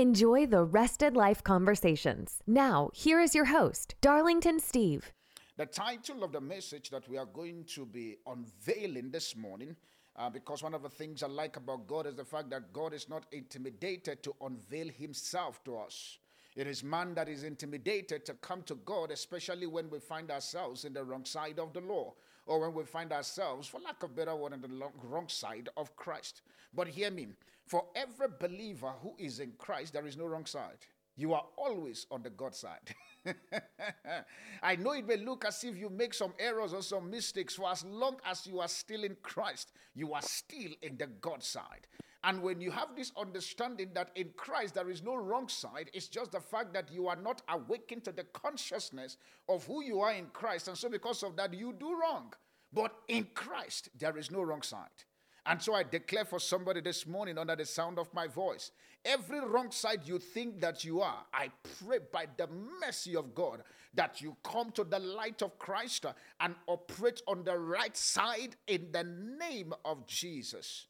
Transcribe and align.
Enjoy 0.00 0.46
the 0.46 0.64
rested 0.64 1.14
life 1.14 1.44
conversations. 1.44 2.40
Now, 2.46 2.88
here 2.94 3.20
is 3.20 3.34
your 3.34 3.44
host, 3.44 3.96
Darlington 4.00 4.58
Steve. 4.58 5.12
The 5.58 5.66
title 5.66 6.24
of 6.24 6.32
the 6.32 6.40
message 6.40 6.88
that 6.88 7.06
we 7.06 7.18
are 7.18 7.26
going 7.26 7.64
to 7.74 7.84
be 7.84 8.16
unveiling 8.26 9.10
this 9.10 9.36
morning, 9.36 9.76
uh, 10.16 10.30
because 10.30 10.62
one 10.62 10.72
of 10.72 10.82
the 10.82 10.88
things 10.88 11.22
I 11.22 11.26
like 11.26 11.58
about 11.58 11.86
God 11.86 12.06
is 12.06 12.14
the 12.14 12.24
fact 12.24 12.48
that 12.48 12.72
God 12.72 12.94
is 12.94 13.10
not 13.10 13.26
intimidated 13.30 14.22
to 14.22 14.34
unveil 14.40 14.88
Himself 14.88 15.62
to 15.64 15.76
us. 15.76 16.16
It 16.56 16.66
is 16.66 16.82
man 16.82 17.12
that 17.12 17.28
is 17.28 17.44
intimidated 17.44 18.24
to 18.24 18.32
come 18.32 18.62
to 18.62 18.76
God, 18.76 19.10
especially 19.10 19.66
when 19.66 19.90
we 19.90 19.98
find 19.98 20.30
ourselves 20.30 20.86
in 20.86 20.94
the 20.94 21.04
wrong 21.04 21.26
side 21.26 21.58
of 21.58 21.74
the 21.74 21.82
law, 21.82 22.14
or 22.46 22.60
when 22.60 22.72
we 22.72 22.84
find 22.84 23.12
ourselves, 23.12 23.68
for 23.68 23.80
lack 23.80 24.02
of 24.02 24.16
better 24.16 24.34
word, 24.34 24.54
on 24.54 24.62
the 24.62 24.88
wrong 25.04 25.28
side 25.28 25.68
of 25.76 25.94
Christ. 25.94 26.40
But 26.72 26.88
hear 26.88 27.10
me 27.10 27.26
for 27.70 27.84
every 27.94 28.26
believer 28.40 28.92
who 29.00 29.14
is 29.16 29.38
in 29.38 29.52
Christ, 29.56 29.92
there 29.92 30.04
is 30.08 30.16
no 30.16 30.26
wrong 30.26 30.44
side. 30.44 30.78
You 31.14 31.34
are 31.34 31.44
always 31.56 32.04
on 32.10 32.20
the 32.20 32.30
God 32.30 32.52
side. 32.52 32.96
I 34.62 34.74
know 34.74 34.90
it 34.90 35.06
may 35.06 35.18
look 35.18 35.44
as 35.44 35.62
if 35.62 35.76
you 35.76 35.88
make 35.88 36.12
some 36.12 36.34
errors 36.40 36.72
or 36.72 36.82
some 36.82 37.08
mistakes, 37.08 37.54
for 37.54 37.70
as 37.70 37.84
long 37.84 38.16
as 38.28 38.44
you 38.44 38.58
are 38.58 38.66
still 38.66 39.04
in 39.04 39.16
Christ, 39.22 39.70
you 39.94 40.14
are 40.14 40.22
still 40.22 40.72
in 40.82 40.96
the 40.96 41.06
God 41.20 41.44
side. 41.44 41.86
And 42.24 42.42
when 42.42 42.60
you 42.60 42.72
have 42.72 42.96
this 42.96 43.12
understanding 43.16 43.90
that 43.94 44.10
in 44.16 44.30
Christ 44.36 44.74
there 44.74 44.90
is 44.90 45.04
no 45.04 45.14
wrong 45.14 45.46
side, 45.48 45.90
it's 45.94 46.08
just 46.08 46.32
the 46.32 46.40
fact 46.40 46.74
that 46.74 46.90
you 46.92 47.06
are 47.06 47.14
not 47.14 47.40
awakened 47.48 48.02
to 48.06 48.10
the 48.12 48.24
consciousness 48.32 49.16
of 49.48 49.64
who 49.64 49.84
you 49.84 50.00
are 50.00 50.12
in 50.12 50.26
Christ. 50.32 50.66
And 50.66 50.76
so, 50.76 50.88
because 50.88 51.22
of 51.22 51.36
that, 51.36 51.54
you 51.54 51.72
do 51.72 51.96
wrong. 52.00 52.32
But 52.72 52.96
in 53.06 53.28
Christ, 53.32 53.90
there 53.96 54.18
is 54.18 54.32
no 54.32 54.42
wrong 54.42 54.62
side. 54.62 55.04
And 55.46 55.60
so 55.60 55.74
I 55.74 55.82
declare 55.82 56.24
for 56.24 56.38
somebody 56.38 56.80
this 56.80 57.06
morning 57.06 57.38
under 57.38 57.56
the 57.56 57.64
sound 57.64 57.98
of 57.98 58.12
my 58.12 58.26
voice 58.26 58.70
every 59.04 59.40
wrong 59.40 59.70
side 59.70 60.00
you 60.04 60.18
think 60.18 60.60
that 60.60 60.84
you 60.84 61.00
are, 61.00 61.24
I 61.32 61.50
pray 61.82 61.98
by 62.12 62.26
the 62.36 62.48
mercy 62.80 63.16
of 63.16 63.34
God 63.34 63.62
that 63.94 64.20
you 64.20 64.36
come 64.44 64.70
to 64.72 64.84
the 64.84 64.98
light 64.98 65.42
of 65.42 65.58
Christ 65.58 66.06
uh, 66.06 66.12
and 66.40 66.54
operate 66.66 67.22
on 67.26 67.44
the 67.44 67.58
right 67.58 67.96
side 67.96 68.56
in 68.66 68.88
the 68.92 69.04
name 69.04 69.72
of 69.84 70.06
Jesus. 70.06 70.86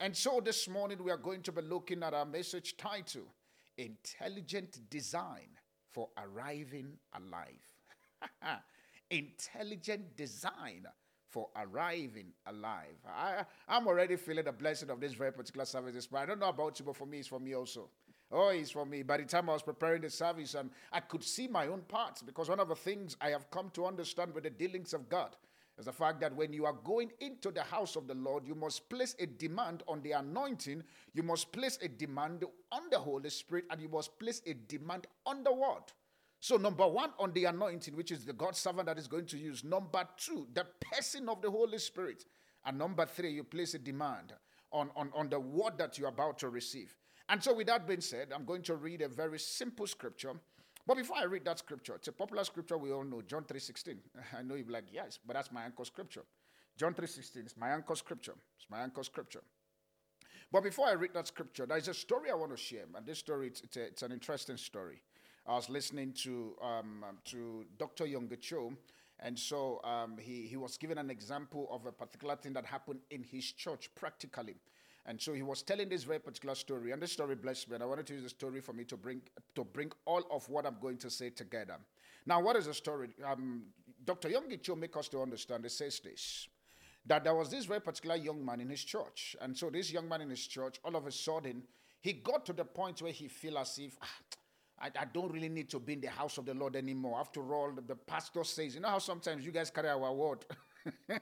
And 0.00 0.16
so 0.16 0.40
this 0.42 0.68
morning 0.68 1.02
we 1.02 1.10
are 1.10 1.16
going 1.16 1.42
to 1.42 1.52
be 1.52 1.62
looking 1.62 2.02
at 2.02 2.14
our 2.14 2.24
message 2.24 2.76
title 2.76 3.34
Intelligent 3.78 4.80
Design 4.90 5.48
for 5.90 6.08
Arriving 6.18 6.98
Alive. 7.14 8.58
Intelligent 9.10 10.16
Design 10.16 10.86
for 11.30 11.48
arriving 11.56 12.32
alive. 12.46 12.96
I, 13.06 13.44
I'm 13.68 13.86
already 13.86 14.16
feeling 14.16 14.44
the 14.44 14.52
blessing 14.52 14.90
of 14.90 15.00
this 15.00 15.14
very 15.14 15.32
particular 15.32 15.64
service 15.64 16.06
but 16.06 16.18
I 16.18 16.26
don't 16.26 16.40
know 16.40 16.48
about 16.48 16.78
you, 16.78 16.84
but 16.84 16.96
for 16.96 17.06
me, 17.06 17.18
it's 17.18 17.28
for 17.28 17.40
me 17.40 17.54
also. 17.54 17.88
Oh, 18.32 18.48
it's 18.48 18.70
for 18.70 18.86
me. 18.86 19.02
By 19.02 19.16
the 19.16 19.24
time 19.24 19.48
I 19.50 19.54
was 19.54 19.62
preparing 19.62 20.02
the 20.02 20.10
service, 20.10 20.54
and 20.54 20.70
I 20.92 21.00
could 21.00 21.24
see 21.24 21.48
my 21.48 21.66
own 21.66 21.80
parts 21.82 22.22
because 22.22 22.48
one 22.48 22.60
of 22.60 22.68
the 22.68 22.76
things 22.76 23.16
I 23.20 23.30
have 23.30 23.50
come 23.50 23.70
to 23.74 23.86
understand 23.86 24.34
with 24.34 24.44
the 24.44 24.50
dealings 24.50 24.94
of 24.94 25.08
God 25.08 25.34
is 25.78 25.86
the 25.86 25.92
fact 25.92 26.20
that 26.20 26.34
when 26.36 26.52
you 26.52 26.64
are 26.66 26.76
going 26.84 27.10
into 27.20 27.50
the 27.50 27.62
house 27.62 27.96
of 27.96 28.06
the 28.06 28.14
Lord, 28.14 28.46
you 28.46 28.54
must 28.54 28.88
place 28.88 29.16
a 29.18 29.26
demand 29.26 29.82
on 29.88 30.02
the 30.02 30.12
anointing, 30.12 30.82
you 31.14 31.22
must 31.22 31.50
place 31.50 31.78
a 31.82 31.88
demand 31.88 32.44
on 32.70 32.82
the 32.90 32.98
Holy 32.98 33.30
Spirit, 33.30 33.64
and 33.70 33.80
you 33.80 33.88
must 33.88 34.16
place 34.18 34.42
a 34.46 34.54
demand 34.54 35.06
on 35.26 35.42
the 35.42 35.52
word. 35.52 35.82
So, 36.40 36.56
number 36.56 36.88
one, 36.88 37.10
on 37.18 37.32
the 37.32 37.44
anointing, 37.44 37.94
which 37.94 38.10
is 38.10 38.24
the 38.24 38.32
God 38.32 38.56
servant 38.56 38.86
that 38.86 38.98
is 38.98 39.06
going 39.06 39.26
to 39.26 39.38
use. 39.38 39.62
Number 39.62 40.08
two, 40.16 40.46
the 40.54 40.66
person 40.92 41.28
of 41.28 41.42
the 41.42 41.50
Holy 41.50 41.78
Spirit. 41.78 42.24
And 42.64 42.78
number 42.78 43.04
three, 43.04 43.30
you 43.30 43.44
place 43.44 43.74
a 43.74 43.78
demand 43.78 44.32
on, 44.72 44.90
on, 44.96 45.10
on 45.14 45.28
the 45.28 45.38
word 45.38 45.76
that 45.78 45.98
you're 45.98 46.08
about 46.08 46.38
to 46.38 46.48
receive. 46.48 46.96
And 47.28 47.42
so, 47.42 47.54
with 47.54 47.66
that 47.66 47.86
being 47.86 48.00
said, 48.00 48.28
I'm 48.34 48.46
going 48.46 48.62
to 48.62 48.74
read 48.76 49.02
a 49.02 49.08
very 49.08 49.38
simple 49.38 49.86
scripture. 49.86 50.32
But 50.86 50.96
before 50.96 51.18
I 51.18 51.24
read 51.24 51.44
that 51.44 51.58
scripture, 51.58 51.94
it's 51.96 52.08
a 52.08 52.12
popular 52.12 52.42
scripture 52.42 52.78
we 52.78 52.90
all 52.90 53.04
know, 53.04 53.20
John 53.20 53.44
3.16. 53.44 53.96
I 54.38 54.42
know 54.42 54.54
you'll 54.54 54.66
be 54.66 54.72
like, 54.72 54.86
yes, 54.90 55.18
but 55.26 55.34
that's 55.34 55.52
my 55.52 55.64
anchor 55.64 55.84
scripture. 55.84 56.22
John 56.78 56.94
3.16 56.94 57.46
is 57.46 57.54
my 57.58 57.68
anchor 57.68 57.94
scripture. 57.94 58.34
It's 58.56 58.68
my 58.70 58.80
anchor 58.80 59.02
scripture. 59.02 59.42
But 60.50 60.62
before 60.62 60.88
I 60.88 60.92
read 60.92 61.12
that 61.14 61.26
scripture, 61.26 61.66
there's 61.66 61.88
a 61.88 61.94
story 61.94 62.30
I 62.30 62.34
want 62.34 62.50
to 62.50 62.56
share. 62.56 62.84
And 62.96 63.06
this 63.06 63.18
story, 63.18 63.48
it's, 63.48 63.60
it's, 63.60 63.76
a, 63.76 63.82
it's 63.82 64.02
an 64.02 64.12
interesting 64.12 64.56
story. 64.56 65.02
I 65.50 65.54
was 65.54 65.68
listening 65.68 66.12
to 66.22 66.54
um, 66.62 67.04
to 67.24 67.64
Dr. 67.76 68.04
Yonggi 68.04 68.40
Cho, 68.40 68.72
and 69.18 69.36
so 69.36 69.80
um, 69.82 70.16
he, 70.16 70.46
he 70.46 70.56
was 70.56 70.76
given 70.76 70.96
an 70.96 71.10
example 71.10 71.66
of 71.72 71.86
a 71.86 71.90
particular 71.90 72.36
thing 72.36 72.52
that 72.52 72.64
happened 72.64 73.00
in 73.10 73.24
his 73.24 73.50
church 73.50 73.90
practically. 73.96 74.54
And 75.06 75.20
so 75.20 75.32
he 75.32 75.42
was 75.42 75.64
telling 75.64 75.88
this 75.88 76.04
very 76.04 76.20
particular 76.20 76.54
story, 76.54 76.92
and 76.92 77.02
this 77.02 77.10
story 77.10 77.34
blessed 77.34 77.68
me. 77.68 77.74
And 77.74 77.82
I 77.82 77.86
wanted 77.86 78.06
to 78.06 78.14
use 78.14 78.22
the 78.22 78.28
story 78.28 78.60
for 78.60 78.72
me 78.72 78.84
to 78.84 78.96
bring 78.96 79.22
to 79.56 79.64
bring 79.64 79.90
all 80.04 80.22
of 80.30 80.48
what 80.48 80.66
I'm 80.66 80.76
going 80.80 80.98
to 80.98 81.10
say 81.10 81.30
together. 81.30 81.78
Now, 82.26 82.40
what 82.40 82.54
is 82.54 82.66
the 82.66 82.74
story? 82.74 83.08
Um, 83.26 83.64
Dr. 84.04 84.28
Yonggi 84.28 84.62
Cho 84.62 84.76
make 84.76 84.96
us 84.96 85.08
to 85.08 85.20
understand. 85.20 85.66
It 85.66 85.72
says 85.72 85.98
this 85.98 86.46
that 87.06 87.24
there 87.24 87.34
was 87.34 87.50
this 87.50 87.64
very 87.64 87.80
particular 87.80 88.14
young 88.14 88.44
man 88.44 88.60
in 88.60 88.70
his 88.70 88.84
church, 88.84 89.34
and 89.40 89.58
so 89.58 89.68
this 89.68 89.90
young 89.90 90.08
man 90.08 90.20
in 90.20 90.30
his 90.30 90.46
church, 90.46 90.78
all 90.84 90.94
of 90.94 91.08
a 91.08 91.10
sudden, 91.10 91.64
he 92.00 92.12
got 92.12 92.46
to 92.46 92.52
the 92.52 92.64
point 92.64 93.02
where 93.02 93.10
he 93.10 93.26
feel 93.26 93.58
as 93.58 93.76
if. 93.80 93.98
Ah, 94.00 94.06
I, 94.80 94.90
I, 94.98 95.04
don't 95.12 95.30
really 95.32 95.48
need 95.48 95.68
to 95.70 95.78
be 95.78 95.92
in 95.94 96.00
the 96.00 96.08
house 96.08 96.38
of 96.38 96.46
the 96.46 96.54
Lord 96.54 96.74
anymore. 96.74 97.18
After 97.20 97.54
all, 97.54 97.72
the, 97.72 97.82
the 97.82 97.96
pastor 97.96 98.44
says, 98.44 98.74
you 98.74 98.80
know 98.80 98.88
how 98.88 98.98
sometimes 98.98 99.44
you 99.44 99.52
guys 99.52 99.70
carry 99.70 99.88
our 99.88 100.12
word 100.12 100.44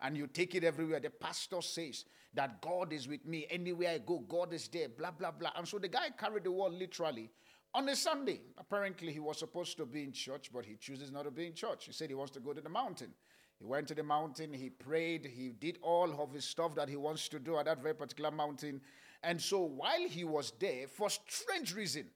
and 0.00 0.16
you 0.16 0.26
take 0.26 0.54
it 0.54 0.64
everywhere. 0.64 1.00
The 1.00 1.10
pastor 1.10 1.62
says 1.62 2.04
that 2.34 2.60
God 2.60 2.92
is 2.92 3.06
with 3.06 3.24
me. 3.24 3.46
Anywhere 3.50 3.90
I 3.90 3.98
go, 3.98 4.18
God 4.18 4.52
is 4.52 4.68
there, 4.68 4.88
blah, 4.88 5.12
blah, 5.12 5.30
blah. 5.30 5.50
And 5.56 5.66
so 5.66 5.78
the 5.78 5.88
guy 5.88 6.08
carried 6.18 6.44
the 6.44 6.52
word 6.52 6.72
literally 6.72 7.30
on 7.74 7.88
a 7.88 7.96
Sunday. 7.96 8.40
Apparently, 8.58 9.12
he 9.12 9.20
was 9.20 9.38
supposed 9.38 9.76
to 9.76 9.86
be 9.86 10.02
in 10.02 10.12
church, 10.12 10.50
but 10.52 10.64
he 10.64 10.76
chooses 10.76 11.12
not 11.12 11.24
to 11.24 11.30
be 11.30 11.46
in 11.46 11.54
church. 11.54 11.86
He 11.86 11.92
said 11.92 12.08
he 12.08 12.14
wants 12.14 12.32
to 12.32 12.40
go 12.40 12.52
to 12.52 12.60
the 12.60 12.68
mountain. 12.68 13.12
He 13.58 13.64
went 13.64 13.88
to 13.88 13.94
the 13.94 14.04
mountain, 14.04 14.52
he 14.52 14.70
prayed, 14.70 15.26
he 15.26 15.48
did 15.48 15.78
all 15.82 16.20
of 16.20 16.32
his 16.32 16.44
stuff 16.44 16.76
that 16.76 16.88
he 16.88 16.94
wants 16.96 17.28
to 17.30 17.40
do 17.40 17.58
at 17.58 17.64
that 17.64 17.82
very 17.82 17.94
particular 17.94 18.30
mountain. 18.30 18.80
And 19.24 19.40
so 19.40 19.58
while 19.62 20.08
he 20.08 20.22
was 20.22 20.52
there, 20.60 20.86
for 20.86 21.10
strange 21.10 21.74
reason, 21.74 22.06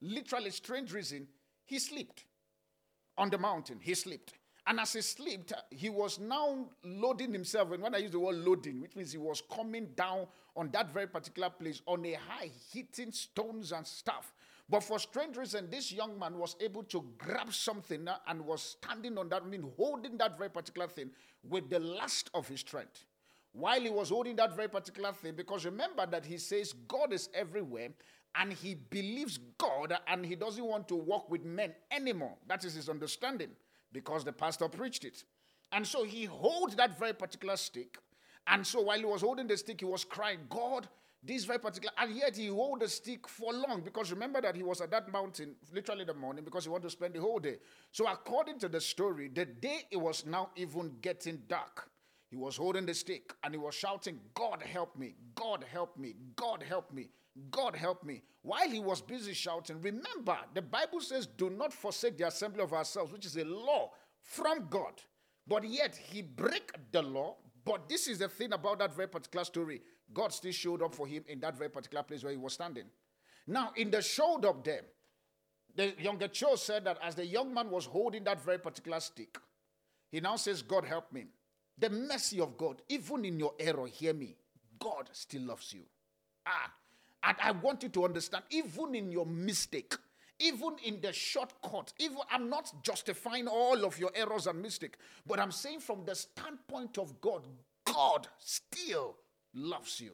literally 0.00 0.50
strange 0.50 0.92
reason, 0.92 1.28
he 1.64 1.78
slept 1.78 2.24
on 3.18 3.30
the 3.30 3.38
mountain. 3.38 3.78
He 3.80 3.94
slept. 3.94 4.34
And 4.68 4.80
as 4.80 4.94
he 4.94 5.00
slept, 5.00 5.52
he 5.70 5.88
was 5.88 6.18
now 6.18 6.66
loading 6.82 7.32
himself. 7.32 7.70
And 7.70 7.82
when 7.82 7.94
I 7.94 7.98
use 7.98 8.10
the 8.10 8.18
word 8.18 8.36
loading, 8.36 8.80
which 8.80 8.96
means 8.96 9.12
he 9.12 9.18
was 9.18 9.42
coming 9.54 9.88
down 9.94 10.26
on 10.56 10.70
that 10.72 10.90
very 10.92 11.06
particular 11.06 11.50
place 11.50 11.82
on 11.86 12.04
a 12.04 12.14
high, 12.14 12.50
hitting 12.72 13.12
stones 13.12 13.70
and 13.70 13.86
stuff. 13.86 14.32
But 14.68 14.82
for 14.82 14.98
strange 14.98 15.36
reason, 15.36 15.70
this 15.70 15.92
young 15.92 16.18
man 16.18 16.36
was 16.36 16.56
able 16.60 16.82
to 16.84 17.04
grab 17.16 17.52
something 17.52 18.08
and 18.26 18.40
was 18.44 18.76
standing 18.82 19.16
on 19.18 19.28
that, 19.28 19.42
I 19.42 19.46
mean, 19.46 19.70
holding 19.76 20.18
that 20.18 20.36
very 20.36 20.50
particular 20.50 20.88
thing 20.88 21.10
with 21.48 21.70
the 21.70 21.78
last 21.78 22.30
of 22.34 22.48
his 22.48 22.60
strength. 22.60 23.04
While 23.52 23.80
he 23.80 23.90
was 23.90 24.08
holding 24.08 24.34
that 24.36 24.56
very 24.56 24.68
particular 24.68 25.12
thing, 25.12 25.34
because 25.36 25.64
remember 25.64 26.04
that 26.06 26.26
he 26.26 26.38
says 26.38 26.74
God 26.88 27.12
is 27.12 27.28
everywhere, 27.32 27.90
and 28.38 28.52
he 28.52 28.74
believes 28.74 29.38
God 29.58 29.96
and 30.06 30.24
he 30.24 30.36
doesn't 30.36 30.64
want 30.64 30.88
to 30.88 30.96
walk 30.96 31.30
with 31.30 31.44
men 31.44 31.74
anymore. 31.90 32.36
That 32.46 32.64
is 32.64 32.74
his 32.74 32.88
understanding 32.88 33.50
because 33.92 34.24
the 34.24 34.32
pastor 34.32 34.68
preached 34.68 35.04
it. 35.04 35.24
And 35.72 35.86
so 35.86 36.04
he 36.04 36.24
holds 36.24 36.76
that 36.76 36.98
very 36.98 37.12
particular 37.12 37.56
stick. 37.56 37.98
And 38.46 38.66
so 38.66 38.82
while 38.82 38.98
he 38.98 39.04
was 39.04 39.22
holding 39.22 39.46
the 39.46 39.56
stick, 39.56 39.80
he 39.80 39.86
was 39.86 40.04
crying, 40.04 40.40
God, 40.48 40.88
this 41.22 41.44
very 41.44 41.58
particular, 41.58 41.92
and 41.98 42.14
yet 42.14 42.36
he 42.36 42.46
held 42.46 42.80
the 42.80 42.88
stick 42.88 43.26
for 43.26 43.52
long 43.52 43.80
because 43.84 44.12
remember 44.12 44.40
that 44.40 44.54
he 44.54 44.62
was 44.62 44.80
at 44.80 44.92
that 44.92 45.10
mountain 45.10 45.56
literally 45.72 46.04
the 46.04 46.14
morning 46.14 46.44
because 46.44 46.64
he 46.64 46.70
wanted 46.70 46.84
to 46.84 46.90
spend 46.90 47.14
the 47.14 47.20
whole 47.20 47.40
day. 47.40 47.56
So, 47.90 48.06
according 48.06 48.60
to 48.60 48.68
the 48.68 48.80
story, 48.80 49.28
the 49.28 49.44
day 49.44 49.82
it 49.90 49.96
was 49.96 50.24
now 50.24 50.50
even 50.54 50.92
getting 51.00 51.42
dark, 51.48 51.90
he 52.30 52.36
was 52.36 52.56
holding 52.56 52.86
the 52.86 52.94
stick 52.94 53.32
and 53.42 53.52
he 53.52 53.58
was 53.58 53.74
shouting, 53.74 54.20
God 54.34 54.62
help 54.62 54.96
me, 54.96 55.14
God 55.34 55.64
help 55.68 55.98
me, 55.98 56.14
God 56.36 56.62
help 56.62 56.92
me. 56.92 57.08
God 57.50 57.76
help 57.76 58.04
me. 58.04 58.22
While 58.42 58.68
he 58.68 58.78
was 58.78 59.00
busy 59.00 59.34
shouting, 59.34 59.80
remember, 59.80 60.38
the 60.54 60.62
Bible 60.62 61.00
says, 61.00 61.26
do 61.26 61.50
not 61.50 61.72
forsake 61.72 62.16
the 62.16 62.28
assembly 62.28 62.62
of 62.62 62.72
ourselves, 62.72 63.12
which 63.12 63.26
is 63.26 63.36
a 63.36 63.44
law 63.44 63.90
from 64.20 64.68
God. 64.70 65.02
But 65.46 65.64
yet 65.64 65.96
he 65.96 66.22
break 66.22 66.72
the 66.92 67.02
law. 67.02 67.36
But 67.64 67.88
this 67.88 68.06
is 68.06 68.18
the 68.20 68.28
thing 68.28 68.52
about 68.52 68.78
that 68.78 68.94
very 68.94 69.08
particular 69.08 69.44
story. 69.44 69.82
God 70.12 70.32
still 70.32 70.52
showed 70.52 70.82
up 70.82 70.94
for 70.94 71.06
him 71.06 71.24
in 71.26 71.40
that 71.40 71.56
very 71.56 71.70
particular 71.70 72.02
place 72.02 72.22
where 72.22 72.32
he 72.32 72.38
was 72.38 72.54
standing. 72.54 72.84
Now, 73.46 73.72
in 73.76 73.90
the 73.90 74.02
shoulder 74.02 74.48
of 74.48 74.62
them, 74.62 74.84
the 75.74 75.92
Yonggi 76.02 76.32
Cho 76.32 76.56
said 76.56 76.84
that 76.84 76.98
as 77.02 77.14
the 77.14 77.26
young 77.26 77.52
man 77.52 77.70
was 77.70 77.84
holding 77.84 78.24
that 78.24 78.42
very 78.42 78.58
particular 78.58 79.00
stick, 79.00 79.36
he 80.10 80.20
now 80.20 80.36
says, 80.36 80.62
God 80.62 80.84
help 80.84 81.12
me. 81.12 81.26
The 81.78 81.90
mercy 81.90 82.40
of 82.40 82.56
God, 82.56 82.80
even 82.88 83.24
in 83.24 83.38
your 83.38 83.52
error, 83.58 83.86
hear 83.86 84.14
me, 84.14 84.36
God 84.78 85.10
still 85.12 85.42
loves 85.42 85.72
you. 85.72 85.82
Ah, 86.46 86.72
and 87.26 87.36
I 87.42 87.50
want 87.50 87.82
you 87.82 87.88
to 87.90 88.04
understand, 88.04 88.44
even 88.50 88.94
in 88.94 89.10
your 89.10 89.26
mistake, 89.26 89.94
even 90.38 90.76
in 90.84 91.00
the 91.00 91.12
shortcut, 91.12 91.92
even 91.98 92.18
I'm 92.30 92.48
not 92.48 92.72
justifying 92.82 93.48
all 93.48 93.84
of 93.84 93.98
your 93.98 94.10
errors 94.14 94.46
and 94.46 94.62
mistake, 94.62 94.96
but 95.26 95.40
I'm 95.40 95.50
saying 95.50 95.80
from 95.80 96.04
the 96.04 96.14
standpoint 96.14 96.98
of 96.98 97.20
God, 97.20 97.42
God 97.84 98.28
still 98.38 99.16
loves 99.54 100.00
you. 100.00 100.12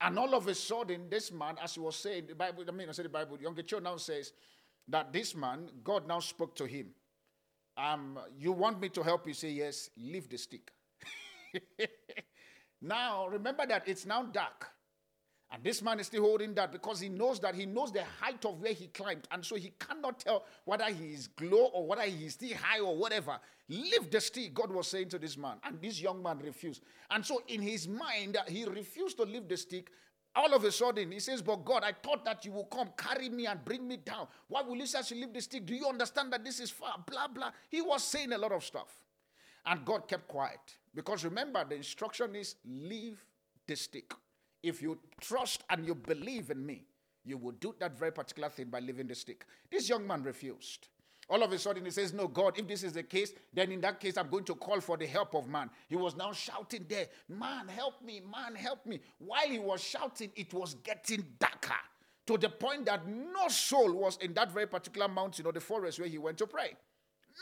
And 0.00 0.18
all 0.18 0.34
of 0.34 0.46
a 0.46 0.54
sudden, 0.54 1.08
this 1.10 1.32
man, 1.32 1.56
as 1.62 1.74
he 1.74 1.80
was 1.80 1.96
saying, 1.96 2.26
the 2.28 2.34
Bible, 2.34 2.64
I 2.68 2.70
mean, 2.70 2.88
I 2.88 2.92
said 2.92 3.06
the 3.06 3.10
Bible, 3.10 3.38
Yonggi 3.38 3.66
Cho 3.66 3.78
now 3.78 3.96
says 3.96 4.32
that 4.88 5.12
this 5.12 5.34
man, 5.34 5.70
God 5.82 6.06
now 6.06 6.20
spoke 6.20 6.54
to 6.56 6.66
him. 6.66 6.88
Um, 7.76 8.18
you 8.38 8.52
want 8.52 8.80
me 8.80 8.88
to 8.90 9.02
help 9.02 9.26
you? 9.26 9.34
Say 9.34 9.50
yes, 9.50 9.90
leave 9.96 10.28
the 10.28 10.36
stick. 10.38 10.70
now, 12.82 13.26
remember 13.28 13.66
that 13.66 13.84
it's 13.86 14.06
now 14.06 14.22
dark. 14.24 14.75
And 15.52 15.62
this 15.62 15.80
man 15.80 16.00
is 16.00 16.08
still 16.08 16.22
holding 16.22 16.54
that 16.54 16.72
because 16.72 16.98
he 16.98 17.08
knows 17.08 17.38
that 17.40 17.54
he 17.54 17.66
knows 17.66 17.92
the 17.92 18.02
height 18.20 18.44
of 18.44 18.60
where 18.60 18.72
he 18.72 18.88
climbed. 18.88 19.28
And 19.30 19.44
so 19.44 19.54
he 19.54 19.72
cannot 19.78 20.18
tell 20.18 20.44
whether 20.64 20.86
he 20.86 21.14
is 21.14 21.28
low 21.40 21.66
or 21.66 21.86
whether 21.86 22.02
he 22.02 22.26
is 22.26 22.34
still 22.34 22.56
high 22.56 22.80
or 22.80 22.96
whatever. 22.96 23.38
Leave 23.68 24.10
the 24.10 24.20
stick, 24.20 24.54
God 24.54 24.72
was 24.72 24.88
saying 24.88 25.08
to 25.10 25.18
this 25.18 25.36
man. 25.36 25.58
And 25.62 25.80
this 25.80 26.00
young 26.00 26.22
man 26.22 26.40
refused. 26.40 26.82
And 27.10 27.24
so 27.24 27.42
in 27.46 27.62
his 27.62 27.86
mind, 27.86 28.36
he 28.48 28.64
refused 28.64 29.18
to 29.18 29.22
leave 29.24 29.48
the 29.48 29.56
stick. 29.56 29.90
All 30.34 30.52
of 30.52 30.64
a 30.64 30.72
sudden, 30.72 31.12
he 31.12 31.20
says, 31.20 31.40
But 31.42 31.64
God, 31.64 31.82
I 31.84 31.92
thought 31.92 32.24
that 32.24 32.44
you 32.44 32.52
will 32.52 32.64
come 32.64 32.90
carry 32.96 33.28
me 33.28 33.46
and 33.46 33.64
bring 33.64 33.86
me 33.86 33.96
down. 33.96 34.26
Why 34.48 34.62
will 34.62 34.76
you 34.76 34.86
say 34.86 34.98
I 34.98 35.14
leave 35.14 35.32
the 35.32 35.40
stick? 35.40 35.64
Do 35.64 35.74
you 35.74 35.86
understand 35.86 36.32
that 36.32 36.44
this 36.44 36.60
is 36.60 36.70
far? 36.70 36.96
Blah, 37.06 37.28
blah. 37.28 37.52
He 37.70 37.80
was 37.80 38.02
saying 38.02 38.32
a 38.32 38.38
lot 38.38 38.52
of 38.52 38.64
stuff. 38.64 38.92
And 39.64 39.84
God 39.84 40.06
kept 40.08 40.28
quiet. 40.28 40.60
Because 40.94 41.24
remember, 41.24 41.64
the 41.64 41.76
instruction 41.76 42.34
is 42.34 42.56
leave 42.64 43.24
the 43.66 43.76
stick. 43.76 44.12
If 44.66 44.82
you 44.82 44.98
trust 45.20 45.62
and 45.70 45.86
you 45.86 45.94
believe 45.94 46.50
in 46.50 46.64
me, 46.64 46.84
you 47.24 47.38
will 47.38 47.52
do 47.52 47.74
that 47.78 47.96
very 47.98 48.12
particular 48.12 48.48
thing 48.48 48.66
by 48.66 48.80
leaving 48.80 49.06
the 49.06 49.14
stick. 49.14 49.44
This 49.70 49.88
young 49.88 50.06
man 50.06 50.22
refused. 50.22 50.88
All 51.28 51.42
of 51.42 51.52
a 51.52 51.58
sudden, 51.58 51.84
he 51.84 51.90
says, 51.90 52.12
No, 52.12 52.28
God, 52.28 52.58
if 52.58 52.66
this 52.66 52.82
is 52.82 52.92
the 52.92 53.02
case, 53.02 53.32
then 53.52 53.72
in 53.72 53.80
that 53.80 54.00
case, 54.00 54.16
I'm 54.16 54.28
going 54.28 54.44
to 54.44 54.54
call 54.54 54.80
for 54.80 54.96
the 54.96 55.06
help 55.06 55.34
of 55.34 55.48
man. 55.48 55.70
He 55.88 55.96
was 55.96 56.16
now 56.16 56.32
shouting 56.32 56.86
there, 56.88 57.06
Man, 57.28 57.68
help 57.68 58.02
me, 58.02 58.20
man, 58.20 58.54
help 58.54 58.86
me. 58.86 59.00
While 59.18 59.48
he 59.48 59.58
was 59.58 59.82
shouting, 59.82 60.30
it 60.36 60.52
was 60.52 60.74
getting 60.74 61.24
darker 61.38 61.74
to 62.26 62.36
the 62.36 62.48
point 62.48 62.86
that 62.86 63.06
no 63.06 63.48
soul 63.48 63.92
was 63.92 64.18
in 64.18 64.34
that 64.34 64.52
very 64.52 64.66
particular 64.66 65.08
mountain 65.08 65.46
or 65.46 65.52
the 65.52 65.60
forest 65.60 65.98
where 66.00 66.08
he 66.08 66.18
went 66.18 66.38
to 66.38 66.46
pray. 66.46 66.76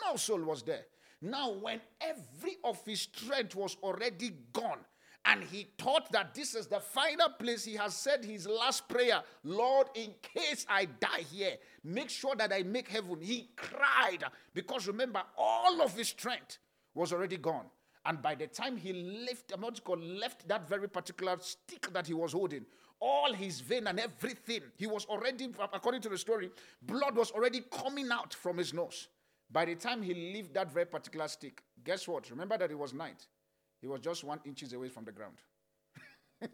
No 0.07 0.17
soul 0.17 0.43
was 0.43 0.63
there. 0.63 0.85
Now, 1.21 1.53
when 1.53 1.81
every 2.01 2.57
of 2.65 2.85
his 2.85 3.01
strength 3.03 3.55
was 3.55 3.77
already 3.83 4.33
gone, 4.53 4.81
and 5.27 5.43
he 5.43 5.67
thought 5.79 6.13
that 6.13 6.35
this 6.35 6.55
is 6.55 6.67
the 6.67 6.81
final 6.81 7.31
place 7.31 7.65
he 7.65 7.75
has 7.75 7.95
said 7.95 8.25
his 8.25 8.47
last 8.47 8.89
prayer 8.89 9.23
lord 9.43 9.87
in 9.95 10.13
case 10.23 10.67
i 10.69 10.85
die 10.85 11.25
here 11.33 11.57
make 11.83 12.11
sure 12.11 12.35
that 12.37 12.53
i 12.53 12.63
make 12.63 12.89
heaven. 12.89 13.19
He 13.21 13.51
cried 13.57 14.25
because 14.53 14.87
remember 14.87 15.23
all 15.37 15.81
of 15.83 15.97
his 15.97 16.09
strength 16.09 16.59
was 16.95 17.13
already 17.13 17.37
gone. 17.37 17.67
And 18.07 18.21
by 18.21 18.35
the 18.35 18.47
time 18.47 18.77
he 18.77 18.93
left 18.93 19.53
called, 19.85 20.03
left 20.03 20.47
that 20.49 20.69
very 20.69 20.89
particular 20.89 21.37
stick 21.41 21.91
that 21.93 22.07
he 22.07 22.15
was 22.15 22.33
holding 22.33 22.67
all 23.01 23.33
his 23.33 23.61
vein 23.61 23.87
and 23.87 23.99
everything 23.99 24.61
he 24.77 24.87
was 24.87 25.05
already 25.07 25.49
according 25.73 26.01
to 26.01 26.09
the 26.09 26.19
story 26.19 26.51
blood 26.83 27.17
was 27.17 27.31
already 27.33 27.63
coming 27.71 28.11
out 28.11 28.33
from 28.35 28.59
his 28.59 28.73
nose. 28.73 29.09
By 29.51 29.65
the 29.67 29.75
time 29.75 30.03
he 30.03 30.35
left 30.35 30.55
that 30.55 30.73
very 30.73 30.87
particular 30.87 31.29
stick 31.29 31.63
guess 31.83 32.07
what? 32.07 32.31
Remember 32.31 32.59
that 32.59 32.71
it 32.71 32.79
was 32.79 32.93
night 32.93 33.27
he 33.85 33.89
was 33.89 34.01
just 34.01 34.25
one 34.25 34.41
inches 34.47 34.73
away 34.73 34.89
from 34.89 35.05
the 35.05 35.13
ground. 35.13 35.37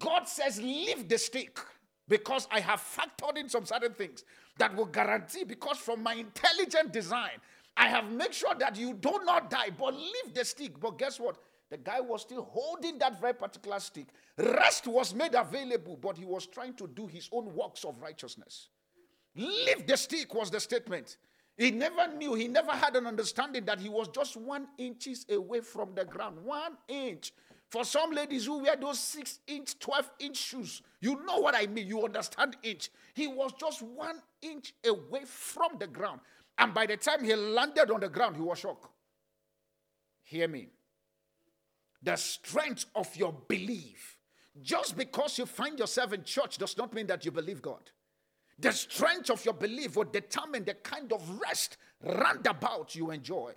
God 0.00 0.26
says, 0.26 0.60
Leave 0.60 1.08
the 1.08 1.16
stick 1.16 1.60
because 2.08 2.48
I 2.50 2.58
have 2.58 2.80
factored 2.80 3.38
in 3.38 3.48
some 3.48 3.64
certain 3.64 3.92
things 3.92 4.24
that 4.58 4.74
will 4.74 4.86
guarantee, 4.86 5.44
because 5.44 5.78
from 5.78 6.02
my 6.02 6.14
intelligent 6.14 6.92
design, 6.92 7.38
I 7.76 7.86
have 7.86 8.10
made 8.10 8.34
sure 8.34 8.56
that 8.56 8.74
you 8.76 8.94
do 8.94 9.20
not 9.24 9.48
die, 9.48 9.70
but 9.78 9.94
leave 9.94 10.34
the 10.34 10.44
stick. 10.44 10.80
But 10.80 10.98
guess 10.98 11.20
what? 11.20 11.36
The 11.70 11.76
guy 11.76 12.00
was 12.00 12.22
still 12.22 12.42
holding 12.42 12.98
that 12.98 13.20
very 13.20 13.34
particular 13.34 13.78
stick. 13.78 14.06
Rest 14.36 14.88
was 14.88 15.14
made 15.14 15.36
available, 15.36 15.96
but 15.96 16.18
he 16.18 16.24
was 16.24 16.48
trying 16.48 16.74
to 16.74 16.88
do 16.88 17.06
his 17.06 17.28
own 17.30 17.54
works 17.54 17.84
of 17.84 18.02
righteousness. 18.02 18.70
Leave 19.36 19.86
the 19.86 19.96
stick 19.96 20.34
was 20.34 20.50
the 20.50 20.58
statement. 20.58 21.16
He 21.56 21.70
never 21.70 22.06
knew, 22.14 22.34
he 22.34 22.48
never 22.48 22.72
had 22.72 22.96
an 22.96 23.06
understanding 23.06 23.64
that 23.64 23.80
he 23.80 23.88
was 23.88 24.08
just 24.08 24.36
one 24.36 24.68
inches 24.76 25.24
away 25.30 25.60
from 25.60 25.94
the 25.94 26.04
ground. 26.04 26.44
One 26.44 26.76
inch. 26.86 27.32
For 27.68 27.84
some 27.84 28.12
ladies 28.12 28.46
who 28.46 28.62
wear 28.62 28.76
those 28.76 28.98
six 28.98 29.40
inch, 29.46 29.78
12 29.78 30.10
inch 30.20 30.36
shoes, 30.36 30.82
you 31.00 31.24
know 31.24 31.38
what 31.38 31.54
I 31.56 31.66
mean. 31.66 31.86
You 31.86 32.04
understand 32.04 32.56
inch. 32.62 32.90
He 33.14 33.26
was 33.26 33.52
just 33.58 33.82
one 33.82 34.20
inch 34.42 34.74
away 34.86 35.24
from 35.24 35.78
the 35.78 35.86
ground. 35.86 36.20
And 36.58 36.72
by 36.72 36.86
the 36.86 36.96
time 36.96 37.24
he 37.24 37.34
landed 37.34 37.90
on 37.90 38.00
the 38.00 38.08
ground, 38.08 38.36
he 38.36 38.42
was 38.42 38.58
shocked. 38.58 38.86
Hear 40.22 40.48
me. 40.48 40.68
The 42.02 42.16
strength 42.16 42.86
of 42.94 43.14
your 43.16 43.32
belief. 43.48 44.18
Just 44.62 44.96
because 44.96 45.38
you 45.38 45.46
find 45.46 45.78
yourself 45.78 46.12
in 46.12 46.22
church 46.22 46.58
does 46.58 46.76
not 46.76 46.94
mean 46.94 47.06
that 47.08 47.24
you 47.24 47.30
believe 47.30 47.60
God. 47.60 47.90
The 48.58 48.72
strength 48.72 49.30
of 49.30 49.44
your 49.44 49.54
belief 49.54 49.96
will 49.96 50.04
determine 50.04 50.64
the 50.64 50.74
kind 50.74 51.12
of 51.12 51.40
rest 51.40 51.76
roundabout 52.02 52.94
you 52.94 53.10
enjoy. 53.10 53.52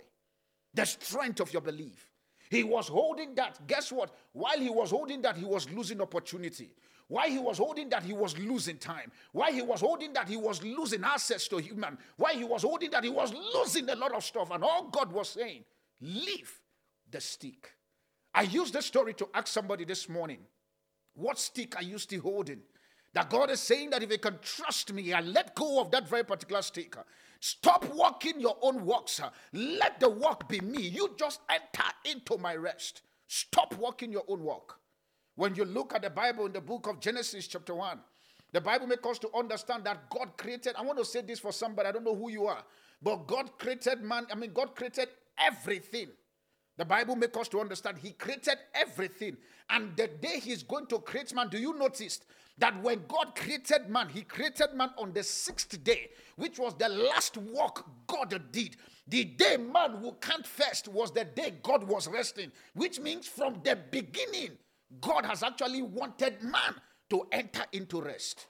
The 0.74 0.84
strength 0.84 1.40
of 1.40 1.52
your 1.52 1.62
belief. 1.62 2.10
He 2.50 2.64
was 2.64 2.88
holding 2.88 3.34
that. 3.36 3.66
Guess 3.66 3.92
what? 3.92 4.14
While 4.32 4.58
he 4.58 4.70
was 4.70 4.90
holding 4.90 5.22
that, 5.22 5.36
he 5.36 5.44
was 5.44 5.70
losing 5.70 6.00
opportunity. 6.00 6.70
While 7.06 7.28
he 7.28 7.38
was 7.38 7.58
holding 7.58 7.88
that, 7.88 8.02
he 8.02 8.12
was 8.12 8.38
losing 8.38 8.76
time. 8.76 9.10
While 9.32 9.52
he 9.52 9.62
was 9.62 9.80
holding 9.80 10.12
that, 10.12 10.28
he 10.28 10.36
was 10.36 10.62
losing 10.62 11.02
access 11.02 11.48
to 11.48 11.56
human. 11.58 11.98
While 12.16 12.36
he 12.36 12.44
was 12.44 12.62
holding 12.62 12.90
that, 12.90 13.02
he 13.02 13.10
was 13.10 13.32
losing 13.54 13.88
a 13.88 13.96
lot 13.96 14.14
of 14.14 14.22
stuff. 14.22 14.50
And 14.50 14.62
all 14.62 14.88
God 14.88 15.12
was 15.12 15.30
saying, 15.30 15.64
leave 16.00 16.60
the 17.10 17.20
stick. 17.20 17.72
I 18.32 18.42
used 18.42 18.74
this 18.74 18.86
story 18.86 19.14
to 19.14 19.28
ask 19.34 19.48
somebody 19.48 19.84
this 19.84 20.08
morning, 20.08 20.38
what 21.14 21.38
stick 21.38 21.74
are 21.76 21.82
you 21.82 21.98
still 21.98 22.20
holding? 22.20 22.60
That 23.12 23.28
God 23.28 23.50
is 23.50 23.60
saying 23.60 23.90
that 23.90 24.02
if 24.02 24.10
you 24.10 24.18
can 24.18 24.38
trust 24.40 24.92
me 24.92 25.12
and 25.12 25.32
let 25.32 25.54
go 25.54 25.80
of 25.80 25.90
that 25.90 26.08
very 26.08 26.24
particular 26.24 26.62
sticker, 26.62 27.04
stop 27.40 27.84
walking 27.94 28.38
your 28.38 28.56
own 28.62 28.84
walks. 28.84 29.20
Let 29.52 29.98
the 29.98 30.08
walk 30.08 30.48
be 30.48 30.60
me. 30.60 30.82
You 30.82 31.14
just 31.18 31.40
enter 31.48 31.88
into 32.04 32.38
my 32.38 32.54
rest. 32.54 33.02
Stop 33.26 33.74
walking 33.76 34.12
your 34.12 34.24
own 34.28 34.42
walk. 34.42 34.78
When 35.34 35.54
you 35.54 35.64
look 35.64 35.94
at 35.94 36.02
the 36.02 36.10
Bible 36.10 36.46
in 36.46 36.52
the 36.52 36.60
book 36.60 36.86
of 36.86 37.00
Genesis, 37.00 37.48
chapter 37.48 37.74
1, 37.74 37.98
the 38.52 38.60
Bible 38.60 38.86
makes 38.86 39.06
us 39.06 39.18
to 39.20 39.30
understand 39.34 39.84
that 39.84 40.10
God 40.10 40.36
created. 40.36 40.74
I 40.76 40.82
want 40.82 40.98
to 40.98 41.04
say 41.04 41.20
this 41.20 41.38
for 41.38 41.52
somebody, 41.52 41.88
I 41.88 41.92
don't 41.92 42.04
know 42.04 42.14
who 42.14 42.30
you 42.30 42.46
are, 42.46 42.62
but 43.02 43.26
God 43.26 43.58
created 43.58 44.02
man. 44.02 44.26
I 44.30 44.34
mean, 44.34 44.52
God 44.52 44.74
created 44.74 45.08
everything. 45.38 46.08
The 46.76 46.84
Bible 46.84 47.14
makes 47.14 47.36
us 47.36 47.48
to 47.48 47.60
understand 47.60 47.98
He 47.98 48.12
created 48.12 48.58
everything. 48.74 49.36
And 49.68 49.96
the 49.96 50.08
day 50.08 50.40
He's 50.40 50.62
going 50.62 50.86
to 50.86 50.98
create 50.98 51.34
man, 51.34 51.48
do 51.48 51.58
you 51.58 51.78
notice 51.78 52.20
that 52.60 52.80
when 52.82 53.02
God 53.08 53.34
created 53.34 53.88
man, 53.88 54.08
He 54.08 54.22
created 54.22 54.74
man 54.74 54.90
on 54.96 55.12
the 55.12 55.22
sixth 55.22 55.82
day, 55.82 56.10
which 56.36 56.58
was 56.58 56.74
the 56.76 56.88
last 56.88 57.36
work 57.36 57.84
God 58.06 58.40
did. 58.52 58.76
The 59.08 59.24
day 59.24 59.56
man 59.56 60.00
will 60.00 60.14
count 60.14 60.46
first 60.46 60.88
was 60.88 61.10
the 61.10 61.24
day 61.24 61.54
God 61.62 61.84
was 61.84 62.06
resting, 62.06 62.52
which 62.74 63.00
means 63.00 63.26
from 63.26 63.60
the 63.64 63.76
beginning, 63.90 64.50
God 65.00 65.24
has 65.24 65.42
actually 65.42 65.82
wanted 65.82 66.42
man 66.42 66.74
to 67.10 67.26
enter 67.32 67.64
into 67.72 68.00
rest. 68.00 68.46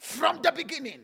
From 0.00 0.40
the 0.42 0.52
beginning. 0.52 1.00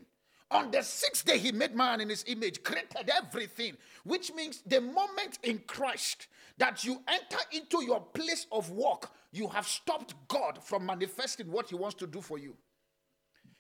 On 0.51 0.71
the 0.71 0.83
sixth 0.83 1.25
day, 1.25 1.39
he 1.39 1.53
made 1.53 1.75
man 1.75 2.01
in 2.01 2.09
his 2.09 2.25
image, 2.27 2.63
created 2.63 3.11
everything, 3.11 3.77
which 4.05 4.33
means 4.35 4.63
the 4.67 4.81
moment 4.81 5.39
in 5.43 5.59
Christ 5.67 6.29
that 6.59 6.85
you 6.85 7.03
enter 7.09 7.39
into 7.53 7.85
your 7.85 8.01
place 8.01 8.47
of 8.53 8.71
work, 8.71 9.11
you 9.33 9.49
have 9.49 9.67
stopped 9.67 10.15
God 10.29 10.63
from 10.63 10.87
manifesting 10.87 11.51
what 11.51 11.71
he 11.71 11.75
wants 11.75 11.97
to 11.97 12.07
do 12.07 12.21
for 12.21 12.39
you. 12.39 12.57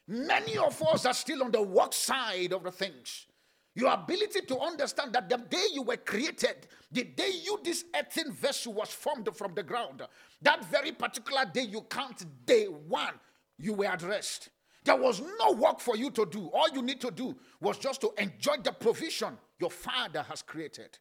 Many 0.06 0.58
of 0.58 0.80
us 0.82 1.06
are 1.06 1.14
still 1.14 1.42
on 1.42 1.50
the 1.50 1.62
work 1.62 1.92
side 1.92 2.52
of 2.52 2.62
the 2.62 2.70
things. 2.70 3.26
Your 3.74 3.92
ability 3.92 4.42
to 4.42 4.58
understand 4.60 5.14
that 5.14 5.28
the 5.28 5.38
day 5.38 5.66
you 5.72 5.82
were 5.82 5.96
created, 5.96 6.68
the 6.92 7.02
day 7.02 7.32
you, 7.42 7.58
this 7.64 7.84
earthen 7.96 8.32
vessel, 8.32 8.72
was 8.72 8.90
formed 8.90 9.28
from 9.34 9.54
the 9.54 9.64
ground, 9.64 10.02
that 10.42 10.64
very 10.66 10.92
particular 10.92 11.44
day 11.52 11.62
you 11.62 11.80
count 11.82 12.24
day 12.46 12.66
one, 12.66 13.14
you 13.58 13.72
were 13.72 13.86
at 13.86 14.02
rest. 14.02 14.50
There 14.84 14.96
was 14.96 15.22
no 15.38 15.52
work 15.52 15.80
for 15.80 15.96
you 15.96 16.10
to 16.10 16.26
do. 16.26 16.50
All 16.52 16.68
you 16.72 16.82
need 16.82 17.00
to 17.00 17.10
do 17.10 17.34
was 17.60 17.78
just 17.78 18.00
to 18.02 18.12
enjoy 18.18 18.56
the 18.62 18.72
provision 18.72 19.38
your 19.58 19.70
father 19.70 20.22
has 20.22 20.42
created. 20.42 20.98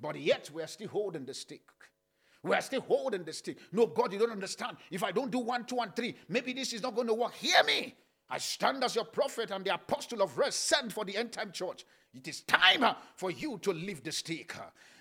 But 0.00 0.18
yet 0.18 0.50
we 0.52 0.62
are 0.62 0.66
still 0.66 0.88
holding 0.88 1.24
the 1.24 1.34
stick. 1.34 1.62
We 2.42 2.54
are 2.54 2.60
still 2.60 2.80
holding 2.82 3.24
the 3.24 3.32
stick. 3.32 3.58
No, 3.72 3.86
God, 3.86 4.12
you 4.12 4.18
don't 4.18 4.30
understand. 4.30 4.76
If 4.90 5.02
I 5.02 5.10
don't 5.10 5.30
do 5.30 5.38
one, 5.38 5.64
two, 5.64 5.78
and 5.78 5.94
three, 5.94 6.14
maybe 6.28 6.52
this 6.52 6.72
is 6.72 6.82
not 6.82 6.94
going 6.94 7.08
to 7.08 7.14
work. 7.14 7.34
Hear 7.34 7.62
me. 7.64 7.94
I 8.30 8.38
stand 8.38 8.82
as 8.82 8.94
your 8.94 9.04
prophet 9.04 9.50
and 9.50 9.64
the 9.64 9.74
apostle 9.74 10.22
of 10.22 10.36
rest 10.36 10.64
sent 10.64 10.92
for 10.92 11.04
the 11.04 11.16
end 11.16 11.32
time 11.32 11.52
church. 11.52 11.84
It 12.14 12.26
is 12.26 12.40
time 12.42 12.82
uh, 12.82 12.94
for 13.14 13.30
you 13.30 13.58
to 13.58 13.72
leave 13.72 14.02
the 14.02 14.12
stick. 14.12 14.54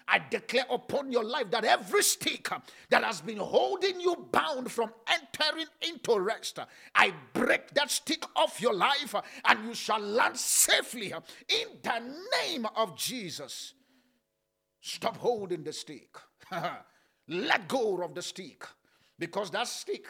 I 0.08 0.22
declare 0.30 0.66
upon 0.70 1.12
your 1.12 1.24
life 1.24 1.50
that 1.52 1.66
every 1.66 2.04
stick 2.04 2.52
uh, 2.52 2.60
that 2.90 3.04
has 3.04 3.22
been 3.22 3.38
holding 3.38 4.00
you 4.00 4.28
bound 4.32 4.72
from 4.72 4.92
entering 5.08 5.66
into 5.82 6.20
rest, 6.20 6.60
uh, 6.60 6.66
I 6.94 7.14
break 7.34 7.74
that 7.74 7.90
stick 7.90 8.24
off 8.36 8.62
your 8.62 8.74
life 8.74 9.16
and 9.46 9.66
you 9.66 9.74
shall 9.74 10.00
land 10.00 10.38
safely 10.38 11.12
in 11.12 11.68
the 11.82 12.14
name 12.44 12.68
of 12.76 12.96
Jesus. 12.96 13.74
Stop 14.82 15.18
holding 15.18 15.64
the 15.64 15.74
stick. 15.74 16.16
Let 17.28 17.68
go 17.68 18.04
of 18.04 18.14
the 18.14 18.22
stick 18.22 18.64
because 19.18 19.50
that 19.52 19.68
stick, 19.68 20.06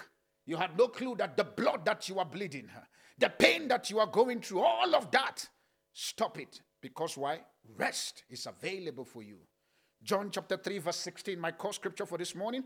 you 0.46 0.58
had 0.58 0.78
no 0.78 0.90
clue 0.90 1.16
that 1.18 1.38
the 1.38 1.46
blood 1.46 1.86
that 1.86 2.10
you 2.10 2.20
are 2.20 2.26
bleeding, 2.26 2.70
the 3.18 3.30
pain 3.30 3.70
that 3.70 3.90
you 3.90 4.00
are 4.00 4.08
going 4.08 4.42
through, 4.42 4.60
all 4.62 4.94
of 4.94 5.10
that, 5.12 5.48
stop 5.94 6.38
it. 6.38 6.60
Because 6.82 7.18
why? 7.18 7.40
Rest 7.78 8.26
is 8.30 8.46
available 8.46 9.06
for 9.06 9.24
you. 9.24 9.38
John 10.06 10.30
chapter 10.32 10.56
3, 10.56 10.78
verse 10.78 10.98
16, 10.98 11.40
my 11.40 11.52
core 11.52 11.74
scripture 11.74 12.06
for 12.06 12.18
this 12.18 12.36
morning, 12.36 12.64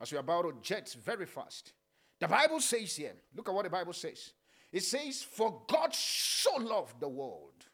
as 0.00 0.12
we're 0.12 0.18
about 0.18 0.42
to 0.42 0.54
jet 0.60 0.94
very 1.04 1.24
fast. 1.24 1.72
The 2.18 2.28
Bible 2.28 2.60
says 2.60 2.96
here, 2.96 3.14
look 3.34 3.48
at 3.48 3.54
what 3.54 3.64
the 3.64 3.70
Bible 3.70 3.92
says. 3.92 4.32
It 4.72 4.82
says, 4.82 5.22
For 5.22 5.62
God 5.68 5.94
so 5.94 6.56
loved 6.56 7.00
the 7.00 7.08
world. 7.08 7.64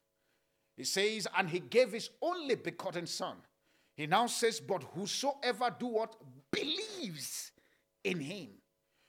It 0.77 0.87
says, 0.87 1.27
and 1.37 1.49
he 1.49 1.61
gave 1.61 1.93
his 1.93 2.11
only 2.21 2.55
begotten 2.55 3.07
Son. 3.07 3.37
He 3.97 4.07
now 4.07 4.27
says, 4.27 4.61
But 4.61 4.83
whosoever 4.95 5.75
do 5.79 5.87
what? 5.87 6.15
Believes 6.53 7.53
in 8.05 8.21
him 8.21 8.49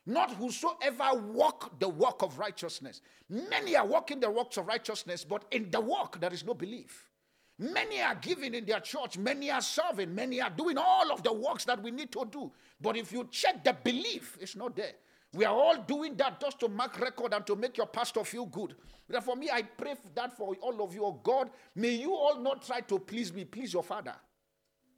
not 0.08 0.32
whosoever 0.36 1.20
walk 1.34 1.78
the 1.80 1.90
walk 1.90 2.24
of 2.24 2.40
righteousness. 2.40 3.02
Many 3.30 3.76
are 3.76 3.86
walking 3.86 4.22
the 4.22 4.32
works 4.32 4.56
of 4.56 4.66
righteousness, 4.66 5.26
but 5.26 5.44
in 5.52 5.70
the 5.70 5.82
walk 5.82 6.22
there 6.22 6.34
is 6.34 6.46
no 6.46 6.54
belief. 6.54 7.12
Many 7.60 8.02
are 8.02 8.16
giving 8.16 8.54
in 8.54 8.66
their 8.66 8.80
church, 8.80 9.18
many 9.18 9.50
are 9.50 9.62
serving, 9.62 10.14
many 10.14 10.40
are 10.40 10.52
doing 10.52 10.78
all 10.78 11.12
of 11.12 11.24
the 11.24 11.34
works 11.34 11.66
that 11.66 11.82
we 11.82 11.90
need 11.90 12.12
to 12.12 12.28
do. 12.32 12.52
But 12.80 12.98
if 12.98 13.12
you 13.12 13.28
check 13.32 13.64
the 13.64 13.74
belief, 13.74 14.38
it's 14.40 14.56
not 14.56 14.76
there. 14.76 14.94
We 15.34 15.44
are 15.44 15.54
all 15.54 15.78
doing 15.78 16.16
that 16.18 16.40
just 16.40 16.60
to 16.60 16.68
mark 16.68 17.00
record 17.00 17.34
and 17.34 17.46
to 17.48 17.56
make 17.56 17.78
your 17.78 17.88
pastor 17.88 18.24
feel 18.24 18.46
good. 18.46 18.76
Therefore, 19.10 19.36
me, 19.36 19.50
I 19.52 19.64
pray 19.64 19.96
that 20.16 20.38
for 20.38 20.56
all 20.62 20.82
of 20.84 20.94
you, 20.94 21.04
oh 21.04 21.20
God, 21.24 21.50
may 21.76 21.96
you 21.96 22.14
all 22.14 22.40
not 22.40 22.66
try 22.66 22.82
to 22.82 23.00
please 23.00 23.34
me, 23.34 23.44
please 23.44 23.74
your 23.74 23.84
father. 23.84 24.16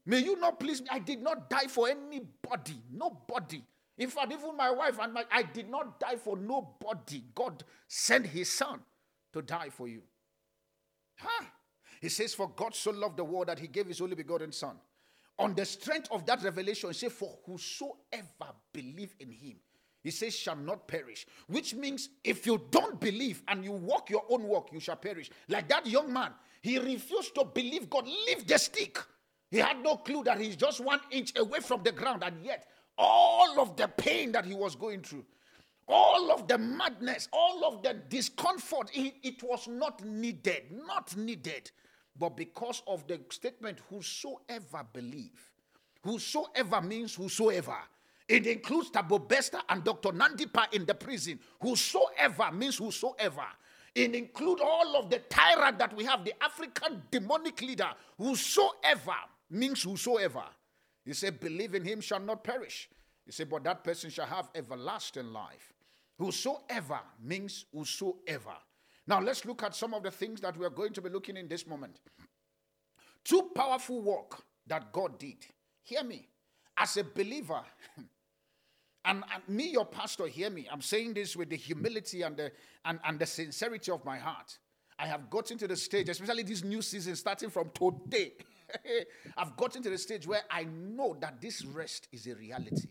May 0.06 0.20
you 0.20 0.40
not 0.40 0.60
please 0.60 0.82
me. 0.82 0.88
I 0.92 1.00
did 1.00 1.22
not 1.22 1.50
die 1.50 1.68
for 1.68 1.88
anybody, 1.88 2.82
nobody. 2.92 3.64
In 3.98 4.10
fact, 4.10 4.32
even 4.32 4.56
my 4.56 4.72
wife 4.72 4.98
and 5.00 5.14
my, 5.14 5.26
I 5.32 5.44
did 5.44 5.70
not 5.70 6.00
die 6.00 6.16
for 6.16 6.38
nobody. 6.38 7.24
God 7.36 7.64
sent 7.88 8.26
his 8.26 8.52
son 8.52 8.80
to 9.34 9.42
die 9.42 9.70
for 9.70 9.88
you. 9.88 10.02
Huh? 11.18 11.46
He 12.02 12.10
says, 12.10 12.34
For 12.34 12.50
God 12.50 12.76
so 12.76 12.92
loved 12.92 13.18
the 13.18 13.24
world 13.24 13.48
that 13.48 13.60
he 13.60 13.68
gave 13.68 13.88
his 13.88 14.02
only 14.02 14.16
begotten 14.16 14.52
son. 14.52 14.78
On 15.38 15.56
the 15.56 15.66
strength 15.66 16.10
of 16.12 16.26
that 16.26 16.44
revelation, 16.44 16.90
he 16.90 16.94
says, 16.94 17.14
For 17.14 17.38
whosoever 17.46 18.54
believe 18.74 19.16
in 19.20 19.32
him, 19.32 19.56
he 20.02 20.12
says, 20.12 20.36
shall 20.36 20.56
not 20.56 20.88
perish. 20.88 21.28
Which 21.48 21.74
means 21.74 22.10
if 22.24 22.46
you 22.46 22.62
don't 22.72 23.00
believe 23.00 23.44
and 23.48 23.64
you 23.64 23.74
walk 23.74 24.10
your 24.10 24.24
own 24.30 24.44
walk, 24.44 24.70
you 24.72 24.80
shall 24.80 24.96
perish. 24.96 25.30
Like 25.50 25.68
that 25.70 25.86
young 25.86 26.12
man, 26.12 26.32
he 26.62 26.80
refused 26.80 27.36
to 27.36 27.44
believe 27.46 27.90
God. 27.90 28.08
Leave 28.08 28.48
the 28.48 28.58
stick. 28.58 28.98
He 29.52 29.58
had 29.58 29.82
no 29.84 29.98
clue 29.98 30.24
that 30.24 30.40
he's 30.40 30.56
just 30.56 30.80
one 30.80 31.02
inch 31.12 31.34
away 31.38 31.60
from 31.60 31.84
the 31.84 31.92
ground, 31.92 32.24
and 32.24 32.46
yet 32.46 32.68
all 32.98 33.60
of 33.60 33.76
the 33.76 33.88
pain 33.88 34.32
that 34.34 34.46
he 34.46 34.54
was 34.54 34.76
going 34.76 35.02
through, 35.02 35.26
all 35.88 36.32
of 36.32 36.48
the 36.48 36.58
madness, 36.58 37.28
all 37.34 37.66
of 37.66 37.82
the 37.82 37.96
discomfort, 38.10 38.92
it, 38.94 39.16
it 39.24 39.42
was 39.42 39.68
not 39.68 40.04
needed, 40.06 40.64
not 40.86 41.16
needed. 41.18 41.72
But 42.18 42.36
because 42.36 42.82
of 42.88 43.08
the 43.08 43.20
statement, 43.30 43.80
whosoever 43.90 44.86
believe, 44.92 45.52
whosoever 46.04 46.82
means 46.82 47.16
whosoever. 47.16 47.78
It 48.28 48.46
includes 48.46 48.92
Thabo 48.92 49.28
Bester 49.28 49.60
and 49.70 49.84
Dr. 49.84 50.10
Nandipha 50.10 50.72
in 50.74 50.86
the 50.86 50.94
prison. 50.94 51.40
Whosoever 51.62 52.52
means 52.52 52.78
whosoever. 52.78 53.46
It 53.96 54.14
includes 54.14 54.62
all 54.64 54.96
of 54.98 55.10
the 55.10 55.20
tyrant 55.30 55.80
that 55.80 55.96
we 55.96 56.06
have, 56.06 56.24
the 56.24 56.34
African 56.44 57.02
demonic 57.10 57.60
leader. 57.62 57.90
Whosoever 58.18 59.16
means 59.50 59.82
whosoever. 59.82 60.44
He 61.04 61.14
said, 61.14 61.40
Believe 61.40 61.74
in 61.74 61.84
him 61.84 62.02
shall 62.02 62.20
not 62.20 62.44
perish. 62.44 62.88
He 63.26 63.32
said, 63.32 63.50
But 63.50 63.64
that 63.64 63.84
person 63.84 64.12
shall 64.12 64.28
have 64.28 64.50
everlasting 64.54 65.34
life. 65.34 65.74
Whosoever 66.20 67.00
means 67.24 67.66
whosoever. 67.74 68.56
Now 69.10 69.20
let's 69.20 69.44
look 69.44 69.64
at 69.64 69.74
some 69.76 69.96
of 69.96 70.04
the 70.04 70.12
things 70.12 70.40
that 70.42 70.56
we 70.56 70.64
are 70.68 70.70
going 70.70 70.94
to 70.94 71.02
be 71.02 71.10
looking 71.10 71.36
in 71.36 71.48
this 71.48 71.66
moment. 71.66 72.00
Two 73.26 73.50
powerful 73.56 74.04
work 74.04 74.44
that 74.68 74.94
God 74.94 75.18
did. 75.18 75.48
Hear 75.82 76.04
me. 76.04 76.28
As 76.78 76.96
a 76.96 77.04
believer, 77.04 77.62
and, 79.06 79.24
and, 79.34 79.44
me, 79.48 79.72
your 79.72 79.88
pastor, 79.88 80.28
hear 80.28 80.52
me. 80.52 80.68
I'm 80.72 80.84
saying 80.84 81.16
this 81.16 81.36
with 81.36 81.50
the 81.50 81.56
humility 81.58 82.22
and 82.22 82.38
the 82.38 82.52
and, 82.86 83.00
and 83.04 83.20
the 83.20 83.26
sincerity 83.26 83.92
of 83.92 84.06
my 84.06 84.20
heart. 84.20 84.60
I 85.00 85.08
have 85.08 85.28
gotten 85.30 85.58
to 85.58 85.68
the 85.68 85.76
stage, 85.76 86.08
especially 86.08 86.44
this 86.44 86.64
new 86.64 86.84
season, 86.84 87.16
starting 87.16 87.50
from 87.50 87.72
today. 87.74 88.34
I've 89.38 89.58
gotten 89.58 89.82
to 89.84 89.90
the 89.90 89.98
stage 89.98 90.28
where 90.28 90.44
I 90.52 90.66
know 90.66 91.18
that 91.20 91.42
this 91.42 91.66
rest 91.66 92.08
is 92.12 92.28
a 92.28 92.36
reality. 92.36 92.88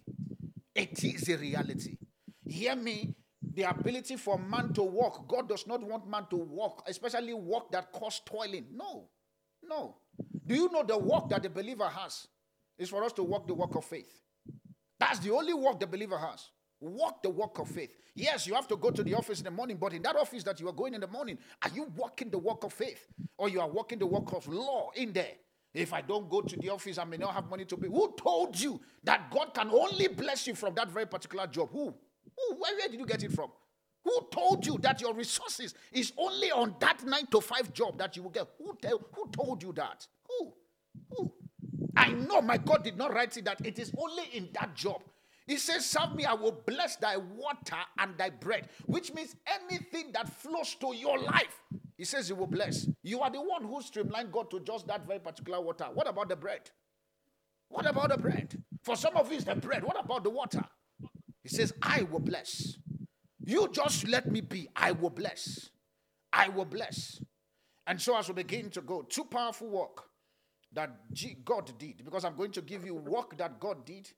It 0.74 1.04
is 1.04 1.28
a 1.28 1.36
reality. 1.36 1.96
Hear 2.44 2.74
me. 2.74 3.14
The 3.54 3.62
ability 3.62 4.16
for 4.16 4.38
man 4.38 4.72
to 4.74 4.82
walk. 4.82 5.26
God 5.28 5.48
does 5.48 5.66
not 5.66 5.82
want 5.82 6.08
man 6.08 6.26
to 6.30 6.36
walk, 6.36 6.84
especially 6.86 7.34
walk 7.34 7.72
that 7.72 7.92
cause 7.92 8.20
toiling. 8.24 8.66
No. 8.72 9.08
No. 9.62 9.96
Do 10.46 10.54
you 10.54 10.70
know 10.70 10.82
the 10.82 10.98
work 10.98 11.28
that 11.30 11.42
the 11.42 11.50
believer 11.50 11.88
has 11.88 12.26
is 12.78 12.88
for 12.88 13.04
us 13.04 13.12
to 13.14 13.22
walk 13.22 13.46
the 13.46 13.54
walk 13.54 13.74
of 13.74 13.84
faith? 13.84 14.22
That's 14.98 15.18
the 15.18 15.32
only 15.32 15.54
work 15.54 15.80
the 15.80 15.86
believer 15.86 16.18
has. 16.18 16.50
Walk 16.80 17.22
the 17.22 17.30
walk 17.30 17.58
of 17.58 17.68
faith. 17.68 17.90
Yes, 18.14 18.46
you 18.46 18.54
have 18.54 18.68
to 18.68 18.76
go 18.76 18.90
to 18.90 19.02
the 19.02 19.14
office 19.14 19.38
in 19.38 19.44
the 19.44 19.50
morning, 19.50 19.76
but 19.76 19.92
in 19.92 20.02
that 20.02 20.16
office 20.16 20.44
that 20.44 20.60
you 20.60 20.68
are 20.68 20.72
going 20.72 20.94
in 20.94 21.00
the 21.00 21.08
morning, 21.08 21.38
are 21.62 21.70
you 21.74 21.90
walking 21.96 22.30
the 22.30 22.38
walk 22.38 22.64
of 22.64 22.72
faith? 22.72 23.06
Or 23.36 23.48
you 23.48 23.60
are 23.60 23.68
walking 23.68 23.98
the 23.98 24.06
walk 24.06 24.32
of 24.32 24.46
law 24.48 24.90
in 24.94 25.12
there? 25.12 25.32
If 25.74 25.92
I 25.92 26.00
don't 26.00 26.30
go 26.30 26.40
to 26.40 26.56
the 26.56 26.70
office, 26.70 26.98
I 26.98 27.04
may 27.04 27.16
not 27.16 27.34
have 27.34 27.48
money 27.48 27.64
to 27.66 27.76
pay. 27.76 27.88
Who 27.88 28.14
told 28.16 28.58
you 28.58 28.80
that 29.04 29.30
God 29.30 29.54
can 29.54 29.70
only 29.70 30.08
bless 30.08 30.46
you 30.46 30.54
from 30.54 30.74
that 30.74 30.90
very 30.90 31.06
particular 31.06 31.46
job? 31.46 31.70
Who? 31.72 31.94
Where, 32.58 32.74
where 32.76 32.88
did 32.88 32.98
you 32.98 33.06
get 33.06 33.22
it 33.22 33.32
from? 33.32 33.50
Who 34.04 34.26
told 34.30 34.66
you 34.66 34.78
that 34.78 35.00
your 35.00 35.14
resources 35.14 35.74
is 35.92 36.12
only 36.16 36.50
on 36.50 36.74
that 36.80 37.04
nine 37.04 37.26
to 37.32 37.40
five 37.40 37.72
job 37.72 37.98
that 37.98 38.16
you 38.16 38.22
will 38.22 38.30
get? 38.30 38.48
Who, 38.58 38.76
tell, 38.80 39.00
who 39.12 39.28
told 39.30 39.62
you 39.62 39.72
that? 39.72 40.06
Who? 40.28 40.52
Who? 41.10 41.32
I 41.96 42.12
know 42.12 42.40
my 42.40 42.58
God 42.58 42.84
did 42.84 42.96
not 42.96 43.12
write 43.12 43.36
it 43.36 43.44
that 43.44 43.64
it 43.66 43.78
is 43.78 43.92
only 43.98 44.24
in 44.32 44.48
that 44.54 44.74
job. 44.74 45.02
He 45.46 45.56
says, 45.56 45.84
Serve 45.84 46.14
me, 46.14 46.24
I 46.24 46.34
will 46.34 46.62
bless 46.66 46.96
thy 46.96 47.16
water 47.16 47.76
and 47.98 48.16
thy 48.16 48.30
bread, 48.30 48.68
which 48.86 49.12
means 49.12 49.34
anything 49.46 50.12
that 50.12 50.28
flows 50.28 50.74
to 50.76 50.94
your 50.94 51.18
life 51.18 51.62
he 51.98 52.04
says 52.04 52.28
he 52.28 52.32
will 52.32 52.46
bless. 52.46 52.86
You 53.02 53.20
are 53.22 53.30
the 53.30 53.42
one 53.42 53.64
who 53.64 53.82
streamlined 53.82 54.30
God 54.30 54.50
to 54.52 54.60
just 54.60 54.86
that 54.86 55.04
very 55.04 55.18
particular 55.18 55.60
water. 55.60 55.86
What 55.92 56.08
about 56.08 56.28
the 56.28 56.36
bread? 56.36 56.70
What 57.68 57.86
about 57.86 58.10
the 58.10 58.16
bread? 58.16 58.56
For 58.84 58.94
some 58.96 59.16
of 59.16 59.28
you, 59.30 59.36
it's 59.36 59.44
the 59.44 59.56
bread. 59.56 59.82
What 59.82 60.02
about 60.02 60.22
the 60.22 60.30
water? 60.30 60.64
He 61.48 61.56
says, 61.56 61.72
I 61.80 62.02
will 62.02 62.20
bless. 62.20 62.76
You 63.42 63.68
just 63.72 64.06
let 64.06 64.30
me 64.30 64.42
be. 64.42 64.68
I 64.76 64.92
will 64.92 65.08
bless. 65.08 65.70
I 66.30 66.50
will 66.50 66.66
bless. 66.66 67.22
And 67.86 67.98
so, 67.98 68.18
as 68.18 68.28
we 68.28 68.34
begin 68.34 68.68
to 68.70 68.82
go, 68.82 69.00
two 69.00 69.24
powerful 69.24 69.68
work 69.68 70.04
that 70.74 70.90
God 71.46 71.72
did, 71.78 72.04
because 72.04 72.26
I'm 72.26 72.36
going 72.36 72.52
to 72.52 72.60
give 72.60 72.84
you 72.84 72.96
work 72.96 73.38
that 73.38 73.58
God 73.58 73.86
did, 73.86 74.10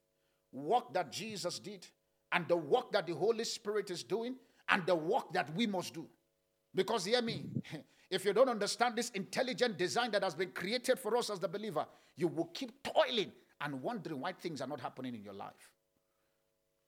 work 0.51 0.93
that 0.93 1.13
Jesus 1.13 1.61
did, 1.61 1.87
and 2.33 2.49
the 2.49 2.57
work 2.57 2.91
that 2.91 3.07
the 3.07 3.15
Holy 3.15 3.45
Spirit 3.45 3.93
is 3.93 4.03
doing, 4.03 4.35
and 4.69 4.85
the 4.85 4.97
work 4.97 5.33
that 5.33 5.55
we 5.55 5.69
must 5.69 5.95
do. 5.95 6.09
Because 6.75 7.05
hear 7.05 7.23
me, 7.23 7.45
if 8.11 8.25
you 8.25 8.33
don't 8.33 8.49
understand 8.49 8.97
this 8.97 9.11
intelligent 9.11 9.79
design 9.79 10.11
that 10.11 10.25
has 10.25 10.35
been 10.35 10.51
created 10.51 10.99
for 10.99 11.17
us 11.17 11.31
as 11.31 11.39
the 11.39 11.49
believer, 11.49 11.87
you 12.17 12.27
will 12.27 12.47
keep 12.47 12.73
toiling 12.83 13.31
and 13.61 13.81
wondering 13.81 14.21
why 14.21 14.33
things 14.33 14.61
are 14.61 14.67
not 14.67 14.81
happening 14.81 15.15
in 15.15 15.23
your 15.23 15.35
life. 15.35 15.71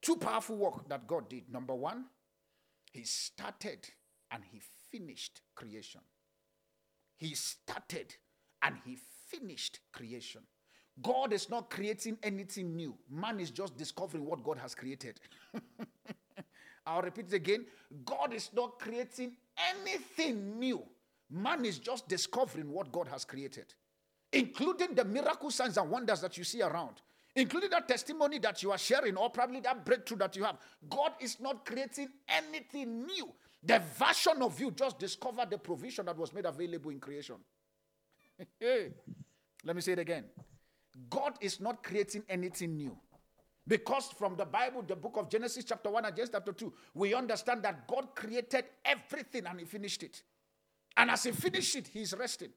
Two 0.03 0.17
powerful 0.17 0.57
work 0.57 0.89
that 0.89 1.07
God 1.07 1.29
did. 1.29 1.51
Number 1.51 1.75
one, 1.75 2.07
He 2.93 3.05
started 3.05 3.89
and 4.31 4.43
He 4.51 4.61
finished 4.91 5.41
creation. 5.55 6.01
He 7.17 7.35
started 7.35 8.15
and 8.63 8.77
He 8.85 8.99
finished 9.29 9.79
creation. 9.93 10.43
God 11.01 11.33
is 11.33 11.49
not 11.49 11.71
creating 11.71 12.19
anything 12.23 12.77
new. 12.77 12.95
Man 13.09 13.41
is 13.41 13.51
just 13.51 13.77
discovering 13.79 14.27
what 14.27 14.45
God 14.45 14.59
has 14.59 14.75
created. 14.75 15.21
I'll 16.87 17.01
repeat 17.01 17.27
it 17.29 17.35
again. 17.35 17.65
God 18.05 18.35
is 18.35 18.51
not 18.55 18.79
creating 18.79 19.37
anything 19.71 20.59
new. 20.59 20.83
Man 21.31 21.65
is 21.65 21.79
just 21.79 22.09
discovering 22.09 22.71
what 22.71 22.93
God 22.93 23.09
has 23.09 23.25
created, 23.25 23.73
including 24.33 24.95
the 24.95 25.05
miracle 25.05 25.51
signs 25.51 25.79
and 25.79 25.89
wonders 25.89 26.21
that 26.21 26.37
you 26.37 26.45
see 26.45 26.61
around. 26.61 27.01
Including 27.35 27.71
that 27.71 27.89
testimony 27.89 28.39
that 28.39 28.62
you 28.62 28.71
are 28.71 28.79
sharing, 28.79 29.17
or 29.17 29.31
probably 29.31 29.61
that 29.61 29.85
breakthrough 29.85 30.19
that 30.19 30.37
you 30.37 30.45
have. 30.45 30.57
God 30.89 31.12
is 31.21 31.41
not 31.41 31.65
creating 31.65 32.09
anything 32.29 33.07
new. 33.07 33.33
The 33.62 33.81
version 33.99 34.43
of 34.43 34.59
you 34.61 34.71
just 34.73 34.99
discovered 34.99 35.51
the 35.51 35.59
provision 35.59 36.07
that 36.07 36.17
was 36.17 36.33
made 36.33 36.47
available 36.47 36.91
in 36.91 36.99
creation. 36.99 37.37
Let 39.65 39.77
me 39.77 39.83
say 39.83 39.93
it 39.93 39.99
again. 39.99 40.25
God 41.09 41.35
is 41.41 41.61
not 41.61 41.83
creating 41.83 42.25
anything 42.29 42.77
new. 42.77 42.97
Because 43.67 44.09
from 44.19 44.37
the 44.37 44.45
Bible, 44.45 44.83
the 44.83 44.97
book 44.97 45.17
of 45.17 45.31
Genesis, 45.31 45.65
chapter 45.65 45.89
1 45.89 46.05
and 46.05 46.17
Genesis 46.17 46.35
chapter 46.35 46.53
2, 46.53 46.73
we 46.95 47.15
understand 47.15 47.62
that 47.62 47.87
God 47.87 48.09
created 48.15 48.65
everything 48.85 49.47
and 49.47 49.61
He 49.61 49.65
finished 49.65 50.03
it. 50.03 50.23
And 50.97 51.11
as 51.11 51.23
He 51.23 51.31
finished 51.31 51.77
it, 51.77 51.89
He's 51.89 52.12
resting. 52.12 52.51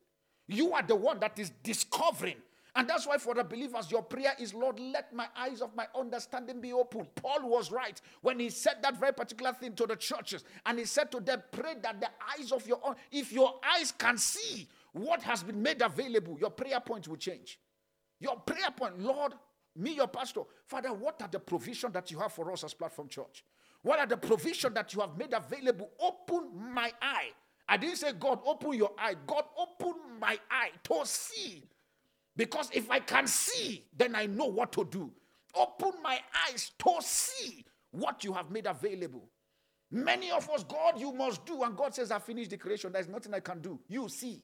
You 0.47 0.73
are 0.73 0.81
the 0.81 0.95
one 0.95 1.19
that 1.19 1.37
is 1.37 1.51
discovering. 1.63 2.37
And 2.75 2.89
that's 2.89 3.07
why, 3.07 3.17
for 3.17 3.33
the 3.33 3.43
believers, 3.43 3.89
your 3.89 4.03
prayer 4.03 4.33
is, 4.37 4.53
Lord, 4.53 4.79
let 4.79 5.13
my 5.13 5.27
eyes 5.37 5.61
of 5.61 5.73
my 5.75 5.87
understanding 5.97 6.59
be 6.59 6.73
open. 6.73 7.07
Paul 7.15 7.49
was 7.49 7.71
right 7.71 7.99
when 8.21 8.37
he 8.37 8.49
said 8.49 8.75
that 8.83 8.99
very 8.99 9.13
particular 9.13 9.53
thing 9.53 9.73
to 9.75 9.85
the 9.85 9.95
churches. 9.95 10.43
And 10.65 10.77
he 10.77 10.85
said 10.85 11.09
to 11.13 11.21
them, 11.21 11.41
Pray 11.51 11.75
that 11.81 12.01
the 12.01 12.09
eyes 12.37 12.51
of 12.51 12.67
your 12.67 12.79
own, 12.83 12.95
if 13.11 13.31
your 13.31 13.53
eyes 13.77 13.93
can 13.97 14.17
see 14.17 14.67
what 14.91 15.21
has 15.23 15.41
been 15.41 15.61
made 15.61 15.81
available, 15.81 16.37
your 16.37 16.49
prayer 16.49 16.81
point 16.81 17.07
will 17.07 17.15
change. 17.15 17.59
Your 18.19 18.35
prayer 18.37 18.71
point, 18.75 18.99
Lord, 18.99 19.33
me, 19.77 19.95
your 19.95 20.07
pastor, 20.07 20.41
Father, 20.67 20.93
what 20.93 21.21
are 21.21 21.29
the 21.29 21.39
provision 21.39 21.91
that 21.93 22.11
you 22.11 22.19
have 22.19 22.33
for 22.33 22.51
us 22.51 22.65
as 22.65 22.73
Platform 22.73 23.07
Church? 23.07 23.45
What 23.83 23.99
are 23.99 24.07
the 24.07 24.17
provision 24.17 24.73
that 24.73 24.93
you 24.93 25.01
have 25.01 25.17
made 25.17 25.33
available? 25.33 25.91
Open 25.99 26.49
my 26.73 26.91
eye. 27.01 27.29
I 27.67 27.77
didn't 27.77 27.97
say, 27.97 28.13
God, 28.13 28.39
open 28.45 28.73
your 28.73 28.91
eye. 28.97 29.15
God, 29.25 29.45
open 29.57 29.93
my 30.19 30.37
eye 30.49 30.71
to 30.83 31.01
see. 31.05 31.63
Because 32.35 32.69
if 32.73 32.91
I 32.91 32.99
can 32.99 33.27
see, 33.27 33.85
then 33.95 34.15
I 34.15 34.25
know 34.25 34.45
what 34.45 34.71
to 34.73 34.85
do. 34.85 35.11
Open 35.55 35.93
my 36.03 36.19
eyes 36.47 36.71
to 36.79 36.91
see 37.01 37.65
what 37.91 38.23
you 38.23 38.33
have 38.33 38.51
made 38.51 38.65
available. 38.65 39.29
Many 39.91 40.31
of 40.31 40.49
us, 40.49 40.63
God, 40.63 40.99
you 40.99 41.13
must 41.13 41.45
do. 41.45 41.63
And 41.63 41.77
God 41.77 41.95
says, 41.95 42.11
I 42.11 42.19
finished 42.19 42.49
the 42.49 42.57
creation. 42.57 42.91
There's 42.91 43.07
nothing 43.07 43.33
I 43.33 43.39
can 43.39 43.61
do. 43.61 43.79
You 43.87 44.09
see. 44.09 44.43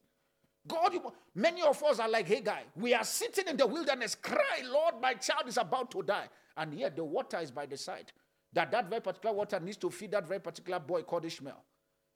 God, 0.66 0.94
you, 0.94 1.12
many 1.34 1.60
of 1.62 1.82
us 1.82 1.98
are 1.98 2.08
like 2.08 2.28
Hagar. 2.28 2.60
We 2.76 2.94
are 2.94 3.04
sitting 3.04 3.48
in 3.48 3.56
the 3.56 3.66
wilderness, 3.66 4.14
cry, 4.14 4.62
Lord, 4.64 4.94
my 5.02 5.14
child 5.14 5.48
is 5.48 5.56
about 5.56 5.90
to 5.90 6.02
die. 6.02 6.28
And 6.56 6.72
yet 6.74 6.94
the 6.96 7.04
water 7.04 7.38
is 7.40 7.50
by 7.50 7.66
the 7.66 7.76
side. 7.76 8.12
That 8.52 8.70
that 8.70 8.88
very 8.88 9.00
particular 9.00 9.34
water 9.34 9.58
needs 9.58 9.78
to 9.78 9.90
feed 9.90 10.12
that 10.12 10.28
very 10.28 10.40
particular 10.40 10.78
boy 10.78 11.02
called 11.02 11.24
Ishmael. 11.24 11.64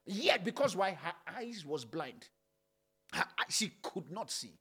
Yet, 0.07 0.45
because 0.45 0.77
why? 0.77 0.93
Her 0.93 1.15
eyes 1.37 1.65
was 1.67 1.85
blind. 1.85 2.29
Her, 3.13 3.25
she 3.49 3.73
could 3.83 4.11
not 4.11 4.31
see. 4.31 4.53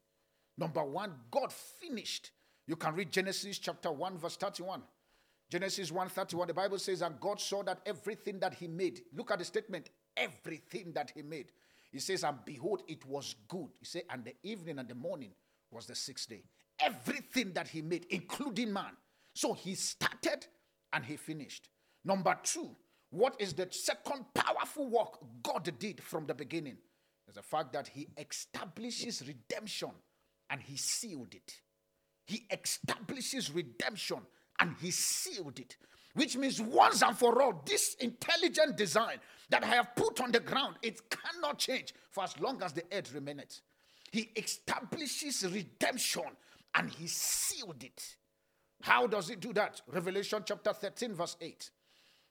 Number 0.58 0.84
one, 0.84 1.12
God 1.30 1.52
finished. 1.52 2.30
You 2.66 2.76
can 2.76 2.94
read 2.94 3.12
Genesis 3.12 3.58
chapter 3.58 3.92
1, 3.92 4.18
verse 4.18 4.36
31. 4.36 4.82
Genesis 5.48 5.92
1 5.92 6.08
31, 6.08 6.48
the 6.48 6.54
Bible 6.54 6.78
says, 6.78 7.02
And 7.02 7.20
God 7.20 7.40
saw 7.40 7.62
that 7.62 7.80
everything 7.86 8.40
that 8.40 8.54
He 8.54 8.66
made, 8.66 9.02
look 9.14 9.30
at 9.30 9.38
the 9.38 9.44
statement, 9.44 9.90
everything 10.16 10.92
that 10.94 11.12
He 11.14 11.22
made 11.22 11.52
he 11.96 12.00
says, 12.00 12.24
And 12.24 12.38
behold, 12.44 12.82
it 12.88 13.06
was 13.06 13.34
good. 13.48 13.68
He 13.80 13.86
said, 13.86 14.02
And 14.10 14.22
the 14.22 14.34
evening 14.42 14.78
and 14.78 14.86
the 14.86 14.94
morning 14.94 15.30
was 15.70 15.86
the 15.86 15.94
sixth 15.94 16.28
day. 16.28 16.42
Everything 16.78 17.52
that 17.54 17.68
he 17.68 17.80
made, 17.80 18.06
including 18.10 18.70
man. 18.70 18.92
So 19.34 19.54
he 19.54 19.74
started 19.74 20.46
and 20.92 21.04
he 21.04 21.16
finished. 21.16 21.70
Number 22.04 22.36
two, 22.42 22.76
what 23.10 23.34
is 23.40 23.54
the 23.54 23.68
second 23.70 24.26
powerful 24.34 24.90
work 24.90 25.18
God 25.42 25.70
did 25.78 26.02
from 26.02 26.26
the 26.26 26.34
beginning? 26.34 26.76
Is 27.28 27.34
the 27.36 27.42
fact 27.42 27.72
that 27.72 27.88
he 27.88 28.08
establishes 28.18 29.26
redemption 29.26 29.90
and 30.50 30.60
he 30.60 30.76
sealed 30.76 31.34
it. 31.34 31.60
He 32.26 32.46
establishes 32.50 33.52
redemption 33.52 34.18
and 34.58 34.74
he 34.80 34.90
sealed 34.90 35.58
it 35.58 35.76
which 36.16 36.34
means 36.34 36.62
once 36.62 37.02
and 37.02 37.16
for 37.16 37.42
all, 37.42 37.62
this 37.66 37.94
intelligent 38.00 38.76
design 38.78 39.18
that 39.50 39.62
I 39.62 39.66
have 39.66 39.94
put 39.94 40.18
on 40.22 40.32
the 40.32 40.40
ground, 40.40 40.76
it 40.82 40.98
cannot 41.10 41.58
change 41.58 41.92
for 42.10 42.24
as 42.24 42.40
long 42.40 42.62
as 42.62 42.72
the 42.72 42.84
earth 42.90 43.12
remaineth. 43.14 43.60
He 44.10 44.30
establishes 44.34 45.44
redemption 45.44 46.24
and 46.74 46.88
he 46.88 47.06
sealed 47.06 47.84
it. 47.84 48.16
How 48.80 49.06
does 49.06 49.28
he 49.28 49.36
do 49.36 49.52
that? 49.52 49.82
Revelation 49.92 50.42
chapter 50.46 50.72
13, 50.72 51.12
verse 51.12 51.36
8. 51.38 51.70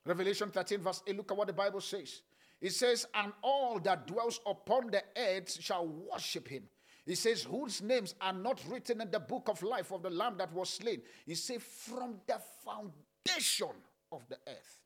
Revelation 0.04 0.50
13, 0.50 0.80
verse 0.80 1.04
8. 1.06 1.16
Look 1.16 1.32
at 1.32 1.38
what 1.38 1.48
the 1.48 1.54
Bible 1.54 1.82
says. 1.82 2.24
It 2.60 2.72
says, 2.72 3.06
And 3.14 3.34
all 3.44 3.80
that 3.82 4.08
dwells 4.08 4.40
upon 4.48 4.90
the 4.90 5.04
earth 5.16 5.62
shall 5.62 5.86
worship 5.86 6.48
him. 6.48 6.64
He 7.06 7.16
says, 7.16 7.44
Whose 7.44 7.82
names 7.82 8.16
are 8.20 8.34
not 8.34 8.62
written 8.70 9.02
in 9.02 9.12
the 9.12 9.20
book 9.20 9.48
of 9.48 9.62
life 9.62 9.92
of 9.92 10.02
the 10.02 10.10
Lamb 10.10 10.36
that 10.38 10.52
was 10.54 10.70
slain. 10.70 11.02
He 11.26 11.36
says, 11.36 11.62
From 11.62 12.16
the 12.26 12.40
foundation 12.64 13.76
of 14.12 14.28
the 14.28 14.38
earth. 14.48 14.80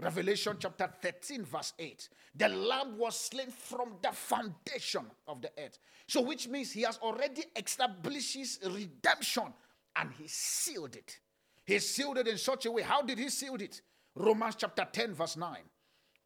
Revelation 0.00 0.56
chapter 0.60 0.88
13, 1.02 1.44
verse 1.44 1.72
8. 1.76 2.08
The 2.36 2.48
lamb 2.48 2.98
was 2.98 3.18
slain 3.18 3.50
from 3.50 3.96
the 4.00 4.12
foundation 4.12 5.02
of 5.26 5.42
the 5.42 5.50
earth. 5.58 5.78
So, 6.06 6.20
which 6.20 6.46
means 6.46 6.70
he 6.70 6.82
has 6.82 6.98
already 6.98 7.42
established 7.56 8.36
his 8.36 8.60
redemption 8.64 9.52
and 9.96 10.10
he 10.16 10.28
sealed 10.28 10.94
it. 10.94 11.18
He 11.64 11.80
sealed 11.80 12.18
it 12.18 12.28
in 12.28 12.38
such 12.38 12.66
a 12.66 12.70
way. 12.70 12.82
How 12.82 13.02
did 13.02 13.18
he 13.18 13.28
seal 13.28 13.56
it? 13.56 13.82
Romans 14.14 14.54
chapter 14.56 14.86
10, 14.90 15.14
verse 15.14 15.36
9. 15.36 15.56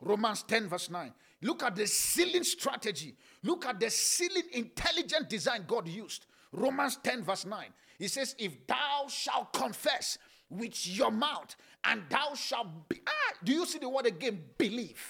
Romans 0.01 0.42
10, 0.42 0.68
verse 0.68 0.90
9. 0.90 1.12
Look 1.43 1.63
at 1.63 1.75
the 1.75 1.87
sealing 1.87 2.45
strategy. 2.45 3.17
Look 3.43 3.67
at 3.67 3.81
the 3.81 3.91
sealing 3.91 4.45
intelligent 4.53 5.29
design 5.29 5.65
God 5.67 5.89
used. 5.89 6.27
Romans 6.53 6.99
10, 7.03 7.25
verse 7.25 7.45
9. 7.45 7.65
He 7.99 8.09
says, 8.09 8.35
If 8.39 8.67
thou 8.67 9.07
shalt 9.09 9.53
confess 9.53 10.19
with 10.49 10.87
your 10.87 11.11
mouth, 11.11 11.57
and 11.85 12.03
thou 12.09 12.35
shalt 12.35 12.89
be. 12.89 13.01
Ah, 13.07 13.35
do 13.43 13.53
you 13.53 13.67
see 13.67 13.79
the 13.79 13.89
word 13.89 14.07
again? 14.07 14.41
Believe. 14.57 15.03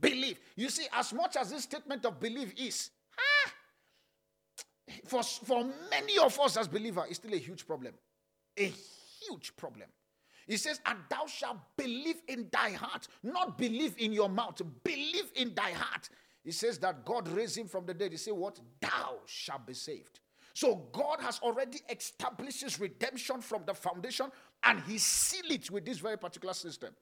Believe. 0.00 0.38
You 0.56 0.70
see, 0.70 0.86
as 0.92 1.12
much 1.12 1.36
as 1.36 1.50
this 1.50 1.64
statement 1.64 2.04
of 2.06 2.20
belief 2.20 2.54
is, 2.56 2.90
ah, 3.18 3.52
for, 5.06 5.22
for 5.22 5.66
many 5.90 6.18
of 6.18 6.38
us 6.40 6.56
as 6.56 6.68
believers, 6.68 7.04
it's 7.08 7.18
still 7.18 7.34
a 7.34 7.38
huge 7.38 7.66
problem. 7.66 7.94
A 8.56 8.72
huge 9.20 9.54
problem. 9.56 9.88
He 10.48 10.56
says, 10.56 10.80
and 10.86 10.98
thou 11.10 11.26
shalt 11.26 11.58
believe 11.76 12.22
in 12.26 12.48
thy 12.50 12.70
heart, 12.70 13.06
not 13.22 13.58
believe 13.58 13.94
in 13.98 14.12
your 14.12 14.30
mouth, 14.30 14.60
believe 14.82 15.30
in 15.36 15.54
thy 15.54 15.70
heart. 15.72 16.08
He 16.42 16.52
says 16.52 16.78
that 16.78 17.04
God 17.04 17.28
raised 17.28 17.58
him 17.58 17.68
from 17.68 17.84
the 17.84 17.92
dead. 17.92 18.12
He 18.12 18.16
said, 18.16 18.32
What? 18.32 18.58
Thou 18.80 19.18
shalt 19.26 19.66
be 19.66 19.74
saved. 19.74 20.20
So 20.54 20.88
God 20.92 21.20
has 21.20 21.38
already 21.40 21.80
established 21.90 22.62
his 22.62 22.80
redemption 22.80 23.42
from 23.42 23.62
the 23.66 23.74
foundation 23.74 24.32
and 24.64 24.80
he 24.80 24.98
sealed 24.98 25.52
it 25.52 25.70
with 25.70 25.84
this 25.84 25.98
very 25.98 26.16
particular 26.16 26.54
system. 26.54 26.94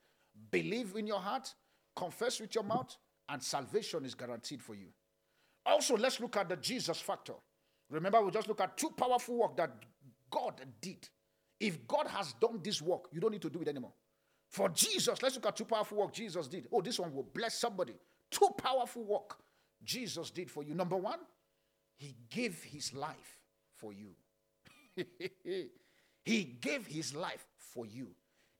Believe 0.50 0.94
in 0.96 1.06
your 1.06 1.20
heart, 1.20 1.54
confess 1.94 2.40
with 2.40 2.54
your 2.54 2.64
mouth, 2.64 2.96
and 3.28 3.42
salvation 3.42 4.04
is 4.04 4.14
guaranteed 4.14 4.61
for 4.61 4.74
you. 4.74 4.88
Also, 5.64 5.96
let's 5.96 6.20
look 6.20 6.37
at 6.37 6.48
the 6.48 6.56
Jesus 6.56 7.00
factor. 7.00 7.35
Remember, 7.90 8.20
we 8.20 8.30
just 8.30 8.48
look 8.48 8.61
at 8.61 8.76
two 8.76 8.90
powerful 8.90 9.37
work 9.37 9.56
that 9.56 9.70
God 10.30 10.61
did. 10.80 11.09
If 11.59 11.87
God 11.87 12.07
has 12.09 12.35
done 12.35 12.61
this 12.62 12.83
work, 12.83 13.09
you 13.12 13.21
don't 13.21 13.33
need 13.33 13.42
to 13.42 13.51
do 13.51 13.62
it 13.62 13.69
anymore. 13.69 13.92
For 14.49 14.69
Jesus, 14.69 15.21
let's 15.23 15.35
look 15.35 15.47
at 15.47 15.57
two 15.57 15.64
powerful 15.64 15.99
work 15.99 16.12
Jesus 16.12 16.47
did. 16.47 16.66
Oh, 16.73 16.81
this 16.81 16.99
one 16.99 17.12
will 17.12 17.25
bless 17.35 17.59
somebody. 17.59 17.95
Two 18.31 18.49
powerful 18.57 19.05
work 19.05 19.38
Jesus 19.83 20.31
did 20.31 20.51
for 20.51 20.62
you. 20.62 20.75
Number 20.75 20.97
one, 20.97 21.19
he 21.97 22.14
gave 22.31 22.62
his 22.62 22.95
life 22.95 23.38
for 23.75 23.92
you. 23.92 24.11
he 26.25 26.45
gave 26.45 26.87
his 26.87 27.14
life 27.14 27.47
for 27.57 27.87
you. 27.87 28.09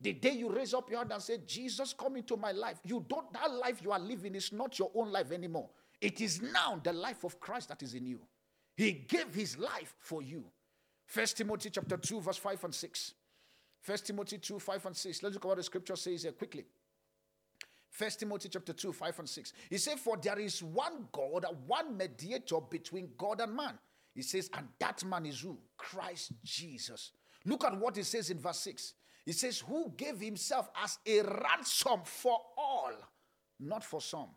The 0.01 0.13
day 0.13 0.33
you 0.33 0.51
raise 0.51 0.75
up 0.75 0.91
your 0.91 0.99
hand 0.99 1.13
and 1.13 1.23
say, 1.23 1.39
Jesus, 1.47 1.95
come 1.95 2.17
into 2.17 2.37
my 2.37 2.53
life, 2.53 2.79
you 2.85 3.05
don't, 3.09 3.33
that 3.33 3.51
life 3.51 3.81
you 3.83 3.93
are 3.93 3.99
living 3.99 4.35
is 4.35 4.53
not 4.53 4.79
your 4.79 4.91
own 4.95 5.11
life 5.11 5.33
anymore. 5.33 5.71
It 6.01 6.21
is 6.21 6.43
now 6.43 6.79
the 6.83 6.93
life 6.93 7.25
of 7.25 7.41
Christ 7.41 7.71
that 7.71 7.83
is 7.83 7.95
in 7.95 8.07
you. 8.07 8.21
He 8.77 8.93
gave 8.93 9.35
his 9.35 9.57
life 9.57 9.95
for 9.99 10.23
you. 10.23 10.45
First 11.07 11.37
Timothy 11.37 11.71
chapter 11.71 11.97
2, 11.97 12.21
verse 12.21 12.37
5 12.37 12.65
and 12.65 12.75
6. 12.75 13.15
First 13.81 14.07
Timothy 14.07 14.39
2, 14.39 14.59
5 14.59 14.87
and 14.87 14.97
6. 14.97 15.23
Let's 15.23 15.35
look 15.35 15.45
at 15.45 15.49
what 15.49 15.57
the 15.57 15.63
scripture 15.63 15.97
says 15.97 16.25
here 16.25 16.33
quickly. 16.33 16.65
First 17.89 18.21
Timothy 18.21 18.49
chapter 18.49 18.73
2, 18.73 18.93
5 18.93 19.19
and 19.21 19.29
6. 19.29 19.53
He 19.71 19.79
said, 19.79 19.99
For 19.99 20.17
there 20.17 20.39
is 20.39 20.63
one 20.63 21.09
God, 21.13 21.47
one 21.67 21.97
mediator 21.97 22.59
between 22.69 23.11
God 23.17 23.41
and 23.41 23.55
man, 23.55 23.79
he 24.15 24.23
says, 24.23 24.51
and 24.55 24.67
that 24.81 25.05
man 25.05 25.27
is 25.27 25.41
who? 25.41 25.57
Christ 25.77 26.33
Jesus. 26.43 27.13
Look 27.45 27.65
at 27.65 27.79
what 27.79 27.97
he 27.97 28.03
says 28.03 28.31
in 28.31 28.39
verse 28.39 28.59
6. 28.61 28.95
He 29.25 29.33
says, 29.33 29.61
Who 29.61 29.93
gave 29.97 30.21
himself 30.21 30.69
as 30.83 30.99
a 31.07 31.23
ransom 31.23 32.01
for 32.05 32.39
all, 32.59 32.93
not 33.61 33.85
for 33.85 34.01
some. 34.01 34.29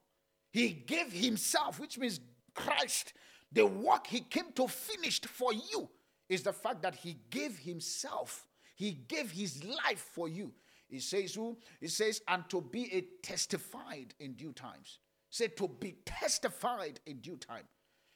He 0.51 0.69
gave 0.69 1.11
himself, 1.11 1.79
which 1.79 1.97
means 1.97 2.19
Christ. 2.53 3.13
The 3.51 3.65
work 3.65 4.07
he 4.07 4.21
came 4.21 4.51
to 4.55 4.67
finish 4.67 5.21
for 5.21 5.51
you 5.53 5.89
is 6.29 6.43
the 6.43 6.53
fact 6.53 6.81
that 6.83 6.95
he 6.95 7.17
gave 7.29 7.57
himself. 7.57 8.47
He 8.75 8.91
gave 8.91 9.31
his 9.31 9.63
life 9.63 10.07
for 10.13 10.29
you. 10.29 10.53
He 10.87 10.99
says 10.99 11.35
who? 11.35 11.57
He 11.81 11.87
says, 11.87 12.21
and 12.27 12.47
to 12.49 12.61
be 12.61 12.93
a 12.93 13.01
testified 13.25 14.13
in 14.19 14.33
due 14.33 14.53
times. 14.53 14.99
Say 15.29 15.47
to 15.49 15.67
be 15.67 15.95
testified 16.05 16.99
in 17.05 17.17
due 17.17 17.37
time. 17.37 17.65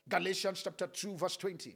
Galatians 0.10 0.62
chapter 0.64 0.88
2, 0.88 1.18
verse 1.18 1.38
20. 1.38 1.76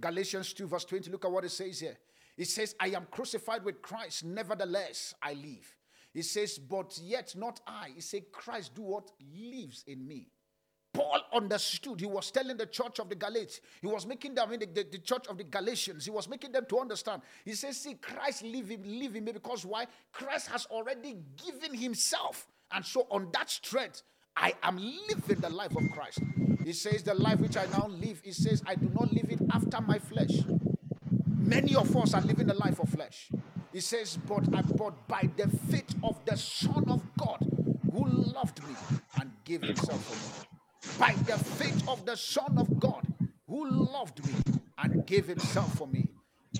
Galatians 0.00 0.52
2, 0.52 0.66
verse 0.66 0.84
20. 0.84 1.10
Look 1.10 1.24
at 1.24 1.30
what 1.30 1.44
it 1.44 1.50
says 1.50 1.80
here. 1.80 1.96
He 2.36 2.44
says, 2.44 2.74
I 2.80 2.88
am 2.88 3.06
crucified 3.10 3.64
with 3.64 3.80
Christ, 3.80 4.24
nevertheless 4.24 5.14
I 5.22 5.34
live. 5.34 5.74
He 6.12 6.22
says, 6.22 6.58
But 6.58 6.98
yet 7.02 7.34
not 7.36 7.60
I. 7.66 7.90
He 7.94 8.00
said, 8.00 8.32
Christ 8.32 8.74
do 8.74 8.82
what 8.82 9.10
lives 9.20 9.84
in 9.86 10.06
me. 10.06 10.28
Paul 10.96 11.20
understood. 11.34 12.00
He 12.00 12.06
was 12.06 12.30
telling 12.30 12.56
the 12.56 12.64
church 12.64 13.00
of 13.00 13.10
the 13.10 13.14
Galatians, 13.14 13.60
he 13.82 13.86
was 13.86 14.06
making 14.06 14.34
them, 14.34 14.48
I 14.48 14.50
mean, 14.50 14.60
the, 14.60 14.66
the, 14.66 14.88
the, 14.92 14.98
church 14.98 15.26
of 15.28 15.36
the 15.36 15.44
Galatians, 15.44 16.06
he 16.06 16.10
was 16.10 16.26
making 16.26 16.52
them 16.52 16.64
to 16.70 16.78
understand. 16.78 17.20
He 17.44 17.52
says, 17.52 17.76
See, 17.76 17.94
Christ 17.94 18.42
live 18.42 18.70
in, 18.70 18.98
live 18.98 19.14
in 19.14 19.24
me 19.24 19.32
because 19.32 19.66
why? 19.66 19.88
Christ 20.10 20.48
has 20.48 20.64
already 20.66 21.18
given 21.44 21.74
himself. 21.74 22.46
And 22.72 22.82
so, 22.84 23.06
on 23.10 23.28
that 23.34 23.50
strength, 23.50 24.04
I 24.34 24.54
am 24.62 24.78
living 24.78 25.38
the 25.38 25.50
life 25.50 25.76
of 25.76 25.82
Christ. 25.92 26.20
He 26.64 26.72
says, 26.72 27.02
The 27.02 27.14
life 27.14 27.40
which 27.40 27.58
I 27.58 27.66
now 27.66 27.88
live, 27.88 28.22
he 28.24 28.32
says, 28.32 28.62
I 28.66 28.74
do 28.74 28.90
not 28.98 29.12
live 29.12 29.30
it 29.30 29.40
after 29.52 29.82
my 29.82 29.98
flesh. 29.98 30.30
Many 31.36 31.76
of 31.76 31.94
us 31.94 32.14
are 32.14 32.22
living 32.22 32.46
the 32.46 32.54
life 32.54 32.80
of 32.80 32.88
flesh. 32.88 33.30
He 33.70 33.80
says, 33.80 34.18
But 34.26 34.44
I 34.54 34.62
bought 34.62 35.06
by 35.06 35.28
the 35.36 35.48
faith 35.70 35.94
of 36.02 36.24
the 36.24 36.38
Son 36.38 36.84
of 36.88 37.02
God 37.18 37.46
who 37.92 38.08
loved 38.08 38.66
me 38.66 38.74
and 39.20 39.30
gave 39.44 39.60
himself 39.60 40.02
for 40.02 40.14
me. 40.14 40.55
By 40.98 41.12
the 41.26 41.38
faith 41.38 41.88
of 41.88 42.04
the 42.06 42.16
Son 42.16 42.56
of 42.58 42.80
God 42.80 43.06
who 43.48 43.68
loved 43.70 44.24
me 44.26 44.34
and 44.78 45.06
gave 45.06 45.26
himself 45.26 45.76
for 45.76 45.86
me. 45.86 46.08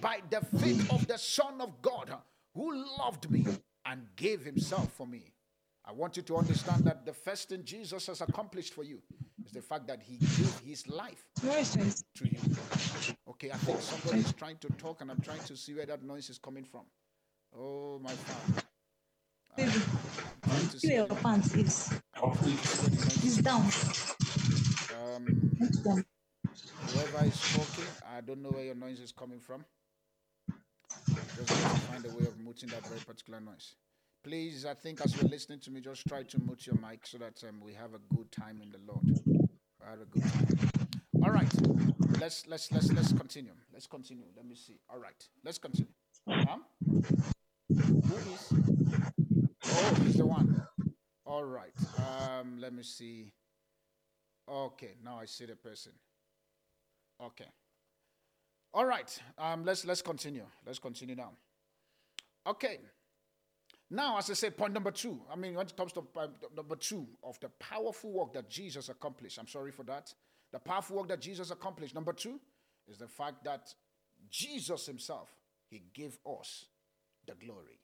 By 0.00 0.20
the 0.30 0.40
faith 0.58 0.92
of 0.92 1.06
the 1.06 1.18
Son 1.18 1.60
of 1.60 1.80
God 1.82 2.14
who 2.54 2.74
loved 2.98 3.30
me 3.30 3.46
and 3.84 4.06
gave 4.16 4.44
himself 4.44 4.92
for 4.92 5.06
me. 5.06 5.32
I 5.84 5.92
want 5.92 6.16
you 6.16 6.22
to 6.24 6.36
understand 6.36 6.84
that 6.84 7.06
the 7.06 7.12
first 7.12 7.48
thing 7.48 7.62
Jesus 7.64 8.08
has 8.08 8.20
accomplished 8.20 8.74
for 8.74 8.82
you 8.82 9.00
is 9.44 9.52
the 9.52 9.62
fact 9.62 9.86
that 9.86 10.02
he 10.02 10.16
gave 10.16 10.60
his 10.66 10.88
life 10.88 11.24
to 11.40 12.24
you. 12.24 12.38
Okay, 13.28 13.50
I 13.52 13.56
think 13.56 13.80
somebody 13.80 14.20
is 14.20 14.32
trying 14.32 14.58
to 14.58 14.68
talk 14.78 15.00
and 15.00 15.10
I'm 15.10 15.20
trying 15.20 15.44
to 15.44 15.56
see 15.56 15.74
where 15.74 15.86
that 15.86 16.02
noise 16.02 16.28
is 16.28 16.38
coming 16.38 16.64
from. 16.64 16.82
Oh, 17.56 18.00
my 18.02 18.12
father. 18.12 18.62
Uh, 19.58 20.58
see 20.76 20.94
your 20.94 21.06
pants 21.06 21.54
is, 21.54 22.00
is 22.22 23.38
down. 23.38 23.60
Um, 24.94 25.50
whoever 26.88 27.26
is 27.26 27.40
talking, 27.52 27.84
I 28.14 28.20
don't 28.20 28.42
know 28.42 28.50
where 28.50 28.64
your 28.64 28.74
noise 28.74 29.00
is 29.00 29.12
coming 29.12 29.40
from. 29.40 29.64
Just 31.06 31.50
find 31.50 32.04
a 32.04 32.08
way 32.08 32.26
of 32.26 32.38
muting 32.38 32.70
that 32.70 32.86
very 32.86 33.00
particular 33.00 33.40
noise. 33.40 33.74
Please, 34.24 34.64
I 34.64 34.74
think 34.74 35.00
as 35.02 35.14
you're 35.14 35.28
listening 35.28 35.60
to 35.60 35.70
me, 35.70 35.80
just 35.80 36.06
try 36.08 36.22
to 36.22 36.40
mute 36.40 36.66
your 36.66 36.76
mic 36.76 37.06
so 37.06 37.18
that 37.18 37.42
um, 37.48 37.60
we 37.62 37.74
have 37.74 37.90
a 37.94 38.14
good 38.14 38.32
time 38.32 38.60
in 38.62 38.70
the 38.72 38.78
Lord. 38.86 39.50
have 39.84 40.00
a 40.00 40.04
good 40.06 40.22
time. 40.22 40.90
All 41.22 41.30
right, 41.30 41.52
let's 42.20 42.46
let's 42.46 42.72
let's 42.72 42.92
let's 42.92 43.12
continue. 43.12 43.52
Let's 43.72 43.86
continue. 43.86 44.24
Let 44.36 44.46
me 44.46 44.54
see. 44.54 44.78
All 44.90 44.98
right, 44.98 45.28
let's 45.44 45.58
continue. 45.58 45.92
Huh? 46.28 46.58
Who 46.88 48.16
is? 48.16 48.52
Oh, 49.66 49.94
he's 50.02 50.16
the 50.16 50.26
one. 50.26 50.66
All 51.26 51.42
right. 51.44 51.72
Um, 51.98 52.58
let 52.60 52.72
me 52.72 52.84
see. 52.84 53.32
Okay, 54.48 54.92
now 55.04 55.18
I 55.20 55.24
see 55.24 55.44
the 55.44 55.56
person. 55.56 55.90
Okay. 57.20 57.48
All 58.72 58.84
right. 58.84 59.18
Um, 59.36 59.64
let's 59.64 59.84
let's 59.84 60.02
continue. 60.02 60.44
Let's 60.64 60.78
continue 60.78 61.16
now. 61.16 61.32
Okay. 62.46 62.78
Now, 63.90 64.18
as 64.18 64.30
I 64.30 64.34
said, 64.34 64.56
point 64.56 64.72
number 64.72 64.92
two. 64.92 65.20
I 65.32 65.36
mean, 65.36 65.54
when 65.54 65.66
it 65.66 65.76
comes 65.76 65.92
to 65.94 66.06
uh, 66.16 66.28
number 66.54 66.76
two 66.76 67.06
of 67.24 67.40
the 67.40 67.48
powerful 67.58 68.12
work 68.12 68.32
that 68.34 68.48
Jesus 68.48 68.88
accomplished. 68.88 69.38
I'm 69.38 69.48
sorry 69.48 69.72
for 69.72 69.84
that. 69.84 70.12
The 70.52 70.60
powerful 70.60 70.96
work 70.96 71.08
that 71.08 71.20
Jesus 71.20 71.50
accomplished. 71.50 71.94
Number 71.94 72.12
two 72.12 72.40
is 72.86 72.98
the 72.98 73.08
fact 73.08 73.44
that 73.44 73.74
Jesus 74.30 74.86
Himself 74.86 75.28
He 75.70 75.82
gave 75.92 76.18
us 76.24 76.66
the 77.26 77.34
glory. 77.34 77.80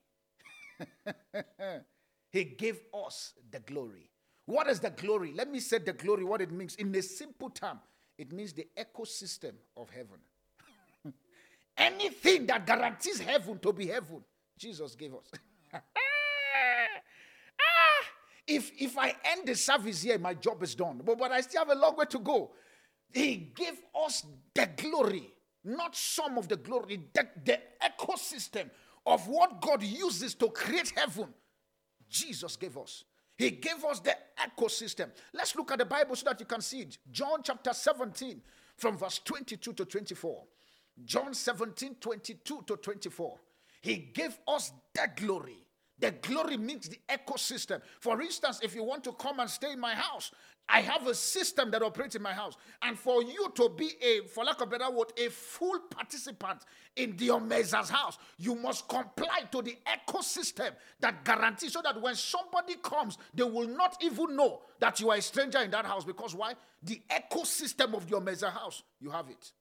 he 2.33 2.43
gave 2.43 2.81
us 3.05 3.33
the 3.51 3.59
glory. 3.59 4.09
What 4.47 4.67
is 4.67 4.79
the 4.79 4.89
glory? 4.89 5.31
Let 5.33 5.51
me 5.51 5.59
say 5.59 5.77
the 5.77 5.93
glory, 5.93 6.23
what 6.23 6.41
it 6.41 6.51
means. 6.51 6.75
In 6.75 6.93
a 6.95 7.01
simple 7.03 7.51
term, 7.51 7.79
it 8.17 8.33
means 8.33 8.53
the 8.53 8.67
ecosystem 8.75 9.51
of 9.77 9.91
heaven. 9.91 10.17
Anything 11.77 12.47
that 12.47 12.65
guarantees 12.65 13.19
heaven 13.19 13.59
to 13.59 13.71
be 13.71 13.85
heaven, 13.85 14.23
Jesus 14.57 14.95
gave 14.95 15.13
us. 15.13 15.31
ah, 15.75 15.79
if, 18.47 18.71
if 18.79 18.97
I 18.97 19.15
end 19.25 19.47
the 19.47 19.55
service 19.55 20.01
here, 20.01 20.17
my 20.17 20.33
job 20.33 20.63
is 20.63 20.73
done. 20.73 21.01
But, 21.05 21.19
but 21.19 21.31
I 21.31 21.41
still 21.41 21.65
have 21.65 21.77
a 21.77 21.79
long 21.79 21.95
way 21.95 22.05
to 22.05 22.19
go. 22.19 22.49
He 23.13 23.51
gave 23.55 23.79
us 24.03 24.25
the 24.55 24.67
glory, 24.75 25.31
not 25.63 25.95
some 25.95 26.39
of 26.39 26.47
the 26.47 26.57
glory, 26.57 26.99
the, 27.13 27.27
the 27.45 27.59
ecosystem 27.79 28.71
of 29.05 29.27
what 29.27 29.61
God 29.61 29.83
uses 29.83 30.33
to 30.35 30.49
create 30.49 30.91
heaven, 30.95 31.27
Jesus 32.13 32.55
gave 32.55 32.77
us. 32.77 33.03
He 33.35 33.49
gave 33.49 33.83
us 33.83 33.99
the 33.99 34.15
ecosystem. 34.39 35.09
Let's 35.33 35.55
look 35.55 35.71
at 35.71 35.79
the 35.79 35.85
Bible 35.85 36.15
so 36.15 36.25
that 36.29 36.39
you 36.39 36.45
can 36.45 36.61
see 36.61 36.81
it. 36.81 36.97
John 37.11 37.41
chapter 37.43 37.73
17, 37.73 38.39
from 38.77 38.97
verse 38.97 39.19
22 39.25 39.73
to 39.73 39.85
24. 39.85 40.43
John 41.03 41.33
17, 41.33 41.95
22 41.95 42.63
to 42.67 42.77
24. 42.77 43.39
He 43.81 43.95
gave 44.13 44.37
us 44.47 44.71
the 44.93 45.09
glory. 45.15 45.65
The 45.97 46.11
glory 46.11 46.57
means 46.57 46.87
the 46.87 46.99
ecosystem. 47.09 47.81
For 47.99 48.21
instance, 48.21 48.59
if 48.61 48.75
you 48.75 48.83
want 48.83 49.03
to 49.05 49.13
come 49.13 49.39
and 49.39 49.49
stay 49.49 49.71
in 49.71 49.79
my 49.79 49.95
house, 49.95 50.31
I 50.69 50.81
have 50.81 51.05
a 51.07 51.13
system 51.13 51.71
that 51.71 51.83
operates 51.83 52.15
in 52.15 52.21
my 52.21 52.33
house. 52.33 52.55
And 52.81 52.97
for 52.97 53.21
you 53.21 53.51
to 53.55 53.69
be 53.69 53.91
a, 54.01 54.27
for 54.27 54.43
lack 54.43 54.61
of 54.61 54.69
better 54.69 54.89
word, 54.89 55.11
a 55.17 55.29
full 55.29 55.79
participant 55.89 56.59
in 56.95 57.15
the 57.17 57.29
Omeza's 57.29 57.89
house, 57.89 58.17
you 58.37 58.55
must 58.55 58.87
comply 58.87 59.41
to 59.51 59.61
the 59.61 59.77
ecosystem 59.85 60.71
that 60.99 61.23
guarantees 61.25 61.73
so 61.73 61.81
that 61.83 62.01
when 62.01 62.15
somebody 62.15 62.75
comes, 62.81 63.17
they 63.33 63.43
will 63.43 63.67
not 63.67 63.97
even 64.01 64.35
know 64.35 64.61
that 64.79 64.99
you 64.99 65.09
are 65.11 65.17
a 65.17 65.21
stranger 65.21 65.59
in 65.59 65.71
that 65.71 65.85
house. 65.85 66.05
Because 66.05 66.33
why? 66.33 66.53
The 66.81 67.01
ecosystem 67.09 67.93
of 67.93 68.09
the 68.09 68.15
Omeza 68.15 68.51
house, 68.51 68.83
you 68.99 69.11
have 69.11 69.29
it. 69.29 69.51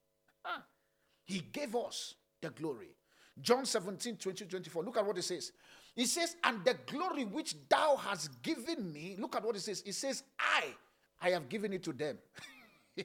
Ah. 0.45 0.63
He 1.25 1.41
gave 1.41 1.75
us 1.75 2.15
the 2.41 2.51
glory. 2.51 2.97
John 3.41 3.65
17, 3.65 4.17
20, 4.17 4.45
24. 4.45 4.85
Look 4.85 4.97
at 4.99 5.07
what 5.07 5.19
it 5.19 5.23
says. 5.23 5.53
He 5.95 6.07
says, 6.07 6.37
And 6.45 6.65
the 6.65 6.77
glory 6.87 7.25
which 7.25 7.55
thou 7.69 7.97
hast 7.97 8.43
given 8.43 8.93
me, 8.93 9.17
look 9.19 9.37
at 9.37 9.45
what 9.45 9.57
it 9.57 9.61
says. 9.61 9.83
It 9.85 9.95
says, 9.95 10.23
I 10.39 10.65
I 11.23 11.31
have 11.31 11.49
given 11.49 11.73
it 11.73 11.83
to 11.85 11.93
them. 11.93 12.19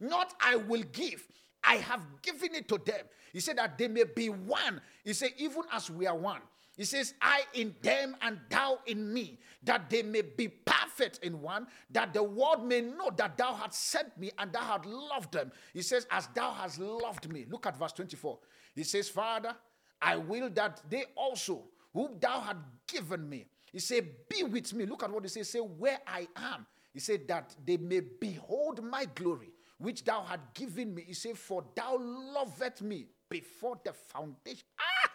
Not 0.00 0.34
I 0.40 0.56
will 0.56 0.82
give. 0.92 1.26
I 1.62 1.76
have 1.76 2.02
given 2.20 2.54
it 2.54 2.68
to 2.68 2.78
them. 2.78 3.06
He 3.32 3.40
said 3.40 3.56
that 3.58 3.78
they 3.78 3.88
may 3.88 4.04
be 4.04 4.28
one. 4.28 4.80
He 5.04 5.12
said, 5.12 5.30
even 5.38 5.62
as 5.72 5.88
we 5.90 6.06
are 6.06 6.16
one. 6.16 6.40
He 6.76 6.84
says, 6.84 7.14
I 7.22 7.42
in 7.54 7.74
them 7.82 8.16
and 8.20 8.38
thou 8.50 8.80
in 8.86 9.12
me, 9.12 9.38
that 9.62 9.88
they 9.88 10.02
may 10.02 10.22
be 10.22 10.48
perfect 10.48 11.20
in 11.22 11.40
one, 11.40 11.68
that 11.90 12.12
the 12.12 12.22
world 12.22 12.66
may 12.66 12.80
know 12.80 13.10
that 13.16 13.38
thou 13.38 13.54
hast 13.54 13.74
sent 13.74 14.18
me 14.18 14.32
and 14.38 14.52
thou 14.52 14.60
hast 14.60 14.84
loved 14.84 15.32
them. 15.32 15.52
He 15.72 15.82
says, 15.82 16.06
As 16.10 16.26
thou 16.34 16.52
hast 16.52 16.80
loved 16.80 17.32
me. 17.32 17.46
Look 17.48 17.66
at 17.66 17.78
verse 17.78 17.92
24. 17.92 18.38
He 18.74 18.82
says, 18.82 19.08
Father, 19.08 19.54
I 20.02 20.16
will 20.16 20.50
that 20.50 20.82
they 20.90 21.04
also, 21.14 21.62
whom 21.92 22.18
thou 22.18 22.40
hast 22.40 22.58
given 22.88 23.28
me, 23.28 23.46
he 23.74 23.80
said, 23.80 24.08
Be 24.28 24.44
with 24.44 24.72
me. 24.72 24.86
Look 24.86 25.02
at 25.02 25.10
what 25.10 25.24
he 25.24 25.28
says. 25.28 25.50
Say, 25.50 25.58
Where 25.58 25.98
I 26.06 26.28
am. 26.36 26.64
He 26.92 27.00
said, 27.00 27.26
That 27.26 27.56
they 27.66 27.76
may 27.76 28.00
behold 28.00 28.80
my 28.84 29.04
glory, 29.16 29.50
which 29.78 30.04
thou 30.04 30.22
had 30.22 30.40
given 30.54 30.94
me. 30.94 31.02
He 31.08 31.12
said, 31.12 31.36
For 31.36 31.64
thou 31.74 31.98
lovest 31.98 32.82
me 32.82 33.08
before 33.28 33.80
the 33.84 33.92
foundation. 33.92 34.62
Ah! 34.78 35.10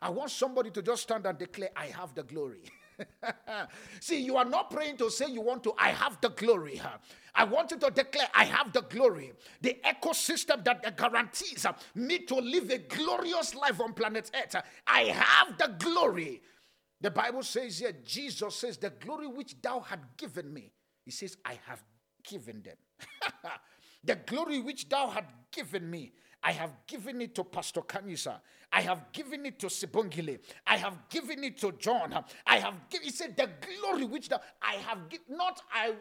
I 0.00 0.10
want 0.10 0.30
somebody 0.30 0.70
to 0.70 0.80
just 0.80 1.02
stand 1.02 1.26
and 1.26 1.36
declare, 1.36 1.70
I 1.74 1.86
have 1.86 2.14
the 2.14 2.22
glory. 2.22 2.62
See, 4.00 4.20
you 4.20 4.36
are 4.36 4.44
not 4.44 4.70
praying 4.70 4.96
to 4.98 5.10
say 5.10 5.26
you 5.26 5.40
want 5.40 5.62
to, 5.64 5.74
I 5.78 5.88
have 5.90 6.20
the 6.20 6.30
glory. 6.30 6.80
I 7.34 7.44
want 7.44 7.70
you 7.70 7.78
to 7.78 7.90
declare, 7.90 8.28
I 8.34 8.44
have 8.44 8.72
the 8.72 8.82
glory. 8.82 9.32
The 9.60 9.78
ecosystem 9.84 10.64
that 10.64 10.96
guarantees 10.96 11.64
uh, 11.64 11.72
me 11.94 12.18
to 12.20 12.34
live 12.34 12.70
a 12.70 12.78
glorious 12.78 13.54
life 13.54 13.80
on 13.80 13.94
planet 13.94 14.30
Earth. 14.34 14.54
Uh, 14.54 14.62
I 14.86 15.04
have 15.04 15.56
the 15.56 15.74
glory. 15.78 16.42
The 17.00 17.10
Bible 17.10 17.42
says 17.42 17.78
here, 17.78 17.92
Jesus 18.04 18.54
says, 18.54 18.76
The 18.76 18.90
glory 18.90 19.26
which 19.26 19.60
thou 19.60 19.80
had 19.80 20.00
given 20.16 20.52
me, 20.52 20.72
he 21.04 21.10
says, 21.10 21.36
I 21.44 21.58
have 21.66 21.82
given 22.22 22.62
them. 22.62 22.76
the 24.04 24.16
glory 24.16 24.60
which 24.60 24.88
thou 24.88 25.08
had 25.08 25.24
given 25.50 25.90
me, 25.90 26.12
I 26.42 26.52
have 26.52 26.72
given 26.86 27.20
it 27.20 27.34
to 27.36 27.44
Pastor 27.44 27.82
Kanyisa. 27.82 28.40
I 28.72 28.80
have 28.82 29.12
given 29.12 29.46
it 29.46 29.58
to 29.60 29.66
Sibongile. 29.66 30.38
I 30.66 30.76
have 30.76 31.08
given 31.08 31.44
it 31.44 31.58
to 31.58 31.72
John. 31.72 32.24
I 32.46 32.56
have 32.56 32.74
given, 32.90 33.04
he 33.04 33.12
said, 33.12 33.36
the 33.36 33.48
glory 33.80 34.04
which 34.04 34.28
the, 34.28 34.40
I 34.60 34.74
have 34.74 35.08
given, 35.08 35.36
not 35.36 35.60
I. 35.72 35.94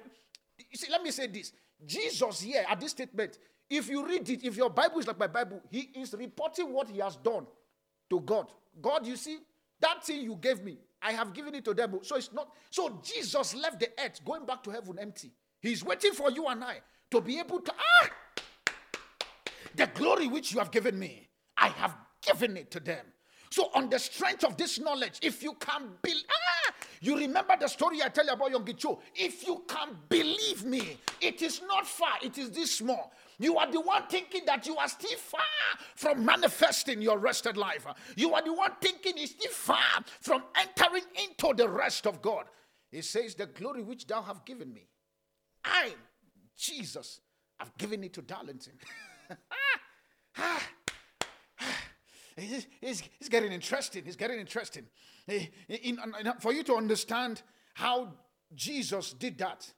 You 0.58 0.78
see, 0.78 0.92
let 0.92 1.04
me 1.04 1.12
say 1.12 1.28
this. 1.28 1.52
Jesus 1.86 2.42
here 2.42 2.66
at 2.68 2.80
this 2.80 2.92
statement, 2.92 3.38
if 3.70 3.90
you 3.90 4.06
read 4.06 4.30
it, 4.30 4.44
if 4.44 4.58
your 4.58 4.70
Bible 4.70 5.00
is 5.00 5.08
like 5.08 5.20
my 5.20 5.28
Bible, 5.28 5.62
he 5.70 5.90
is 5.96 6.14
reporting 6.18 6.74
what 6.74 6.90
he 6.90 7.00
has 7.00 7.16
done 7.18 7.46
to 8.10 8.20
God. 8.22 8.48
God, 8.82 9.06
you 9.06 9.16
see, 9.16 9.40
that 9.80 10.04
thing 10.06 10.22
you 10.22 10.36
gave 10.40 10.64
me, 10.64 10.78
I 11.02 11.14
have 11.14 11.34
given 11.34 11.56
it 11.56 11.66
to 11.66 11.74
them. 11.74 12.00
So 12.04 12.16
it's 12.16 12.32
not, 12.32 12.52
so 12.70 13.00
Jesus 13.04 13.56
left 13.56 13.80
the 13.80 13.90
earth 14.04 14.24
going 14.24 14.46
back 14.46 14.64
to 14.64 14.72
heaven 14.72 14.98
empty. 15.00 15.32
He's 15.60 15.84
waiting 15.84 16.14
for 16.14 16.32
you 16.32 16.48
and 16.48 16.64
I 16.64 16.82
to 17.12 17.22
be 17.22 17.40
able 17.40 17.60
to, 17.60 17.74
ah, 17.74 18.10
The 19.76 19.88
glory 19.88 20.28
which 20.28 20.52
you 20.52 20.60
have 20.60 20.72
given 20.72 20.98
me, 20.98 21.30
I 21.58 21.68
have 21.70 21.96
given 22.22 22.58
it 22.58 22.72
to 22.72 22.80
them. 22.80 23.06
So, 23.52 23.70
on 23.76 23.90
the 23.90 24.00
strength 24.00 24.46
of 24.46 24.56
this 24.56 24.80
knowledge, 24.80 25.20
if 25.22 25.44
you 25.44 25.54
can 25.56 25.90
believe, 26.02 26.24
ah, 26.30 26.74
you 27.02 27.18
remember 27.18 27.54
the 27.60 27.68
story 27.68 28.02
I 28.02 28.08
tell 28.08 28.26
you 28.26 28.32
about 28.32 28.52
Yonggi 28.52 28.98
If 29.14 29.46
you 29.46 29.64
can 29.68 29.90
believe 30.08 30.64
me, 30.64 30.98
it 31.20 31.42
is 31.42 31.62
not 31.68 31.86
far, 31.86 32.14
it 32.24 32.38
is 32.38 32.50
this 32.52 32.78
small. 32.78 33.12
You 33.40 33.58
are 33.58 33.70
the 33.70 33.82
one 33.82 34.04
thinking 34.08 34.44
that 34.46 34.66
you 34.68 34.78
are 34.78 34.88
still 34.88 35.18
far 35.18 35.42
from 35.96 36.24
manifesting 36.24 37.02
your 37.02 37.18
rested 37.18 37.58
life. 37.58 37.86
You 38.16 38.34
are 38.36 38.42
the 38.42 38.54
one 38.54 38.72
thinking 38.80 39.14
it's 39.18 39.32
still 39.32 39.52
far 39.52 40.02
from 40.22 40.44
entering 40.56 41.04
into 41.22 41.54
the 41.54 41.68
rest 41.68 42.08
of 42.08 42.22
God. 42.22 42.46
He 42.90 43.02
says, 43.02 43.36
The 43.36 43.48
glory 43.48 43.82
which 43.84 44.08
thou 44.08 44.22
have 44.22 44.46
given 44.46 44.74
me, 44.74 44.88
I, 45.66 45.94
Jesus, 46.56 47.20
have 47.60 47.76
given 47.78 48.02
it 48.06 48.14
to 48.14 48.22
Darlington. 48.22 48.74
It's, 52.38 52.66
it's, 52.82 53.04
it's, 53.20 53.30
getting 53.30 53.52
interesting. 53.52 54.04
It's 54.06 54.16
getting 54.16 54.40
interesting. 54.40 54.86
In, 55.28 55.48
in, 55.68 56.00
in, 56.20 56.34
for 56.40 56.54
you 56.54 56.64
to 56.64 56.76
understand 56.76 57.42
how 57.74 58.14
Jesus 58.56 59.14
did 59.14 59.38
that, 59.40 59.72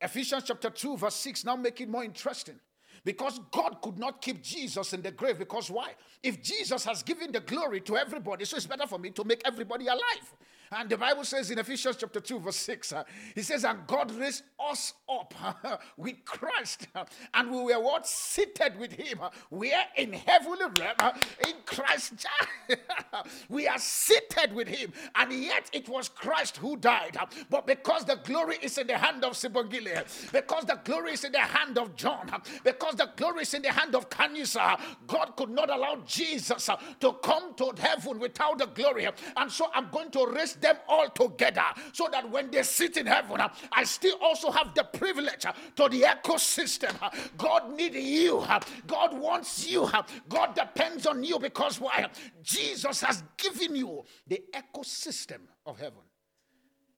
Ephesians 0.00 0.44
chapter 0.46 0.70
2, 0.70 0.96
verse 0.96 1.14
6 1.16 1.44
now 1.44 1.56
make 1.56 1.80
it 1.80 1.88
more 1.88 2.04
interesting. 2.04 2.58
Because 3.04 3.38
God 3.52 3.80
could 3.82 3.98
not 3.98 4.20
keep 4.20 4.42
Jesus 4.42 4.92
in 4.92 5.00
the 5.00 5.12
grave. 5.12 5.38
Because 5.38 5.70
why? 5.70 5.92
If 6.22 6.42
Jesus 6.42 6.84
has 6.84 7.02
given 7.02 7.30
the 7.30 7.40
glory 7.40 7.80
to 7.82 7.96
everybody, 7.96 8.44
so 8.44 8.56
it's 8.56 8.66
better 8.66 8.86
for 8.86 8.98
me 8.98 9.10
to 9.10 9.22
make 9.22 9.42
everybody 9.44 9.86
alive. 9.86 10.34
And 10.70 10.90
the 10.90 10.96
Bible 10.96 11.24
says 11.24 11.50
in 11.50 11.58
Ephesians 11.58 11.96
chapter 11.96 12.20
2, 12.20 12.40
verse 12.40 12.56
6, 12.56 12.92
uh, 12.92 13.04
he 13.34 13.42
says, 13.42 13.64
And 13.64 13.86
God 13.86 14.10
raised 14.12 14.42
us 14.58 14.94
up 15.08 15.32
uh, 15.42 15.76
with 15.96 16.24
Christ, 16.24 16.88
uh, 16.94 17.04
and 17.34 17.50
we 17.50 17.62
were 17.62 17.80
what? 17.80 18.06
Seated 18.06 18.78
with 18.78 18.92
him. 18.92 19.20
We 19.50 19.72
are 19.72 19.84
in 19.96 20.12
heavenly 20.12 20.66
realm 20.78 20.96
uh, 20.98 21.12
in 21.46 21.54
Christ. 21.64 22.26
we 23.48 23.68
are 23.68 23.78
seated 23.78 24.52
with 24.54 24.66
him, 24.66 24.92
and 25.14 25.32
yet 25.32 25.70
it 25.72 25.88
was 25.88 26.08
Christ 26.08 26.56
who 26.56 26.76
died. 26.76 27.16
Uh, 27.16 27.26
but 27.48 27.66
because 27.66 28.04
the 28.04 28.16
glory 28.24 28.58
is 28.60 28.76
in 28.78 28.88
the 28.88 28.98
hand 28.98 29.24
of 29.24 29.34
Sibongile, 29.34 30.32
because 30.32 30.64
the 30.64 30.80
glory 30.84 31.12
is 31.12 31.24
in 31.24 31.32
the 31.32 31.38
hand 31.38 31.78
of 31.78 31.94
John, 31.94 32.28
uh, 32.32 32.40
because 32.64 32.96
the 32.96 33.10
glory 33.16 33.42
is 33.42 33.54
in 33.54 33.62
the 33.62 33.72
hand 33.72 33.94
of 33.94 34.10
Kanyisa, 34.10 34.80
God 35.06 35.36
could 35.36 35.50
not 35.50 35.70
allow 35.70 35.96
Jesus 36.06 36.68
to 37.00 37.12
come 37.22 37.54
to 37.54 37.72
heaven 37.78 38.18
without 38.18 38.58
the 38.58 38.66
glory. 38.66 39.08
And 39.36 39.50
so 39.50 39.68
I'm 39.72 39.88
going 39.90 40.10
to 40.10 40.26
raise 40.26 40.55
them 40.60 40.76
all 40.88 41.08
together 41.08 41.64
so 41.92 42.08
that 42.10 42.30
when 42.30 42.50
they 42.50 42.62
sit 42.62 42.96
in 42.96 43.06
heaven, 43.06 43.40
uh, 43.40 43.48
I 43.72 43.84
still 43.84 44.16
also 44.20 44.50
have 44.50 44.74
the 44.74 44.84
privilege 44.84 45.46
uh, 45.46 45.52
to 45.76 45.88
the 45.88 46.02
ecosystem. 46.02 46.94
Uh, 47.00 47.10
God 47.36 47.74
needs 47.76 47.96
you. 47.96 48.44
God 48.86 49.18
wants 49.18 49.68
you. 49.68 49.88
God 50.28 50.54
depends 50.54 51.06
on 51.06 51.22
you 51.22 51.38
because 51.38 51.80
why? 51.80 52.06
Jesus 52.42 53.00
has 53.02 53.22
given 53.36 53.76
you 53.76 54.04
the 54.26 54.42
ecosystem 54.54 55.40
of 55.64 55.78
heaven. 55.78 56.02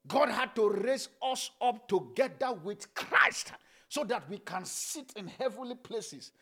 God 0.07 0.31
had 0.31 0.57
to 0.57 0.71
raise 0.71 1.09
us 1.23 1.51
up 1.61 1.87
together 1.87 2.53
with 2.53 2.93
Christ 2.95 3.53
so 3.89 4.05
that 4.05 4.29
we 4.29 4.39
can 4.39 4.65
sit 4.65 5.13
in 5.17 5.29
heavenly 5.29 5.75
places 5.75 6.33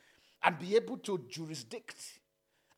and 0.42 0.58
be 0.58 0.76
able 0.76 0.98
to 0.98 1.24
jurisdict 1.28 1.96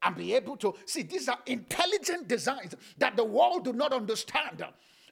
and 0.03 0.17
be 0.17 0.35
able 0.35 0.57
to 0.57 0.75
see 0.87 1.03
these 1.03 1.29
are 1.29 1.39
intelligent 1.47 2.29
designs 2.29 2.75
that 2.99 3.17
the 3.17 3.25
world 3.25 3.65
do 3.65 3.73
not 3.73 3.93
understand. 3.93 4.65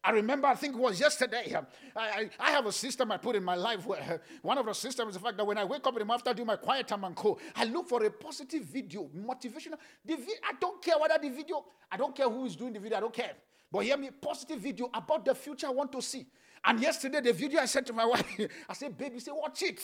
I 0.06 0.10
remember, 0.10 0.46
I 0.46 0.54
think 0.54 0.76
it 0.76 0.80
was 0.80 1.00
yesterday. 1.00 1.52
Um, 1.52 1.66
I, 1.96 2.08
I, 2.08 2.30
I, 2.38 2.50
have 2.52 2.66
a 2.66 2.70
system 2.70 3.10
I 3.10 3.16
put 3.16 3.34
in 3.34 3.42
my 3.42 3.56
life 3.56 3.84
where 3.86 4.00
uh, 4.00 4.18
one 4.40 4.56
of 4.56 4.66
the 4.66 4.72
systems 4.72 5.10
is 5.10 5.14
the 5.14 5.20
fact 5.20 5.36
that 5.36 5.44
when 5.44 5.58
I 5.58 5.64
wake 5.64 5.84
up 5.84 5.94
in 5.94 5.98
the 5.98 6.04
morning 6.04 6.20
after 6.20 6.32
doing 6.32 6.46
my 6.46 6.54
quiet 6.54 6.86
time 6.86 7.02
and 7.02 7.16
co, 7.16 7.38
I 7.56 7.64
look 7.64 7.88
for 7.88 8.04
a 8.04 8.10
positive 8.10 8.62
video, 8.62 9.10
motivational. 9.16 9.78
The 10.04 10.14
vi- 10.14 10.40
I 10.48 10.52
don't 10.60 10.80
care 10.80 10.96
whether 10.96 11.18
the 11.20 11.30
video, 11.30 11.64
I 11.90 11.96
don't 11.96 12.14
care 12.14 12.28
who 12.30 12.44
is 12.44 12.54
doing 12.54 12.72
the 12.72 12.78
video, 12.78 12.98
I 12.98 13.00
don't 13.00 13.12
care. 13.12 13.32
But 13.72 13.80
hear 13.80 13.96
me, 13.96 14.10
positive 14.10 14.60
video 14.60 14.88
about 14.94 15.24
the 15.24 15.34
future 15.34 15.66
I 15.66 15.70
want 15.70 15.90
to 15.90 16.00
see. 16.00 16.24
And 16.64 16.78
yesterday, 16.78 17.20
the 17.20 17.32
video 17.32 17.60
I 17.60 17.64
sent 17.66 17.86
to 17.88 17.92
my 17.92 18.04
wife, 18.06 18.24
I 18.68 18.74
said, 18.74 18.96
baby, 18.96 19.18
say, 19.18 19.32
watch 19.34 19.60
it. 19.62 19.80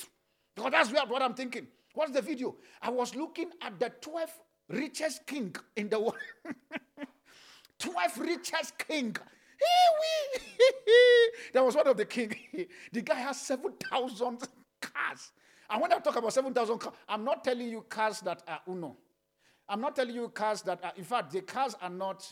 Because 0.55 0.71
that's 0.71 0.93
what 0.93 1.21
I'm 1.21 1.35
thinking. 1.35 1.67
What's 1.95 2.13
the 2.13 2.23
video? 2.23 2.57
I 2.81 2.91
was 2.91 3.15
looking 3.15 3.51
at 3.61 3.79
the 3.79 3.91
12 4.01 4.31
richest 4.69 5.27
king 5.27 5.55
in 5.77 5.89
the 5.89 5.99
world. 5.99 6.15
12 7.79 8.19
richest 8.19 8.79
king. 8.79 9.17
that 11.53 11.65
was 11.65 11.75
one 11.75 11.87
of 11.87 11.97
the 11.97 12.05
king. 12.05 12.35
the 12.93 13.03
guy 13.03 13.15
has 13.15 13.41
7,000 13.41 14.39
cars. 14.81 15.33
And 15.69 15.81
when 15.81 15.93
I 15.93 15.99
talk 15.99 16.17
about 16.17 16.33
7,000 16.33 16.79
cars, 16.79 16.95
I'm 17.09 17.25
not 17.25 17.43
telling 17.45 17.69
you 17.69 17.85
cars 17.89 18.21
that 18.21 18.43
are 18.47 18.61
Uno. 18.69 18.97
I'm 19.69 19.81
not 19.81 19.97
telling 19.97 20.15
you 20.15 20.29
cars 20.29 20.63
that 20.63 20.85
are, 20.85 20.93
in 20.97 21.05
fact, 21.05 21.33
the 21.33 21.41
cars 21.41 21.75
are 21.81 21.91
not 21.91 22.27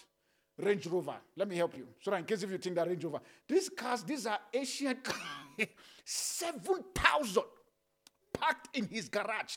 Range 0.59 0.87
Rover. 0.89 1.17
Let 1.37 1.49
me 1.49 1.57
help 1.57 1.77
you. 1.77 1.87
So, 2.01 2.13
in 2.13 2.25
case 2.25 2.43
if 2.43 2.51
you 2.51 2.59
think 2.59 2.77
that 2.77 2.87
Range 2.87 3.03
Rover, 3.05 3.21
these 3.49 3.71
cars, 3.71 4.03
these 4.03 4.27
are 4.27 4.39
Asian 4.53 4.97
cars. 5.03 5.69
7,000 6.05 7.43
packed 8.33 8.77
in 8.77 8.87
his 8.89 9.09
garage. 9.09 9.57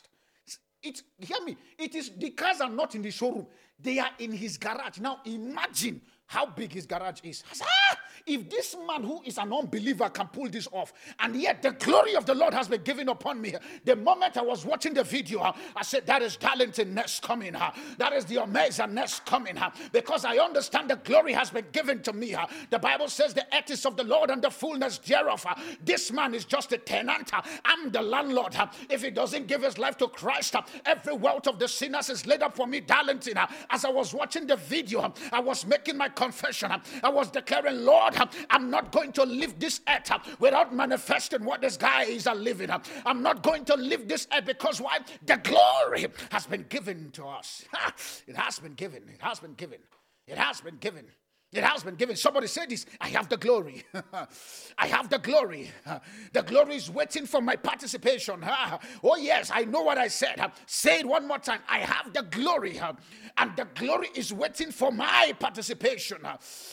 It, 0.84 1.02
hear 1.18 1.40
me, 1.44 1.56
it 1.78 1.94
is 1.94 2.12
the 2.16 2.30
cars 2.30 2.60
are 2.60 2.70
not 2.70 2.94
in 2.94 3.00
the 3.00 3.10
showroom, 3.10 3.46
they 3.80 3.98
are 3.98 4.10
in 4.18 4.32
his 4.32 4.58
garage. 4.58 4.98
Now 4.98 5.20
imagine 5.24 6.02
how 6.26 6.46
big 6.46 6.72
his 6.72 6.86
garage 6.86 7.20
is. 7.22 7.42
Ah, 7.62 7.98
if 8.26 8.48
this 8.48 8.74
man 8.86 9.02
who 9.02 9.20
is 9.24 9.36
an 9.38 9.52
unbeliever 9.52 10.08
can 10.08 10.28
pull 10.28 10.48
this 10.48 10.66
off, 10.72 10.92
and 11.18 11.36
yet 11.36 11.60
the 11.62 11.72
glory 11.72 12.16
of 12.16 12.24
the 12.24 12.34
Lord 12.34 12.54
has 12.54 12.68
been 12.68 12.82
given 12.82 13.08
upon 13.08 13.40
me. 13.40 13.54
The 13.84 13.96
moment 13.96 14.36
I 14.36 14.42
was 14.42 14.64
watching 14.64 14.94
the 14.94 15.04
video, 15.04 15.54
I 15.76 15.82
said, 15.82 16.06
That 16.06 16.22
is 16.22 16.36
talented 16.36 16.98
coming. 17.20 17.52
That 17.52 18.12
is 18.14 18.24
the 18.24 18.36
amazingness 18.36 19.24
coming. 19.26 19.58
Because 19.92 20.24
I 20.24 20.38
understand 20.38 20.90
the 20.90 20.96
glory 20.96 21.32
has 21.34 21.50
been 21.50 21.66
given 21.72 22.02
to 22.02 22.12
me. 22.12 22.34
The 22.70 22.78
Bible 22.78 23.08
says, 23.08 23.34
The 23.34 23.46
earth 23.54 23.84
of 23.84 23.96
the 23.96 24.04
Lord 24.04 24.30
and 24.30 24.40
the 24.40 24.50
fullness 24.50 24.98
thereof. 24.98 25.44
This 25.84 26.10
man 26.10 26.34
is 26.34 26.44
just 26.44 26.72
a 26.72 26.78
tenant. 26.78 27.30
I'm 27.64 27.90
the 27.90 28.02
landlord. 28.02 28.56
If 28.88 29.02
he 29.02 29.10
doesn't 29.10 29.46
give 29.46 29.62
his 29.62 29.78
life 29.78 29.98
to 29.98 30.08
Christ, 30.08 30.56
every 30.86 31.14
wealth 31.14 31.46
of 31.46 31.58
the 31.58 31.68
sinners 31.68 32.08
is 32.08 32.26
laid 32.26 32.42
up 32.42 32.56
for 32.56 32.66
me, 32.66 32.80
Darlington. 32.80 33.38
As 33.70 33.84
I 33.84 33.90
was 33.90 34.14
watching 34.14 34.46
the 34.46 34.56
video, 34.56 35.12
I 35.32 35.40
was 35.40 35.66
making 35.66 35.98
my 35.98 36.08
confession. 36.24 36.72
I 37.02 37.08
was 37.08 37.30
declaring, 37.30 37.84
Lord, 37.84 38.14
I'm 38.50 38.70
not 38.70 38.92
going 38.92 39.12
to 39.12 39.24
leave 39.24 39.58
this 39.58 39.80
earth 39.88 40.10
without 40.40 40.74
manifesting 40.74 41.44
what 41.44 41.60
this 41.60 41.76
guy 41.76 42.04
is 42.04 42.26
living. 42.26 42.70
I'm 43.04 43.22
not 43.22 43.42
going 43.42 43.64
to 43.66 43.76
leave 43.76 44.08
this 44.08 44.26
earth 44.34 44.46
because 44.46 44.80
why? 44.80 44.98
The 45.26 45.36
glory 45.36 46.06
has 46.30 46.46
been 46.46 46.64
given 46.68 47.10
to 47.12 47.26
us. 47.26 47.64
It 48.26 48.36
has 48.36 48.58
been 48.58 48.74
given. 48.74 49.02
It 49.08 49.20
has 49.20 49.40
been 49.40 49.54
given. 49.54 49.78
It 50.26 50.38
has 50.38 50.60
been 50.60 50.76
given. 50.76 51.04
It 51.54 51.62
has 51.62 51.84
been 51.84 51.94
given. 51.94 52.16
Somebody 52.16 52.48
said 52.48 52.68
this 52.68 52.84
I 53.00 53.08
have 53.10 53.28
the 53.28 53.36
glory. 53.36 53.84
I 54.78 54.86
have 54.88 55.08
the 55.08 55.18
glory. 55.18 55.70
The 56.32 56.42
glory 56.42 56.76
is 56.76 56.90
waiting 56.90 57.26
for 57.26 57.40
my 57.40 57.56
participation. 57.56 58.44
Oh, 59.04 59.16
yes, 59.16 59.50
I 59.54 59.64
know 59.64 59.82
what 59.82 59.98
I 59.98 60.08
said. 60.08 60.40
Say 60.66 61.00
it 61.00 61.06
one 61.06 61.28
more 61.28 61.38
time. 61.38 61.60
I 61.68 61.78
have 61.78 62.12
the 62.12 62.22
glory. 62.22 62.80
And 63.38 63.56
the 63.56 63.66
glory 63.74 64.08
is 64.14 64.32
waiting 64.32 64.70
for 64.72 64.90
my 64.90 65.32
participation. 65.38 66.18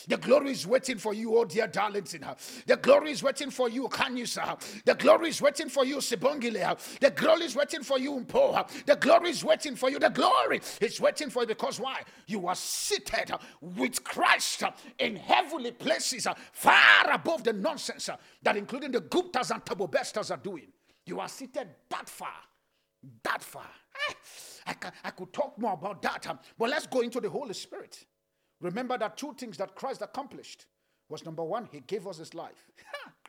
The 0.08 0.18
glory 0.18 0.52
is 0.52 0.66
waiting 0.66 0.98
for 0.98 1.14
you, 1.14 1.38
oh 1.38 1.46
dear 1.46 1.68
Darlington. 1.68 2.26
The 2.66 2.78
glory 2.78 3.12
is 3.12 3.22
waiting 3.24 3.52
for 3.52 3.70
you, 3.70 3.88
Kanyisa. 3.88 4.84
The 4.86 4.96
glory 4.96 5.30
is 5.30 5.42
waiting 5.42 5.70
for 5.70 5.86
you, 5.86 5.98
Sibongile. 5.98 7.00
The 7.00 7.12
glory 7.12 7.46
is 7.46 7.56
waiting 7.56 7.84
for 7.84 8.00
you, 8.00 8.20
Mpo. 8.22 8.86
The 8.86 8.96
glory 8.96 9.30
is 9.30 9.44
waiting 9.44 9.76
for 9.76 9.90
you. 9.90 10.00
The 10.00 10.10
glory 10.10 10.62
is 10.80 11.00
waiting 11.00 11.30
for 11.30 11.42
you 11.44 11.48
because 11.48 11.80
why? 11.80 12.02
You 12.28 12.48
are 12.48 12.56
seated 12.56 13.32
with 13.62 14.04
Christ 14.04 14.64
in 15.00 15.16
heavenly 15.16 15.72
places, 15.72 16.28
uh, 16.28 16.34
far 16.52 17.12
above 17.12 17.44
the 17.44 17.54
nonsense 17.54 18.10
uh, 18.10 18.18
that 18.42 18.58
including 18.58 18.92
the 18.92 19.02
Guptas 19.02 19.52
and 19.52 19.64
Thabo 19.64 19.90
Besters 19.90 20.32
are 20.32 20.38
doing. 20.38 20.68
You 21.06 21.20
are 21.20 21.28
seated 21.28 21.68
that 21.90 22.08
far, 22.10 22.34
that 23.24 23.44
far. 23.44 23.70
Eh, 24.10 24.14
I, 24.68 24.74
can, 24.74 24.92
I 25.04 25.10
could 25.12 25.34
talk 25.34 25.58
more 25.58 25.74
about 25.74 26.02
that, 26.04 26.28
um, 26.28 26.40
but 26.58 26.70
let's 26.70 26.88
go 26.88 27.02
into 27.02 27.20
the 27.20 27.30
Holy 27.30 27.54
Spirit. 27.54 28.06
Remember 28.60 28.98
that 28.98 29.18
two 29.18 29.34
things 29.38 29.58
that 29.58 29.76
Christ 29.76 30.02
accomplished 30.02 30.68
was 31.10 31.26
number 31.26 31.44
one, 31.44 31.68
he 31.72 31.82
gave 31.82 32.08
us 32.08 32.18
his 32.18 32.34
life. 32.34 32.70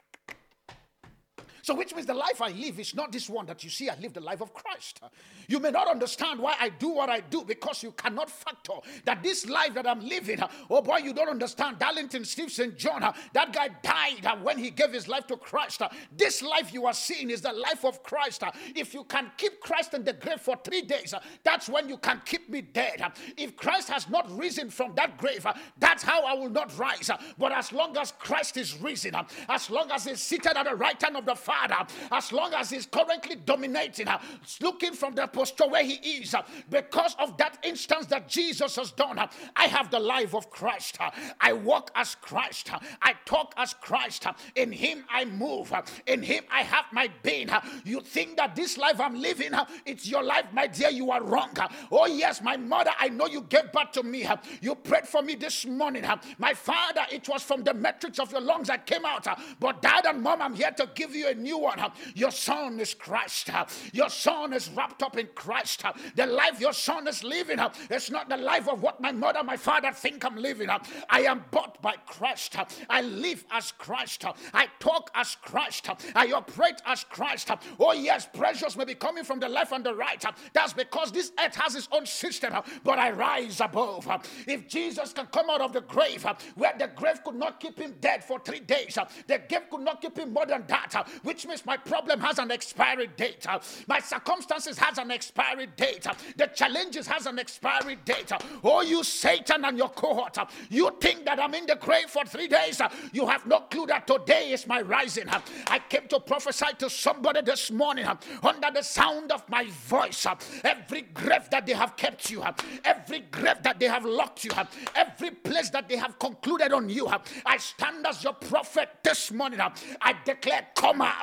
So, 1.62 1.74
which 1.74 1.94
means 1.94 2.06
the 2.06 2.14
life 2.14 2.42
I 2.42 2.48
live 2.48 2.80
is 2.80 2.92
not 2.92 3.12
this 3.12 3.30
one 3.30 3.46
that 3.46 3.62
you 3.62 3.70
see. 3.70 3.88
I 3.88 3.96
live 4.00 4.12
the 4.12 4.20
life 4.20 4.40
of 4.40 4.52
Christ. 4.52 5.00
You 5.46 5.60
may 5.60 5.70
not 5.70 5.88
understand 5.88 6.40
why 6.40 6.56
I 6.60 6.70
do 6.70 6.88
what 6.88 7.08
I 7.08 7.20
do 7.20 7.44
because 7.44 7.84
you 7.84 7.92
cannot 7.92 8.28
factor 8.28 8.74
that 9.04 9.22
this 9.22 9.48
life 9.48 9.74
that 9.74 9.86
I'm 9.86 10.00
living, 10.00 10.40
oh 10.68 10.82
boy, 10.82 10.98
you 10.98 11.12
don't 11.12 11.28
understand. 11.28 11.78
Darlington 11.78 12.24
Stevenson 12.24 12.74
John, 12.76 13.00
that 13.32 13.52
guy 13.52 13.68
died 13.80 14.42
when 14.42 14.58
he 14.58 14.70
gave 14.70 14.92
his 14.92 15.06
life 15.06 15.28
to 15.28 15.36
Christ. 15.36 15.82
This 16.16 16.42
life 16.42 16.74
you 16.74 16.86
are 16.86 16.92
seeing 16.92 17.30
is 17.30 17.42
the 17.42 17.52
life 17.52 17.84
of 17.84 18.02
Christ. 18.02 18.42
If 18.74 18.92
you 18.92 19.04
can 19.04 19.30
keep 19.36 19.60
Christ 19.60 19.94
in 19.94 20.02
the 20.02 20.14
grave 20.14 20.40
for 20.40 20.56
three 20.64 20.82
days, 20.82 21.14
that's 21.44 21.68
when 21.68 21.88
you 21.88 21.96
can 21.96 22.22
keep 22.24 22.50
me 22.50 22.62
dead. 22.62 23.04
If 23.36 23.56
Christ 23.56 23.88
has 23.90 24.08
not 24.08 24.36
risen 24.36 24.68
from 24.68 24.96
that 24.96 25.16
grave, 25.16 25.46
that's 25.78 26.02
how 26.02 26.24
I 26.24 26.34
will 26.34 26.50
not 26.50 26.76
rise. 26.76 27.08
But 27.38 27.52
as 27.52 27.72
long 27.72 27.96
as 27.96 28.10
Christ 28.18 28.56
is 28.56 28.80
risen, 28.80 29.14
as 29.48 29.70
long 29.70 29.92
as 29.92 30.06
he's 30.06 30.20
seated 30.20 30.56
at 30.56 30.64
the 30.64 30.74
right 30.74 31.00
hand 31.00 31.16
of 31.16 31.24
the 31.24 31.36
Father, 31.36 31.51
father, 31.52 31.86
as 32.10 32.32
long 32.32 32.54
as 32.54 32.70
he's 32.70 32.86
currently 32.86 33.36
dominating, 33.36 34.08
uh, 34.08 34.18
looking 34.60 34.92
from 34.92 35.14
the 35.14 35.26
posture 35.26 35.68
where 35.68 35.84
he 35.84 35.94
is, 36.20 36.34
uh, 36.34 36.42
because 36.70 37.14
of 37.18 37.36
that 37.36 37.58
instance 37.62 38.06
that 38.06 38.28
Jesus 38.28 38.76
has 38.76 38.90
done, 38.92 39.18
uh, 39.18 39.26
I 39.56 39.66
have 39.66 39.90
the 39.90 39.98
life 39.98 40.34
of 40.34 40.50
Christ. 40.50 40.98
I 41.40 41.52
walk 41.52 41.90
as 41.94 42.14
Christ. 42.16 42.70
I 43.02 43.14
talk 43.24 43.54
as 43.56 43.74
Christ. 43.74 44.26
In 44.56 44.72
him 44.72 45.04
I 45.10 45.24
move. 45.24 45.72
In 46.06 46.22
him 46.22 46.44
I 46.50 46.62
have 46.62 46.86
my 46.92 47.08
being. 47.22 47.48
You 47.84 48.00
think 48.00 48.36
that 48.36 48.56
this 48.56 48.78
life 48.78 49.00
I'm 49.00 49.20
living, 49.20 49.52
it's 49.84 50.06
your 50.06 50.22
life, 50.22 50.46
my 50.52 50.66
dear, 50.66 50.90
you 50.90 51.10
are 51.10 51.22
wrong. 51.22 51.56
Oh, 51.90 52.06
yes, 52.06 52.40
my 52.42 52.56
mother, 52.56 52.90
I 52.98 53.08
know 53.08 53.26
you 53.26 53.42
gave 53.42 53.72
birth 53.72 53.92
to 53.92 54.02
me. 54.02 54.26
You 54.60 54.74
prayed 54.74 55.06
for 55.06 55.22
me 55.22 55.34
this 55.34 55.66
morning. 55.66 56.04
My 56.38 56.54
father, 56.54 57.02
it 57.10 57.28
was 57.28 57.42
from 57.42 57.62
the 57.62 57.74
metrics 57.74 58.18
of 58.18 58.32
your 58.32 58.40
lungs 58.40 58.68
that 58.68 58.86
came 58.86 59.04
out. 59.04 59.26
But 59.60 59.82
dad 59.82 60.06
and 60.06 60.22
mom, 60.22 60.42
I'm 60.42 60.54
here 60.54 60.70
to 60.70 60.88
give 60.94 61.14
you 61.14 61.28
a 61.28 61.34
new 61.42 61.58
one. 61.58 61.80
Your 62.14 62.30
son 62.30 62.80
is 62.80 62.94
Christ. 62.94 63.50
Your 63.92 64.08
son 64.08 64.52
is 64.52 64.70
wrapped 64.70 65.02
up 65.02 65.16
in 65.16 65.28
Christ. 65.34 65.84
The 66.14 66.26
life 66.26 66.60
your 66.60 66.72
son 66.72 67.08
is 67.08 67.24
living, 67.24 67.58
it's 67.90 68.10
not 68.10 68.28
the 68.28 68.36
life 68.36 68.68
of 68.68 68.82
what 68.82 69.00
my 69.00 69.12
mother, 69.12 69.42
my 69.42 69.56
father 69.56 69.92
think 69.92 70.24
I'm 70.24 70.36
living. 70.36 70.68
I 71.10 71.20
am 71.22 71.44
bought 71.50 71.80
by 71.82 71.94
Christ. 72.06 72.56
I 72.88 73.02
live 73.02 73.44
as 73.50 73.72
Christ. 73.72 74.24
I 74.54 74.68
talk 74.78 75.10
as 75.14 75.36
Christ. 75.36 75.88
I 76.14 76.32
operate 76.32 76.80
as 76.86 77.04
Christ. 77.04 77.50
Oh, 77.78 77.92
yes, 77.92 78.28
pressures 78.32 78.76
may 78.76 78.84
be 78.84 78.94
coming 78.94 79.24
from 79.24 79.40
the 79.40 79.48
left 79.48 79.72
and 79.72 79.84
the 79.84 79.94
right. 79.94 80.24
That's 80.52 80.72
because 80.72 81.12
this 81.12 81.32
earth 81.44 81.56
has 81.56 81.74
its 81.74 81.88
own 81.92 82.06
system, 82.06 82.54
but 82.84 82.98
I 82.98 83.10
rise 83.10 83.60
above. 83.60 84.08
If 84.46 84.68
Jesus 84.68 85.12
can 85.12 85.26
come 85.26 85.50
out 85.50 85.60
of 85.60 85.72
the 85.72 85.80
grave, 85.80 86.24
where 86.54 86.74
the 86.78 86.88
grave 86.94 87.22
could 87.24 87.34
not 87.34 87.60
keep 87.60 87.78
him 87.78 87.94
dead 88.00 88.22
for 88.22 88.38
three 88.38 88.60
days, 88.60 88.98
the 89.26 89.40
grave 89.48 89.68
could 89.70 89.80
not 89.80 90.00
keep 90.00 90.18
him 90.18 90.32
more 90.32 90.46
than 90.46 90.64
that, 90.68 91.08
which 91.32 91.46
means 91.46 91.64
my 91.64 91.78
problem 91.78 92.20
has 92.20 92.38
an 92.38 92.50
expiry 92.50 93.06
date. 93.16 93.46
My 93.88 94.00
circumstances 94.00 94.76
has 94.76 94.98
an 94.98 95.10
expiry 95.10 95.66
date. 95.78 96.06
The 96.36 96.46
challenges 96.48 97.06
has 97.06 97.24
an 97.24 97.38
expiry 97.38 97.96
date. 98.04 98.30
Oh, 98.62 98.82
you 98.82 99.02
Satan 99.02 99.64
and 99.64 99.78
your 99.78 99.88
cohort, 99.88 100.36
you 100.68 100.94
think 101.00 101.24
that 101.24 101.40
I'm 101.40 101.54
in 101.54 101.64
the 101.64 101.76
grave 101.76 102.10
for 102.10 102.26
three 102.26 102.48
days. 102.48 102.82
You 103.14 103.26
have 103.26 103.46
no 103.46 103.60
clue 103.60 103.86
that 103.86 104.06
today 104.06 104.50
is 104.52 104.66
my 104.66 104.82
rising. 104.82 105.24
I 105.68 105.78
came 105.78 106.06
to 106.08 106.20
prophesy 106.20 106.66
to 106.80 106.90
somebody 106.90 107.40
this 107.40 107.70
morning 107.70 108.04
under 108.42 108.70
the 108.70 108.82
sound 108.82 109.32
of 109.32 109.48
my 109.48 109.64
voice. 109.86 110.26
Every 110.62 111.00
grave 111.00 111.48
that 111.50 111.64
they 111.64 111.72
have 111.72 111.96
kept 111.96 112.30
you, 112.30 112.44
every 112.84 113.20
grave 113.20 113.62
that 113.62 113.80
they 113.80 113.86
have 113.86 114.04
locked 114.04 114.44
you, 114.44 114.50
every 114.94 115.30
place 115.30 115.70
that 115.70 115.88
they 115.88 115.96
have 115.96 116.18
concluded 116.18 116.74
on 116.74 116.90
you, 116.90 117.08
I 117.46 117.56
stand 117.56 118.06
as 118.06 118.22
your 118.22 118.34
prophet 118.34 118.90
this 119.02 119.32
morning. 119.32 119.60
I 119.62 120.14
declare, 120.26 120.66
come 120.74 121.00
out 121.00 121.21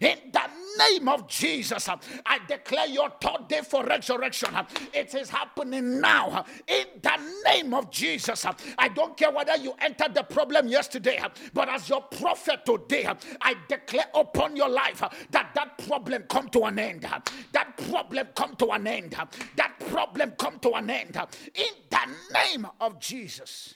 in 0.00 0.18
the 0.32 0.42
name 0.78 1.08
of 1.08 1.28
Jesus. 1.28 1.88
I 1.88 2.38
declare 2.46 2.86
your 2.86 3.10
third 3.20 3.48
day 3.48 3.60
for 3.62 3.84
resurrection. 3.84 4.50
It 4.92 5.14
is 5.14 5.28
happening 5.28 6.00
now 6.00 6.44
in 6.66 6.86
the 7.02 7.18
name 7.46 7.74
of 7.74 7.90
Jesus. 7.90 8.46
I 8.78 8.88
don't 8.88 9.16
care 9.16 9.30
whether 9.30 9.56
you 9.56 9.74
entered 9.80 10.14
the 10.14 10.22
problem 10.22 10.68
yesterday, 10.68 11.20
but 11.52 11.68
as 11.68 11.88
your 11.88 12.02
prophet 12.02 12.64
today, 12.64 13.08
I 13.40 13.54
declare 13.68 14.06
upon 14.14 14.56
your 14.56 14.68
life 14.68 15.02
that 15.30 15.50
that 15.54 15.78
problem 15.86 16.24
come 16.28 16.48
to 16.50 16.64
an 16.64 16.78
end. 16.78 17.06
That 17.52 17.76
problem 17.90 18.28
come 18.34 18.54
to 18.56 18.70
an 18.70 18.86
end. 18.86 19.16
That 19.56 19.72
problem 19.90 20.32
come 20.38 20.58
to 20.60 20.72
an 20.72 20.90
end. 20.90 21.16
In 21.54 21.74
the 21.90 22.06
name 22.32 22.66
of 22.80 23.00
Jesus. 23.00 23.74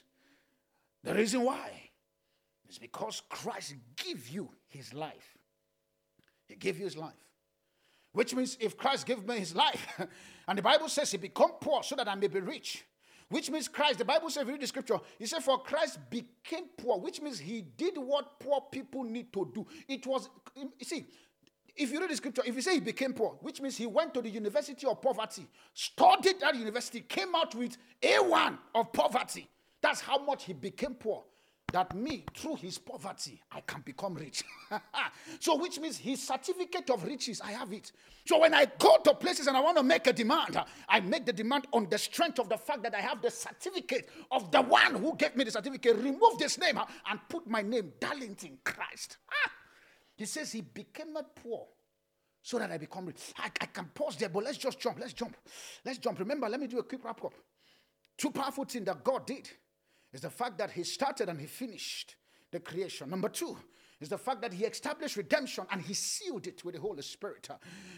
The 1.05 1.15
reason 1.15 1.43
why 1.43 1.91
is 2.69 2.79
because 2.79 3.23
Christ 3.29 3.75
give 3.97 4.29
you 4.29 4.51
his 4.69 4.95
life. 4.95 5.37
He 6.53 6.57
gave 6.59 6.79
you 6.79 6.85
his 6.85 6.97
life. 6.97 7.15
Which 8.13 8.35
means 8.35 8.59
if 8.61 8.77
Christ 8.77 9.07
gave 9.07 9.27
me 9.27 9.39
his 9.39 9.55
life, 9.55 10.01
and 10.49 10.59
the 10.59 10.63
Bible 10.63 10.89
says 10.89 11.11
he 11.11 11.17
become 11.17 11.53
poor 11.61 11.83
so 11.83 11.97
that 11.97 12.09
I 12.09 12.15
may 12.15 12.29
be 12.29 12.41
rich. 12.41 12.85
Which 13.31 13.51
means 13.51 13.69
Christ, 13.69 13.99
the 13.99 14.05
Bible 14.05 14.29
says, 14.29 14.43
if 14.43 14.49
you 14.49 14.53
read 14.53 14.63
the 14.63 14.67
scripture, 14.67 14.99
he 15.19 15.25
said, 15.25 15.43
For 15.43 15.63
Christ 15.63 15.99
became 16.11 16.65
poor, 16.77 16.99
which 16.99 17.23
means 17.23 17.39
he 17.39 17.63
did 17.63 17.95
what 17.97 18.39
poor 18.39 18.61
people 18.71 19.05
need 19.05 19.33
to 19.33 19.51
do. 19.55 19.67
It 19.89 20.07
was, 20.07 20.29
you 20.55 20.71
see, 20.83 21.07
if 21.75 21.91
you 21.91 21.99
read 21.99 22.11
the 22.11 22.17
scripture, 22.17 22.43
if 22.45 22.55
you 22.55 22.61
say 22.61 22.75
he 22.75 22.81
became 22.81 23.15
poor, 23.15 23.39
which 23.41 23.63
means 23.63 23.79
he 23.79 23.87
went 23.87 24.13
to 24.13 24.21
the 24.21 24.29
university 24.29 24.87
of 24.87 25.01
poverty, 25.01 25.47
studied 25.73 26.43
at 26.43 26.55
university, 26.55 27.01
came 27.01 27.35
out 27.35 27.55
with 27.55 27.79
A1 28.03 28.59
of 28.75 28.93
poverty. 28.93 29.49
That's 29.81 30.03
how 30.03 30.23
much 30.23 30.45
he 30.45 30.53
became 30.53 30.95
poor 30.95 31.25
that 31.73 31.95
me, 31.95 32.25
through 32.35 32.57
his 32.57 32.79
poverty, 32.79 33.41
I 33.51 33.61
can 33.61 33.81
become 33.83 34.15
rich. 34.15 34.45
so, 35.41 35.57
which 35.57 35.81
means 35.81 35.99
his 35.99 36.23
certificate 36.23 36.91
of 36.91 37.05
riches, 37.05 37.41
I 37.41 37.53
have 37.53 37.73
it. 37.73 37.93
So, 38.27 38.41
when 38.41 38.55
I 38.55 38.67
go 38.79 38.99
to 39.05 39.15
places 39.15 39.47
and 39.47 39.57
I 39.57 39.61
want 39.61 39.77
to 39.79 39.83
make 39.83 40.07
a 40.07 40.13
demand, 40.13 40.59
I 40.89 41.01
make 41.01 41.27
the 41.27 41.33
demand 41.33 41.67
on 41.73 41.89
the 41.91 41.99
strength 41.99 42.39
of 42.39 42.49
the 42.49 42.59
fact 42.59 42.83
that 42.85 42.95
I 42.95 43.01
have 43.01 43.21
the 43.23 43.31
certificate 43.31 44.09
of 44.31 44.51
the 44.51 44.63
one 44.63 44.95
who 44.95 45.17
gave 45.17 45.35
me 45.37 45.45
the 45.45 45.51
certificate. 45.51 45.97
Remove 45.97 46.39
this 46.39 46.59
name 46.59 46.79
and 46.79 47.21
put 47.29 47.47
my 47.47 47.63
name, 47.63 47.93
Darlington 48.01 48.59
Christ. 48.65 49.19
Ah! 49.31 49.51
He 50.17 50.27
says 50.27 50.53
he 50.53 50.61
became 50.61 51.13
not 51.13 51.35
poor 51.35 51.67
so 52.43 52.59
that 52.59 52.71
I 52.71 52.79
become 52.79 53.07
rich. 53.07 53.33
I, 53.39 53.51
I 53.61 53.67
can 53.67 53.87
pause 53.87 54.17
there, 54.17 54.29
but 54.29 54.45
let's 54.45 54.59
just 54.59 54.79
jump. 54.79 54.99
Let's 55.01 55.13
jump. 55.13 55.37
Let's 55.85 55.99
jump. 55.99 56.19
Remember, 56.19 56.49
let 56.49 56.61
me 56.61 56.67
do 56.67 56.79
a 56.79 56.83
quick 56.83 57.05
wrap 57.05 57.25
up. 57.25 57.35
Two 58.19 58.31
powerful 58.31 58.65
things 58.65 58.87
that 58.87 59.03
God 59.03 59.27
did 59.27 59.49
is 60.13 60.21
the 60.21 60.31
fact 60.31 60.59
that 60.59 60.71
he 60.71 60.85
started 60.85 61.29
and 61.29 61.41
he 61.41 61.47
finished 61.47 62.17
the 62.51 62.61
creation. 62.61 63.11
Number 63.11 63.29
two, 63.29 63.57
is 64.03 64.09
the 64.09 64.19
fact 64.19 64.41
that 64.43 64.53
he 64.53 64.65
established 64.65 65.17
redemption 65.17 65.65
and 65.71 65.81
he 65.81 65.95
sealed 65.95 66.47
it 66.47 66.65
with 66.65 66.75
the 66.75 66.81
Holy 66.81 67.03
Spirit. 67.03 67.49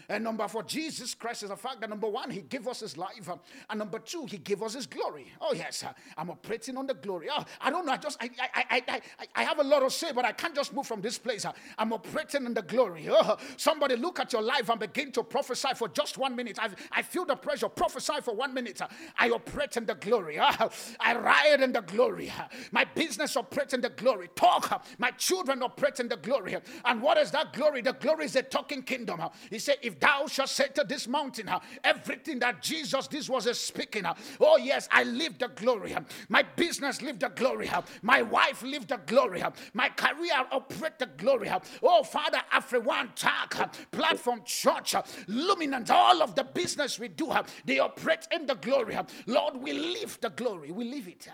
And 0.07 0.23
number 0.23 0.47
four, 0.47 0.63
Jesus 0.63 1.13
Christ 1.15 1.43
is 1.43 1.49
the 1.49 1.55
fact 1.55 1.81
that 1.81 1.89
number 1.89 2.07
one, 2.07 2.29
he 2.29 2.41
gave 2.41 2.67
us 2.67 2.81
his 2.81 2.97
life. 2.97 3.29
And 3.69 3.79
number 3.79 3.99
two, 3.99 4.25
he 4.25 4.37
gave 4.37 4.61
us 4.61 4.73
his 4.73 4.87
glory. 4.87 5.31
Oh, 5.41 5.53
yes, 5.53 5.83
I'm 6.17 6.29
operating 6.29 6.77
on 6.77 6.87
the 6.87 6.93
glory. 6.93 7.27
Oh, 7.31 7.43
I 7.59 7.69
don't 7.69 7.85
know. 7.85 7.93
I 7.93 7.97
just, 7.97 8.17
I, 8.21 8.29
I, 8.39 8.65
I, 8.69 8.83
I, 8.87 9.01
I 9.35 9.43
have 9.43 9.59
a 9.59 9.63
lot 9.63 9.79
to 9.79 9.89
say, 9.89 10.11
but 10.11 10.25
I 10.25 10.31
can't 10.31 10.53
just 10.55 10.73
move 10.73 10.85
from 10.85 11.01
this 11.01 11.17
place. 11.17 11.45
I'm 11.77 11.93
operating 11.93 12.45
on 12.45 12.53
the 12.53 12.61
glory. 12.61 13.07
Oh, 13.09 13.37
somebody 13.57 13.95
look 13.95 14.19
at 14.19 14.33
your 14.33 14.41
life 14.41 14.69
and 14.69 14.79
begin 14.79 15.11
to 15.13 15.23
prophesy 15.23 15.69
for 15.75 15.87
just 15.87 16.17
one 16.17 16.35
minute. 16.35 16.59
I, 16.61 16.69
I 16.91 17.01
feel 17.01 17.25
the 17.25 17.35
pressure. 17.35 17.69
Prophesy 17.69 18.21
for 18.21 18.35
one 18.35 18.53
minute. 18.53 18.81
I 19.17 19.29
operate 19.29 19.77
in 19.77 19.85
the 19.85 19.95
glory. 19.95 20.37
Oh, 20.39 20.69
I 20.99 21.15
ride 21.15 21.61
in 21.61 21.71
the 21.71 21.81
glory. 21.81 22.31
My 22.71 22.83
business 22.83 23.35
operates 23.35 23.73
in 23.73 23.81
the 23.81 23.89
glory. 23.89 24.29
Talk. 24.35 24.85
My 24.99 25.11
children 25.11 25.63
operate 25.63 25.94
in 25.99 26.07
the 26.07 26.17
glory. 26.17 26.57
And 26.85 27.01
what 27.01 27.17
is 27.17 27.31
that 27.31 27.53
glory? 27.53 27.81
The 27.81 27.93
glory 27.93 28.25
is 28.25 28.35
a 28.35 28.43
talking 28.43 28.83
kingdom. 28.83 29.21
He 29.49 29.59
said, 29.59 29.77
If 29.81 29.99
thou 29.99 30.27
shalt 30.27 30.49
say 30.49 30.67
to 30.75 30.83
this 30.87 31.07
mountain, 31.07 31.49
everything 31.83 32.39
that 32.39 32.61
Jesus 32.61 33.07
this 33.07 33.29
was 33.29 33.45
a 33.45 33.53
speaking, 33.53 34.05
oh 34.39 34.57
yes, 34.57 34.87
I 34.91 35.03
live 35.03 35.37
the 35.37 35.47
glory. 35.47 35.95
My 36.29 36.43
business 36.43 37.01
live 37.01 37.19
the 37.19 37.29
glory. 37.29 37.69
My 38.01 38.21
wife 38.21 38.63
live 38.63 38.87
the 38.87 38.99
glory. 39.05 39.43
My 39.73 39.89
career 39.89 40.33
operate 40.51 40.99
the 40.99 41.07
glory. 41.17 41.49
Oh 41.83 42.03
Father, 42.03 42.39
after 42.51 42.79
one 42.79 43.11
talk, 43.15 43.73
platform 43.91 44.41
church, 44.45 44.93
luminant, 45.27 45.89
all 45.89 46.21
of 46.21 46.35
the 46.35 46.43
business 46.43 46.99
we 46.99 47.07
do, 47.07 47.31
they 47.65 47.79
operate 47.79 48.27
in 48.31 48.45
the 48.45 48.55
glory. 48.55 48.97
Lord, 49.27 49.57
we 49.57 49.73
live 49.73 50.17
the 50.21 50.29
glory. 50.29 50.71
We 50.71 50.85
live 50.85 51.07
it. 51.07 51.27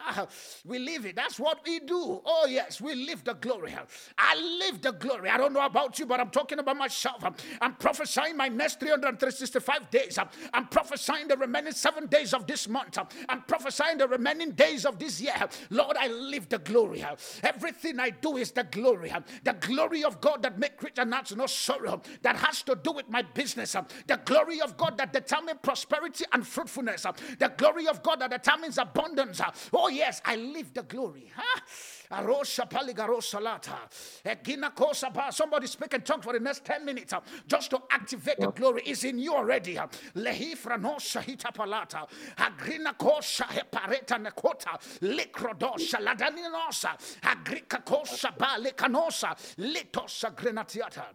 We 0.65 0.80
live 0.80 1.06
it. 1.06 1.15
That's 1.15 1.39
what 1.39 1.60
we 1.65 1.80
do. 1.80 2.21
Oh 2.26 2.47
yes, 2.50 2.82
we 2.82 2.95
live 2.95 3.24
the 3.24 3.34
glory. 3.34 3.76
I 4.17 4.36
live 4.59 4.81
the 4.81 4.91
glory. 4.91 5.29
I 5.29 5.37
don't 5.37 5.53
know 5.53 5.65
about 5.65 5.99
you, 5.99 6.05
but 6.05 6.19
I'm 6.19 6.29
talking 6.29 6.59
about 6.59 6.77
myself. 6.77 7.23
I'm 7.61 7.75
prophesying 7.75 8.37
my 8.37 8.47
next 8.47 8.79
365 8.79 9.89
days. 9.89 10.17
I'm 10.53 10.67
prophesying 10.67 11.27
the 11.27 11.37
remaining 11.37 11.73
seven 11.73 12.07
days 12.07 12.33
of 12.33 12.47
this 12.47 12.67
month. 12.67 12.97
I'm 13.29 13.41
prophesying 13.43 13.97
the 13.97 14.07
remaining 14.07 14.51
days 14.51 14.85
of 14.85 14.99
this 14.99 15.21
year. 15.21 15.33
Lord, 15.69 15.97
I 15.97 16.07
live 16.07 16.49
the 16.49 16.59
glory. 16.59 17.03
Everything 17.43 17.99
I 17.99 18.09
do 18.11 18.37
is 18.37 18.51
the 18.51 18.63
glory. 18.63 19.13
The 19.43 19.53
glory 19.53 20.03
of 20.03 20.21
God 20.21 20.43
that 20.43 20.57
make 20.59 20.81
rich 20.81 20.97
and 20.97 21.13
adds 21.13 21.35
no 21.35 21.47
sorrow. 21.47 22.01
That 22.21 22.35
has 22.37 22.63
to 22.63 22.75
do 22.75 22.91
with 22.91 23.09
my 23.09 23.21
business. 23.21 23.75
The 24.07 24.19
glory 24.26 24.61
of 24.61 24.78
God 24.78 24.97
that 24.97 25.13
determines 25.13 25.59
prosperity 25.61 26.26
and 26.32 26.45
fruitfulness. 26.45 27.05
The 27.39 27.51
glory 27.57 27.88
of 27.88 28.03
God 28.03 28.21
that 28.21 28.32
determines 28.32 28.78
abundance. 28.78 29.41
Oh, 29.73 29.89
yes, 29.89 30.21
I 30.26 30.36
live 30.36 30.73
the 30.73 30.84
glory. 30.84 31.32
Huh? 31.36 31.61
Somebody 35.32 35.68
speak 35.68 35.93
and 35.93 36.05
talk 36.05 36.24
for 36.24 36.34
the 36.34 36.39
next 36.39 36.66
10 36.66 36.86
minutes 36.86 37.14
uh, 37.14 37.22
just 37.47 37.70
to 37.72 37.82
activate 37.89 38.39
the 38.39 38.51
glory. 38.51 38.82
Is 38.86 39.03
in 39.03 39.18
you 39.18 39.34
already. 39.34 39.78
Uh. 39.78 39.88
Lehifra 40.16 40.80
no 40.80 40.95
shahita 40.95 41.53
palata. 41.53 42.07
Agrina 42.38 42.97
kosha 42.97 43.45
hepareta 43.45 44.18
nekota. 44.24 44.78
Likrodosha 45.01 45.99
ladaninosa. 45.99 46.97
Agrika 47.22 47.84
kosha 47.84 48.38
ba 48.38 48.57
lekanosa. 48.59 49.36
Litosa 49.57 50.36
grenatiata. 50.36 51.05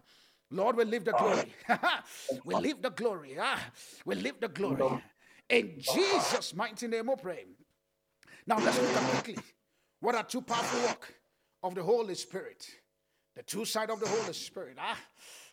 Lord, 0.51 0.77
we 0.77 0.85
live 0.85 1.05
the 1.05 1.13
glory. 1.13 1.53
we 2.45 2.55
live 2.55 2.81
the 2.81 2.91
glory. 2.91 3.37
Ah, 3.41 3.61
we 4.05 4.15
live 4.15 4.37
the 4.41 4.49
glory. 4.49 5.03
In 5.49 5.75
Jesus' 5.79 6.55
mighty 6.55 6.87
name 6.87 7.09
we 7.09 7.17
pray. 7.17 7.45
Now 8.47 8.59
let's 8.59 8.79
look 8.81 8.91
at 8.91 9.25
quickly 9.25 9.43
what 10.01 10.15
are 10.15 10.23
two 10.25 10.43
powerful 10.43 10.81
work 10.83 11.15
of 11.63 11.75
the 11.75 11.83
Holy 11.83 12.15
Spirit? 12.15 12.67
The 13.35 13.43
two 13.43 13.65
side 13.65 13.91
of 13.91 14.01
the 14.01 14.09
Holy 14.09 14.33
Spirit. 14.33 14.77
Ah, 14.81 14.99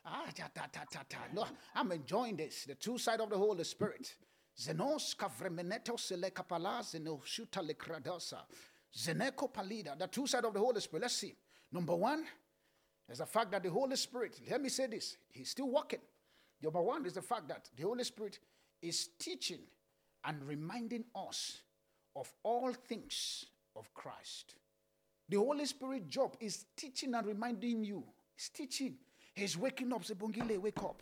Ah, 0.06 0.26
ta, 0.36 0.50
ta, 0.54 0.68
ta, 0.72 0.84
ta, 0.92 1.02
ta. 1.08 1.20
No, 1.34 1.46
I'm 1.76 1.92
enjoying 1.94 2.36
this. 2.36 2.66
The 2.66 2.76
two 2.76 2.98
side 2.98 3.22
of 3.22 3.30
the 3.30 3.38
Holy 3.38 3.64
Spirit. 3.64 4.16
Zenos 4.60 5.16
kavremeneto 5.16 5.98
sele 5.98 6.30
kapala 6.32 6.84
zeno 6.84 7.22
shuta 7.26 7.66
le 7.66 7.74
kradosa. 7.74 8.40
Zeneko 8.96 9.52
palida. 9.52 9.98
The 9.98 10.08
two 10.08 10.28
side 10.28 10.44
of 10.46 10.54
the 10.54 10.60
Holy 10.60 10.82
Spirit. 10.82 11.04
Let's 11.04 11.16
see. 11.16 11.34
Number 11.72 11.96
one 11.96 12.26
is 13.10 13.20
the 13.20 13.26
fact 13.26 13.52
that 13.52 13.64
the 13.64 13.70
Holy 13.70 13.96
Spirit, 13.96 14.40
let 14.50 14.62
me 14.62 14.70
say 14.70 14.88
this, 14.88 15.18
He's 15.32 15.50
still 15.50 15.70
working. 15.70 16.02
Number 16.62 16.82
one 16.82 17.06
is 17.06 17.14
the 17.14 17.22
fact 17.22 17.48
that 17.48 17.70
the 17.76 17.84
Holy 17.84 18.04
Spirit 18.04 18.40
is 18.82 19.10
teaching 19.18 19.60
and 20.26 20.44
reminding 20.44 21.06
us 21.16 21.62
of 22.16 22.32
all 22.44 22.74
things 22.74 23.46
of 23.76 23.94
Christ. 23.94 24.56
The 25.30 25.38
Holy 25.38 25.66
Spirit 25.66 26.08
job 26.10 26.36
is 26.40 26.66
teaching 26.76 27.14
and 27.14 27.26
reminding 27.26 27.84
you. 27.84 28.04
He's 28.36 28.50
teaching. 28.50 28.96
He's 29.34 29.58
waking 29.58 29.94
up. 29.94 30.04
Say, 30.06 30.14
Bongile, 30.14 30.58
wake 30.60 30.84
up. 30.84 31.02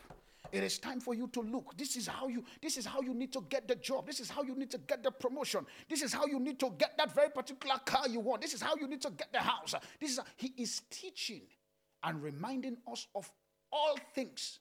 It 0.51 0.63
is 0.63 0.79
time 0.79 0.99
for 0.99 1.13
you 1.13 1.27
to 1.27 1.41
look. 1.41 1.77
This 1.77 1.95
is 1.95 2.07
how 2.07 2.27
you 2.27 2.43
this 2.61 2.75
is 2.77 2.85
how 2.85 3.01
you 3.01 3.13
need 3.13 3.31
to 3.33 3.41
get 3.49 3.67
the 3.67 3.75
job. 3.75 4.05
This 4.05 4.19
is 4.19 4.29
how 4.29 4.43
you 4.43 4.55
need 4.55 4.71
to 4.71 4.77
get 4.79 5.01
the 5.01 5.11
promotion. 5.11 5.65
This 5.89 6.01
is 6.01 6.13
how 6.13 6.25
you 6.25 6.39
need 6.39 6.59
to 6.59 6.71
get 6.77 6.97
that 6.97 7.13
very 7.13 7.29
particular 7.29 7.75
car 7.85 8.07
you 8.09 8.19
want. 8.19 8.41
This 8.41 8.53
is 8.53 8.61
how 8.61 8.75
you 8.75 8.87
need 8.87 9.01
to 9.01 9.11
get 9.11 9.31
the 9.31 9.39
house. 9.39 9.75
This 9.99 10.11
is 10.11 10.19
he 10.35 10.53
is 10.57 10.81
teaching 10.89 11.43
and 12.03 12.21
reminding 12.21 12.77
us 12.91 13.07
of 13.15 13.31
all 13.71 13.97
things 14.13 14.59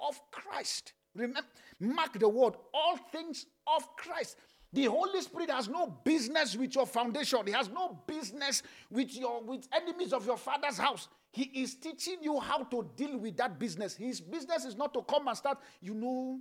of 0.00 0.20
Christ. 0.32 0.92
Remember, 1.14 1.40
mark 1.78 2.18
the 2.18 2.28
word, 2.28 2.54
all 2.74 2.96
things 3.12 3.46
of 3.66 3.96
Christ. 3.96 4.36
The 4.72 4.84
Holy 4.84 5.20
Spirit 5.22 5.50
has 5.50 5.68
no 5.68 5.86
business 6.04 6.56
with 6.56 6.74
your 6.74 6.86
foundation. 6.86 7.40
He 7.46 7.52
has 7.52 7.68
no 7.70 8.02
business 8.06 8.62
with 8.90 9.14
your 9.16 9.42
with 9.42 9.66
enemies 9.72 10.12
of 10.12 10.26
your 10.26 10.36
father's 10.36 10.76
house. 10.76 11.08
He 11.32 11.44
is 11.62 11.74
teaching 11.76 12.18
you 12.22 12.38
how 12.38 12.64
to 12.64 12.88
deal 12.96 13.16
with 13.18 13.36
that 13.38 13.58
business. 13.58 13.94
His 13.94 14.20
business 14.20 14.64
is 14.64 14.76
not 14.76 14.92
to 14.94 15.02
come 15.02 15.28
and 15.28 15.36
start, 15.36 15.58
you 15.80 15.94
know, 15.94 16.40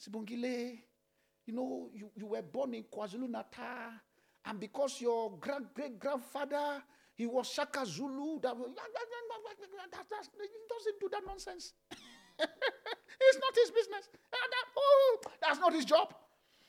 Sibongile, 0.00 0.78
you 1.46 1.54
know, 1.54 1.88
you, 1.94 2.10
you 2.16 2.26
were 2.26 2.42
born 2.42 2.74
in 2.74 2.84
KwaZulu 2.84 3.28
Natal, 3.28 3.92
and 4.44 4.58
because 4.58 5.00
your 5.00 5.32
great 5.38 5.72
great 5.74 5.98
grandfather 5.98 6.82
he 7.14 7.26
was 7.26 7.48
Shaka 7.48 7.84
Zulu, 7.84 8.40
that, 8.40 8.56
that, 8.56 8.74
that, 8.74 10.28
he 10.40 10.48
doesn't 10.68 11.00
do 11.00 11.08
that 11.12 11.22
nonsense. 11.26 11.74
it's 12.38 13.38
not 13.38 13.54
his 13.54 13.70
business. 13.70 14.08
oh, 14.76 15.18
that's 15.40 15.60
not 15.60 15.72
his 15.72 15.84
job. 15.84 16.14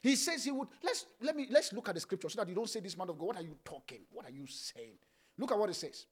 He 0.03 0.17
says 0.17 0.43
he 0.43 0.51
would. 0.51 0.67
Let's 0.83 1.05
let 1.21 1.33
me 1.33 1.47
let's 1.49 1.71
look 1.71 1.87
at 1.87 1.95
the 1.95 2.01
scripture 2.01 2.27
so 2.27 2.41
that 2.41 2.49
you 2.49 2.55
don't 2.55 2.69
say 2.69 2.81
this 2.81 2.97
man 2.97 3.09
of 3.09 3.17
God. 3.17 3.27
What 3.27 3.37
are 3.37 3.43
you 3.43 3.55
talking? 3.63 4.01
What 4.11 4.25
are 4.25 4.31
you 4.31 4.45
saying? 4.45 4.97
Look 5.37 5.53
at 5.53 5.57
what 5.57 5.69
it 5.69 5.75
says. 5.75 6.05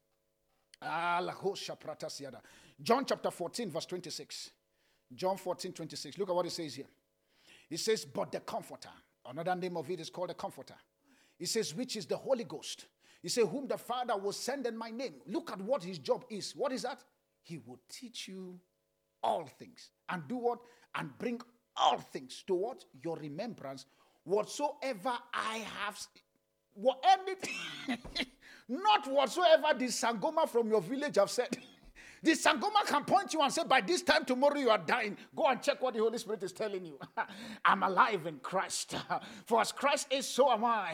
John 2.82 3.06
chapter 3.06 3.30
14, 3.30 3.70
verse 3.70 3.86
26. 3.86 4.50
John 5.14 5.38
14, 5.38 5.74
26. 5.74 6.18
Look 6.18 6.30
at 6.30 6.36
what 6.36 6.46
it 6.46 6.52
says 6.52 6.74
here. 6.74 6.88
It 7.70 7.80
says, 7.80 8.06
But 8.06 8.32
the 8.32 8.40
Comforter, 8.40 8.90
another 9.30 9.56
name 9.56 9.76
of 9.78 9.90
it 9.92 10.00
is 10.00 10.10
called 10.10 10.30
the 10.30 10.36
Comforter. 10.36 10.76
It 11.38 11.50
says, 11.50 11.76
Which 11.76 11.98
is 11.98 12.06
the 12.06 12.18
Holy 12.18 12.46
Ghost. 12.46 12.86
He 13.22 13.30
said, 13.30 13.46
Whom 13.48 13.68
the 13.68 13.78
Father 13.78 14.18
will 14.18 14.32
send 14.32 14.66
in 14.66 14.78
my 14.78 14.90
name. 14.90 15.16
Look 15.28 15.52
at 15.52 15.62
what 15.62 15.84
his 15.84 16.00
job 16.00 16.26
is. 16.30 16.56
What 16.56 16.72
is 16.72 16.84
that? 16.84 17.04
He 17.44 17.60
will 17.60 17.80
teach 17.90 18.28
you 18.28 18.60
all 19.22 19.46
things. 19.46 19.92
And 20.10 20.28
do 20.28 20.38
what? 20.38 20.60
And 20.96 21.16
bring 21.18 21.42
all 21.78 21.98
things 21.98 22.44
to 22.48 22.56
what? 22.56 22.84
Your 23.04 23.18
remembrance. 23.18 23.86
Whatsoever 24.24 25.14
I 25.34 25.66
have, 25.80 26.00
what 26.74 27.04
anything, 27.08 27.98
not 28.70 29.08
whatsoever 29.08 29.78
the 29.78 29.86
Sangoma 29.86 30.48
from 30.48 30.70
your 30.70 30.82
village 30.82 31.16
have 31.18 31.32
said. 31.32 31.58
The 32.24 32.34
Sangoma 32.34 32.86
can 32.86 33.04
point 33.04 33.34
you 33.34 33.42
and 33.42 33.52
say, 33.52 33.64
By 33.64 33.82
this 33.82 34.04
time 34.04 34.26
tomorrow 34.26 34.58
you 34.58 34.70
are 34.70 34.78
dying. 34.78 35.18
Go 35.36 35.48
and 35.48 35.60
check 35.60 35.82
what 35.82 35.96
the 35.96 36.02
Holy 36.02 36.20
Spirit 36.20 36.44
is 36.44 36.52
telling 36.52 36.86
you. 36.86 37.00
I'm 37.66 37.82
alive 37.82 38.28
in 38.28 38.38
Christ. 38.38 38.96
For 39.48 39.60
as 39.60 39.72
Christ 39.72 40.08
is, 40.12 40.28
so 40.28 40.52
am 40.52 40.64
I. 40.64 40.94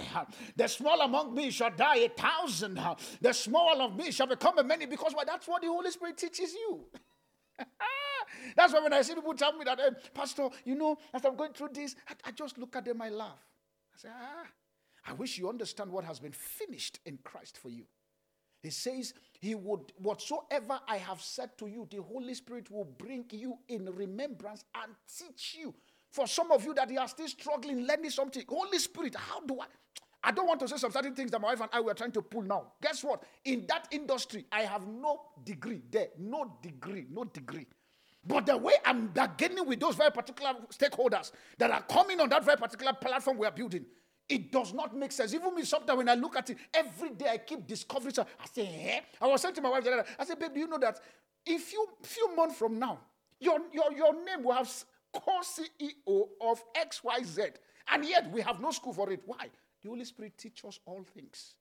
The 0.56 0.70
small 0.70 1.02
among 1.02 1.36
me 1.36 1.52
shall 1.52 1.72
die 1.72 1.98
a 1.98 2.10
thousand. 2.10 2.80
The 3.20 3.34
small 3.34 3.82
of 3.82 3.98
me 3.98 4.12
shall 4.12 4.28
become 4.28 4.58
a 4.58 4.64
many 4.64 4.86
because 4.86 5.14
well, 5.14 5.26
that's 5.28 5.50
what 5.50 5.62
the 5.62 5.68
Holy 5.68 5.92
Spirit 5.92 6.18
teaches 6.18 6.54
you. 6.54 6.86
That's 8.56 8.74
why 8.74 8.80
when 8.80 8.94
I 8.94 9.02
see 9.02 9.16
people 9.16 9.34
tell 9.34 9.54
me 9.54 9.66
that, 9.66 9.80
hey, 9.80 9.90
Pastor, 10.14 10.50
you 10.66 10.76
know, 10.76 10.98
as 11.14 11.26
I'm 11.26 11.36
going 11.36 11.54
through 11.54 11.70
this, 11.74 11.96
I, 12.08 12.14
I 12.26 12.32
just 12.32 12.58
look 12.58 12.76
at 12.76 12.86
them, 12.86 13.02
I 13.02 13.10
laugh. 13.10 13.46
I 13.94 13.98
say, 14.00 14.10
ah, 14.12 14.46
I 15.08 15.14
wish 15.14 15.38
you 15.38 15.50
understand 15.50 15.92
what 15.92 16.04
has 16.04 16.20
been 16.20 16.34
finished 16.34 17.00
in 17.06 17.18
Christ 17.24 17.58
for 17.58 17.70
you. 17.70 17.86
He 18.62 18.72
says, 18.72 19.14
He 19.40 19.56
would, 19.56 19.94
whatsoever 19.98 20.80
I 20.88 20.98
have 20.98 21.22
said 21.22 21.58
to 21.60 21.68
you, 21.68 21.88
the 21.90 22.02
Holy 22.02 22.34
Spirit 22.34 22.70
will 22.70 22.86
bring 22.86 23.26
you 23.32 23.58
in 23.70 23.86
remembrance 23.86 24.66
and 24.84 24.94
teach 25.18 25.56
you. 25.60 25.74
For 26.12 26.28
some 26.28 26.52
of 26.52 26.66
you 26.66 26.74
that 26.74 26.90
you 26.90 27.00
are 27.00 27.08
still 27.08 27.28
struggling, 27.28 27.86
let 27.86 28.00
learning 28.00 28.12
something, 28.12 28.44
Holy 28.48 28.80
Spirit, 28.80 29.16
how 29.16 29.42
do 29.42 29.60
I? 29.62 29.66
I 30.24 30.32
don't 30.32 30.48
want 30.48 30.60
to 30.62 30.68
say 30.68 30.78
some 30.78 30.92
certain 30.92 31.16
things 31.16 31.32
that 31.32 31.40
my 31.40 31.50
wife 31.50 31.62
and 31.62 31.70
I 31.72 31.80
were 31.80 31.94
trying 31.94 32.12
to 32.14 32.22
pull 32.22 32.42
now. 32.42 32.74
Guess 32.82 33.04
what? 33.04 33.24
In 33.46 33.66
that 33.68 33.88
industry, 33.92 34.46
I 34.52 34.62
have 34.62 34.86
no 34.88 35.22
degree 35.46 35.82
there. 35.90 36.08
No 36.18 36.58
degree, 36.62 37.06
no 37.10 37.24
degree. 37.24 37.68
But 38.28 38.46
the 38.46 38.58
way 38.58 38.74
I'm 38.86 39.08
bargaining 39.08 39.66
with 39.66 39.80
those 39.80 39.96
very 39.96 40.12
particular 40.12 40.54
stakeholders 40.72 41.32
that 41.58 41.72
are 41.72 41.84
coming 41.84 42.20
on 42.20 42.30
that 42.30 42.44
very 42.44 42.58
particular 42.58 42.94
platform 42.94 43.38
we 43.38 43.48
are 43.48 43.52
building, 43.52 43.86
it 44.28 44.52
does 44.52 44.74
not 44.74 44.96
make 44.96 45.14
sense. 45.14 45.34
Even 45.34 45.56
me, 45.56 45.64
sometimes 45.64 45.98
when 45.98 46.10
I 46.10 46.16
look 46.16 46.36
at 46.36 46.50
it, 46.50 46.58
every 46.74 47.12
day 47.12 47.30
I 47.30 47.38
keep 47.38 47.66
discovering. 47.66 48.14
I 48.20 48.46
say, 48.54 48.68
eh? 48.68 49.00
I 49.22 49.28
was 49.28 49.42
saying 49.42 49.56
to 49.56 49.62
my 49.62 49.70
wife, 49.70 49.88
I 50.20 50.26
said, 50.26 50.40
babe, 50.40 50.54
do 50.54 50.60
you 50.60 50.68
know 50.68 50.78
that 50.80 51.00
if 51.46 51.72
you 51.72 51.88
few 52.04 52.36
months 52.36 52.58
from 52.58 52.78
now, 52.78 53.00
your, 53.40 53.60
your, 53.72 53.94
your 53.94 54.14
name 54.26 54.44
will 54.44 54.54
have 54.54 54.70
co-CEO 55.14 56.28
of 56.42 56.62
XYZ, 56.74 57.52
and 57.92 58.04
yet 58.06 58.30
we 58.32 58.42
have 58.42 58.60
no 58.60 58.72
school 58.72 58.94
for 58.94 59.10
it. 59.12 59.22
Why? 59.26 59.50
The 59.82 59.90
Holy 59.90 60.04
Spirit 60.04 60.38
teaches 60.38 60.66
us 60.66 60.80
all 60.86 61.06
things. 61.14 61.56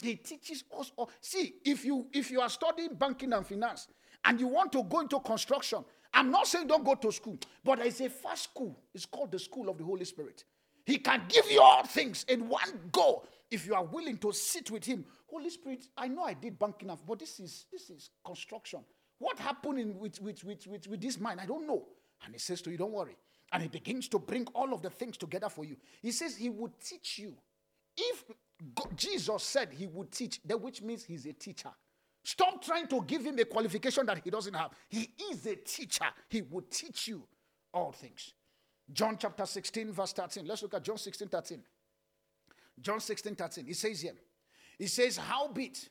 He 0.00 0.14
teaches 0.16 0.62
us 0.78 0.92
all. 0.96 1.10
See, 1.20 1.54
if 1.64 1.84
you 1.84 2.06
if 2.12 2.30
you 2.30 2.40
are 2.40 2.50
studying 2.50 2.94
banking 2.94 3.32
and 3.32 3.46
finance 3.46 3.88
and 4.24 4.38
you 4.38 4.46
want 4.46 4.70
to 4.72 4.82
go 4.82 5.00
into 5.00 5.18
construction, 5.20 5.84
I'm 6.16 6.30
not 6.30 6.46
saying 6.46 6.66
don't 6.66 6.84
go 6.84 6.94
to 6.94 7.12
school, 7.12 7.36
but 7.62 7.76
there 7.76 7.86
is 7.86 8.00
a 8.00 8.08
first 8.08 8.44
school. 8.44 8.74
It's 8.94 9.04
called 9.04 9.30
the 9.30 9.38
school 9.38 9.68
of 9.68 9.76
the 9.76 9.84
Holy 9.84 10.06
Spirit. 10.06 10.44
He 10.86 10.96
can 10.96 11.22
give 11.28 11.44
you 11.50 11.60
all 11.60 11.84
things 11.84 12.24
in 12.26 12.48
one 12.48 12.90
go 12.90 13.24
if 13.50 13.66
you 13.66 13.74
are 13.74 13.84
willing 13.84 14.16
to 14.18 14.32
sit 14.32 14.70
with 14.70 14.86
him. 14.86 15.04
Holy 15.30 15.50
Spirit, 15.50 15.86
I 15.94 16.08
know 16.08 16.22
I 16.22 16.32
did 16.32 16.58
banking, 16.58 16.88
enough, 16.88 17.02
but 17.06 17.18
this 17.18 17.38
is 17.38 17.66
this 17.70 17.90
is 17.90 18.08
construction. 18.24 18.80
What 19.18 19.38
happened 19.38 20.00
with, 20.00 20.20
with, 20.22 20.42
with, 20.42 20.66
with, 20.66 20.86
with 20.88 21.00
this 21.02 21.20
mind? 21.20 21.38
I 21.40 21.46
don't 21.46 21.66
know. 21.66 21.84
And 22.24 22.34
he 22.34 22.38
says 22.38 22.62
to 22.62 22.70
you, 22.70 22.78
Don't 22.78 22.92
worry. 22.92 23.16
And 23.52 23.62
he 23.62 23.68
begins 23.68 24.08
to 24.08 24.18
bring 24.18 24.46
all 24.54 24.72
of 24.72 24.80
the 24.80 24.90
things 24.90 25.18
together 25.18 25.50
for 25.50 25.64
you. 25.64 25.76
He 26.00 26.12
says 26.12 26.36
he 26.36 26.48
would 26.48 26.72
teach 26.80 27.18
you. 27.18 27.34
If 27.96 28.24
God, 28.74 28.96
Jesus 28.96 29.42
said 29.42 29.68
he 29.72 29.86
would 29.86 30.10
teach, 30.10 30.40
that 30.44 30.60
which 30.60 30.80
means 30.80 31.04
he's 31.04 31.26
a 31.26 31.32
teacher. 31.32 31.70
Stop 32.26 32.60
trying 32.60 32.88
to 32.88 33.00
give 33.02 33.24
him 33.24 33.38
a 33.38 33.44
qualification 33.44 34.04
that 34.04 34.18
he 34.18 34.30
doesn't 34.30 34.52
have. 34.52 34.72
He 34.88 35.08
is 35.30 35.46
a 35.46 35.54
teacher. 35.54 36.06
He 36.28 36.42
would 36.42 36.68
teach 36.72 37.06
you 37.06 37.22
all 37.72 37.92
things. 37.92 38.32
John 38.92 39.16
chapter 39.16 39.46
16, 39.46 39.92
verse 39.92 40.12
13. 40.12 40.44
Let's 40.44 40.60
look 40.60 40.74
at 40.74 40.82
John 40.82 40.98
16, 40.98 41.28
13. 41.28 41.62
John 42.80 42.98
16, 42.98 43.36
13. 43.36 43.66
He 43.66 43.74
says 43.74 44.00
here, 44.00 44.14
He 44.76 44.88
says, 44.88 45.16
Howbeit, 45.16 45.88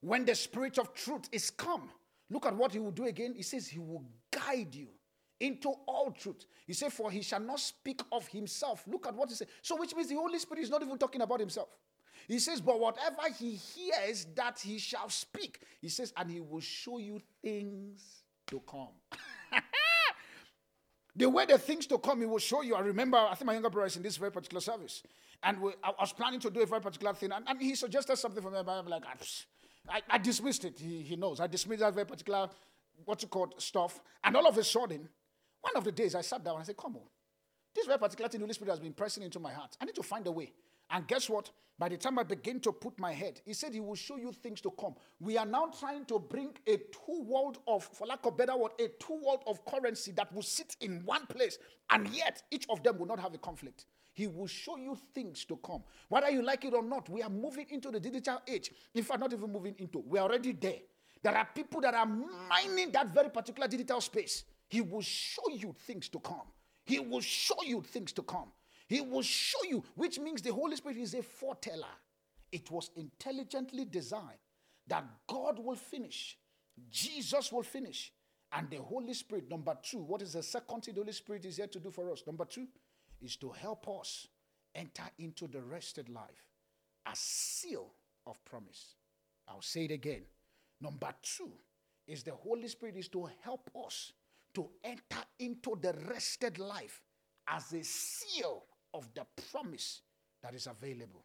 when 0.00 0.24
the 0.24 0.34
Spirit 0.34 0.76
of 0.78 0.92
truth 0.92 1.28
is 1.30 1.50
come, 1.50 1.88
look 2.30 2.46
at 2.46 2.56
what 2.56 2.72
he 2.72 2.80
will 2.80 2.90
do 2.90 3.04
again. 3.04 3.34
He 3.36 3.42
says, 3.42 3.68
He 3.68 3.78
will 3.78 4.02
guide 4.32 4.74
you 4.74 4.88
into 5.38 5.72
all 5.86 6.10
truth. 6.10 6.46
He 6.66 6.72
said, 6.72 6.92
For 6.92 7.12
he 7.12 7.22
shall 7.22 7.38
not 7.38 7.60
speak 7.60 8.00
of 8.10 8.26
himself. 8.26 8.82
Look 8.88 9.06
at 9.06 9.14
what 9.14 9.28
he 9.28 9.36
said. 9.36 9.46
So, 9.62 9.76
which 9.76 9.94
means 9.94 10.08
the 10.08 10.16
Holy 10.16 10.40
Spirit 10.40 10.64
is 10.64 10.70
not 10.70 10.82
even 10.82 10.98
talking 10.98 11.20
about 11.20 11.38
himself. 11.38 11.68
He 12.26 12.38
says, 12.38 12.60
But 12.60 12.80
whatever 12.80 13.22
he 13.38 13.52
hears, 13.52 14.26
that 14.34 14.58
he 14.60 14.78
shall 14.78 15.08
speak. 15.08 15.60
He 15.80 15.88
says, 15.88 16.12
And 16.16 16.30
he 16.30 16.40
will 16.40 16.60
show 16.60 16.98
you 16.98 17.20
things 17.42 18.22
to 18.48 18.60
come. 18.68 18.88
the 21.16 21.28
way 21.28 21.46
the 21.46 21.58
things 21.58 21.86
to 21.86 21.98
come, 21.98 22.20
he 22.20 22.26
will 22.26 22.38
show 22.38 22.62
you. 22.62 22.74
I 22.74 22.80
remember, 22.80 23.18
I 23.18 23.34
think 23.34 23.46
my 23.46 23.52
younger 23.52 23.70
brother 23.70 23.86
is 23.86 23.96
in 23.96 24.02
this 24.02 24.16
very 24.16 24.32
particular 24.32 24.60
service. 24.60 25.02
And 25.42 25.60
we, 25.60 25.72
I 25.82 25.92
was 25.98 26.12
planning 26.12 26.40
to 26.40 26.50
do 26.50 26.60
a 26.60 26.66
very 26.66 26.80
particular 26.80 27.14
thing. 27.14 27.32
And, 27.32 27.44
and 27.48 27.60
he 27.60 27.74
suggested 27.74 28.16
something 28.16 28.42
for 28.42 28.50
me. 28.50 28.58
I'm 28.58 28.86
like, 28.86 29.04
ah, 29.06 29.16
I, 29.88 30.02
I 30.10 30.18
dismissed 30.18 30.64
it. 30.64 30.78
He, 30.78 31.02
he 31.02 31.16
knows. 31.16 31.40
I 31.40 31.46
dismissed 31.46 31.80
that 31.80 31.94
very 31.94 32.06
particular, 32.06 32.48
what 33.04 33.22
you 33.22 33.28
call 33.28 33.52
stuff. 33.58 34.00
And 34.24 34.36
all 34.36 34.46
of 34.46 34.58
a 34.58 34.64
sudden, 34.64 35.08
one 35.60 35.76
of 35.76 35.84
the 35.84 35.92
days 35.92 36.14
I 36.14 36.22
sat 36.22 36.44
down 36.44 36.54
and 36.54 36.62
I 36.62 36.66
said, 36.66 36.76
Come 36.76 36.96
on. 36.96 37.02
This 37.74 37.86
very 37.86 37.98
particular 37.98 38.28
thing 38.28 38.40
the 38.40 38.46
Holy 38.46 38.54
Spirit 38.54 38.70
has 38.70 38.80
been 38.80 38.94
pressing 38.94 39.22
into 39.22 39.38
my 39.38 39.52
heart. 39.52 39.76
I 39.80 39.84
need 39.84 39.94
to 39.96 40.02
find 40.02 40.26
a 40.26 40.32
way. 40.32 40.52
And 40.90 41.06
guess 41.06 41.28
what? 41.28 41.50
By 41.78 41.90
the 41.90 41.98
time 41.98 42.18
I 42.18 42.22
begin 42.22 42.58
to 42.60 42.72
put 42.72 42.98
my 42.98 43.12
head, 43.12 43.42
he 43.44 43.52
said 43.52 43.74
he 43.74 43.80
will 43.80 43.96
show 43.96 44.16
you 44.16 44.32
things 44.32 44.62
to 44.62 44.70
come. 44.70 44.94
We 45.20 45.36
are 45.36 45.44
now 45.44 45.66
trying 45.78 46.06
to 46.06 46.18
bring 46.18 46.52
a 46.66 46.78
two 46.78 47.22
world 47.22 47.58
of, 47.66 47.84
for 47.84 48.06
lack 48.06 48.24
of 48.24 48.38
better 48.38 48.56
word, 48.56 48.72
a 48.80 48.88
two 48.98 49.20
world 49.22 49.42
of 49.46 49.62
currency 49.66 50.12
that 50.12 50.32
will 50.32 50.42
sit 50.42 50.74
in 50.80 51.04
one 51.04 51.26
place, 51.26 51.58
and 51.90 52.08
yet 52.08 52.42
each 52.50 52.64
of 52.70 52.82
them 52.82 52.98
will 52.98 53.06
not 53.06 53.20
have 53.20 53.34
a 53.34 53.38
conflict. 53.38 53.84
He 54.14 54.26
will 54.26 54.46
show 54.46 54.78
you 54.78 54.96
things 55.14 55.44
to 55.44 55.56
come. 55.56 55.82
Whether 56.08 56.30
you 56.30 56.40
like 56.40 56.64
it 56.64 56.72
or 56.72 56.82
not, 56.82 57.10
we 57.10 57.22
are 57.22 57.28
moving 57.28 57.66
into 57.68 57.90
the 57.90 58.00
digital 58.00 58.40
age. 58.48 58.70
In 58.94 59.02
fact, 59.02 59.20
not 59.20 59.34
even 59.34 59.52
moving 59.52 59.74
into, 59.78 59.98
we 59.98 60.18
are 60.18 60.22
already 60.22 60.52
there. 60.52 60.78
There 61.22 61.36
are 61.36 61.46
people 61.54 61.82
that 61.82 61.92
are 61.92 62.06
mining 62.06 62.90
that 62.92 63.12
very 63.12 63.28
particular 63.28 63.68
digital 63.68 64.00
space. 64.00 64.44
He 64.68 64.80
will 64.80 65.02
show 65.02 65.50
you 65.52 65.74
things 65.86 66.08
to 66.08 66.18
come. 66.20 66.46
He 66.86 67.00
will 67.00 67.20
show 67.20 67.62
you 67.64 67.82
things 67.82 68.12
to 68.12 68.22
come. 68.22 68.50
He 68.88 69.00
will 69.00 69.22
show 69.22 69.62
you, 69.68 69.84
which 69.94 70.18
means 70.18 70.42
the 70.42 70.52
Holy 70.52 70.76
Spirit 70.76 70.98
is 70.98 71.14
a 71.14 71.22
foreteller. 71.22 71.86
It 72.52 72.70
was 72.70 72.90
intelligently 72.96 73.84
designed 73.84 74.38
that 74.86 75.04
God 75.26 75.58
will 75.58 75.76
finish, 75.76 76.38
Jesus 76.90 77.50
will 77.50 77.64
finish, 77.64 78.12
and 78.52 78.70
the 78.70 78.76
Holy 78.76 79.14
Spirit. 79.14 79.50
Number 79.50 79.76
two, 79.82 79.98
what 79.98 80.22
is 80.22 80.34
the 80.34 80.42
second 80.42 80.82
thing 80.82 80.94
the 80.94 81.00
Holy 81.00 81.12
Spirit 81.12 81.44
is 81.44 81.56
here 81.56 81.66
to 81.66 81.80
do 81.80 81.90
for 81.90 82.12
us? 82.12 82.22
Number 82.26 82.44
two 82.44 82.68
is 83.20 83.36
to 83.36 83.50
help 83.50 83.88
us 83.88 84.28
enter 84.74 85.02
into 85.18 85.48
the 85.48 85.60
rested 85.60 86.08
life, 86.08 86.44
a 87.06 87.12
seal 87.14 87.92
of 88.26 88.42
promise. 88.44 88.94
I'll 89.48 89.62
say 89.62 89.86
it 89.86 89.90
again. 89.90 90.22
Number 90.80 91.12
two 91.22 91.50
is 92.06 92.22
the 92.22 92.32
Holy 92.32 92.68
Spirit 92.68 92.96
is 92.96 93.08
to 93.08 93.28
help 93.42 93.68
us 93.86 94.12
to 94.54 94.68
enter 94.84 95.24
into 95.38 95.76
the 95.80 95.94
rested 96.08 96.58
life 96.58 97.02
as 97.48 97.72
a 97.72 97.82
seal 97.82 98.64
of 98.96 99.08
the 99.14 99.24
promise 99.50 100.00
that 100.42 100.54
is 100.54 100.66
available. 100.66 101.24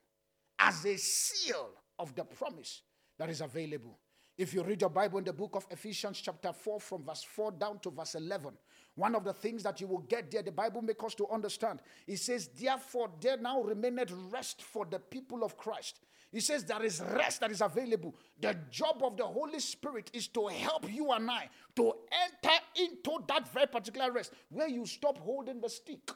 As 0.60 0.86
a 0.86 0.98
seal 0.98 1.70
of 1.98 2.14
the 2.16 2.24
promise 2.24 2.82
that 3.18 3.30
is 3.30 3.42
available. 3.42 3.98
If 4.38 4.54
you 4.54 4.64
read 4.64 4.82
your 4.82 4.90
Bible 4.90 5.20
in 5.20 5.24
the 5.24 5.34
book 5.34 5.56
of 5.56 5.68
Ephesians, 5.70 6.20
chapter 6.22 6.52
4, 6.52 6.80
from 6.80 7.04
verse 7.04 7.24
4 7.24 7.52
down 7.52 7.80
to 7.80 7.90
verse 7.90 8.16
11, 8.16 8.54
one 8.96 9.16
of 9.16 9.24
the 9.24 9.34
things 9.34 9.64
that 9.64 9.80
you 9.80 9.88
will 9.88 10.00
get 10.00 10.32
there, 10.32 10.42
the 10.42 10.52
Bible 10.52 10.82
makes 10.82 11.04
us 11.04 11.16
to 11.16 11.28
understand. 11.28 11.80
It 12.08 12.18
says, 12.18 12.50
Therefore, 12.60 13.10
there 13.20 13.38
now 13.38 13.62
remaineth 13.62 14.12
rest 14.32 14.64
for 14.64 14.86
the 14.86 15.00
people 15.00 15.44
of 15.44 15.58
Christ. 15.58 16.00
He 16.32 16.40
says 16.40 16.64
there 16.64 16.82
is 16.84 17.02
rest 17.02 17.42
that 17.42 17.52
is 17.52 17.62
available. 17.62 18.16
The 18.40 18.56
job 18.70 19.02
of 19.04 19.18
the 19.18 19.26
Holy 19.26 19.60
Spirit 19.60 20.10
is 20.14 20.28
to 20.30 20.48
help 20.48 20.92
you 20.92 21.12
and 21.12 21.30
I 21.30 21.50
to 21.76 21.94
enter 22.24 22.56
into 22.78 23.20
that 23.28 23.52
very 23.52 23.68
particular 23.68 24.12
rest 24.12 24.32
where 24.50 24.70
you 24.70 24.86
stop 24.86 25.18
holding 25.18 25.60
the 25.60 25.70
stick 25.70 26.10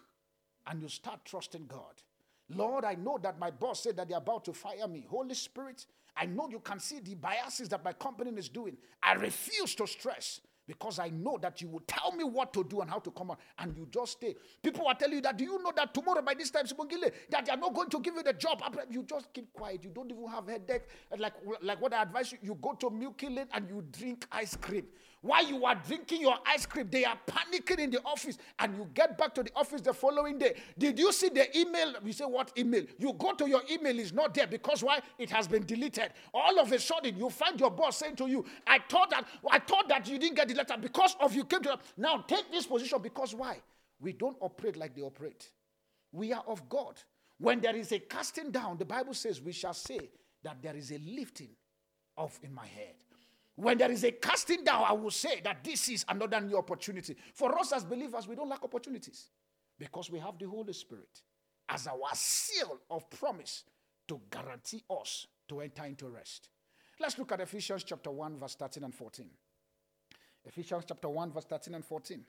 and 0.68 0.82
you 0.82 0.88
start 0.88 1.20
trusting 1.26 1.66
God. 1.68 2.02
Lord, 2.50 2.86
I 2.86 2.96
know 2.96 3.18
that 3.24 3.40
my 3.40 3.50
boss 3.50 3.84
said 3.84 3.98
that 3.98 4.08
they're 4.08 4.18
about 4.18 4.46
to 4.46 4.54
fire 4.54 4.88
me. 4.88 5.06
Holy 5.10 5.34
Spirit, 5.34 5.86
I 6.16 6.26
know 6.26 6.48
you 6.50 6.60
can 6.60 6.80
see 6.80 7.00
the 7.00 7.16
biases 7.16 7.70
that 7.70 7.84
my 7.84 7.94
company 7.94 8.32
is 8.38 8.50
doing. 8.50 8.78
I 9.02 9.14
refuse 9.14 9.74
to 9.76 9.88
stress 9.88 10.42
because 10.68 11.00
I 11.00 11.10
know 11.10 11.38
that 11.42 11.62
you 11.62 11.68
will 11.68 11.84
tell 11.86 12.12
me 12.12 12.24
what 12.24 12.52
to 12.54 12.64
do 12.64 12.82
and 12.82 12.90
how 12.90 13.00
to 13.00 13.12
come 13.12 13.30
on, 13.32 13.38
and 13.60 13.78
you 13.78 13.88
just 13.92 14.14
stay. 14.14 14.36
People 14.64 14.88
are 14.88 14.96
telling 14.96 15.16
you 15.16 15.22
that, 15.22 15.38
do 15.38 15.44
you 15.44 15.62
know 15.62 15.72
that 15.76 15.94
tomorrow 15.94 16.22
by 16.22 16.34
this 16.34 16.50
time, 16.50 16.66
that 16.66 17.46
they 17.46 17.52
are 17.52 17.58
not 17.58 17.74
going 17.74 17.90
to 17.90 18.00
give 18.00 18.16
you 18.16 18.24
the 18.24 18.34
job? 18.34 18.64
You 18.90 19.04
just 19.04 19.32
keep 19.34 19.54
quiet. 19.54 19.84
You 19.84 19.92
don't 19.92 20.12
even 20.12 20.28
have 20.28 20.48
headache. 20.48 20.88
Like, 21.18 21.34
like 21.62 21.82
what 21.82 21.94
I 21.94 22.02
advise 22.02 22.32
you, 22.32 22.40
you 22.42 22.58
go 22.62 22.74
to 22.74 22.90
Milky 22.90 23.30
Lane 23.30 23.48
and 23.54 23.70
you 23.70 23.84
drink 23.92 24.26
ice 24.32 24.56
cream. 24.56 24.86
While 25.26 25.48
you 25.48 25.66
are 25.66 25.74
drinking 25.74 26.22
your 26.22 26.36
ice 26.46 26.68
cream, 26.68 26.88
they 26.92 27.04
are 27.04 27.18
panicking 27.26 27.80
in 27.80 27.90
the 27.90 28.00
office, 28.04 28.38
and 28.60 28.78
you 28.78 28.88
get 28.94 29.18
back 29.18 29.34
to 29.34 29.42
the 29.42 29.50
office 29.56 29.82
the 29.82 29.92
following 29.92 30.38
day. 30.38 30.54
Did 30.78 31.00
you 31.00 31.12
see 31.12 31.30
the 31.30 31.58
email? 31.58 31.96
You 32.06 32.14
say, 32.14 32.26
What 32.26 32.52
email? 32.56 32.84
You 33.00 33.12
go 33.14 33.34
to 33.34 33.50
your 33.50 33.64
email, 33.72 33.98
is 33.98 34.14
not 34.14 34.36
there 34.36 34.46
because 34.46 34.84
why? 34.84 35.00
It 35.18 35.32
has 35.32 35.48
been 35.48 35.66
deleted. 35.66 36.12
All 36.32 36.60
of 36.60 36.72
a 36.72 36.78
sudden, 36.78 37.18
you 37.18 37.32
find 37.32 37.60
your 37.60 37.72
boss 37.72 37.98
saying 37.98 38.18
to 38.18 38.28
you, 38.28 38.46
I 38.68 38.78
thought 38.88 39.10
that 39.10 39.26
I 39.50 39.58
thought 39.58 39.90
that 39.90 40.08
you 40.08 40.20
didn't 40.20 40.36
get 40.36 40.48
the 40.48 40.54
letter 40.54 40.76
because 40.80 41.16
of 41.20 41.34
you 41.34 41.44
came 41.44 41.64
to 41.64 41.80
now 41.98 42.18
take 42.28 42.52
this 42.52 42.68
position 42.68 43.00
because 43.02 43.34
why? 43.34 43.58
We 44.00 44.14
don't 44.14 44.38
operate 44.42 44.78
like 44.78 44.96
they 44.96 45.02
operate. 45.02 45.50
We 46.12 46.34
are 46.34 46.44
of 46.46 46.70
God. 46.70 47.02
When 47.40 47.62
there 47.62 47.76
is 47.76 47.92
a 47.94 47.98
casting 47.98 48.52
down, 48.52 48.78
the 48.78 48.86
Bible 48.86 49.16
says 49.16 49.42
we 49.42 49.54
shall 49.54 49.74
say 49.74 50.12
that 50.44 50.62
there 50.62 50.76
is 50.76 50.92
a 50.92 51.00
lifting 51.00 51.50
off 52.16 52.40
in 52.44 52.54
my 52.54 52.68
head. 52.68 52.94
When 53.56 53.78
there 53.78 53.92
is 53.92 54.04
a 54.04 54.12
casting 54.12 54.64
down, 54.64 54.84
I 54.86 54.94
will 54.94 55.12
say 55.12 55.40
that 55.44 55.64
this 55.64 55.88
is 55.90 56.06
another 56.10 56.42
new 56.42 56.58
opportunity. 56.58 57.16
For 57.34 57.58
us 57.58 57.72
as 57.72 57.86
believers, 57.86 58.28
we 58.28 58.36
don't 58.36 58.50
lack 58.50 58.64
opportunities 58.64 59.30
because 59.80 60.12
we 60.12 60.20
have 60.20 60.38
the 60.38 60.46
Holy 60.46 60.74
Spirit 60.74 61.22
as 61.70 61.88
our 61.88 62.10
seal 62.14 62.80
of 62.90 63.10
promise 63.10 63.64
to 64.08 64.20
guarantee 64.30 64.84
us 64.90 65.28
to 65.48 65.62
enter 65.62 65.86
into 65.86 66.10
rest. 66.10 66.50
Let's 67.00 67.18
look 67.18 67.32
at 67.32 67.42
Ephesians 67.42 67.84
chapter 67.84 68.12
1, 68.12 68.38
verse 68.38 68.56
13 68.56 68.84
and 68.84 68.94
14. 68.94 69.30
Ephesians 70.46 70.84
chapter 70.88 71.10
1, 71.10 71.32
verse 71.32 71.46
13 71.46 71.76
and 71.76 71.86
14. 71.86 72.24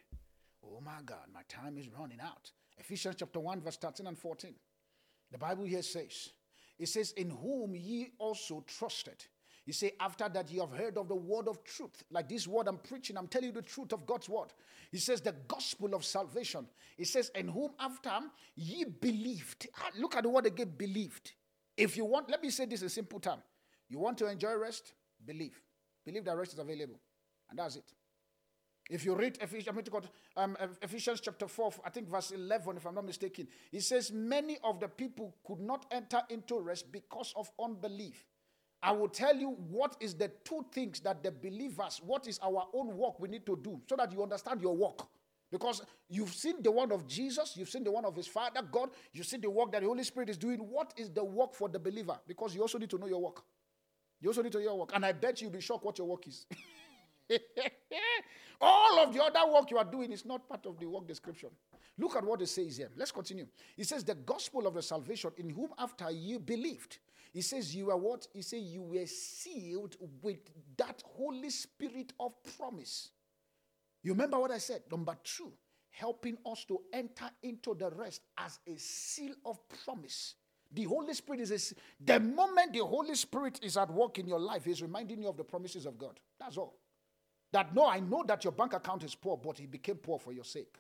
Oh 0.65 0.81
my 0.81 1.03
God, 1.05 1.27
my 1.33 1.43
time 1.49 1.77
is 1.77 1.89
running 1.89 2.21
out. 2.21 2.51
Ephesians 2.79 3.17
chapter 3.19 3.41
1, 3.41 3.61
verse 3.61 3.77
13 3.77 4.07
and 4.07 4.19
14. 4.19 4.55
The 5.31 5.39
Bible 5.39 5.65
here 5.65 5.83
says, 5.83 6.31
It 6.79 6.89
says, 6.89 7.13
In 7.13 7.31
whom 7.31 7.75
ye 7.75 8.13
also 8.19 8.65
trusted 8.67 9.25
you 9.67 9.73
say, 9.73 9.93
after 9.99 10.29
that, 10.29 10.51
you 10.51 10.61
have 10.61 10.71
heard 10.71 10.97
of 10.97 11.09
the 11.09 11.17
word 11.17 11.49
of 11.49 11.63
truth. 11.65 12.05
Like 12.11 12.29
this 12.29 12.47
word 12.47 12.69
I'm 12.69 12.79
preaching, 12.79 13.17
I'm 13.17 13.27
telling 13.27 13.49
you 13.49 13.53
the 13.53 13.63
truth 13.63 13.93
of 13.93 14.07
God's 14.07 14.29
word. 14.29 14.53
He 14.93 14.99
says, 14.99 15.21
the 15.21 15.35
gospel 15.49 15.93
of 15.95 16.05
salvation. 16.05 16.67
He 16.97 17.05
says, 17.05 17.33
in 17.35 17.49
whom 17.49 17.73
after 17.81 18.13
ye 18.55 18.85
believed. 18.85 19.67
Ah, 19.77 19.91
look 19.99 20.15
at 20.15 20.23
the 20.23 20.29
word 20.29 20.47
again, 20.47 20.73
believed. 20.77 21.33
If 21.77 21.97
you 21.97 22.05
want, 22.05 22.31
let 22.31 22.43
me 22.43 22.51
say 22.51 22.67
this 22.67 22.83
in 22.83 22.89
simple 22.89 23.19
term. 23.19 23.41
You 23.89 23.99
want 23.99 24.19
to 24.19 24.31
enjoy 24.31 24.55
rest? 24.55 24.93
Believe. 25.25 25.61
Believe 26.05 26.25
that 26.25 26.37
rest 26.37 26.53
is 26.53 26.61
available. 26.61 27.01
And 27.51 27.59
that's 27.59 27.75
it. 27.75 27.93
If 28.89 29.05
you 29.05 29.17
read 29.17 29.37
Ephesians, 29.41 29.77
um, 30.37 30.57
Ephesians 30.81 31.21
chapter 31.21 31.49
4, 31.49 31.73
I 31.85 31.91
think 31.91 32.09
verse 32.09 32.31
11, 32.31 32.77
if 32.77 32.87
I'm 32.87 32.95
not 32.95 33.05
mistaken, 33.05 33.49
it 33.73 33.83
says, 33.83 34.13
Many 34.13 34.59
of 34.63 34.79
the 34.79 34.87
people 34.87 35.35
could 35.45 35.59
not 35.59 35.87
enter 35.91 36.23
into 36.31 36.61
rest 36.61 36.93
because 36.93 37.35
of 37.37 37.51
unbelief. 37.61 38.25
I 38.83 38.93
will 38.93 39.09
tell 39.09 39.35
you 39.35 39.51
what 39.69 39.97
is 40.01 40.15
the 40.15 40.29
two 40.45 40.65
things 40.73 41.01
that 41.01 41.23
the 41.23 41.31
believers, 41.31 42.01
what 42.05 42.27
is 42.29 42.39
our 42.43 42.67
own 42.73 42.97
work 42.97 43.19
we 43.19 43.29
need 43.29 43.47
to 43.47 43.59
do 43.63 43.81
so 43.89 43.97
that 43.97 44.13
you 44.13 44.23
understand 44.23 44.61
your 44.61 44.77
work. 44.77 45.07
Because 45.51 45.83
you've 46.09 46.35
seen 46.35 46.57
the 46.63 46.71
one 46.71 46.91
of 46.91 47.07
Jesus, 47.07 47.57
you've 47.57 47.69
seen 47.69 47.85
the 47.85 47.91
one 47.91 48.05
of 48.05 48.17
his 48.17 48.27
Father, 48.27 48.61
God, 48.63 48.91
you've 49.13 49.27
seen 49.27 49.41
the 49.41 49.51
work 49.51 49.71
that 49.73 49.81
the 49.81 49.87
Holy 49.87 50.03
Spirit 50.03 50.29
is 50.29 50.37
doing. 50.37 50.59
What 50.59 50.93
is 50.97 51.11
the 51.11 51.25
work 51.25 51.55
for 51.55 51.69
the 51.69 51.79
believer? 51.79 52.19
Because 52.27 52.55
you 52.55 52.63
also 52.63 52.79
need 52.79 52.91
to 52.91 52.99
know 52.99 53.07
your 53.07 53.23
work. 53.23 53.43
You 54.21 54.31
also 54.31 54.43
need 54.43 54.53
to 54.53 54.59
know 54.59 54.65
your 54.65 54.79
work. 54.79 54.91
And 54.95 55.07
I 55.07 55.13
bet 55.13 55.41
you'll 55.41 55.51
be 55.51 55.61
shocked 55.61 55.85
what 55.85 55.99
your 55.99 56.09
work 56.09 56.27
is. 56.27 56.47
All 58.61 59.01
of 59.01 59.13
the 59.13 59.23
other 59.23 59.53
work 59.53 59.71
you 59.71 59.79
are 59.79 59.85
doing 59.85 60.13
is 60.13 60.25
not 60.25 60.49
part 60.49 60.67
of 60.67 60.79
the 60.79 60.87
work 60.87 61.07
description. 61.07 61.51
Look 61.99 62.17
at 62.17 62.25
what 62.25 62.43
it 62.43 62.49
says 62.49 62.77
here. 62.77 62.91
Let's 62.97 63.13
continue. 63.13 63.47
It 63.77 63.87
says, 63.87 64.05
The 64.05 64.15
gospel 64.15 64.67
of 64.67 64.75
the 64.75 64.83
salvation 64.83 65.31
in 65.37 65.51
whom 65.51 65.71
after 65.79 66.11
you 66.11 66.39
believed. 66.39 66.99
He 67.37 67.43
says, 67.43 67.77
You 67.77 67.91
are 67.91 67.99
what? 67.99 68.27
He 68.33 68.41
says, 68.41 68.63
You 68.63 68.81
were 68.81 69.05
sealed 69.05 69.99
with 70.23 70.39
that 70.79 71.03
Holy 71.05 71.51
Spirit 71.51 72.15
of 72.19 72.33
promise. 72.57 73.11
You 74.03 74.13
remember 74.13 74.39
what 74.39 74.51
I 74.51 74.57
said? 74.57 74.85
Number 74.91 75.15
two, 75.23 75.53
helping 75.91 76.39
us 76.51 76.65
to 76.65 76.81
enter 76.95 77.29
into 77.43 77.75
the 77.75 77.91
rest 77.91 78.23
as 78.39 78.59
a 78.67 78.79
seal 78.79 79.35
of 79.45 79.59
promise. 79.85 80.37
The 80.73 80.85
Holy 80.85 81.13
Spirit 81.13 81.43
is 81.43 81.51
a, 81.51 81.75
the 82.03 82.21
moment 82.21 82.73
the 82.73 82.79
Holy 82.79 83.15
Spirit 83.15 83.61
is 83.63 83.77
at 83.77 83.91
work 83.91 84.19
in 84.19 84.27
your 84.27 84.41
life, 84.41 84.65
He's 84.65 84.81
reminding 84.81 85.21
you 85.21 85.29
of 85.29 85.37
the 85.37 85.45
promises 85.45 85.85
of 85.85 85.99
God. 85.99 86.19
That's 86.41 86.57
all. 86.57 86.79
That 87.53 87.75
no, 87.75 87.87
I 87.87 88.01
know 88.01 88.25
that 88.27 88.45
your 88.45 88.53
bank 88.55 88.73
account 88.73 89.05
is 89.05 89.15
poor, 89.15 89.37
but 89.37 89.59
He 89.59 89.67
became 89.67 89.97
poor 89.97 90.19
for 90.19 90.33
your 90.33 90.45
sake. 90.45 90.75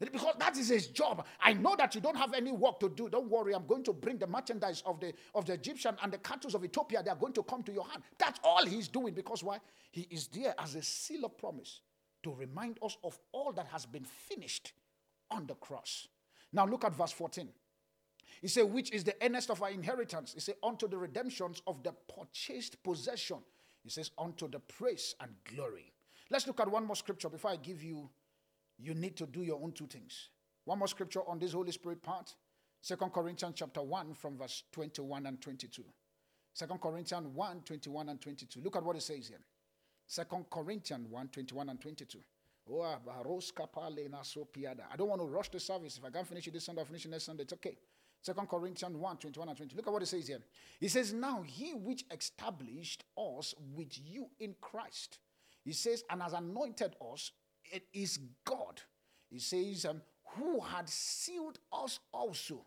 Because 0.00 0.34
that 0.38 0.56
is 0.56 0.68
his 0.68 0.86
job. 0.86 1.26
I 1.40 1.52
know 1.52 1.76
that 1.76 1.94
you 1.94 2.00
don't 2.00 2.16
have 2.16 2.32
any 2.32 2.52
work 2.52 2.80
to 2.80 2.88
do. 2.88 3.10
Don't 3.10 3.28
worry. 3.28 3.54
I'm 3.54 3.66
going 3.66 3.84
to 3.84 3.92
bring 3.92 4.16
the 4.16 4.26
merchandise 4.26 4.82
of 4.86 4.98
the 4.98 5.12
of 5.34 5.44
the 5.44 5.52
Egyptian 5.52 5.96
and 6.02 6.10
the 6.10 6.18
cattle 6.18 6.54
of 6.54 6.64
Ethiopia. 6.64 7.02
They 7.02 7.10
are 7.10 7.16
going 7.16 7.34
to 7.34 7.42
come 7.42 7.62
to 7.64 7.72
your 7.72 7.86
hand. 7.86 8.02
That's 8.18 8.40
all 8.42 8.64
he's 8.64 8.88
doing. 8.88 9.12
Because 9.12 9.44
why? 9.44 9.58
He 9.90 10.06
is 10.10 10.28
there 10.28 10.54
as 10.58 10.74
a 10.74 10.82
seal 10.82 11.26
of 11.26 11.36
promise 11.36 11.80
to 12.22 12.32
remind 12.32 12.78
us 12.82 12.96
of 13.04 13.18
all 13.32 13.52
that 13.52 13.66
has 13.66 13.84
been 13.84 14.04
finished 14.04 14.72
on 15.30 15.46
the 15.46 15.54
cross. 15.54 16.08
Now 16.52 16.66
look 16.66 16.84
at 16.84 16.94
verse 16.94 17.12
14. 17.12 17.48
He 18.40 18.48
said, 18.48 18.62
which 18.62 18.90
is 18.92 19.04
the 19.04 19.14
earnest 19.22 19.50
of 19.50 19.62
our 19.62 19.70
inheritance. 19.70 20.32
He 20.32 20.40
said, 20.40 20.54
unto 20.62 20.88
the 20.88 20.96
redemptions 20.96 21.62
of 21.66 21.82
the 21.82 21.92
purchased 21.92 22.82
possession. 22.82 23.38
He 23.82 23.90
says, 23.90 24.10
unto 24.18 24.48
the 24.48 24.60
praise 24.60 25.14
and 25.20 25.30
glory. 25.54 25.92
Let's 26.30 26.46
look 26.46 26.60
at 26.60 26.70
one 26.70 26.86
more 26.86 26.96
scripture 26.96 27.28
before 27.28 27.50
I 27.50 27.56
give 27.56 27.82
you 27.82 28.08
you 28.80 28.94
need 28.94 29.16
to 29.16 29.26
do 29.26 29.42
your 29.42 29.60
own 29.62 29.72
two 29.72 29.86
things. 29.86 30.28
One 30.64 30.78
more 30.78 30.88
scripture 30.88 31.20
on 31.26 31.38
this 31.38 31.52
Holy 31.52 31.72
Spirit 31.72 32.02
part. 32.02 32.34
Second 32.80 33.12
Corinthians 33.12 33.54
chapter 33.56 33.82
1 33.82 34.14
from 34.14 34.38
verse 34.38 34.64
21 34.72 35.26
and 35.26 35.40
22. 35.40 35.84
Second 36.52 36.80
Corinthians 36.80 37.28
1, 37.28 37.60
21 37.64 38.08
and 38.08 38.20
22. 38.20 38.60
Look 38.60 38.76
at 38.76 38.82
what 38.82 38.96
it 38.96 39.02
says 39.02 39.28
here. 39.28 39.40
Second 40.06 40.46
Corinthians 40.50 41.06
1, 41.08 41.28
21 41.28 41.68
and 41.68 41.80
22. 41.80 42.18
Oh, 42.72 42.82
I 42.82 42.96
don't 44.96 45.08
want 45.08 45.20
to 45.20 45.26
rush 45.26 45.48
the 45.50 45.60
service. 45.60 45.98
If 45.98 46.04
I 46.04 46.10
can't 46.10 46.26
finish 46.26 46.46
it 46.46 46.52
this 46.52 46.64
Sunday, 46.64 46.82
I'll 46.82 46.86
finish 46.86 47.04
it 47.04 47.10
next 47.10 47.24
Sunday. 47.24 47.42
It's 47.42 47.52
okay. 47.54 47.76
Second 48.22 48.48
Corinthians 48.48 48.96
1, 48.96 49.16
21 49.16 49.48
and 49.48 49.56
22. 49.56 49.76
Look 49.76 49.86
at 49.86 49.92
what 49.92 50.02
it 50.02 50.06
says 50.06 50.28
here. 50.28 50.40
He 50.78 50.88
says, 50.88 51.12
Now 51.12 51.42
he 51.42 51.72
which 51.74 52.04
established 52.10 53.04
us 53.16 53.54
with 53.74 53.98
you 53.98 54.28
in 54.38 54.54
Christ. 54.60 55.18
He 55.64 55.72
says, 55.72 56.04
and 56.10 56.22
has 56.22 56.32
anointed 56.32 56.96
us 57.12 57.32
it 57.70 57.84
is 57.92 58.18
God. 58.44 58.80
He 59.30 59.38
says, 59.38 59.86
um, 59.86 60.02
who 60.36 60.60
had 60.60 60.88
sealed 60.88 61.58
us 61.72 62.00
also 62.12 62.64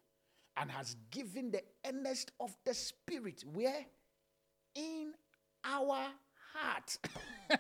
and 0.58 0.70
has 0.72 0.96
given 1.12 1.52
the 1.52 1.62
earnest 1.86 2.32
of 2.40 2.56
the 2.66 2.74
Spirit. 2.74 3.44
Where? 3.54 3.86
In 4.76 5.14
our 5.64 6.08
heart. 6.54 6.98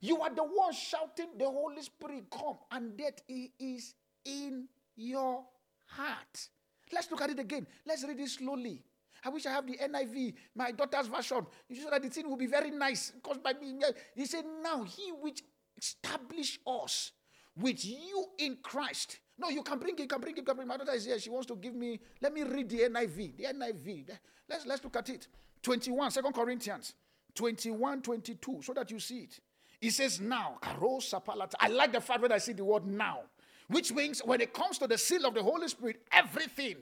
you 0.00 0.20
are 0.20 0.34
the 0.34 0.44
one 0.44 0.72
shouting, 0.72 1.28
The 1.38 1.46
Holy 1.46 1.82
Spirit, 1.82 2.24
come, 2.30 2.58
and 2.70 2.96
that 2.98 3.20
He 3.26 3.52
is 3.58 3.94
in 4.24 4.68
your 4.96 5.44
heart. 5.86 6.48
Let's 6.92 7.10
look 7.10 7.20
at 7.22 7.30
it 7.30 7.38
again. 7.38 7.66
Let's 7.84 8.04
read 8.04 8.20
it 8.20 8.28
slowly. 8.28 8.82
I 9.24 9.28
wish 9.28 9.44
I 9.46 9.50
have 9.50 9.66
the 9.66 9.76
NIV, 9.76 10.34
my 10.54 10.70
daughter's 10.70 11.08
version, 11.08 11.46
so 11.74 11.90
that 11.90 12.02
the 12.02 12.08
thing 12.08 12.28
will 12.28 12.36
be 12.36 12.46
very 12.46 12.70
nice. 12.70 13.10
Because 13.10 13.38
by 13.38 13.54
me, 13.54 13.80
he 14.14 14.24
said, 14.24 14.44
Now 14.62 14.84
he 14.84 15.10
which 15.20 15.42
established 15.76 16.60
us 16.66 17.12
with 17.56 17.84
you 17.84 18.26
in 18.38 18.58
Christ. 18.62 19.18
No, 19.38 19.48
you 19.48 19.62
can 19.62 19.78
bring 19.78 19.94
it, 19.94 20.00
you 20.00 20.06
can 20.06 20.20
bring 20.20 20.34
it, 20.34 20.38
you 20.38 20.42
can 20.42 20.56
bring 20.56 20.66
it. 20.66 20.68
My 20.68 20.76
daughter 20.76 20.92
is 20.92 21.04
here. 21.04 21.18
She 21.18 21.30
wants 21.30 21.46
to 21.48 21.56
give 21.56 21.74
me, 21.74 22.00
let 22.20 22.32
me 22.32 22.42
read 22.42 22.68
the 22.68 22.80
NIV. 22.80 23.36
The 23.36 23.44
NIV. 23.44 24.10
Let's, 24.48 24.66
let's 24.66 24.84
look 24.84 24.96
at 24.96 25.08
it. 25.10 25.28
21, 25.62 26.10
2 26.10 26.22
Corinthians 26.34 26.94
21, 27.34 28.02
22, 28.02 28.60
so 28.62 28.72
that 28.72 28.90
you 28.90 28.98
see 28.98 29.20
it. 29.20 29.40
He 29.80 29.90
says, 29.90 30.20
Now, 30.20 30.58
I 30.62 31.68
like 31.68 31.92
the 31.92 32.00
fact 32.00 32.22
that 32.22 32.32
I 32.32 32.38
see 32.38 32.52
the 32.52 32.64
word 32.64 32.86
now, 32.86 33.20
which 33.68 33.92
means 33.92 34.20
when 34.24 34.40
it 34.40 34.54
comes 34.54 34.78
to 34.78 34.86
the 34.86 34.96
seal 34.96 35.26
of 35.26 35.34
the 35.34 35.42
Holy 35.42 35.68
Spirit, 35.68 36.02
everything 36.12 36.76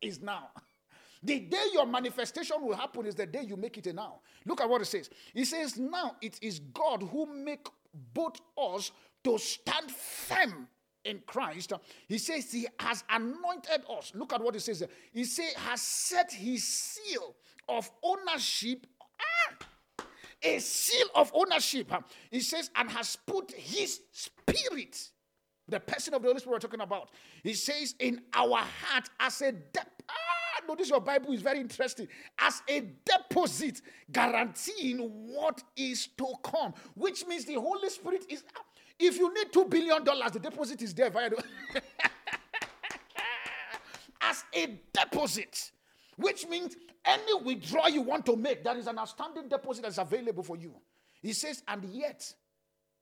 is 0.00 0.20
now. 0.20 0.48
The 1.22 1.38
day 1.38 1.66
your 1.74 1.84
manifestation 1.84 2.56
will 2.62 2.74
happen 2.74 3.04
is 3.04 3.14
the 3.14 3.26
day 3.26 3.42
you 3.42 3.54
make 3.54 3.76
it 3.76 3.86
a 3.88 3.92
now. 3.92 4.20
Look 4.46 4.62
at 4.62 4.70
what 4.70 4.80
it 4.80 4.86
says. 4.86 5.10
It 5.34 5.44
says, 5.44 5.78
Now 5.78 6.16
it 6.22 6.38
is 6.40 6.60
God 6.60 7.02
who 7.02 7.26
make 7.26 7.66
both 7.92 8.40
us 8.56 8.92
to 9.24 9.38
stand 9.38 9.90
firm 9.90 10.68
in 11.04 11.20
Christ. 11.26 11.72
He 12.08 12.18
says 12.18 12.52
he 12.52 12.66
has 12.78 13.04
anointed 13.10 13.82
us. 13.98 14.12
Look 14.14 14.32
at 14.32 14.42
what 14.42 14.54
he 14.54 14.60
says. 14.60 14.84
He 15.12 15.24
says 15.24 15.52
has 15.54 15.80
set 15.82 16.32
his 16.32 16.66
seal 16.66 17.34
of 17.68 17.90
ownership. 18.02 18.86
A 20.42 20.58
seal 20.58 21.06
of 21.14 21.30
ownership. 21.34 21.92
He 22.30 22.40
says, 22.40 22.70
and 22.74 22.90
has 22.90 23.14
put 23.26 23.52
his 23.52 24.00
spirit, 24.10 25.10
the 25.68 25.78
person 25.78 26.14
of 26.14 26.22
the 26.22 26.28
Holy 26.28 26.40
Spirit 26.40 26.54
we're 26.54 26.60
talking 26.60 26.80
about. 26.80 27.10
He 27.42 27.52
says, 27.52 27.94
in 27.98 28.22
our 28.32 28.56
heart 28.56 29.10
as 29.20 29.42
a 29.42 29.52
depth. 29.52 29.99
Notice 30.70 30.88
your 30.88 31.00
Bible 31.00 31.32
is 31.32 31.42
very 31.42 31.58
interesting. 31.58 32.06
As 32.38 32.62
a 32.68 32.84
deposit 33.04 33.82
guaranteeing 34.12 34.98
what 35.34 35.64
is 35.76 36.06
to 36.16 36.32
come, 36.44 36.72
which 36.94 37.26
means 37.26 37.44
the 37.44 37.54
Holy 37.54 37.88
Spirit 37.90 38.24
is. 38.28 38.44
If 38.96 39.18
you 39.18 39.34
need 39.34 39.50
$2 39.50 39.68
billion, 39.68 40.04
the 40.04 40.38
deposit 40.40 40.80
is 40.82 40.94
there 40.94 41.10
via 41.10 41.30
the 41.30 41.42
as 44.20 44.44
a 44.54 44.78
deposit, 44.92 45.72
which 46.16 46.46
means 46.46 46.76
any 47.04 47.34
withdrawal 47.42 47.88
you 47.88 48.02
want 48.02 48.24
to 48.26 48.36
make, 48.36 48.62
there 48.62 48.78
is 48.78 48.86
an 48.86 48.96
outstanding 48.96 49.48
deposit 49.48 49.82
that's 49.82 49.98
available 49.98 50.44
for 50.44 50.56
you. 50.56 50.72
He 51.20 51.32
says, 51.32 51.64
and 51.66 51.84
yet 51.86 52.32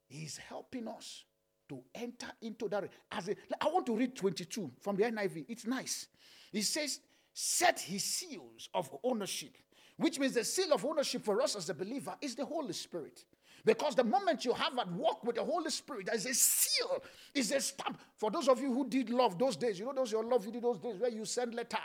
he's 0.06 0.38
helping 0.38 0.88
us 0.88 1.24
to 1.68 1.82
enter 1.94 2.28
into 2.40 2.66
that. 2.70 2.88
As 3.12 3.28
a, 3.28 3.36
I 3.60 3.66
want 3.66 3.84
to 3.86 3.94
read 3.94 4.16
22 4.16 4.70
from 4.80 4.96
the 4.96 5.02
NIV. 5.02 5.44
It's 5.48 5.66
nice. 5.66 6.06
He 6.50 6.62
says, 6.62 7.00
set 7.40 7.78
his 7.78 8.02
seals 8.02 8.68
of 8.74 8.90
ownership, 9.04 9.56
which 9.96 10.18
means 10.18 10.34
the 10.34 10.42
seal 10.42 10.72
of 10.72 10.84
ownership 10.84 11.24
for 11.24 11.40
us 11.40 11.54
as 11.54 11.70
a 11.70 11.74
believer 11.74 12.12
is 12.20 12.34
the 12.34 12.44
Holy 12.44 12.72
Spirit. 12.72 13.24
Because 13.64 13.94
the 13.94 14.02
moment 14.02 14.44
you 14.44 14.52
have 14.52 14.76
at 14.76 14.90
walk 14.90 15.22
with 15.22 15.36
the 15.36 15.44
Holy 15.44 15.70
Spirit, 15.70 16.06
there's 16.06 16.26
a 16.26 16.34
seal, 16.34 17.00
is 17.32 17.52
a 17.52 17.60
stamp. 17.60 18.00
For 18.16 18.32
those 18.32 18.48
of 18.48 18.60
you 18.60 18.72
who 18.72 18.88
did 18.88 19.08
love 19.10 19.38
those 19.38 19.54
days, 19.54 19.78
you 19.78 19.84
know 19.84 19.92
those 19.94 20.10
your 20.10 20.24
love 20.24 20.44
you 20.46 20.50
did 20.50 20.62
those 20.62 20.80
days 20.80 20.96
where 20.98 21.10
you 21.10 21.24
send 21.24 21.54
letter. 21.54 21.78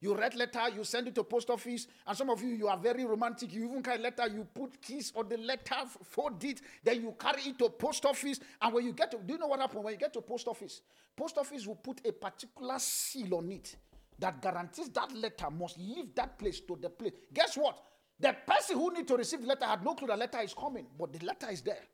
You 0.00 0.14
write 0.14 0.36
letter, 0.36 0.68
you 0.68 0.84
send 0.84 1.08
it 1.08 1.16
to 1.16 1.24
post 1.24 1.50
office, 1.50 1.88
and 2.06 2.16
some 2.16 2.30
of 2.30 2.40
you 2.40 2.50
you 2.50 2.68
are 2.68 2.78
very 2.78 3.04
romantic. 3.04 3.52
You 3.52 3.64
even 3.68 3.82
carry 3.82 3.98
letter, 3.98 4.28
you 4.28 4.46
put 4.54 4.80
keys 4.80 5.12
on 5.16 5.28
the 5.28 5.38
letter, 5.38 5.74
fold 6.04 6.44
it, 6.44 6.60
then 6.84 7.02
you 7.02 7.12
carry 7.18 7.42
it 7.42 7.58
to 7.58 7.70
post 7.70 8.06
office. 8.06 8.38
And 8.62 8.72
when 8.72 8.86
you 8.86 8.92
get 8.92 9.10
to, 9.10 9.18
do 9.18 9.32
you 9.32 9.38
know 9.40 9.48
what 9.48 9.58
happens 9.58 9.82
when 9.82 9.94
you 9.94 9.98
get 9.98 10.12
to 10.12 10.20
post 10.20 10.46
office? 10.46 10.80
Post 11.16 11.38
office 11.38 11.66
will 11.66 11.74
put 11.74 12.06
a 12.06 12.12
particular 12.12 12.78
seal 12.78 13.34
on 13.34 13.50
it 13.50 13.74
that 14.18 14.42
guarantees 14.42 14.88
that 14.90 15.14
letter 15.14 15.50
must 15.50 15.78
leave 15.78 16.14
that 16.14 16.38
place 16.38 16.60
to 16.60 16.76
the 16.80 16.90
place. 16.90 17.12
Guess 17.32 17.56
what? 17.56 17.78
The 18.20 18.34
person 18.46 18.76
who 18.76 18.92
need 18.92 19.06
to 19.08 19.16
receive 19.16 19.42
the 19.42 19.46
letter 19.46 19.64
had 19.64 19.84
no 19.84 19.94
clue 19.94 20.08
the 20.08 20.16
letter 20.16 20.40
is 20.40 20.54
coming, 20.54 20.86
but 20.98 21.12
the 21.12 21.24
letter 21.24 21.50
is 21.50 21.62
there. 21.62 21.84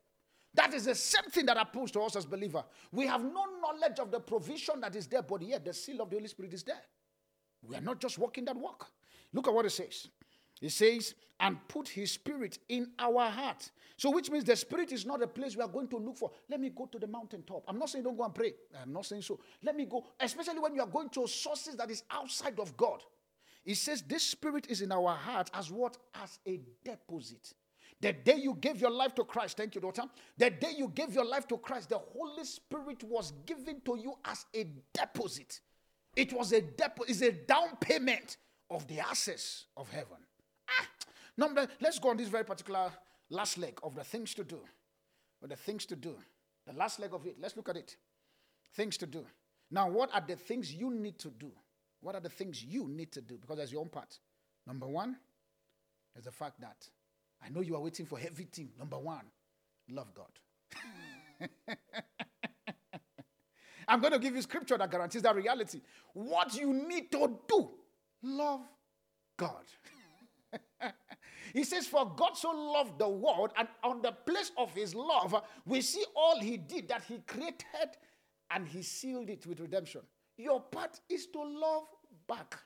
That 0.55 0.72
is 0.72 0.85
the 0.85 0.95
same 0.95 1.31
thing 1.31 1.47
that 1.47 1.57
applies 1.57 1.91
to 1.93 2.01
us 2.01 2.16
as 2.16 2.25
believer. 2.25 2.64
We 2.93 3.07
have 3.07 3.22
no 3.22 3.45
knowledge 3.61 3.99
of 3.99 4.11
the 4.11 4.20
provision 4.20 4.81
that 4.81 4.95
is 4.95 5.07
there, 5.07 5.22
but 5.22 5.43
yet 5.43 5.64
the 5.64 5.75
seal 5.75 6.01
of 6.01 6.11
the 6.11 6.16
Holy 6.16 6.29
Spirit 6.29 6.55
is 6.55 6.62
there. 6.62 6.81
We 7.62 7.77
are 7.77 7.81
not 7.81 8.01
just 8.01 8.18
walking 8.18 8.45
that 8.47 8.57
walk. 8.57 8.89
Look 9.33 9.49
at 9.49 9.55
what 9.55 9.66
it 9.66 9.70
says. 9.70 10.09
It 10.61 10.70
says, 10.70 11.14
and 11.40 11.59
put 11.68 11.88
his 11.88 12.12
spirit 12.12 12.59
in 12.68 12.90
our 12.98 13.28
heart. 13.28 13.70
So, 13.96 14.11
which 14.11 14.30
means 14.30 14.44
the 14.44 14.57
spirit 14.57 14.92
is 14.92 15.05
not 15.05 15.22
a 15.22 15.26
place 15.26 15.57
we 15.57 15.62
are 15.62 15.68
going 15.68 15.88
to 15.88 15.96
look 15.96 16.16
for. 16.16 16.30
Let 16.48 16.61
me 16.61 16.70
go 16.70 16.86
to 16.86 16.98
the 16.98 17.07
mountaintop. 17.07 17.64
I'm 17.68 17.78
not 17.78 17.90
saying 17.90 18.05
don't 18.05 18.16
go 18.16 18.24
and 18.24 18.34
pray. 18.34 18.55
I'm 18.82 18.92
not 18.92 19.07
saying 19.07 19.22
so. 19.22 19.38
Let 19.62 19.76
me 19.76 19.84
go, 19.84 20.05
especially 20.18 20.59
when 20.59 20.74
you 20.74 20.80
are 20.80 20.86
going 20.86 21.11
to 21.11 21.26
sources 21.26 21.76
that 21.76 21.90
is 21.90 22.02
outside 22.11 22.59
of 22.59 22.76
God. 22.76 23.02
He 23.64 23.74
says 23.74 24.02
this 24.02 24.22
spirit 24.22 24.66
is 24.68 24.82
in 24.82 24.92
our 24.92 25.14
heart 25.14 25.50
as 25.55 25.70
what? 25.70 25.96
As 26.14 26.38
a 26.46 26.61
deposit. 26.84 27.55
The 28.00 28.12
day 28.12 28.36
you 28.36 28.57
gave 28.61 28.80
your 28.80 28.90
life 28.90 29.14
to 29.14 29.24
Christ, 29.24 29.57
thank 29.57 29.74
you, 29.74 29.80
daughter. 29.80 30.02
The 30.36 30.50
day 30.50 30.72
you 30.76 30.88
gave 30.94 31.14
your 31.14 31.24
life 31.24 31.48
to 31.48 31.57
Christ, 31.57 31.88
the 31.88 31.98
Holy 31.98 32.44
Spirit 32.44 33.02
was 33.05 33.32
given 33.46 33.80
to 33.86 33.96
you 33.96 34.14
as 34.24 34.44
a 34.55 34.66
deposit. 34.92 35.61
It 36.14 36.32
was 36.32 36.52
a 36.52 36.61
deposit, 36.61 37.11
it's 37.11 37.22
a 37.22 37.32
down 37.32 37.76
payment 37.80 38.36
of 38.70 38.86
the 38.88 39.00
access 39.00 39.66
of 39.76 39.88
heaven. 39.88 40.18
Number, 41.37 41.66
let's 41.80 41.99
go 41.99 42.11
on 42.11 42.16
this 42.16 42.28
very 42.28 42.45
particular 42.45 42.91
last 43.30 43.59
leg 43.59 43.78
of 43.82 43.95
the 43.95 44.05
things 44.05 44.35
to 44.35 44.45
do. 44.45 44.61
Or 45.43 45.49
the 45.49 45.57
things 45.57 45.87
to 45.87 45.97
do. 45.97 46.14
The 46.66 46.72
last 46.72 47.01
leg 47.01 47.12
of 47.12 47.26
it. 47.26 47.37
Let's 47.41 47.57
look 47.57 47.68
at 47.68 47.76
it. 47.76 47.97
Things 48.74 48.97
to 48.99 49.07
do. 49.07 49.26
Now, 49.70 49.89
what 49.89 50.14
are 50.14 50.22
the 50.26 50.37
things 50.37 50.72
you 50.72 50.91
need 50.91 51.18
to 51.20 51.28
do? 51.28 51.51
What 52.01 52.14
are 52.14 52.20
the 52.20 52.28
things 52.28 52.62
you 52.62 52.87
need 52.87 53.12
to 53.12 53.20
do? 53.20 53.39
Because 53.39 53.57
there's 53.57 53.72
your 53.72 53.80
own 53.80 53.89
part. 53.89 54.18
Number 54.66 54.87
one 54.87 55.16
is 56.16 56.24
the 56.24 56.30
fact 56.30 56.61
that 56.61 56.89
I 57.45 57.49
know 57.49 57.61
you 57.61 57.74
are 57.74 57.80
waiting 57.80 58.07
for 58.07 58.18
everything. 58.18 58.70
Number 58.78 58.99
one, 58.99 59.24
love 59.91 60.12
God. 60.14 60.30
I'm 63.89 64.01
going 64.01 64.12
to 64.12 64.18
give 64.18 64.35
you 64.35 64.43
scripture 64.43 64.78
that 64.78 64.91
guarantees 64.91 65.22
that 65.22 65.35
reality. 65.35 65.80
What 66.12 66.55
you 66.55 66.72
need 66.72 67.11
to 67.12 67.39
do, 67.49 67.70
love 68.22 68.62
God. 69.37 69.64
he 71.55 71.62
says, 71.62 71.86
For 71.86 72.12
God 72.16 72.36
so 72.36 72.50
loved 72.50 72.98
the 72.98 73.09
world, 73.09 73.52
and 73.57 73.68
on 73.84 74.02
the 74.02 74.11
place 74.11 74.50
of 74.59 74.74
his 74.74 74.92
love, 74.94 75.40
we 75.64 75.80
see 75.80 76.05
all 76.16 76.40
he 76.40 76.57
did 76.57 76.88
that 76.88 77.05
he 77.05 77.18
created 77.20 77.96
and 78.50 78.66
he 78.66 78.82
sealed 78.82 79.30
it 79.30 79.46
with 79.46 79.61
redemption. 79.61 80.00
Your 80.36 80.61
part 80.61 81.00
is 81.09 81.28
to 81.28 81.40
love 81.40 81.84
back. 82.26 82.59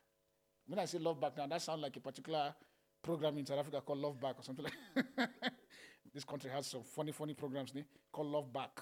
When 0.67 0.79
I 0.79 0.87
say 0.87 0.99
love 0.99 1.21
back 1.21 1.37
now, 1.37 1.47
that 1.47 1.61
sounds 1.61 1.83
like 1.83 1.97
a 1.97 2.01
particular 2.01 2.55
program 3.03 3.37
in 3.37 3.45
South 3.45 3.59
Africa 3.59 3.83
called 3.83 3.99
Love 3.99 4.21
Back 4.21 4.39
or 4.39 4.43
something 4.43 4.65
like 4.65 5.29
This 6.15 6.25
country 6.25 6.51
has 6.51 6.67
some 6.67 6.83
funny, 6.83 7.13
funny 7.13 7.35
programs 7.35 7.75
ne? 7.75 7.85
called 8.11 8.29
Love 8.29 8.53
Back. 8.53 8.81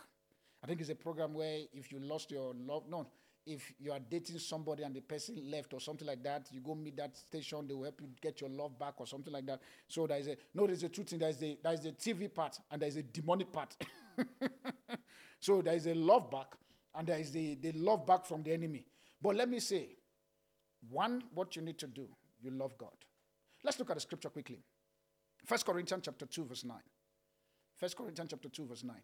I 0.63 0.67
think 0.69 0.81
it's 0.81 0.91
a 0.91 0.95
program 0.95 1.35
where 1.35 1.61
if 1.73 1.91
you 1.91 1.99
lost 1.99 2.31
your 2.31 2.55
love, 2.55 2.85
no, 2.89 3.09
if 3.47 3.73
you 3.79 3.93
are 3.93 4.01
dating 4.01 4.39
somebody 4.41 4.83
and 4.83 4.95
the 4.95 5.01
person 5.01 5.41
left 5.49 5.73
or 5.73 5.81
something 5.81 6.07
like 6.07 6.23
that, 6.25 6.49
you 6.51 6.61
go 6.61 6.75
meet 6.75 6.97
that 6.97 7.17
station, 7.17 7.67
they 7.67 7.75
will 7.75 7.85
help 7.85 8.01
you 8.01 8.09
get 8.21 8.41
your 8.41 8.51
love 8.51 8.77
back 8.79 8.95
or 8.99 9.07
something 9.07 9.33
like 9.33 9.47
that. 9.47 9.61
So 9.87 10.07
there 10.07 10.19
is 10.19 10.27
a 10.27 10.37
no, 10.53 10.67
there's 10.67 10.83
a 10.83 10.89
two 10.89 11.05
thing. 11.05 11.21
There's 11.21 11.37
the 11.37 11.57
there's 11.63 11.81
the 11.81 11.93
TV 11.93 12.33
part 12.33 12.59
and 12.71 12.83
there's 12.83 12.97
a 12.97 13.03
demonic 13.03 13.53
part. 13.53 13.77
so 15.41 15.63
there 15.63 15.75
is 15.75 15.87
a 15.87 15.95
love 15.95 16.31
back 16.31 16.57
and 16.95 17.07
there 17.07 17.19
is 17.19 17.31
the, 17.31 17.55
the 17.55 17.73
love 17.73 18.05
back 18.05 18.27
from 18.27 18.43
the 18.43 18.53
enemy. 18.53 18.85
But 19.23 19.37
let 19.37 19.49
me 19.49 19.61
say, 19.61 19.91
one, 20.91 21.23
what 21.33 21.55
you 21.55 21.63
need 21.63 21.79
to 21.79 21.87
do, 21.87 22.09
you 22.43 22.51
love 22.51 22.77
God. 22.77 22.91
Let's 23.63 23.79
look 23.79 23.91
at 23.91 23.97
the 23.97 24.01
scripture 24.01 24.31
quickly. 24.31 24.63
First 25.45 25.65
Corinthians 25.65 26.03
chapter 26.05 26.27
2, 26.27 26.45
verse 26.45 26.65
9. 26.65 26.77
First 27.77 27.97
Corinthians 27.97 28.31
chapter 28.31 28.49
2, 28.49 28.67
verse 28.67 28.83
9 28.83 28.97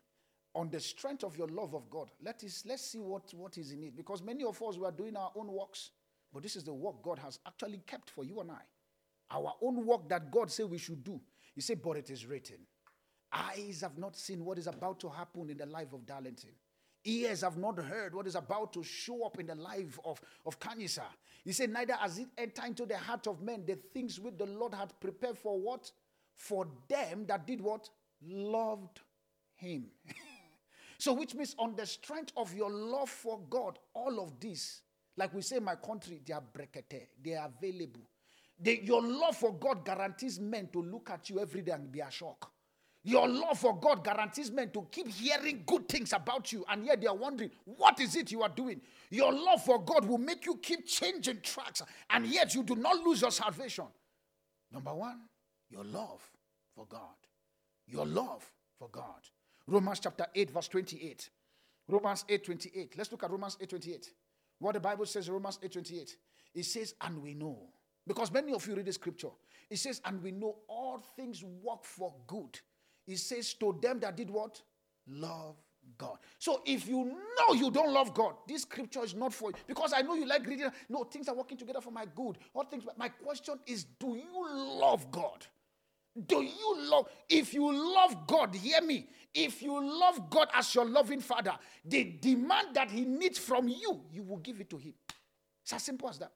on 0.54 0.70
the 0.70 0.80
strength 0.80 1.24
of 1.24 1.36
your 1.36 1.48
love 1.48 1.74
of 1.74 1.88
God. 1.90 2.10
Let 2.22 2.42
us, 2.44 2.64
let's 2.66 2.82
see 2.82 2.98
what, 2.98 3.32
what 3.34 3.56
is 3.58 3.72
in 3.72 3.84
it. 3.84 3.96
Because 3.96 4.22
many 4.22 4.44
of 4.44 4.60
us, 4.62 4.76
we 4.76 4.84
are 4.84 4.92
doing 4.92 5.16
our 5.16 5.32
own 5.34 5.48
works, 5.52 5.90
but 6.32 6.42
this 6.42 6.56
is 6.56 6.64
the 6.64 6.74
work 6.74 7.02
God 7.02 7.18
has 7.18 7.38
actually 7.46 7.82
kept 7.86 8.10
for 8.10 8.24
you 8.24 8.40
and 8.40 8.50
I. 8.50 8.62
Our 9.30 9.54
own 9.62 9.86
work 9.86 10.08
that 10.08 10.30
God 10.30 10.50
said 10.50 10.70
we 10.70 10.78
should 10.78 11.02
do. 11.02 11.20
He 11.54 11.60
said, 11.60 11.80
but 11.82 11.96
it 11.96 12.10
is 12.10 12.26
written. 12.26 12.58
Eyes 13.32 13.80
have 13.80 13.96
not 13.96 14.16
seen 14.16 14.44
what 14.44 14.58
is 14.58 14.66
about 14.66 15.00
to 15.00 15.08
happen 15.08 15.48
in 15.48 15.56
the 15.56 15.66
life 15.66 15.92
of 15.94 16.04
Darlington. 16.04 16.50
Ears 17.04 17.40
have 17.40 17.56
not 17.56 17.78
heard 17.78 18.14
what 18.14 18.26
is 18.26 18.34
about 18.34 18.72
to 18.74 18.82
show 18.84 19.24
up 19.24 19.40
in 19.40 19.46
the 19.46 19.54
life 19.54 19.98
of, 20.04 20.20
of 20.46 20.60
Kanyisa. 20.60 21.02
He 21.44 21.52
said, 21.52 21.70
Neither 21.70 21.94
has 21.94 22.18
it 22.18 22.28
entered 22.38 22.66
into 22.66 22.86
the 22.86 22.96
heart 22.96 23.26
of 23.26 23.42
men 23.42 23.64
the 23.66 23.76
things 23.92 24.20
which 24.20 24.36
the 24.38 24.46
Lord 24.46 24.74
had 24.74 24.92
prepared 25.00 25.36
for 25.36 25.58
what? 25.58 25.90
For 26.34 26.66
them 26.88 27.26
that 27.26 27.46
did 27.46 27.60
what? 27.60 27.88
Loved 28.22 29.00
him. 29.54 29.86
So, 31.02 31.12
which 31.14 31.34
means 31.34 31.56
on 31.58 31.74
the 31.74 31.84
strength 31.84 32.30
of 32.36 32.54
your 32.54 32.70
love 32.70 33.10
for 33.10 33.40
God, 33.50 33.76
all 33.92 34.22
of 34.22 34.38
this, 34.38 34.82
like 35.16 35.34
we 35.34 35.42
say 35.42 35.56
in 35.56 35.64
my 35.64 35.74
country, 35.74 36.20
they 36.24 36.32
are 36.32 36.40
brekete, 36.56 37.08
they 37.20 37.34
are 37.34 37.50
available. 37.58 38.02
The, 38.60 38.84
your 38.84 39.02
love 39.02 39.36
for 39.36 39.52
God 39.52 39.84
guarantees 39.84 40.38
men 40.38 40.68
to 40.72 40.80
look 40.80 41.10
at 41.10 41.28
you 41.28 41.40
every 41.40 41.62
day 41.62 41.72
and 41.72 41.90
be 41.90 41.98
a 41.98 42.08
shock. 42.08 42.52
Your 43.02 43.26
love 43.28 43.58
for 43.58 43.80
God 43.80 44.04
guarantees 44.04 44.52
men 44.52 44.70
to 44.70 44.86
keep 44.92 45.08
hearing 45.08 45.64
good 45.66 45.88
things 45.88 46.12
about 46.12 46.52
you, 46.52 46.64
and 46.70 46.86
yet 46.86 47.00
they 47.00 47.08
are 47.08 47.16
wondering, 47.16 47.50
what 47.64 47.98
is 47.98 48.14
it 48.14 48.30
you 48.30 48.42
are 48.42 48.48
doing? 48.48 48.80
Your 49.10 49.32
love 49.32 49.64
for 49.64 49.82
God 49.82 50.04
will 50.04 50.18
make 50.18 50.46
you 50.46 50.56
keep 50.62 50.86
changing 50.86 51.40
tracks, 51.40 51.82
and 52.10 52.28
yet 52.28 52.54
you 52.54 52.62
do 52.62 52.76
not 52.76 53.04
lose 53.04 53.22
your 53.22 53.32
salvation. 53.32 53.86
Number 54.70 54.94
one, 54.94 55.22
your 55.68 55.82
love 55.82 56.22
for 56.76 56.86
God. 56.88 57.00
Your 57.88 58.06
love 58.06 58.48
for 58.78 58.88
God. 58.88 59.18
Romans 59.66 60.00
chapter 60.00 60.26
8, 60.34 60.50
verse 60.50 60.68
28. 60.68 61.30
Romans 61.88 62.24
8 62.28 62.44
28. 62.44 62.94
Let's 62.96 63.12
look 63.12 63.24
at 63.24 63.30
Romans 63.30 63.56
8 63.60 63.68
28. 63.68 64.12
What 64.58 64.74
the 64.74 64.80
Bible 64.80 65.06
says, 65.06 65.28
Romans 65.28 65.58
8 65.62 65.72
28. 65.72 66.16
It 66.54 66.64
says, 66.64 66.94
and 67.00 67.22
we 67.22 67.34
know. 67.34 67.68
Because 68.06 68.32
many 68.32 68.52
of 68.52 68.66
you 68.66 68.74
read 68.74 68.86
the 68.86 68.92
scripture. 68.92 69.30
It 69.70 69.78
says, 69.78 70.00
and 70.04 70.22
we 70.22 70.32
know 70.32 70.56
all 70.68 70.98
things 71.16 71.42
work 71.42 71.84
for 71.84 72.14
good 72.26 72.58
It 73.06 73.18
says, 73.18 73.54
To 73.54 73.78
them 73.80 74.00
that 74.00 74.16
did 74.16 74.30
what? 74.30 74.60
Love 75.06 75.56
God. 75.98 76.18
So 76.38 76.62
if 76.64 76.86
you 76.86 77.04
know 77.04 77.54
you 77.54 77.70
don't 77.70 77.92
love 77.92 78.14
God, 78.14 78.34
this 78.46 78.62
scripture 78.62 79.04
is 79.04 79.14
not 79.14 79.32
for 79.32 79.50
you. 79.50 79.56
Because 79.66 79.92
I 79.92 80.02
know 80.02 80.14
you 80.14 80.26
like 80.26 80.46
reading. 80.46 80.70
No, 80.88 81.04
things 81.04 81.28
are 81.28 81.34
working 81.34 81.58
together 81.58 81.80
for 81.80 81.90
my 81.90 82.06
good. 82.14 82.38
All 82.54 82.64
things. 82.64 82.84
My 82.96 83.08
question 83.08 83.58
is, 83.66 83.84
do 83.84 84.14
you 84.16 84.46
love 84.80 85.10
God? 85.10 85.46
Do 86.26 86.42
you 86.42 86.76
love? 86.90 87.08
If 87.28 87.54
you 87.54 87.72
love 87.72 88.26
God, 88.26 88.54
hear 88.54 88.82
me. 88.82 89.06
If 89.34 89.62
you 89.62 89.82
love 89.82 90.28
God 90.28 90.48
as 90.54 90.74
your 90.74 90.84
loving 90.84 91.20
father, 91.20 91.54
the 91.84 92.04
demand 92.20 92.74
that 92.74 92.90
he 92.90 93.02
needs 93.04 93.38
from 93.38 93.66
you, 93.68 94.02
you 94.12 94.22
will 94.22 94.38
give 94.38 94.60
it 94.60 94.68
to 94.70 94.76
him. 94.76 94.92
It's 95.62 95.72
as 95.72 95.82
simple 95.82 96.08
as 96.08 96.18
that. 96.18 96.32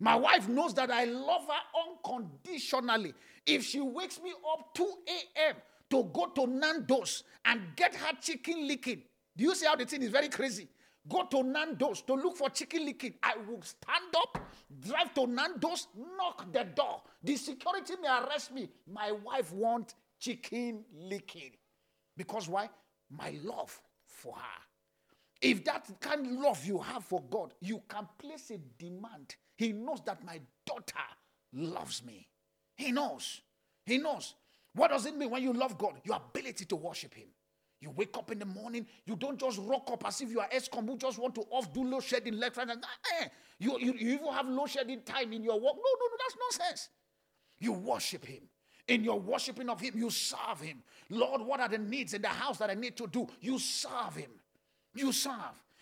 My 0.00 0.16
wife 0.16 0.48
knows 0.48 0.74
that 0.74 0.90
I 0.90 1.04
love 1.04 1.42
her 1.46 2.10
unconditionally. 2.10 3.14
If 3.46 3.64
she 3.64 3.80
wakes 3.80 4.20
me 4.20 4.32
up 4.52 4.74
2 4.74 4.92
a.m., 5.08 5.54
to 5.90 6.04
go 6.12 6.26
to 6.26 6.46
Nando's 6.46 7.24
and 7.44 7.60
get 7.76 7.94
her 7.94 8.12
chicken 8.20 8.66
licking. 8.66 9.02
Do 9.36 9.44
you 9.44 9.54
see 9.54 9.66
how 9.66 9.76
the 9.76 9.86
thing 9.86 10.02
is 10.02 10.10
very 10.10 10.28
crazy? 10.28 10.68
Go 11.08 11.24
to 11.24 11.42
Nando's 11.42 12.02
to 12.02 12.14
look 12.14 12.36
for 12.36 12.50
chicken 12.50 12.84
licking. 12.84 13.14
I 13.22 13.34
will 13.48 13.62
stand 13.62 14.14
up, 14.16 14.52
drive 14.80 15.14
to 15.14 15.26
Nando's, 15.26 15.88
knock 15.96 16.52
the 16.52 16.64
door. 16.64 17.02
The 17.22 17.36
security 17.36 17.94
may 18.02 18.08
arrest 18.08 18.52
me. 18.52 18.68
My 18.92 19.12
wife 19.12 19.52
wants 19.52 19.94
chicken 20.18 20.84
licking. 20.92 21.52
Because 22.16 22.48
why? 22.48 22.68
My 23.10 23.34
love 23.42 23.80
for 24.06 24.34
her. 24.34 24.62
If 25.40 25.64
that 25.64 25.88
kind 26.00 26.26
of 26.26 26.32
love 26.32 26.64
you 26.64 26.78
have 26.78 27.04
for 27.04 27.22
God, 27.30 27.54
you 27.60 27.80
can 27.88 28.08
place 28.18 28.50
a 28.50 28.58
demand. 28.78 29.36
He 29.56 29.72
knows 29.72 30.00
that 30.04 30.24
my 30.24 30.40
daughter 30.66 30.94
loves 31.52 32.04
me. 32.04 32.26
He 32.76 32.92
knows. 32.92 33.40
He 33.86 33.98
knows. 33.98 34.34
What 34.74 34.90
does 34.90 35.06
it 35.06 35.16
mean 35.16 35.30
when 35.30 35.42
you 35.42 35.52
love 35.52 35.78
God? 35.78 36.00
Your 36.04 36.16
ability 36.16 36.64
to 36.66 36.76
worship 36.76 37.14
Him. 37.14 37.28
You 37.80 37.90
wake 37.90 38.16
up 38.16 38.30
in 38.32 38.40
the 38.40 38.44
morning, 38.44 38.86
you 39.04 39.14
don't 39.14 39.38
just 39.38 39.58
rock 39.62 39.88
up 39.92 40.06
as 40.06 40.20
if 40.20 40.30
you 40.30 40.40
are 40.40 40.48
Eskom 40.48 40.86
who 40.86 40.96
just 40.96 41.18
want 41.18 41.34
to 41.36 41.42
off 41.50 41.72
do 41.72 41.84
load 41.84 42.02
shedding 42.02 42.36
left, 42.38 42.56
right, 42.56 42.68
and 42.68 42.84
eh. 43.20 43.28
you, 43.58 43.78
you, 43.78 43.92
you 43.92 44.14
even 44.14 44.32
have 44.32 44.48
load 44.48 44.68
shedding 44.68 45.02
time 45.02 45.32
in 45.32 45.44
your 45.44 45.54
work. 45.54 45.74
No, 45.76 45.82
no, 45.82 46.06
no, 46.10 46.16
that's 46.18 46.58
nonsense. 46.58 46.88
You 47.60 47.72
worship 47.72 48.24
Him. 48.24 48.42
In 48.88 49.04
your 49.04 49.20
worshiping 49.20 49.68
of 49.68 49.80
Him, 49.80 49.94
you 49.96 50.10
serve 50.10 50.60
Him. 50.60 50.82
Lord, 51.10 51.42
what 51.42 51.60
are 51.60 51.68
the 51.68 51.78
needs 51.78 52.14
in 52.14 52.22
the 52.22 52.28
house 52.28 52.58
that 52.58 52.70
I 52.70 52.74
need 52.74 52.96
to 52.96 53.06
do? 53.06 53.28
You 53.40 53.58
serve 53.58 54.16
Him. 54.16 54.30
You 54.94 55.12
serve. 55.12 55.34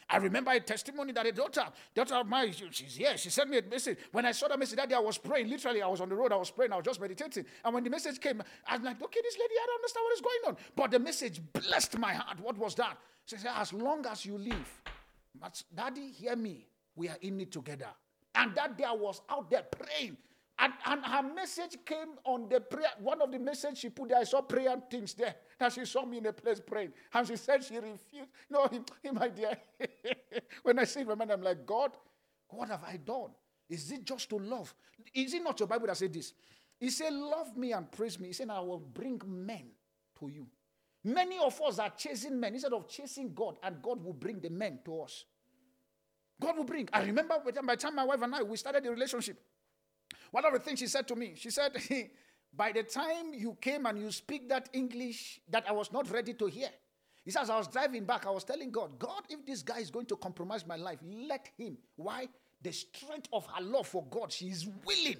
I 0.08 0.18
remember 0.18 0.52
a 0.52 0.60
testimony 0.60 1.12
that 1.12 1.26
a 1.26 1.32
daughter, 1.32 1.64
daughter 1.94 2.14
of 2.14 2.28
mine, 2.28 2.54
she's 2.70 2.94
here. 2.94 3.16
She 3.16 3.28
sent 3.28 3.50
me 3.50 3.58
a 3.58 3.62
message. 3.62 3.98
When 4.12 4.24
I 4.24 4.30
saw 4.32 4.46
the 4.46 4.56
message 4.56 4.76
that 4.76 4.88
day, 4.88 4.94
I 4.94 5.00
was 5.00 5.18
praying. 5.18 5.48
Literally, 5.48 5.82
I 5.82 5.88
was 5.88 6.00
on 6.00 6.08
the 6.08 6.14
road. 6.14 6.32
I 6.32 6.36
was 6.36 6.50
praying. 6.50 6.72
I 6.72 6.76
was 6.76 6.84
just 6.84 7.00
meditating. 7.00 7.44
And 7.64 7.74
when 7.74 7.82
the 7.82 7.90
message 7.90 8.20
came, 8.20 8.40
I 8.68 8.76
was 8.76 8.84
like, 8.84 9.02
okay, 9.02 9.20
this 9.22 9.36
lady, 9.36 9.54
I 9.60 9.66
don't 9.66 9.76
understand 9.76 10.04
what 10.04 10.14
is 10.14 10.20
going 10.20 10.40
on. 10.46 10.56
But 10.76 10.90
the 10.92 10.98
message 11.00 11.40
blessed 11.52 11.98
my 11.98 12.14
heart. 12.14 12.38
What 12.40 12.56
was 12.56 12.76
that? 12.76 12.98
She 13.24 13.36
said, 13.36 13.50
as 13.56 13.72
long 13.72 14.06
as 14.06 14.24
you 14.24 14.38
live, 14.38 14.82
daddy, 15.74 16.12
hear 16.12 16.36
me. 16.36 16.68
We 16.94 17.08
are 17.08 17.18
in 17.20 17.40
it 17.40 17.50
together. 17.50 17.88
And 18.34 18.54
that 18.54 18.78
day 18.78 18.84
I 18.84 18.92
was 18.92 19.22
out 19.28 19.50
there 19.50 19.64
praying. 19.64 20.16
And, 20.58 20.72
and 20.86 21.04
her 21.04 21.22
message 21.22 21.76
came 21.84 22.14
on 22.24 22.48
the 22.48 22.60
prayer. 22.60 22.88
One 23.00 23.20
of 23.20 23.30
the 23.30 23.38
messages 23.38 23.78
she 23.78 23.88
put 23.90 24.08
there, 24.08 24.18
I 24.18 24.24
saw 24.24 24.40
prayer 24.40 24.70
and 24.72 24.82
things 24.90 25.12
there. 25.14 25.34
And 25.60 25.72
she 25.72 25.84
saw 25.84 26.06
me 26.06 26.18
in 26.18 26.26
a 26.26 26.32
place 26.32 26.60
praying. 26.60 26.92
And 27.12 27.26
she 27.26 27.36
said 27.36 27.62
she 27.62 27.74
refused. 27.74 28.30
No, 28.48 28.68
my 29.12 29.28
dear. 29.28 29.56
when 30.62 30.78
I 30.78 30.84
see 30.84 31.04
women, 31.04 31.30
I'm 31.30 31.42
like, 31.42 31.66
God, 31.66 31.92
what 32.48 32.68
have 32.70 32.84
I 32.84 32.96
done? 32.96 33.30
Is 33.68 33.90
it 33.90 34.04
just 34.04 34.30
to 34.30 34.36
love? 34.36 34.74
Is 35.12 35.34
it 35.34 35.42
not 35.42 35.58
your 35.60 35.66
Bible 35.66 35.88
that 35.88 35.96
said 35.96 36.12
this? 36.12 36.32
He 36.78 36.90
said, 36.90 37.12
Love 37.12 37.56
me 37.56 37.72
and 37.72 37.90
praise 37.90 38.18
me. 38.18 38.28
He 38.28 38.32
said, 38.32 38.48
I 38.50 38.60
will 38.60 38.78
bring 38.78 39.20
men 39.26 39.66
to 40.20 40.28
you. 40.28 40.46
Many 41.04 41.38
of 41.38 41.60
us 41.62 41.78
are 41.78 41.90
chasing 41.90 42.38
men 42.38 42.54
instead 42.54 42.72
of 42.72 42.88
chasing 42.88 43.32
God, 43.32 43.58
and 43.62 43.80
God 43.80 44.02
will 44.02 44.12
bring 44.12 44.40
the 44.40 44.50
men 44.50 44.80
to 44.84 45.02
us. 45.02 45.24
God 46.40 46.56
will 46.56 46.64
bring. 46.64 46.88
I 46.92 47.02
remember 47.04 47.36
by 47.44 47.50
the 47.50 47.76
time 47.76 47.94
my 47.94 48.04
wife 48.04 48.20
and 48.22 48.34
I 48.34 48.42
we 48.42 48.56
started 48.56 48.84
the 48.84 48.90
relationship, 48.90 49.40
one 50.30 50.44
of 50.44 50.52
the 50.52 50.58
things 50.58 50.78
she 50.78 50.86
said 50.86 51.06
to 51.08 51.16
me, 51.16 51.34
she 51.36 51.50
said, 51.50 51.72
By 52.56 52.72
the 52.72 52.82
time 52.82 53.34
you 53.34 53.56
came 53.60 53.84
and 53.84 53.98
you 53.98 54.10
speak 54.10 54.48
that 54.48 54.70
English 54.72 55.40
that 55.50 55.64
I 55.68 55.72
was 55.72 55.92
not 55.92 56.10
ready 56.10 56.32
to 56.34 56.46
hear, 56.46 56.68
he 57.24 57.30
says, 57.30 57.50
I 57.50 57.58
was 57.58 57.68
driving 57.68 58.04
back, 58.04 58.26
I 58.26 58.30
was 58.30 58.44
telling 58.44 58.70
God, 58.70 58.98
God, 58.98 59.22
if 59.28 59.44
this 59.44 59.62
guy 59.62 59.80
is 59.80 59.90
going 59.90 60.06
to 60.06 60.16
compromise 60.16 60.66
my 60.66 60.76
life, 60.76 61.00
let 61.04 61.50
him. 61.58 61.76
Why? 61.96 62.28
The 62.62 62.72
strength 62.72 63.28
of 63.32 63.46
her 63.46 63.62
love 63.62 63.88
for 63.88 64.04
God, 64.08 64.32
she 64.32 64.46
is 64.46 64.66
willing 64.86 65.16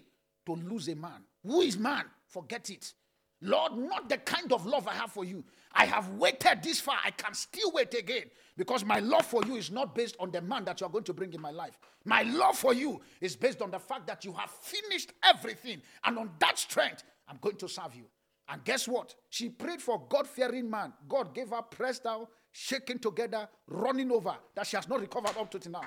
to 0.47 0.53
lose 0.55 0.89
a 0.89 0.95
man. 0.95 1.25
Who 1.45 1.61
is 1.61 1.77
man? 1.77 2.05
Forget 2.29 2.71
it. 2.71 2.95
Lord, 3.43 3.77
not 3.77 4.09
the 4.09 4.19
kind 4.19 4.53
of 4.53 4.67
love 4.67 4.89
I 4.89 4.95
have 4.95 5.13
for 5.13 5.25
you. 5.25 5.45
I 5.73 5.85
have 5.85 6.09
waited 6.11 6.63
this 6.63 6.81
far. 6.81 6.97
I 7.05 7.11
can 7.11 7.35
still 7.35 7.71
wait 7.73 7.93
again 7.95 8.25
because 8.57 8.85
my 8.85 8.99
love 9.01 9.27
for 9.27 9.43
you 9.45 9.57
is 9.57 9.71
not 9.71 9.95
based 9.95 10.17
on 10.19 10.31
the 10.31 10.41
man 10.41 10.65
that 10.65 10.81
you 10.81 10.87
are 10.87 10.91
going 10.91 11.05
to 11.05 11.13
bring 11.13 11.33
in 11.35 11.41
my 11.41 11.51
life. 11.51 11.79
My 12.05 12.23
love 12.23 12.57
for 12.57 12.73
you 12.73 13.01
is 13.21 13.37
based 13.37 13.61
on 13.61 13.71
the 13.71 13.79
fact 13.79 14.07
that 14.07 14.25
you 14.25 14.33
have 14.33 14.51
finished 14.51 15.13
everything. 15.23 15.83
And 16.05 16.19
on 16.19 16.31
that 16.39 16.59
strength, 16.59 17.05
I'm 17.29 17.39
going 17.43 17.57
to 17.57 17.69
serve 17.69 17.95
you. 17.95 18.05
And 18.49 18.65
guess 18.65 18.89
what? 18.89 19.15
She 19.29 19.49
prayed 19.51 19.83
for 19.83 20.03
God 20.09 20.27
fearing 20.27 20.71
man. 20.71 20.93
God 21.09 21.35
gave 21.35 21.51
her 21.51 21.63
pressed 21.63 22.05
down, 22.05 22.27
shaking 22.53 22.99
together, 22.99 23.49
running 23.67 24.11
over 24.13 24.35
that 24.55 24.67
she 24.67 24.77
has 24.77 24.89
not 24.89 25.01
recovered 25.01 25.37
up 25.37 25.51
to 25.51 25.69
now. 25.69 25.83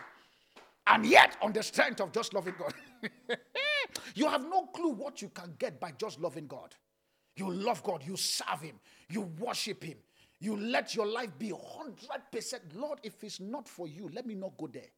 And 0.86 1.06
yet, 1.06 1.38
on 1.42 1.54
the 1.54 1.64
strength 1.64 2.02
of 2.02 2.12
just 2.12 2.34
loving 2.34 2.56
God, 2.58 2.74
you 4.16 4.28
have 4.28 4.44
no 4.44 4.64
clue 4.68 4.92
what 4.92 5.22
you 5.22 5.30
can 5.30 5.56
get 5.58 5.80
by 5.80 5.92
just 5.98 6.20
loving 6.20 6.48
God. 6.48 6.76
You 7.40 7.50
love 7.50 7.82
God, 7.84 8.04
you 8.06 8.18
serve 8.18 8.62
Him, 8.62 8.76
you 9.10 9.22
worship 9.40 9.84
Him, 9.84 9.98
you 10.42 10.58
let 10.58 10.94
your 10.94 11.06
life 11.06 11.32
be 11.40 11.52
100%. 11.52 12.60
Lord, 12.76 13.00
if 13.02 13.24
it's 13.24 13.40
not 13.40 13.68
for 13.68 13.88
you, 13.88 14.10
let 14.14 14.26
me 14.26 14.36
not 14.36 14.58
go 14.58 14.68
there. 14.68 14.90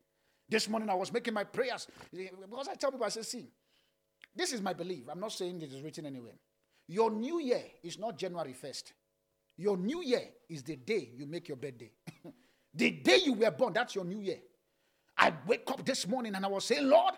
This 0.50 0.68
morning 0.68 0.90
I 0.90 0.96
was 0.96 1.14
making 1.14 1.36
my 1.36 1.44
prayers 1.44 1.88
because 2.12 2.68
I 2.68 2.74
tell 2.74 2.92
people, 2.92 3.06
I 3.06 3.10
say, 3.10 3.22
see, 3.22 3.48
this 4.36 4.54
is 4.54 4.62
my 4.62 4.74
belief. 4.74 5.04
I'm 5.10 5.20
not 5.20 5.34
saying 5.34 5.62
it 5.62 5.72
is 5.72 5.82
written 5.82 6.08
anywhere. 6.08 6.34
Your 6.88 7.12
new 7.12 7.40
year 7.40 7.64
is 7.84 8.00
not 8.00 8.18
January 8.18 8.54
1st. 8.60 8.94
Your 9.58 9.78
new 9.78 10.02
year 10.04 10.24
is 10.50 10.64
the 10.64 10.76
day 10.76 11.12
you 11.16 11.28
make 11.28 11.48
your 11.48 11.58
birthday. 11.58 11.92
the 12.74 12.90
day 12.90 13.20
you 13.24 13.34
were 13.34 13.52
born, 13.52 13.74
that's 13.74 13.94
your 13.94 14.06
new 14.06 14.20
year. 14.20 14.40
I 15.18 15.32
wake 15.46 15.70
up 15.70 15.86
this 15.86 16.08
morning 16.08 16.34
and 16.34 16.44
I 16.44 16.50
was 16.50 16.66
saying, 16.66 16.88
Lord, 16.90 17.14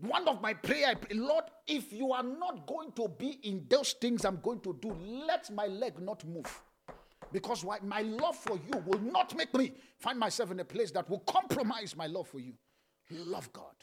one 0.00 0.28
of 0.28 0.40
my 0.40 0.54
prayer, 0.54 0.94
pray, 0.94 1.16
Lord, 1.18 1.44
if 1.66 1.92
you 1.92 2.12
are 2.12 2.22
not 2.22 2.66
going 2.66 2.92
to 2.92 3.08
be 3.08 3.40
in 3.42 3.66
those 3.68 3.94
things 3.94 4.24
I'm 4.24 4.40
going 4.40 4.60
to 4.60 4.78
do, 4.80 4.96
let 5.26 5.50
my 5.52 5.66
leg 5.66 6.00
not 6.00 6.24
move. 6.24 6.62
Because 7.32 7.64
why? 7.64 7.78
My 7.82 8.02
love 8.02 8.36
for 8.36 8.56
you 8.56 8.82
will 8.86 9.00
not 9.00 9.36
make 9.36 9.52
me 9.54 9.72
find 9.98 10.18
myself 10.18 10.52
in 10.52 10.60
a 10.60 10.64
place 10.64 10.92
that 10.92 11.10
will 11.10 11.18
compromise 11.20 11.96
my 11.96 12.06
love 12.06 12.28
for 12.28 12.38
you. 12.38 12.54
Love 13.10 13.52
God. 13.52 13.74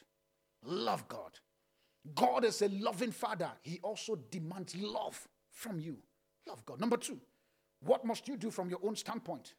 Love 0.64 1.08
God. 1.08 1.38
God 2.14 2.46
is 2.46 2.62
a 2.62 2.70
loving 2.70 3.12
father. 3.12 3.52
He 3.62 3.80
also 3.84 4.16
demands 4.32 4.76
love 4.76 5.28
from 5.52 5.80
you. 5.80 5.98
Love 6.48 6.66
God. 6.66 6.80
Number 6.80 6.98
two, 6.98 7.20
what 7.82 8.06
must 8.06 8.28
you 8.28 8.38
do 8.38 8.52
from 8.52 8.70
your 8.70 8.80
own 8.84 8.96
standpoint? 8.96 9.56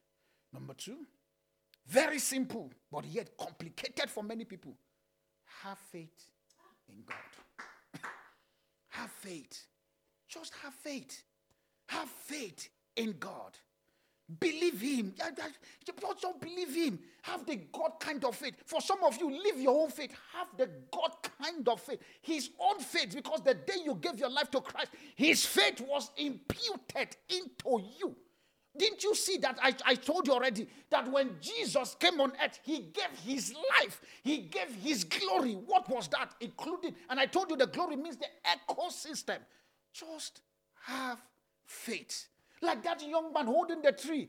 Number 0.53 0.75
two, 0.75 0.99
very 1.87 2.19
simple, 2.19 2.73
but 2.91 3.05
yet 3.05 3.37
complicated 3.37 4.09
for 4.09 4.23
many 4.23 4.45
people. 4.45 4.77
Have 5.63 5.79
faith 5.79 6.31
in 6.89 7.03
God. 7.07 8.01
have 8.91 9.11
faith. 9.11 9.67
Just 10.29 10.53
have 10.63 10.75
faith. 10.75 11.23
Have 11.89 12.09
faith 12.09 12.69
in 12.97 13.15
God. 13.19 13.57
Believe 14.41 14.81
Him. 14.81 15.15
Don't 16.21 16.41
believe 16.41 16.75
Him. 16.75 16.99
Have 17.23 17.47
the 17.47 17.57
God 17.57 17.93
kind 18.01 18.25
of 18.25 18.35
faith. 18.35 18.57
For 18.65 18.81
some 18.81 19.03
of 19.05 19.17
you, 19.19 19.31
live 19.31 19.61
your 19.61 19.83
own 19.83 19.91
faith. 19.91 20.13
Have 20.33 20.49
the 20.57 20.69
God 20.93 21.13
kind 21.41 21.69
of 21.69 21.81
faith. 21.81 22.01
His 22.23 22.51
own 22.59 22.81
faith, 22.81 23.15
because 23.15 23.43
the 23.43 23.55
day 23.55 23.83
you 23.85 23.95
gave 23.95 24.19
your 24.19 24.31
life 24.31 24.51
to 24.51 24.61
Christ, 24.61 24.91
His 25.15 25.47
faith 25.47 25.81
was 25.81 26.11
imputed 26.17 27.17
into 27.29 27.83
you. 27.99 28.17
Didn't 28.79 29.03
you 29.03 29.15
see 29.15 29.39
that? 29.39 29.59
I, 29.63 29.75
I 29.85 29.95
told 29.95 30.27
you 30.27 30.33
already 30.35 30.67
that 30.91 31.11
when 31.11 31.37
Jesus 31.41 31.97
came 31.99 32.21
on 32.21 32.33
earth, 32.43 32.61
he 32.63 32.79
gave 32.93 33.11
his 33.25 33.55
life, 33.81 34.01
he 34.23 34.39
gave 34.39 34.75
his 34.83 35.05
glory. 35.05 35.53
What 35.53 35.89
was 35.89 36.09
that? 36.09 36.35
Including, 36.41 36.95
and 37.11 37.19
I 37.21 37.27
told 37.27 37.51
you 37.51 37.57
the 37.57 37.67
glory 37.67 37.97
means 37.97 38.17
the 38.17 38.27
ecosystem. 38.69 39.39
Just 39.93 40.43
have 40.85 41.21
faith. 41.65 42.29
Like 42.63 42.83
that 42.85 43.07
young 43.07 43.33
man 43.33 43.47
holding 43.47 43.83
the 43.83 43.93
tree. 43.93 44.29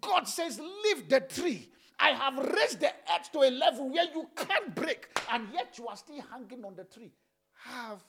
God 0.00 0.26
says, 0.26 0.58
Leave 0.58 1.08
the 1.08 1.20
tree. 1.20 1.68
I 1.98 2.10
have 2.10 2.36
raised 2.36 2.80
the 2.80 2.88
earth 2.88 3.30
to 3.32 3.40
a 3.40 3.50
level 3.50 3.88
where 3.90 4.06
you 4.12 4.28
can't 4.36 4.74
break, 4.74 5.06
and 5.30 5.46
yet 5.52 5.78
you 5.78 5.86
are 5.86 5.96
still 5.96 6.22
hanging 6.30 6.64
on 6.64 6.74
the 6.74 6.84
tree. 6.84 7.12
Have 7.64 8.02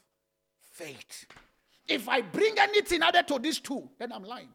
faith. 0.74 1.26
If 1.88 2.10
I 2.10 2.22
bring 2.22 2.56
anything 2.58 3.02
added 3.04 3.28
to 3.28 3.40
these 3.40 3.60
two, 3.60 3.88
then 4.00 4.12
I'm 4.12 4.24
lying. 4.24 4.50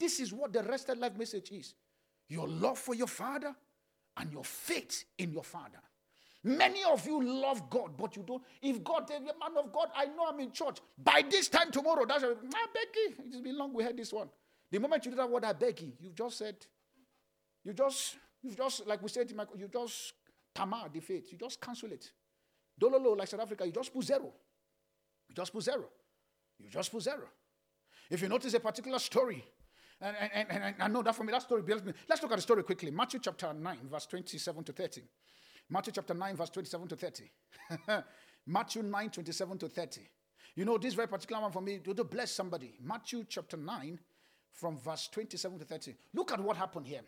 This 0.00 0.18
is 0.18 0.32
what 0.32 0.52
the 0.52 0.62
rested 0.62 0.98
life 0.98 1.16
message 1.16 1.52
is 1.52 1.74
your 2.28 2.48
love 2.48 2.78
for 2.78 2.94
your 2.94 3.06
father 3.06 3.54
and 4.16 4.32
your 4.32 4.44
faith 4.44 5.04
in 5.18 5.32
your 5.32 5.44
father. 5.44 5.78
Many 6.42 6.82
of 6.84 7.06
you 7.06 7.22
love 7.22 7.68
God, 7.68 7.90
but 7.98 8.16
you 8.16 8.22
don't. 8.26 8.42
If 8.62 8.82
God 8.82 9.10
you, 9.10 9.20
man 9.20 9.62
of 9.62 9.70
God, 9.70 9.88
I 9.94 10.06
know 10.06 10.26
I'm 10.26 10.40
in 10.40 10.52
church. 10.52 10.78
By 10.96 11.22
this 11.28 11.48
time 11.48 11.70
tomorrow, 11.70 12.06
that's 12.06 12.22
a, 12.22 12.30
ah, 12.30 12.66
beg 12.72 12.86
you. 12.96 13.24
It's 13.26 13.40
been 13.40 13.58
long 13.58 13.74
we 13.74 13.84
heard 13.84 13.96
this 13.96 14.10
one. 14.10 14.30
The 14.70 14.78
moment 14.78 15.04
you 15.04 15.10
did 15.10 15.18
that 15.18 15.28
word, 15.28 15.44
I 15.44 15.52
beg 15.52 15.82
you, 15.82 15.92
you've 16.00 16.14
just 16.14 16.38
said, 16.38 16.56
you 17.62 17.74
just, 17.74 18.16
you've 18.42 18.56
just, 18.56 18.86
like 18.86 19.02
we 19.02 19.10
said, 19.10 19.30
you 19.30 19.68
just 19.68 20.14
tamar 20.54 20.88
the 20.90 21.00
faith. 21.00 21.30
You 21.30 21.36
just 21.36 21.60
cancel 21.60 21.92
it. 21.92 22.10
Dololo, 22.80 23.18
like 23.18 23.28
South 23.28 23.40
Africa, 23.40 23.66
you 23.66 23.72
just 23.72 23.92
put 23.92 24.04
zero. 24.04 24.32
You 25.28 25.34
just 25.34 25.52
put 25.52 25.62
zero. 25.62 25.84
You 26.58 26.70
just 26.70 26.90
put 26.90 27.02
zero. 27.02 27.28
If 28.08 28.22
you 28.22 28.28
notice 28.28 28.54
a 28.54 28.60
particular 28.60 28.98
story, 28.98 29.44
and, 30.00 30.16
and, 30.32 30.46
and, 30.50 30.62
and 30.64 30.74
I 30.80 30.88
know 30.88 31.02
that 31.02 31.14
for 31.14 31.24
me, 31.24 31.32
that 31.32 31.42
story 31.42 31.62
builds 31.62 31.84
me. 31.84 31.92
Let's 32.08 32.22
look 32.22 32.32
at 32.32 32.36
the 32.36 32.42
story 32.42 32.62
quickly. 32.62 32.90
Matthew 32.90 33.20
chapter 33.20 33.52
9, 33.52 33.78
verse 33.90 34.06
27 34.06 34.64
to 34.64 34.72
30. 34.72 35.02
Matthew 35.68 35.92
chapter 35.92 36.14
9, 36.14 36.36
verse 36.36 36.50
27 36.50 36.88
to 36.88 36.96
30. 36.96 37.24
Matthew 38.46 38.82
9, 38.82 39.10
27 39.10 39.58
to 39.58 39.68
30. 39.68 40.00
You 40.56 40.64
know, 40.64 40.78
this 40.78 40.94
very 40.94 41.08
particular 41.08 41.42
one 41.42 41.52
for 41.52 41.62
me, 41.62 41.78
to 41.78 42.04
bless 42.04 42.32
somebody. 42.32 42.74
Matthew 42.82 43.24
chapter 43.28 43.56
9, 43.56 43.98
from 44.52 44.78
verse 44.78 45.08
27 45.08 45.58
to 45.58 45.64
30. 45.64 45.94
Look 46.14 46.32
at 46.32 46.40
what 46.40 46.56
happened 46.56 46.86
here. 46.86 47.02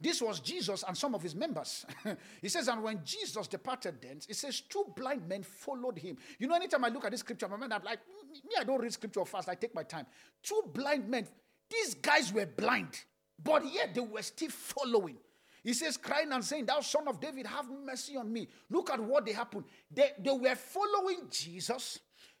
This 0.00 0.22
was 0.22 0.40
Jesus 0.40 0.82
and 0.86 0.96
some 0.96 1.14
of 1.14 1.22
his 1.22 1.34
members. 1.34 1.84
he 2.42 2.48
says, 2.48 2.68
and 2.68 2.82
when 2.82 3.00
Jesus 3.04 3.46
departed 3.46 4.00
thence, 4.00 4.26
it 4.28 4.36
says, 4.36 4.62
two 4.62 4.92
blind 4.96 5.28
men 5.28 5.42
followed 5.42 5.98
him. 5.98 6.16
You 6.38 6.48
know, 6.48 6.54
anytime 6.54 6.84
I 6.84 6.88
look 6.88 7.04
at 7.04 7.10
this 7.10 7.20
scripture, 7.20 7.48
my 7.48 7.56
mind, 7.56 7.74
I'm 7.74 7.82
like, 7.82 7.98
mm, 7.98 8.44
me, 8.44 8.54
I 8.58 8.64
don't 8.64 8.80
read 8.80 8.92
scripture 8.92 9.24
fast. 9.26 9.48
I 9.50 9.54
take 9.54 9.74
my 9.74 9.82
time. 9.82 10.06
Two 10.42 10.62
blind 10.72 11.06
men 11.08 11.26
these 11.70 11.94
guys 11.94 12.32
were 12.32 12.46
blind, 12.46 13.00
but 13.42 13.62
yet 13.72 13.94
they 13.94 14.00
were 14.00 14.22
still 14.22 14.50
following. 14.50 15.16
He 15.62 15.74
says, 15.74 15.96
crying 15.96 16.32
and 16.32 16.44
saying, 16.44 16.66
Thou 16.66 16.80
son 16.80 17.06
of 17.06 17.20
David, 17.20 17.46
have 17.46 17.66
mercy 17.84 18.16
on 18.16 18.32
me. 18.32 18.48
Look 18.70 18.90
at 18.90 18.98
what 19.00 19.26
they 19.26 19.32
happened. 19.32 19.64
They, 19.90 20.10
they 20.18 20.30
were 20.30 20.54
following 20.54 21.28
Jesus. 21.30 21.98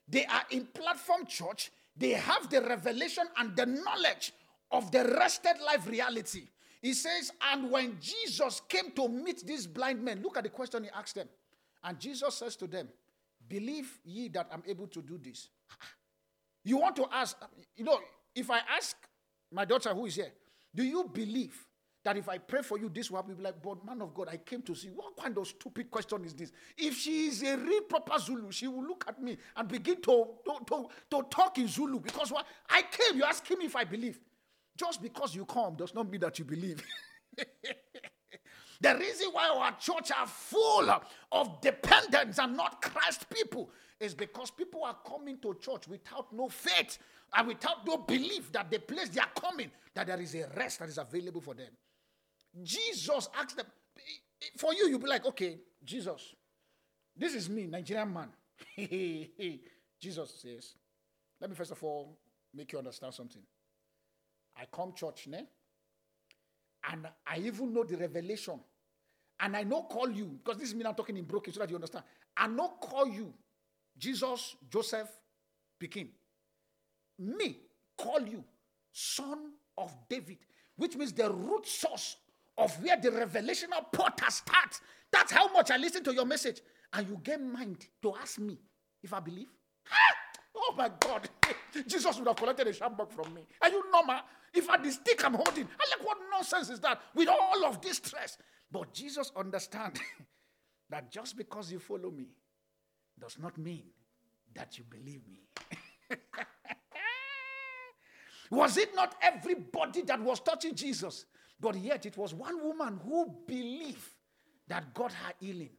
They 0.08 0.24
are 0.24 0.42
in 0.50 0.66
platform 0.66 1.26
church. 1.26 1.70
They 1.96 2.10
have 2.10 2.48
the 2.48 2.62
revelation 2.62 3.24
and 3.36 3.54
the 3.54 3.66
knowledge 3.66 4.32
of 4.70 4.90
the 4.90 5.04
rested 5.18 5.60
life 5.64 5.86
reality. 5.86 6.44
He 6.80 6.94
says, 6.94 7.30
and 7.52 7.70
when 7.70 7.98
Jesus 8.00 8.62
came 8.68 8.92
to 8.92 9.06
meet 9.06 9.46
these 9.46 9.66
blind 9.66 10.02
men, 10.02 10.22
look 10.22 10.38
at 10.38 10.44
the 10.44 10.48
question 10.48 10.84
he 10.84 10.90
asked 10.90 11.14
them. 11.14 11.28
And 11.84 12.00
Jesus 12.00 12.34
says 12.34 12.56
to 12.56 12.66
them, 12.66 12.88
Believe 13.48 13.98
ye 14.04 14.28
that 14.28 14.48
I'm 14.52 14.62
able 14.66 14.86
to 14.88 15.02
do 15.02 15.18
this. 15.18 15.48
You 16.62 16.76
want 16.76 16.94
to 16.96 17.06
ask, 17.10 17.38
you 17.74 17.84
know, 17.84 17.98
if 18.34 18.50
I 18.50 18.60
ask 18.76 18.94
my 19.52 19.64
daughter 19.64 19.90
who 19.90 20.06
is 20.06 20.16
here, 20.16 20.32
do 20.74 20.82
you 20.82 21.04
believe 21.12 21.66
that 22.02 22.16
if 22.16 22.28
I 22.28 22.38
pray 22.38 22.62
for 22.62 22.78
you, 22.78 22.88
this 22.88 23.10
will 23.10 23.18
happen? 23.18 23.34
Be 23.34 23.42
like, 23.42 23.62
but 23.62 23.84
man 23.84 24.00
of 24.00 24.14
God, 24.14 24.28
I 24.30 24.38
came 24.38 24.62
to 24.62 24.74
see. 24.74 24.88
What 24.88 25.16
kind 25.16 25.36
of 25.36 25.46
stupid 25.46 25.90
question 25.90 26.24
is 26.24 26.34
this? 26.34 26.52
If 26.76 26.96
she 26.96 27.26
is 27.26 27.42
a 27.42 27.56
real 27.56 27.82
proper 27.82 28.18
Zulu, 28.18 28.50
she 28.52 28.68
will 28.68 28.86
look 28.86 29.04
at 29.06 29.20
me 29.20 29.36
and 29.56 29.68
begin 29.68 30.00
to, 30.02 30.26
to, 30.46 30.52
to, 30.66 30.88
to 31.10 31.22
talk 31.28 31.58
in 31.58 31.68
Zulu. 31.68 32.00
Because 32.00 32.32
what 32.32 32.46
I 32.68 32.82
came, 32.82 33.18
you 33.18 33.24
ask 33.24 33.48
me 33.50 33.66
if 33.66 33.76
I 33.76 33.84
believe. 33.84 34.18
Just 34.76 35.02
because 35.02 35.34
you 35.34 35.44
come 35.44 35.74
does 35.74 35.94
not 35.94 36.08
mean 36.10 36.20
that 36.20 36.38
you 36.38 36.44
believe. 36.44 36.82
the 38.80 38.96
reason 38.96 39.28
why 39.32 39.48
our 39.48 39.72
church 39.78 40.10
are 40.16 40.26
full 40.26 40.88
of 41.32 41.60
dependents 41.60 42.38
and 42.38 42.56
not 42.56 42.80
Christ 42.80 43.28
people 43.28 43.70
is 43.98 44.14
because 44.14 44.50
people 44.50 44.84
are 44.84 44.96
coming 45.06 45.38
to 45.40 45.54
church 45.60 45.86
without 45.86 46.32
no 46.32 46.48
faith 46.48 46.98
and 47.34 47.46
without 47.48 47.86
no 47.86 47.98
belief 47.98 48.50
that 48.52 48.70
the 48.70 48.78
place 48.78 49.08
they 49.08 49.20
are 49.20 49.30
coming, 49.40 49.70
that 49.94 50.06
there 50.06 50.20
is 50.20 50.34
a 50.34 50.48
rest 50.56 50.80
that 50.80 50.88
is 50.88 50.98
available 50.98 51.40
for 51.40 51.54
them. 51.54 51.70
Jesus 52.62 53.28
asked 53.38 53.56
them, 53.56 53.66
for 54.56 54.74
you, 54.74 54.88
you'll 54.88 54.98
be 54.98 55.06
like, 55.06 55.26
okay, 55.26 55.58
Jesus, 55.84 56.34
this 57.16 57.34
is 57.34 57.48
me, 57.48 57.66
Nigerian 57.66 58.12
man. 58.12 58.28
Jesus 60.00 60.34
says, 60.42 60.74
let 61.40 61.50
me 61.50 61.56
first 61.56 61.70
of 61.70 61.82
all 61.84 62.18
make 62.54 62.72
you 62.72 62.78
understand 62.78 63.14
something. 63.14 63.42
I 64.56 64.64
come 64.72 64.92
church, 64.94 65.28
ne? 65.28 65.46
And 66.90 67.06
I 67.26 67.38
even 67.38 67.72
know 67.72 67.84
the 67.84 67.96
revelation. 67.96 68.58
And 69.38 69.56
I 69.56 69.62
know 69.62 69.82
call 69.84 70.10
you, 70.10 70.38
because 70.42 70.58
this 70.58 70.70
is 70.70 70.74
me 70.74 70.84
I'm 70.84 70.94
talking 70.94 71.16
in 71.16 71.24
broken 71.24 71.52
so 71.52 71.60
that 71.60 71.70
you 71.70 71.76
understand. 71.76 72.04
I 72.36 72.46
know 72.48 72.68
call 72.80 73.06
you, 73.06 73.32
Jesus, 73.96 74.56
Joseph, 74.68 75.08
Pekin 75.78 76.08
me 77.20 77.58
call 77.96 78.20
you 78.20 78.44
son 78.92 79.52
of 79.76 79.94
David, 80.08 80.38
which 80.76 80.96
means 80.96 81.12
the 81.12 81.30
root 81.30 81.66
source 81.66 82.16
of 82.58 82.72
where 82.82 82.96
the 82.96 83.10
revelational 83.10 83.92
portal 83.92 84.30
starts. 84.30 84.80
That's 85.12 85.32
how 85.32 85.52
much 85.52 85.70
I 85.70 85.76
listen 85.76 86.04
to 86.04 86.14
your 86.14 86.26
message. 86.26 86.60
And 86.92 87.08
you 87.08 87.20
get 87.22 87.40
mind 87.40 87.86
to 88.02 88.14
ask 88.16 88.38
me 88.38 88.58
if 89.02 89.12
I 89.12 89.20
believe. 89.20 89.48
Oh 90.56 90.74
my 90.76 90.90
God. 91.00 91.28
Jesus 91.86 92.18
would 92.18 92.26
have 92.26 92.36
collected 92.36 92.66
a 92.66 92.72
sjambok 92.72 93.12
from 93.12 93.32
me. 93.34 93.46
Are 93.62 93.70
you 93.70 93.84
normal? 93.90 94.20
If 94.52 94.68
I 94.68 94.76
the 94.78 94.90
stick 94.90 95.24
I'm 95.24 95.34
holding, 95.34 95.64
I 95.64 95.96
like 95.96 96.06
what 96.06 96.18
nonsense 96.32 96.70
is 96.70 96.80
that 96.80 97.00
with 97.14 97.28
all 97.28 97.64
of 97.64 97.80
this 97.80 97.98
stress? 97.98 98.36
But 98.70 98.92
Jesus 98.92 99.30
understands 99.36 100.00
that 100.90 101.10
just 101.10 101.36
because 101.36 101.70
you 101.72 101.78
follow 101.78 102.10
me 102.10 102.26
does 103.18 103.38
not 103.38 103.56
mean 103.58 103.84
that 104.54 104.76
you 104.78 104.84
believe 104.84 105.22
me. 105.28 105.48
Was 108.50 108.76
it 108.76 108.94
not 108.94 109.14
everybody 109.22 110.02
that 110.02 110.20
was 110.20 110.40
touching 110.40 110.74
Jesus? 110.74 111.26
But 111.60 111.76
yet 111.76 112.06
it 112.06 112.16
was 112.16 112.34
one 112.34 112.62
woman 112.62 112.98
who 113.04 113.32
believed 113.46 114.08
that 114.68 114.92
got 114.94 115.12
her 115.12 115.32
healing. 115.38 115.70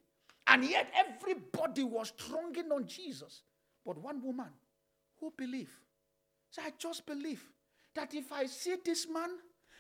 And 0.47 0.63
yet 0.63 0.91
everybody 0.95 1.83
was 1.83 2.13
thronging 2.17 2.71
on 2.71 2.87
Jesus. 2.87 3.43
But 3.85 3.97
one 3.97 4.23
woman 4.23 4.49
who 5.19 5.33
believed. 5.35 5.71
So 6.49 6.61
I 6.61 6.71
just 6.77 7.05
believe 7.05 7.43
that 7.95 8.13
if 8.13 8.31
I 8.31 8.45
see 8.45 8.75
this 8.83 9.07
man 9.07 9.29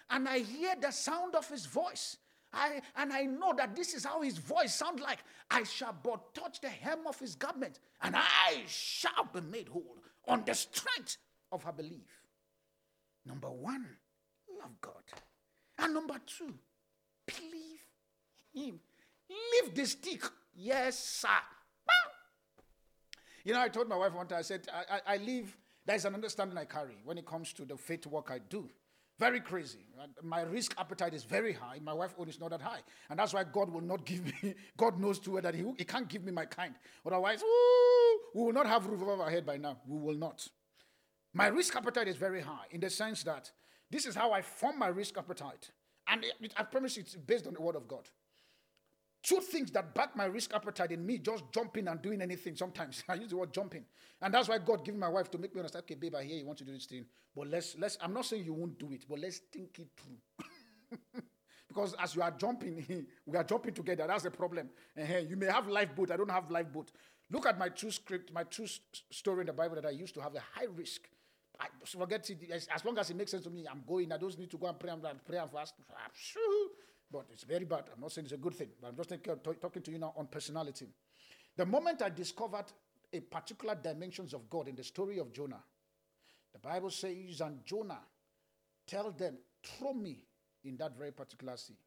and 0.09 0.27
I 0.27 0.39
hear 0.39 0.73
the 0.79 0.91
sound 0.91 1.35
of 1.35 1.47
his 1.49 1.65
voice, 1.65 2.17
I, 2.53 2.81
and 2.97 3.13
I 3.13 3.23
know 3.23 3.53
that 3.57 3.75
this 3.75 3.93
is 3.93 4.05
how 4.05 4.21
his 4.21 4.37
voice 4.37 4.75
sounds 4.75 5.01
like, 5.01 5.19
I 5.49 5.63
shall 5.63 5.95
but 6.03 6.33
touch 6.33 6.59
the 6.59 6.69
hem 6.69 6.99
of 7.07 7.17
his 7.17 7.35
garment, 7.35 7.79
and 8.01 8.15
I 8.15 8.63
shall 8.67 9.29
be 9.33 9.39
made 9.41 9.69
whole 9.69 9.97
on 10.27 10.43
the 10.45 10.53
strength 10.53 11.17
of 11.51 11.63
her 11.63 11.71
belief. 11.71 12.20
Number 13.25 13.49
one, 13.49 13.85
love 14.59 14.81
God. 14.81 15.03
And 15.77 15.93
number 15.93 16.19
two, 16.25 16.53
believe 17.25 17.79
Him. 18.53 18.79
Leave 19.29 19.75
the 19.75 19.85
stick. 19.85 20.23
Yes, 20.53 20.99
sir. 20.99 21.29
You 23.43 23.53
know, 23.53 23.61
I 23.61 23.69
told 23.69 23.89
my 23.89 23.95
wife 23.95 24.13
one 24.13 24.27
time, 24.27 24.39
I 24.39 24.43
said, 24.43 24.67
I, 24.71 24.95
I, 24.95 25.15
I 25.15 25.17
live, 25.17 25.57
there's 25.85 26.05
an 26.05 26.13
understanding 26.13 26.57
I 26.57 26.65
carry 26.65 26.97
when 27.03 27.17
it 27.17 27.25
comes 27.25 27.53
to 27.53 27.65
the 27.65 27.75
faith 27.75 28.05
work 28.05 28.29
I 28.29 28.39
do. 28.39 28.69
Very 29.19 29.39
crazy. 29.39 29.79
My 30.23 30.41
risk 30.41 30.73
appetite 30.79 31.13
is 31.13 31.23
very 31.23 31.53
high. 31.53 31.79
My 31.83 31.93
wife 31.93 32.13
own 32.17 32.27
is 32.27 32.39
not 32.39 32.49
that 32.51 32.61
high. 32.61 32.79
And 33.09 33.19
that's 33.19 33.33
why 33.33 33.43
God 33.43 33.71
will 33.71 33.81
not 33.81 34.05
give 34.05 34.25
me, 34.43 34.55
God 34.77 34.99
knows 34.99 35.19
too 35.19 35.33
well 35.33 35.41
that 35.43 35.53
he, 35.53 35.63
he 35.77 35.85
can't 35.85 36.07
give 36.07 36.23
me 36.23 36.31
my 36.31 36.45
kind. 36.45 36.73
Otherwise, 37.05 37.43
we 38.33 38.43
will 38.43 38.53
not 38.53 38.65
have 38.65 38.87
roof 38.87 39.01
over 39.01 39.21
our 39.21 39.29
head 39.29 39.45
by 39.45 39.57
now. 39.57 39.77
We 39.87 39.99
will 39.99 40.15
not. 40.15 40.47
My 41.33 41.47
risk 41.47 41.75
appetite 41.75 42.07
is 42.07 42.17
very 42.17 42.41
high 42.41 42.65
in 42.71 42.81
the 42.81 42.89
sense 42.89 43.23
that 43.23 43.51
this 43.89 44.05
is 44.05 44.15
how 44.15 44.31
I 44.31 44.41
form 44.41 44.79
my 44.79 44.87
risk 44.87 45.17
appetite. 45.17 45.69
And 46.07 46.23
it, 46.23 46.53
I 46.57 46.63
promise 46.63 46.97
it's 46.97 47.15
based 47.15 47.47
on 47.47 47.53
the 47.53 47.61
word 47.61 47.75
of 47.75 47.87
God. 47.87 48.09
Two 49.23 49.39
things 49.39 49.69
that 49.71 49.93
back 49.93 50.15
my 50.15 50.25
risk 50.25 50.53
appetite 50.53 50.91
in 50.91 51.05
me 51.05 51.19
just 51.19 51.43
jumping 51.53 51.87
and 51.87 52.01
doing 52.01 52.21
anything 52.21 52.55
sometimes. 52.55 53.03
I 53.09 53.15
use 53.15 53.29
the 53.29 53.37
word 53.37 53.53
jumping. 53.53 53.85
And 54.21 54.33
that's 54.33 54.49
why 54.49 54.57
God 54.57 54.83
gave 54.83 54.95
my 54.95 55.09
wife 55.09 55.29
to 55.31 55.37
make 55.37 55.53
me 55.53 55.59
understand, 55.59 55.83
okay, 55.83 55.95
babe, 55.95 56.15
I 56.15 56.23
hear 56.23 56.37
you 56.37 56.45
want 56.45 56.57
to 56.59 56.65
do 56.65 56.73
this 56.73 56.85
thing. 56.85 57.05
But 57.35 57.47
let's 57.47 57.77
let's 57.77 57.97
I'm 58.01 58.13
not 58.13 58.25
saying 58.25 58.45
you 58.45 58.53
won't 58.53 58.79
do 58.79 58.91
it, 58.91 59.05
but 59.07 59.19
let's 59.19 59.37
think 59.37 59.79
it 59.79 59.89
through. 59.95 60.97
because 61.67 61.95
as 61.99 62.15
you 62.15 62.23
are 62.23 62.31
jumping, 62.31 63.05
we 63.25 63.37
are 63.37 63.43
jumping 63.43 63.73
together. 63.73 64.05
That's 64.07 64.23
the 64.23 64.31
problem. 64.31 64.69
Uh-huh. 64.99 65.19
You 65.19 65.37
may 65.37 65.45
have 65.45 65.67
lifeboat. 65.67 66.11
I 66.11 66.17
don't 66.17 66.31
have 66.31 66.49
lifeboat. 66.49 66.91
Look 67.29 67.45
at 67.45 67.57
my 67.57 67.69
true 67.69 67.91
script, 67.91 68.33
my 68.33 68.43
true 68.43 68.67
story 69.11 69.41
in 69.41 69.47
the 69.47 69.53
Bible 69.53 69.75
that 69.75 69.85
I 69.85 69.91
used 69.91 70.15
to 70.15 70.21
have 70.21 70.35
a 70.35 70.41
high 70.53 70.67
risk 70.75 71.07
I 71.61 71.67
forget 71.85 72.27
it. 72.29 72.67
As, 72.73 72.83
long 72.83 72.97
as 72.97 73.09
it 73.09 73.15
makes 73.15 73.31
sense 73.31 73.43
to 73.43 73.49
me, 73.49 73.65
I'm 73.69 73.83
going. 73.87 74.11
I 74.11 74.17
don't 74.17 74.37
need 74.37 74.49
to 74.49 74.57
go 74.57 74.67
and 74.67 74.79
pray 74.79 74.91
and, 74.91 75.01
pray 75.25 75.37
and 75.37 75.49
fast. 75.49 75.75
Ah, 75.91 76.07
but 77.11 77.25
it's 77.31 77.43
very 77.43 77.65
bad. 77.65 77.83
I'm 77.93 78.01
not 78.01 78.11
saying 78.11 78.25
it's 78.25 78.33
a 78.33 78.37
good 78.37 78.55
thing, 78.55 78.69
but 78.81 78.87
I'm 78.87 78.95
just 78.95 79.09
thinking, 79.09 79.35
talking 79.61 79.81
to 79.81 79.91
you 79.91 79.99
now 79.99 80.13
on 80.17 80.27
personality. 80.27 80.87
The 81.55 81.65
moment 81.65 82.01
I 82.01 82.09
discovered 82.09 82.65
a 83.13 83.19
particular 83.19 83.75
dimensions 83.75 84.33
of 84.33 84.49
God 84.49 84.69
in 84.69 84.75
the 84.75 84.83
story 84.83 85.19
of 85.19 85.33
Jonah, 85.33 85.61
the 86.53 86.59
Bible 86.59 86.89
says, 86.89 87.41
and 87.41 87.65
Jonah 87.65 87.99
tell 88.87 89.11
them, 89.11 89.37
throw 89.63 89.93
me 89.93 90.23
in 90.63 90.77
that 90.77 90.97
very 90.97 91.11
particular 91.11 91.57
sea. 91.57 91.77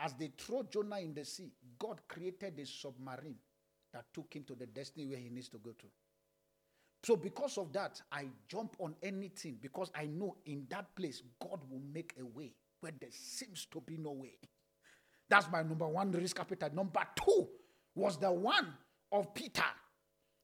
As 0.00 0.12
they 0.14 0.32
throw 0.36 0.64
Jonah 0.64 0.98
in 0.98 1.14
the 1.14 1.24
sea, 1.24 1.52
God 1.78 2.00
created 2.08 2.58
a 2.58 2.66
submarine 2.66 3.36
that 3.92 4.04
took 4.12 4.34
him 4.34 4.44
to 4.44 4.54
the 4.54 4.66
destiny 4.66 5.06
where 5.06 5.18
he 5.18 5.30
needs 5.30 5.48
to 5.48 5.58
go 5.58 5.70
to. 5.70 5.86
So, 7.06 7.14
because 7.14 7.56
of 7.56 7.72
that, 7.72 8.02
I 8.10 8.26
jump 8.48 8.74
on 8.80 8.96
anything 9.00 9.58
because 9.62 9.92
I 9.94 10.06
know 10.06 10.34
in 10.44 10.66
that 10.70 10.92
place 10.96 11.22
God 11.40 11.60
will 11.70 11.82
make 11.94 12.12
a 12.20 12.24
way 12.26 12.52
where 12.80 12.90
there 13.00 13.10
seems 13.12 13.64
to 13.66 13.80
be 13.80 13.96
no 13.96 14.10
way. 14.10 14.36
That's 15.28 15.48
my 15.48 15.62
number 15.62 15.86
one 15.86 16.10
risk 16.10 16.40
appetite. 16.40 16.74
Number 16.74 17.02
two 17.14 17.46
was 17.94 18.18
the 18.18 18.32
one 18.32 18.74
of 19.12 19.32
Peter. 19.34 19.62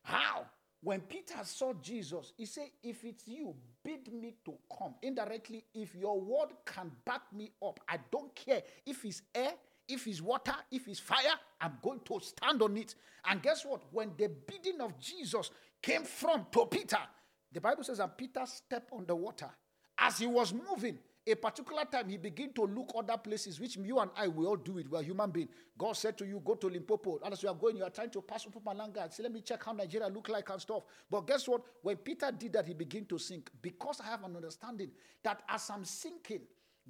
How? 0.05 0.47
When 0.85 1.01
Peter 1.01 1.41
saw 1.43 1.73
Jesus, 1.83 2.33
he 2.37 2.47
said, 2.47 2.69
If 2.81 3.03
it's 3.03 3.27
you, 3.27 3.57
bid 3.83 4.13
me 4.13 4.37
to 4.45 4.55
come. 4.79 4.95
Indirectly, 5.03 5.65
if 5.75 5.97
your 5.97 6.21
word 6.21 6.51
can 6.65 6.93
back 7.05 7.23
me 7.33 7.51
up, 7.61 7.81
I 7.89 7.99
don't 8.13 8.33
care 8.37 8.63
if 8.87 9.05
it's 9.05 9.23
air, 9.35 9.55
if 9.93 10.07
it's 10.07 10.21
water, 10.21 10.55
if 10.71 10.89
it's 10.89 11.01
fire, 11.01 11.39
I'm 11.61 11.79
going 11.83 12.01
to 12.05 12.21
stand 12.21 12.63
on 12.63 12.77
it. 12.77 12.95
And 13.29 13.43
guess 13.43 13.65
what? 13.65 13.83
When 13.91 14.13
the 14.17 14.29
bidding 14.29 14.81
of 14.81 14.99
Jesus 14.99 15.51
came 15.81 16.05
from 16.05 16.47
to 16.53 16.67
Peter, 16.67 16.99
the 17.53 17.61
Bible 17.61 17.85
says 17.85 17.99
that 17.99 18.17
Peter 18.17 18.43
stepped 18.47 18.93
on 18.93 19.05
the 19.07 19.15
water. 19.15 19.51
As 19.99 20.19
he 20.19 20.27
was 20.27 20.53
moving, 20.53 20.99
a 21.25 21.37
particular 21.37 21.85
time 21.85 22.09
he 22.09 22.17
began 22.17 22.53
to 22.55 22.63
look 22.63 22.93
other 22.97 23.17
places, 23.17 23.61
which 23.61 23.77
you 23.77 24.01
and 24.01 24.11
I 24.17 24.27
will 24.27 24.49
all 24.49 24.57
do 24.57 24.79
it. 24.79 24.91
We're 24.91 25.03
human 25.03 25.31
beings. 25.31 25.51
God 25.79 25.93
said 25.93 26.19
to 26.19 26.27
you, 26.27 26.43
go 26.45 26.55
to 26.55 26.67
Limpopo. 26.67 27.21
And 27.25 27.33
as 27.33 27.43
you 27.43 27.49
are 27.49 27.55
going, 27.55 27.77
you 27.77 27.85
are 27.85 27.91
trying 27.91 28.11
to 28.11 28.23
pass 28.23 28.47
over 28.47 28.59
Malanga. 28.59 29.13
Say, 29.13 29.23
let 29.23 29.33
me 29.33 29.41
check 29.41 29.63
how 29.63 29.73
Nigeria 29.73 30.09
look 30.09 30.29
like 30.29 30.51
and 30.51 30.61
stuff. 30.61 30.83
But 31.09 31.27
guess 31.27 31.47
what? 31.47 31.63
When 31.83 31.97
Peter 31.97 32.33
did 32.37 32.55
that, 32.55 32.67
he 32.67 32.75
began 32.75 33.05
to 33.05 33.19
sink. 33.19 33.51
Because 33.61 34.01
I 34.01 34.07
have 34.07 34.25
an 34.25 34.35
understanding 34.35 34.91
that 35.23 35.43
as 35.49 35.71
I'm 35.71 35.85
sinking, 35.85 36.41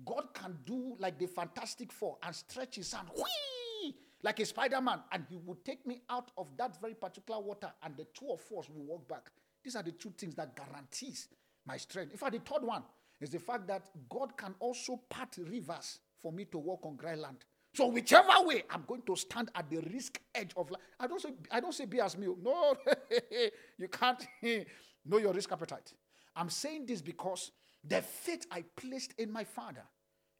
God 0.04 0.28
can 0.34 0.58
do 0.64 0.96
like 0.98 1.18
the 1.18 1.26
Fantastic 1.26 1.92
Four 1.92 2.16
and 2.22 2.34
stretch 2.34 2.76
his 2.76 2.92
hand, 2.92 3.08
whee, 3.16 3.94
like 4.22 4.40
a 4.40 4.46
Spider-Man, 4.46 5.00
and 5.12 5.24
he 5.28 5.36
will 5.36 5.58
take 5.64 5.86
me 5.86 6.02
out 6.08 6.30
of 6.38 6.48
that 6.56 6.80
very 6.80 6.94
particular 6.94 7.40
water, 7.40 7.72
and 7.82 7.96
the 7.96 8.06
two 8.14 8.30
of 8.30 8.40
us 8.58 8.68
will 8.70 8.84
walk 8.84 9.08
back. 9.08 9.30
These 9.62 9.76
are 9.76 9.82
the 9.82 9.92
two 9.92 10.12
things 10.16 10.34
that 10.36 10.56
guarantees 10.56 11.28
my 11.66 11.76
strength. 11.76 12.12
In 12.12 12.18
fact, 12.18 12.32
the 12.32 12.38
third 12.40 12.64
one, 12.64 12.82
is 13.22 13.30
the 13.30 13.38
fact 13.38 13.68
that 13.68 13.88
God 14.10 14.36
can 14.36 14.54
also 14.58 15.00
part 15.08 15.36
rivers 15.38 16.00
for 16.20 16.32
me 16.32 16.44
to 16.46 16.58
walk 16.58 16.84
on 16.84 16.96
dry 16.96 17.14
land. 17.14 17.44
So 17.74 17.86
whichever 17.86 18.32
way, 18.40 18.64
I'm 18.68 18.84
going 18.86 19.02
to 19.02 19.16
stand 19.16 19.50
at 19.54 19.70
the 19.70 19.78
risk 19.92 20.20
edge 20.34 20.50
of 20.56 20.70
life. 20.70 20.82
I 21.00 21.06
don't 21.06 21.20
say 21.22 21.30
I 21.50 21.60
don't 21.60 21.72
say 21.72 21.86
be 21.86 22.00
as 22.00 22.18
me. 22.18 22.26
Oh, 22.28 22.36
no, 22.42 22.76
you 23.78 23.88
can't 23.88 24.26
know 25.06 25.18
your 25.18 25.32
risk 25.32 25.50
appetite. 25.52 25.92
I'm 26.36 26.50
saying 26.50 26.86
this 26.86 27.00
because 27.00 27.52
the 27.84 28.02
faith 28.02 28.46
I 28.50 28.64
placed 28.76 29.14
in 29.18 29.32
my 29.32 29.44
father 29.44 29.84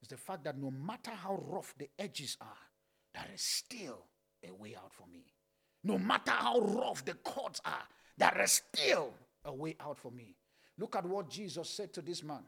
is 0.01 0.09
the 0.09 0.17
fact 0.17 0.45
that 0.45 0.59
no 0.59 0.71
matter 0.71 1.11
how 1.11 1.41
rough 1.49 1.75
the 1.79 1.89
edges 1.99 2.37
are, 2.41 2.47
there 3.15 3.29
is 3.35 3.43
still 3.43 4.05
a 4.49 4.53
way 4.55 4.75
out 4.77 4.93
for 4.93 5.07
me. 5.13 5.25
No 5.85 5.99
matter 5.99 6.31
how 6.31 6.61
rough 6.61 7.05
the 7.05 7.15
cords 7.15 7.61
are, 7.65 7.83
there 8.17 8.41
is 8.43 8.63
still 8.73 9.13
a 9.45 9.53
way 9.53 9.77
out 9.81 9.99
for 9.99 10.11
me. 10.11 10.37
Look 10.79 10.97
at 10.97 11.05
what 11.05 11.29
Jesus 11.29 11.69
said 11.69 11.93
to 11.95 12.03
this 12.03 12.23
man. 12.23 12.45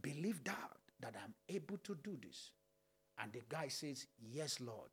Believe 0.00 0.42
that, 0.44 0.72
that 1.00 1.14
I'm 1.22 1.34
able 1.48 1.78
to 1.78 1.96
do 2.02 2.18
this. 2.22 2.52
And 3.18 3.32
the 3.32 3.42
guy 3.48 3.68
says, 3.68 4.06
Yes, 4.32 4.60
Lord, 4.60 4.90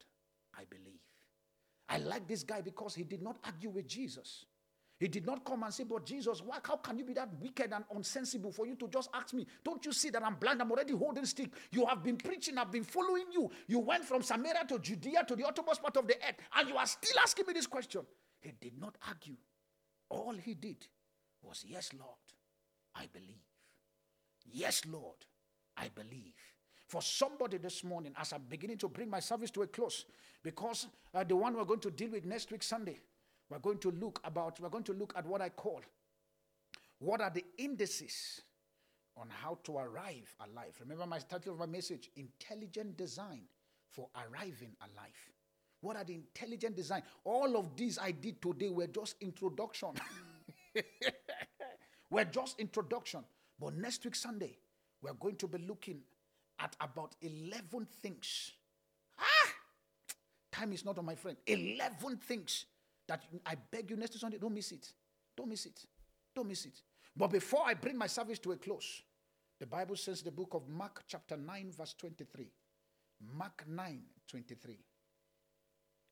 I 0.58 0.64
believe. 0.70 1.02
I 1.90 1.98
like 1.98 2.28
this 2.28 2.44
guy 2.44 2.62
because 2.62 2.96
he 2.96 3.04
did 3.04 3.22
not 3.22 3.38
argue 3.44 3.70
with 3.70 3.88
Jesus. 3.88 4.46
He 5.04 5.10
did 5.10 5.26
not 5.26 5.44
come 5.44 5.64
and 5.64 5.74
say, 5.74 5.84
But 5.84 6.06
Jesus, 6.06 6.42
why, 6.42 6.60
how 6.64 6.78
can 6.78 6.98
you 6.98 7.04
be 7.04 7.12
that 7.16 7.28
wicked 7.42 7.74
and 7.74 7.84
unsensible 7.94 8.54
for 8.54 8.66
you 8.66 8.76
to 8.76 8.88
just 8.88 9.10
ask 9.14 9.34
me? 9.34 9.46
Don't 9.62 9.86
you 9.86 9.92
see 9.92 10.10
that 10.12 10.26
I'm 10.26 10.36
blind? 10.36 10.62
I'm 10.62 10.72
already 10.72 10.94
holding 10.94 11.26
stick. 11.26 11.50
You 11.72 11.86
have 11.88 12.02
been 12.02 12.16
preaching, 12.16 12.58
I've 12.58 12.72
been 12.72 12.86
following 12.86 13.26
you. 13.34 13.52
You 13.68 13.80
went 13.80 14.06
from 14.06 14.22
Samaria 14.22 14.64
to 14.70 14.80
Judea 14.80 15.26
to 15.28 15.36
the 15.36 15.46
uttermost 15.46 15.82
part 15.82 15.98
of 15.98 16.08
the 16.08 16.16
earth, 16.26 16.38
and 16.56 16.70
you 16.70 16.78
are 16.78 16.86
still 16.86 17.20
asking 17.22 17.48
me 17.48 17.52
this 17.52 17.68
question. 17.68 18.04
He 18.40 18.54
did 18.62 18.80
not 18.80 18.96
argue. 19.06 19.36
All 20.08 20.36
he 20.42 20.54
did 20.54 20.88
was, 21.42 21.66
Yes, 21.68 21.90
Lord, 22.00 22.16
I 22.96 23.10
believe. 23.12 23.44
Yes, 24.54 24.84
Lord, 24.90 25.18
I 25.76 25.90
believe. 25.94 26.32
For 26.88 27.02
somebody 27.02 27.58
this 27.58 27.84
morning, 27.84 28.14
as 28.18 28.32
I'm 28.32 28.44
beginning 28.48 28.78
to 28.78 28.88
bring 28.88 29.10
my 29.10 29.20
service 29.20 29.52
to 29.52 29.64
a 29.64 29.68
close, 29.68 30.06
because 30.42 30.88
uh, 31.14 31.26
the 31.26 31.36
one 31.36 31.58
we're 31.58 31.66
going 31.66 31.82
to 31.82 31.92
deal 31.92 32.12
with 32.12 32.24
next 32.24 32.54
week, 32.54 32.64
Sunday, 32.64 33.02
we're 33.54 33.60
going 33.60 33.78
to 33.78 33.92
look 33.92 34.20
about, 34.24 34.60
we're 34.60 34.70
going 34.70 34.84
to 34.84 34.94
look 34.94 35.14
at 35.16 35.28
what 35.28 35.40
I 35.40 35.50
call 35.50 35.82
what 36.98 37.22
are 37.22 37.30
the 37.30 37.44
indices 37.58 38.42
on 39.16 39.28
how 39.30 39.60
to 39.64 39.78
arrive 39.78 40.34
alive. 40.40 40.74
Remember 40.80 41.06
my 41.06 41.20
title 41.20 41.54
of 41.54 41.60
my 41.60 41.66
message 41.68 42.10
Intelligent 42.16 42.98
Design 42.98 43.42
for 43.92 44.08
Arriving 44.16 44.72
Alive. 44.82 45.30
What 45.82 45.98
are 45.98 46.04
the 46.04 46.16
intelligent 46.16 46.76
design? 46.76 47.04
All 47.26 47.58
of 47.58 47.76
these 47.76 48.00
I 48.00 48.12
did 48.12 48.42
today 48.42 48.70
were 48.70 48.88
just 48.88 49.18
introduction. 49.22 49.90
were 52.10 52.24
just 52.24 52.60
introduction. 52.60 53.24
But 53.60 53.76
next 53.76 54.04
week, 54.06 54.16
Sunday, 54.16 54.58
we're 55.02 55.14
going 55.14 55.36
to 55.36 55.48
be 55.48 55.60
looking 55.60 56.00
at 56.60 56.76
about 56.80 57.16
11 57.22 57.86
things. 58.02 58.54
Ah! 59.20 59.52
Time 60.52 60.72
is 60.72 60.86
not 60.86 60.98
on 60.98 61.06
my 61.06 61.16
friend. 61.16 61.38
11 61.46 62.18
things 62.18 62.66
that 63.14 63.24
I 63.46 63.56
beg 63.72 63.90
you 63.90 63.96
next 63.96 64.20
Sunday, 64.20 64.38
don't 64.38 64.54
miss 64.54 64.72
it. 64.72 64.92
Don't 65.38 65.50
miss 65.50 65.66
it. 65.66 65.86
Don't 66.36 66.48
miss 66.48 66.66
it. 66.66 66.82
But 67.16 67.28
before 67.28 67.62
I 67.66 67.76
bring 67.76 67.98
my 67.98 68.08
service 68.08 68.40
to 68.40 68.52
a 68.54 68.58
close, 68.58 69.04
the 69.60 69.68
Bible 69.68 69.96
says 69.96 70.22
the 70.22 70.32
book 70.32 70.54
of 70.54 70.68
Mark, 70.68 71.04
chapter 71.08 71.38
9, 71.38 71.72
verse 71.78 71.94
23. 71.94 72.52
Mark 73.38 73.64
9, 73.68 74.02
23. 74.28 74.80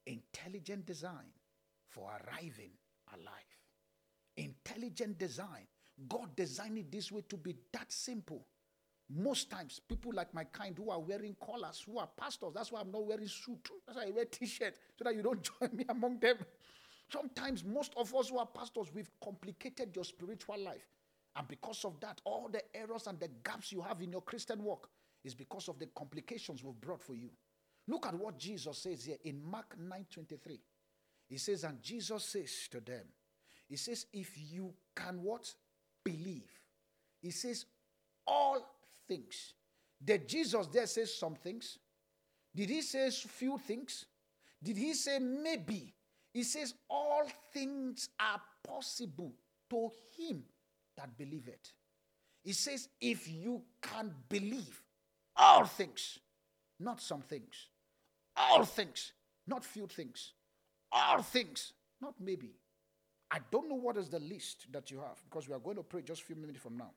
Intelligent 0.05 0.85
design 0.85 1.31
for 1.89 2.11
arriving 2.11 2.71
alive. 3.13 3.31
Intelligent 4.37 5.17
design 5.17 5.67
God 6.07 6.35
designed 6.35 6.77
it 6.77 6.91
this 6.91 7.11
way 7.11 7.21
to 7.29 7.37
be 7.37 7.55
that 7.73 7.91
simple. 7.91 8.45
Most 9.13 9.51
times, 9.51 9.79
people 9.87 10.11
like 10.13 10.33
my 10.33 10.45
kind 10.45 10.77
who 10.77 10.89
are 10.89 10.99
wearing 10.99 11.35
collars, 11.43 11.83
who 11.85 11.99
are 11.99 12.07
pastors, 12.17 12.53
that's 12.53 12.71
why 12.71 12.79
I'm 12.79 12.91
not 12.91 13.05
wearing 13.05 13.27
suit. 13.27 13.69
That's 13.85 13.97
why 13.97 14.05
I 14.05 14.11
wear 14.11 14.25
t-shirt, 14.25 14.75
so 14.97 15.03
that 15.03 15.15
you 15.15 15.21
don't 15.21 15.43
join 15.59 15.75
me 15.75 15.85
among 15.89 16.19
them. 16.19 16.37
Sometimes, 17.11 17.63
most 17.63 17.93
of 17.97 18.13
us 18.15 18.29
who 18.29 18.37
are 18.37 18.45
pastors, 18.45 18.87
we've 18.93 19.09
complicated 19.23 19.95
your 19.95 20.05
spiritual 20.05 20.59
life. 20.59 20.87
And 21.35 21.47
because 21.47 21.83
of 21.85 21.99
that, 22.01 22.21
all 22.23 22.49
the 22.51 22.61
errors 22.75 23.07
and 23.07 23.19
the 23.19 23.29
gaps 23.43 23.71
you 23.71 23.81
have 23.81 24.01
in 24.01 24.11
your 24.11 24.21
Christian 24.21 24.63
walk 24.63 24.89
is 25.23 25.33
because 25.33 25.67
of 25.67 25.79
the 25.79 25.87
complications 25.87 26.63
we've 26.63 26.79
brought 26.79 27.01
for 27.01 27.15
you. 27.15 27.29
Look 27.87 28.07
at 28.07 28.13
what 28.13 28.37
Jesus 28.37 28.77
says 28.77 29.05
here 29.05 29.17
in 29.23 29.41
Mark 29.43 29.75
9:23. 29.77 30.59
He 31.27 31.37
says, 31.37 31.63
and 31.63 31.81
Jesus 31.81 32.25
says 32.25 32.67
to 32.71 32.79
them, 32.81 33.05
He 33.67 33.77
says, 33.77 34.05
if 34.13 34.31
you 34.37 34.73
can 34.95 35.21
what? 35.21 35.53
believe. 36.03 36.49
He 37.21 37.31
says 37.31 37.65
all 38.25 38.59
things. 39.07 39.53
Did 40.03 40.27
Jesus 40.27 40.67
there 40.67 40.87
say 40.87 41.05
some 41.05 41.35
things? 41.35 41.77
Did 42.55 42.69
he 42.69 42.81
say 42.81 43.09
few 43.11 43.57
things? 43.57 44.05
Did 44.61 44.77
he 44.77 44.93
say 44.93 45.19
maybe? 45.19 45.93
He 46.33 46.43
says 46.43 46.73
all 46.89 47.23
things 47.53 48.09
are 48.19 48.41
possible 48.65 49.33
to 49.69 49.91
him 50.17 50.43
that 50.97 51.17
believeth. 51.17 51.73
He 52.43 52.53
says 52.53 52.87
if 52.99 53.29
you 53.29 53.61
can 53.81 54.13
believe 54.29 54.81
all 55.35 55.65
things, 55.65 56.19
not 56.79 57.01
some 57.01 57.21
things, 57.21 57.67
all 58.35 58.63
things, 58.63 59.13
not 59.47 59.63
few 59.63 59.87
things, 59.87 60.33
all 60.91 61.21
things, 61.21 61.73
not 62.01 62.15
maybe, 62.19 62.55
I 63.29 63.39
don't 63.51 63.69
know 63.69 63.75
what 63.75 63.97
is 63.97 64.09
the 64.09 64.19
list 64.19 64.67
that 64.71 64.91
you 64.91 64.99
have 64.99 65.21
because 65.29 65.47
we 65.47 65.53
are 65.53 65.59
going 65.59 65.77
to 65.77 65.83
pray 65.83 66.01
just 66.01 66.21
a 66.21 66.25
few 66.25 66.35
minutes 66.35 66.59
from 66.59 66.77
now. 66.77 66.91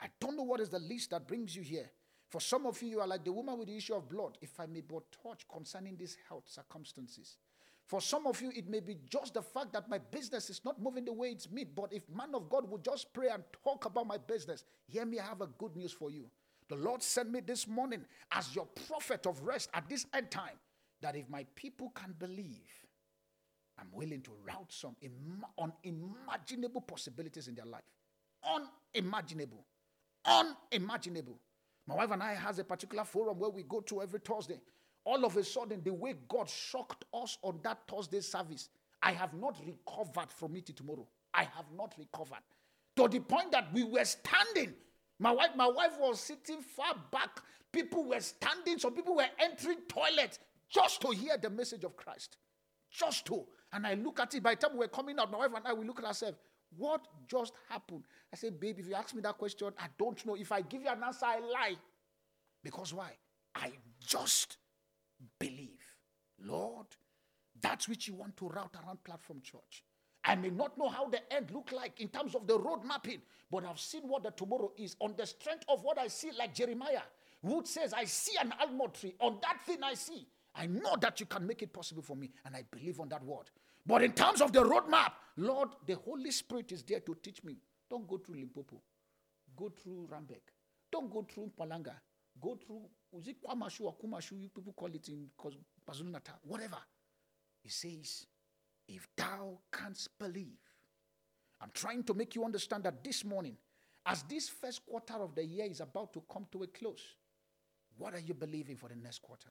I 0.00 0.06
don't 0.20 0.36
know 0.36 0.44
what 0.44 0.60
is 0.60 0.68
the 0.68 0.78
list 0.78 1.10
that 1.10 1.26
brings 1.26 1.56
you 1.56 1.62
here. 1.62 1.90
For 2.28 2.40
some 2.40 2.66
of 2.66 2.80
you, 2.82 2.88
you 2.88 3.00
are 3.00 3.06
like 3.06 3.24
the 3.24 3.32
woman 3.32 3.58
with 3.58 3.68
the 3.68 3.76
issue 3.76 3.94
of 3.94 4.08
blood, 4.08 4.38
if 4.40 4.60
I 4.60 4.66
may 4.66 4.82
but 4.82 5.02
touch 5.22 5.46
concerning 5.50 5.96
these 5.96 6.16
health 6.28 6.44
circumstances. 6.46 7.38
For 7.88 8.02
some 8.02 8.26
of 8.26 8.40
you, 8.42 8.52
it 8.54 8.68
may 8.68 8.80
be 8.80 8.98
just 9.08 9.32
the 9.32 9.40
fact 9.42 9.72
that 9.72 9.88
my 9.88 9.96
business 9.96 10.50
is 10.50 10.60
not 10.62 10.80
moving 10.80 11.06
the 11.06 11.12
way 11.12 11.28
it's 11.28 11.50
meant. 11.50 11.74
But 11.74 11.90
if 11.90 12.02
man 12.10 12.34
of 12.34 12.50
God 12.50 12.70
would 12.70 12.84
just 12.84 13.14
pray 13.14 13.28
and 13.32 13.42
talk 13.64 13.86
about 13.86 14.06
my 14.06 14.18
business, 14.18 14.62
hear 14.86 15.06
me, 15.06 15.18
I 15.18 15.24
have 15.24 15.40
a 15.40 15.46
good 15.46 15.74
news 15.74 15.90
for 15.92 16.10
you. 16.10 16.26
The 16.68 16.76
Lord 16.76 17.02
sent 17.02 17.30
me 17.30 17.40
this 17.40 17.66
morning 17.66 18.04
as 18.30 18.54
your 18.54 18.66
prophet 18.88 19.26
of 19.26 19.40
rest 19.40 19.70
at 19.72 19.88
this 19.88 20.04
end 20.12 20.30
time 20.30 20.58
that 21.00 21.16
if 21.16 21.30
my 21.30 21.46
people 21.54 21.90
can 21.94 22.14
believe, 22.18 22.60
I'm 23.78 23.88
willing 23.90 24.20
to 24.22 24.32
route 24.46 24.70
some 24.70 24.94
Im- 25.00 25.46
unimaginable 25.58 26.82
possibilities 26.82 27.48
in 27.48 27.54
their 27.54 27.64
life. 27.64 27.80
unimaginable. 28.94 29.64
Unimaginable. 30.26 31.38
My 31.86 31.94
wife 31.94 32.10
and 32.10 32.22
I 32.22 32.34
has 32.34 32.58
a 32.58 32.64
particular 32.64 33.04
forum 33.04 33.38
where 33.38 33.48
we 33.48 33.62
go 33.62 33.80
to 33.80 34.02
every 34.02 34.20
Thursday. 34.20 34.60
All 35.08 35.24
of 35.24 35.38
a 35.38 35.42
sudden, 35.42 35.80
the 35.82 35.94
way 35.94 36.14
God 36.28 36.50
shocked 36.50 37.06
us 37.14 37.38
on 37.40 37.60
that 37.62 37.78
Thursday 37.88 38.20
service, 38.20 38.68
I 39.02 39.12
have 39.12 39.32
not 39.32 39.56
recovered 39.66 40.30
from 40.30 40.54
it 40.54 40.66
tomorrow. 40.76 41.08
I 41.32 41.44
have 41.44 41.64
not 41.74 41.94
recovered. 41.98 42.42
To 42.96 43.08
the 43.08 43.20
point 43.20 43.52
that 43.52 43.72
we 43.72 43.84
were 43.84 44.04
standing. 44.04 44.74
My 45.18 45.30
wife, 45.30 45.52
my 45.56 45.66
wife 45.66 45.92
was 45.98 46.20
sitting 46.20 46.60
far 46.60 46.94
back. 47.10 47.40
People 47.72 48.04
were 48.04 48.20
standing. 48.20 48.78
Some 48.78 48.92
people 48.92 49.16
were 49.16 49.28
entering 49.38 49.78
toilets 49.88 50.40
just 50.68 51.00
to 51.00 51.08
hear 51.08 51.38
the 51.38 51.48
message 51.48 51.84
of 51.84 51.96
Christ. 51.96 52.36
Just 52.90 53.24
to. 53.28 53.46
And 53.72 53.86
I 53.86 53.94
look 53.94 54.20
at 54.20 54.34
it. 54.34 54.42
By 54.42 54.56
the 54.56 54.60
time 54.60 54.72
we 54.74 54.80
were 54.80 54.88
coming 54.88 55.18
out, 55.18 55.32
my 55.32 55.38
wife 55.38 55.52
and 55.56 55.66
I, 55.66 55.72
we 55.72 55.86
look 55.86 56.00
at 56.00 56.04
ourselves. 56.04 56.36
What 56.76 57.08
just 57.26 57.54
happened? 57.70 58.04
I 58.30 58.36
said, 58.36 58.60
babe, 58.60 58.78
if 58.78 58.86
you 58.86 58.94
ask 58.94 59.14
me 59.14 59.22
that 59.22 59.38
question, 59.38 59.70
I 59.78 59.86
don't 59.98 60.22
know. 60.26 60.34
If 60.34 60.52
I 60.52 60.60
give 60.60 60.82
you 60.82 60.90
an 60.90 61.02
answer, 61.02 61.24
I 61.24 61.38
lie. 61.38 61.76
Because 62.62 62.92
why? 62.92 63.12
I 63.54 63.72
just 64.00 64.58
believe. 65.38 65.84
Lord, 66.44 66.86
that's 67.60 67.88
which 67.88 68.06
you 68.08 68.14
want 68.14 68.36
to 68.38 68.48
route 68.48 68.74
around 68.84 69.02
platform 69.04 69.40
church. 69.42 69.84
I 70.24 70.34
may 70.34 70.50
not 70.50 70.76
know 70.76 70.88
how 70.88 71.08
the 71.08 71.20
end 71.32 71.50
look 71.52 71.72
like 71.72 72.00
in 72.00 72.08
terms 72.08 72.34
of 72.34 72.46
the 72.46 72.58
road 72.58 72.84
mapping, 72.84 73.22
but 73.50 73.64
I've 73.64 73.80
seen 73.80 74.02
what 74.02 74.22
the 74.22 74.30
tomorrow 74.30 74.72
is 74.76 74.94
on 75.00 75.14
the 75.16 75.26
strength 75.26 75.64
of 75.68 75.82
what 75.82 75.98
I 75.98 76.08
see, 76.08 76.30
like 76.38 76.54
Jeremiah, 76.54 77.02
who 77.42 77.62
says, 77.64 77.94
I 77.94 78.04
see 78.04 78.36
an 78.40 78.52
almond 78.60 78.94
tree. 78.94 79.14
On 79.20 79.38
that 79.42 79.60
thing 79.64 79.78
I 79.82 79.94
see, 79.94 80.26
I 80.54 80.66
know 80.66 80.96
that 81.00 81.20
you 81.20 81.26
can 81.26 81.46
make 81.46 81.62
it 81.62 81.72
possible 81.72 82.02
for 82.02 82.16
me, 82.16 82.30
and 82.44 82.54
I 82.54 82.64
believe 82.70 83.00
on 83.00 83.08
that 83.08 83.24
word. 83.24 83.50
But 83.86 84.02
in 84.02 84.12
terms 84.12 84.42
of 84.42 84.52
the 84.52 84.62
roadmap, 84.62 85.12
Lord, 85.36 85.70
the 85.86 85.94
Holy 85.94 86.30
Spirit 86.30 86.72
is 86.72 86.82
there 86.82 87.00
to 87.00 87.16
teach 87.22 87.42
me. 87.42 87.56
Don't 87.88 88.06
go 88.06 88.18
through 88.18 88.36
Limpopo. 88.36 88.82
Go 89.56 89.70
through 89.70 90.08
Rambek. 90.12 90.42
Don't 90.92 91.10
go 91.10 91.22
through 91.22 91.52
Palanga. 91.58 91.94
Go 92.40 92.58
through, 92.66 92.82
is 93.16 93.28
it 93.28 93.36
Kwamashu 93.42 93.82
or 93.82 93.94
Kumashu? 93.96 94.40
You 94.40 94.48
people 94.48 94.72
call 94.74 94.88
it 94.88 95.08
in 95.08 95.28
KwaZulu. 95.38 96.20
Whatever. 96.42 96.78
He 97.62 97.70
says, 97.70 98.26
if 98.88 99.08
thou 99.16 99.58
canst 99.72 100.18
believe. 100.18 100.58
I'm 101.60 101.70
trying 101.74 102.04
to 102.04 102.14
make 102.14 102.34
you 102.34 102.44
understand 102.44 102.84
that 102.84 103.02
this 103.02 103.24
morning, 103.24 103.56
as 104.06 104.22
this 104.22 104.48
first 104.48 104.86
quarter 104.86 105.14
of 105.14 105.34
the 105.34 105.44
year 105.44 105.66
is 105.66 105.80
about 105.80 106.12
to 106.12 106.22
come 106.32 106.46
to 106.52 106.62
a 106.62 106.66
close, 106.68 107.16
what 107.96 108.14
are 108.14 108.20
you 108.20 108.34
believing 108.34 108.76
for 108.76 108.88
the 108.88 108.96
next 108.96 109.20
quarter? 109.20 109.48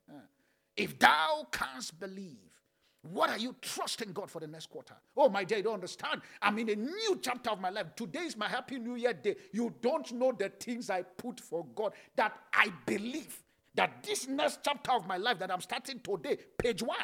if 0.78 0.97
thou 0.99 1.47
canst 1.51 1.99
believe, 1.99 2.61
what 3.04 3.32
are 3.32 3.38
you 3.38 3.56
trusting 3.62 4.14
God 4.14 4.30
for 4.30 4.39
the 4.39 4.47
next 4.47 4.68
quarter? 4.70 4.93
Oh, 5.18 5.28
my 5.28 5.43
dear, 5.43 5.58
you 5.58 5.64
don't 5.64 5.76
understand. 5.76 6.22
I'm 6.41 6.58
in 6.60 6.70
a 6.70 6.76
new 6.76 7.20
chapter 7.22 7.49
of 7.49 7.60
my 7.60 7.70
life. 7.70 7.95
Today 7.95 8.20
is 8.20 8.38
my 8.38 8.47
happy 8.47 8.78
new 8.78 8.95
year 8.95 9.14
day. 9.14 9.36
You 9.52 9.74
don't 9.82 10.12
know 10.12 10.32
the 10.32 10.49
things 10.49 10.89
I 10.89 11.02
put 11.02 11.39
for 11.39 11.66
God 11.74 11.93
that 12.16 12.38
I 12.54 12.72
believe 12.86 13.41
that 13.74 14.04
this 14.04 14.28
next 14.28 14.60
chapter 14.64 14.91
of 14.91 15.08
my 15.08 15.18
life 15.18 15.39
that 15.39 15.52
I'm 15.52 15.62
starting 15.62 15.99
today, 15.99 16.38
page 16.58 16.84
one. 16.84 16.97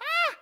Ah, 0.00 0.36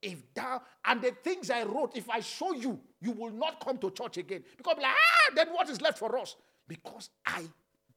if 0.00 0.32
thou 0.32 0.62
and 0.84 1.02
the 1.02 1.10
things 1.24 1.50
I 1.50 1.64
wrote, 1.64 1.96
if 1.96 2.08
I 2.08 2.20
show 2.20 2.54
you, 2.54 2.78
you 3.00 3.10
will 3.12 3.32
not 3.32 3.64
come 3.64 3.78
to 3.78 3.90
church 3.90 4.18
again. 4.18 4.44
Because 4.56 4.76
like, 4.76 4.86
ah, 4.86 5.32
then 5.34 5.48
what 5.48 5.68
is 5.70 5.80
left 5.80 5.98
for 5.98 6.16
us? 6.18 6.36
Because 6.68 7.10
I 7.26 7.44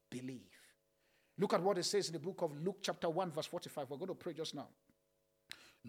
believe. 0.10 0.42
Look 1.38 1.54
at 1.54 1.62
what 1.62 1.78
it 1.78 1.84
says 1.84 2.08
in 2.08 2.14
the 2.14 2.20
book 2.20 2.42
of 2.42 2.58
Luke, 2.64 2.78
chapter 2.82 3.10
1, 3.10 3.32
verse 3.32 3.46
45. 3.46 3.90
We're 3.90 3.98
going 3.98 4.08
to 4.08 4.16
pray 4.16 4.34
just 4.34 4.56
now. 4.56 4.68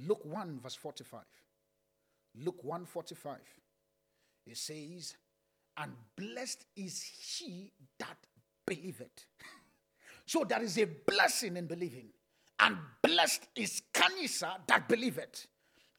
Luke 0.04 0.24
1, 0.24 0.60
verse 0.62 0.74
45. 0.74 1.20
Luke 2.44 2.62
1 2.62 2.84
45. 2.84 3.38
It 4.46 4.56
says, 4.56 5.16
And 5.76 5.92
blessed 6.16 6.66
is 6.76 7.02
he 7.02 7.72
that 7.98 8.16
believeth. 8.66 9.26
so 10.26 10.44
there 10.44 10.62
is 10.62 10.78
a 10.78 10.84
blessing 10.84 11.56
in 11.56 11.66
believing. 11.66 12.08
And 12.60 12.76
blessed 13.02 13.48
is 13.54 13.82
Kanyisa 13.92 14.66
that 14.66 14.88
believeth. 14.88 15.46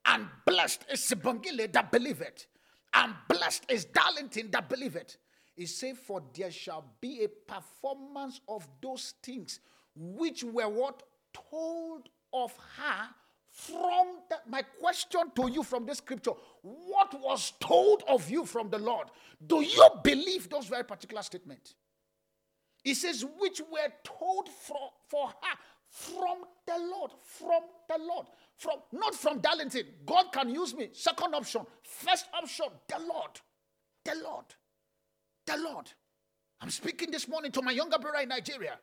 And 0.05 0.27
blessed 0.45 0.85
is 0.91 1.01
Sibongile 1.01 1.71
that 1.71 1.91
believeth. 1.91 2.47
And 2.93 3.13
blessed 3.27 3.65
is 3.69 3.85
Darlington 3.85 4.49
that 4.51 4.69
believeth. 4.69 5.17
It 5.55 5.67
said, 5.67 5.97
For 5.97 6.21
there 6.33 6.51
shall 6.51 6.85
be 7.01 7.23
a 7.23 7.27
performance 7.27 8.41
of 8.47 8.67
those 8.81 9.15
things 9.21 9.59
which 9.95 10.43
were 10.43 10.69
what 10.69 11.03
told 11.33 12.09
of 12.31 12.53
her 12.77 13.09
from 13.57 14.07
my 14.47 14.61
question 14.79 15.21
to 15.35 15.49
you 15.49 15.63
from 15.63 15.85
this 15.85 15.97
scripture. 15.97 16.31
What 16.61 17.19
was 17.21 17.53
told 17.59 18.03
of 18.07 18.29
you 18.29 18.45
from 18.45 18.69
the 18.69 18.77
lord? 18.77 19.07
Do 19.45 19.61
you 19.61 19.89
believe 20.03 20.47
those 20.49 20.67
very 20.67 20.83
particular 20.83 21.23
statements? 21.23 21.73
He 22.83 22.93
says 22.93 23.25
which 23.39 23.59
were 23.59 23.91
told 24.03 24.47
for, 24.47 24.91
for 25.09 25.27
her 25.29 25.57
from 25.89 26.43
the 26.67 26.77
lord 26.77 27.11
from 27.23 27.61
the 27.89 27.97
lord 27.97 28.27
from 28.57 28.79
not 28.91 29.15
from 29.15 29.39
darlington. 29.39 29.85
God 30.05 30.31
can 30.31 30.49
use 30.49 30.75
me. 30.75 30.89
Second 30.93 31.33
option 31.33 31.65
first 31.81 32.27
option 32.33 32.67
the 32.87 32.99
lord 32.99 33.39
the 34.05 34.13
lord 34.23 34.45
the 35.47 35.57
lord. 35.57 35.89
I'm 36.61 36.69
speaking 36.69 37.09
this 37.09 37.27
morning 37.27 37.51
to 37.53 37.61
my 37.61 37.71
younger 37.71 37.97
brother 37.97 38.19
in 38.19 38.29
nigeria. 38.29 38.77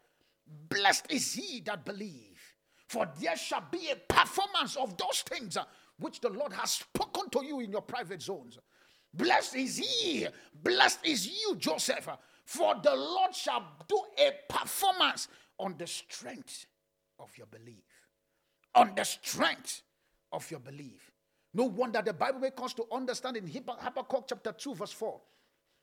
Blessed 0.69 1.07
is 1.11 1.33
he 1.35 1.61
that 1.61 1.85
believes 1.85 2.34
for 2.89 3.09
there 3.21 3.37
shall 3.37 3.65
be 3.71 3.91
a 3.91 3.97
performance 3.97 4.77
of 4.77 4.97
those 4.97 5.23
things 5.23 5.57
uh, 5.57 5.65
which 5.99 6.21
the 6.21 6.29
Lord 6.29 6.53
has 6.53 6.73
spoken 6.73 7.31
to 7.31 7.45
you 7.45 7.61
in 7.61 7.71
your 7.71 7.83
private 7.83 8.23
zones. 8.23 8.59
Blessed 9.13 9.57
is 9.57 9.77
he, 9.79 10.27
blessed 10.63 11.01
is 11.05 11.27
you, 11.29 11.55
Joseph, 11.57 12.09
for 12.45 12.75
the 12.83 12.95
Lord 12.95 13.35
shall 13.35 13.65
do 13.89 14.01
a 14.19 14.53
performance 14.53 15.29
on 15.59 15.77
the 15.79 15.87
strength 15.87 16.67
of 17.21 17.31
your 17.39 17.47
belief. 17.47 17.85
On 18.75 18.93
the 18.97 19.05
strength 19.05 19.83
of 20.33 20.51
your 20.51 20.61
belief. 20.61 21.13
No 21.55 21.65
wonder 21.65 22.03
the 22.03 22.13
Bible 22.13 22.41
makes 22.41 22.61
us 22.61 22.75
to 22.75 22.85
understand 22.91 23.37
in 23.37 23.47
Habakkuk 23.47 24.25
chapter 24.29 24.53
2, 24.53 24.75
verse 24.75 24.91
4. 24.91 25.21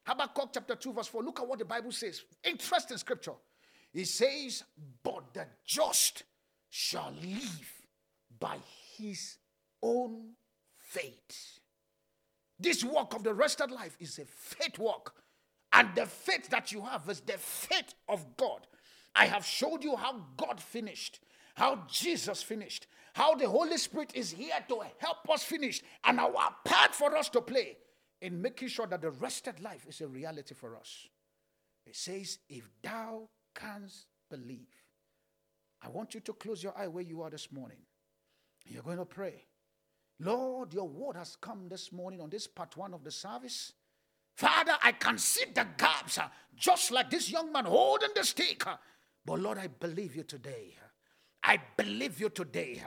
Habakkuk 0.06 0.50
chapter 0.54 0.76
2, 0.76 0.94
verse 0.94 1.08
4. 1.08 1.24
Look 1.24 1.40
at 1.40 1.48
what 1.48 1.60
the 1.60 1.66
Bible 1.66 1.92
says. 1.94 2.22
Interesting 2.44 2.98
scripture. 2.98 3.34
It 3.94 4.08
says, 4.08 4.64
But 5.02 5.34
the 5.34 5.46
just 5.66 6.24
shall 6.72 7.14
live 7.22 7.84
by 8.40 8.58
his 8.98 9.38
own 9.84 10.32
faith. 10.80 11.60
This 12.58 12.84
work 12.84 13.14
of 13.14 13.24
the 13.24 13.34
rested 13.34 13.70
life 13.72 13.98
is 14.00 14.18
a 14.18 14.26
faith 14.26 14.80
work. 14.80 15.14
And 15.74 15.90
the 15.96 16.06
faith 16.06 16.50
that 16.50 16.72
you 16.72 16.82
have 16.82 17.08
is 17.10 17.20
the 17.22 17.38
faith 17.38 17.94
of 18.08 18.38
God. 18.38 18.68
I 19.16 19.26
have 19.26 19.46
showed 19.46 19.84
you 19.84 19.96
how 19.96 20.26
God 20.38 20.60
finished, 20.60 21.20
how 21.56 21.84
Jesus 21.90 22.42
finished, 22.42 22.88
how 23.14 23.36
the 23.36 23.50
Holy 23.50 23.78
Spirit 23.78 24.12
is 24.14 24.32
here 24.32 24.56
to 24.70 24.82
help 24.98 25.30
us 25.30 25.44
finish, 25.44 25.82
and 26.06 26.20
our 26.20 26.56
part 26.64 26.96
for 26.96 27.16
us 27.18 27.30
to 27.30 27.42
play 27.42 27.78
in 28.22 28.42
making 28.42 28.70
sure 28.70 28.88
that 28.88 29.02
the 29.02 29.12
rested 29.12 29.60
life 29.60 29.86
is 29.88 30.00
a 30.00 30.08
reality 30.08 30.56
for 30.56 30.78
us. 30.78 31.08
It 31.86 31.96
says, 31.96 32.40
If 32.48 32.70
thou 32.82 33.30
canst 33.56 34.06
believe, 34.30 34.81
I 35.84 35.90
want 35.90 36.14
you 36.14 36.20
to 36.22 36.34
close 36.34 36.64
your 36.64 36.78
eye 36.78 36.88
where 36.88 37.04
you 37.04 37.22
are 37.22 37.30
this 37.30 37.52
morning. 37.52 37.80
You're 38.66 38.84
going 38.84 38.98
to 38.98 39.06
pray. 39.06 39.46
Lord, 40.20 40.74
your 40.74 40.88
word 40.88 41.16
has 41.16 41.36
come 41.36 41.68
this 41.68 41.92
morning 41.92 42.22
on 42.22 42.30
this 42.30 42.48
part 42.48 42.78
one 42.78 42.94
of 42.94 43.04
the 43.04 43.12
service. 43.12 43.74
Father, 44.36 44.74
I 44.84 44.92
can 44.92 45.18
see 45.18 45.46
the 45.54 45.68
gaps, 45.78 46.18
uh, 46.18 46.28
just 46.56 46.92
like 46.92 47.10
this 47.10 47.32
young 47.32 47.52
man 47.52 47.66
holding 47.66 48.12
the 48.16 48.24
stick. 48.24 48.66
Uh, 48.66 48.78
but 49.26 49.40
Lord, 49.40 49.58
I 49.58 49.68
believe 49.68 50.16
you 50.16 50.24
today. 50.24 50.76
I 51.44 51.60
believe 51.76 52.20
you 52.20 52.30
today. 52.30 52.84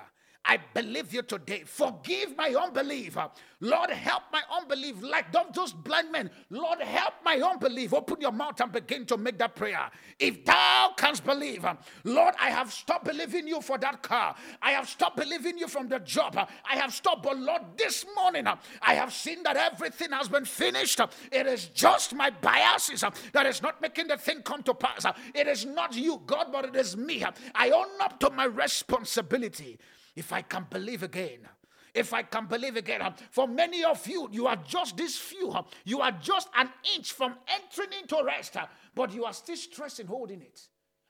I 0.46 0.58
believe 0.74 1.14
you 1.14 1.22
today. 1.22 1.62
Forgive 1.64 2.36
my 2.36 2.48
unbelief. 2.50 3.16
Lord, 3.60 3.88
help 3.88 4.24
my 4.30 4.42
unbelief 4.52 4.96
like 5.00 5.32
those 5.32 5.72
blind 5.72 6.12
men. 6.12 6.30
Lord, 6.50 6.80
help 6.80 7.14
my 7.24 7.36
unbelief. 7.36 7.94
Open 7.94 8.20
your 8.20 8.32
mouth 8.32 8.60
and 8.60 8.70
begin 8.70 9.06
to 9.06 9.16
make 9.16 9.38
that 9.38 9.56
prayer. 9.56 9.90
If 10.18 10.44
thou 10.44 10.92
canst 10.98 11.24
believe, 11.24 11.64
Lord, 12.04 12.34
I 12.38 12.50
have 12.50 12.70
stopped 12.70 13.06
believing 13.06 13.48
you 13.48 13.62
for 13.62 13.78
that 13.78 14.02
car. 14.02 14.34
I 14.60 14.72
have 14.72 14.86
stopped 14.86 15.16
believing 15.16 15.56
you 15.56 15.66
from 15.66 15.88
the 15.88 15.98
job. 16.00 16.36
I 16.36 16.76
have 16.76 16.92
stopped. 16.92 17.22
But 17.22 17.38
Lord, 17.38 17.62
this 17.78 18.04
morning, 18.14 18.46
I 18.46 18.94
have 18.94 19.14
seen 19.14 19.42
that 19.44 19.56
everything 19.56 20.12
has 20.12 20.28
been 20.28 20.44
finished. 20.44 21.00
It 21.32 21.46
is 21.46 21.68
just 21.68 22.14
my 22.14 22.28
biases 22.28 23.02
that 23.32 23.46
is 23.46 23.62
not 23.62 23.80
making 23.80 24.08
the 24.08 24.18
thing 24.18 24.42
come 24.42 24.62
to 24.64 24.74
pass. 24.74 25.06
It 25.34 25.48
is 25.48 25.64
not 25.64 25.94
you, 25.94 26.20
God, 26.26 26.48
but 26.52 26.66
it 26.66 26.76
is 26.76 26.98
me. 26.98 27.24
I 27.54 27.70
own 27.70 27.88
up 28.00 28.20
to 28.20 28.28
my 28.28 28.44
responsibility. 28.44 29.78
If 30.16 30.32
I 30.32 30.42
can 30.42 30.66
believe 30.70 31.02
again, 31.02 31.48
if 31.94 32.12
I 32.12 32.22
can 32.22 32.46
believe 32.46 32.76
again. 32.76 33.00
For 33.30 33.46
many 33.46 33.84
of 33.84 34.06
you, 34.06 34.28
you 34.32 34.46
are 34.48 34.56
just 34.56 34.96
this 34.96 35.16
few. 35.16 35.54
You 35.84 36.00
are 36.00 36.10
just 36.10 36.48
an 36.56 36.68
inch 36.96 37.12
from 37.12 37.34
entering 37.48 38.00
into 38.02 38.20
rest, 38.24 38.56
but 38.94 39.14
you 39.14 39.24
are 39.24 39.32
still 39.32 39.56
stressing 39.56 40.06
holding 40.06 40.42
it. 40.42 40.60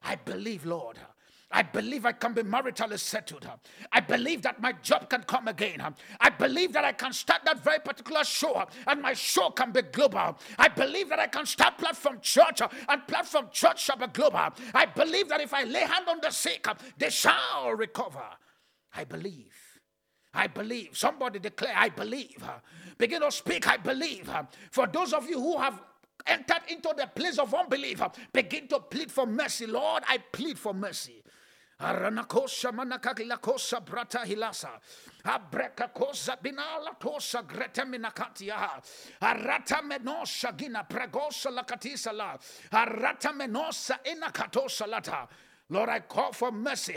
I 0.03 0.17
believe, 0.17 0.67
Lord. 0.67 0.99
I 1.51 1.63
believe 1.63 2.05
I 2.05 2.13
can 2.13 2.33
be 2.35 2.43
maritally 2.43 2.99
settled. 2.99 3.49
I 3.93 4.01
believe 4.01 4.43
that 4.43 4.61
my 4.61 4.73
job 4.73 5.09
can 5.09 5.23
come 5.23 5.47
again. 5.47 5.81
I 6.21 6.31
believe 6.31 6.73
that 6.73 6.85
I 6.85 6.93
can 6.93 7.13
start 7.13 7.43
that 7.45 7.63
very 7.63 7.79
particular 7.79 8.25
show 8.25 8.67
and 8.89 9.01
my 9.01 9.13
show 9.13 9.51
can 9.51 9.71
be 9.71 9.83
global. 9.83 10.37
I 10.59 10.69
believe 10.69 11.09
that 11.11 11.21
I 11.21 11.29
can 11.29 11.47
start 11.47 11.79
platform 11.79 12.19
church 12.21 12.61
and 12.61 13.07
platform 13.07 13.49
church 13.53 13.85
shall 13.85 13.97
be 13.97 14.09
global. 14.09 14.49
I 14.75 14.87
believe 14.87 15.29
that 15.29 15.41
if 15.41 15.55
I 15.55 15.63
lay 15.63 15.83
hand 15.83 16.09
on 16.09 16.19
the 16.21 16.31
sick, 16.31 16.67
they 16.99 17.11
shall 17.11 17.71
recover. 17.77 18.25
I 18.95 19.05
believe. 19.05 19.55
I 20.33 20.47
believe. 20.49 20.97
Somebody 20.97 21.39
declare, 21.39 21.75
I 21.77 21.89
believe. 21.89 22.43
Begin 22.99 23.21
to 23.23 23.31
speak, 23.31 23.69
I 23.69 23.77
believe. 23.77 24.31
For 24.71 24.87
those 24.87 25.13
of 25.13 25.29
you 25.29 25.39
who 25.41 25.59
have 25.59 25.81
entered 26.27 26.63
into 26.69 26.93
the 26.97 27.07
place 27.07 27.39
of 27.39 27.55
unbelief, 27.55 28.03
begin 28.33 28.67
to 28.69 28.81
plead 28.81 29.11
for 29.13 29.27
mercy. 29.27 29.67
Lord, 29.67 30.03
I 30.09 30.19
plead 30.19 30.59
for 30.59 30.75
mercy. 30.75 31.23
Aranakosa 31.81 32.73
brata 33.85 34.25
hilasa. 34.25 34.71
Binala. 36.43 36.97
Arata 39.21 39.83
gina 40.57 40.87
lakatisa 40.89 42.13
la. 42.13 42.37
Arata. 42.73 43.33
Lord, 45.71 45.89
I 45.89 46.01
call 46.01 46.33
for 46.33 46.53
mercy. 46.53 46.97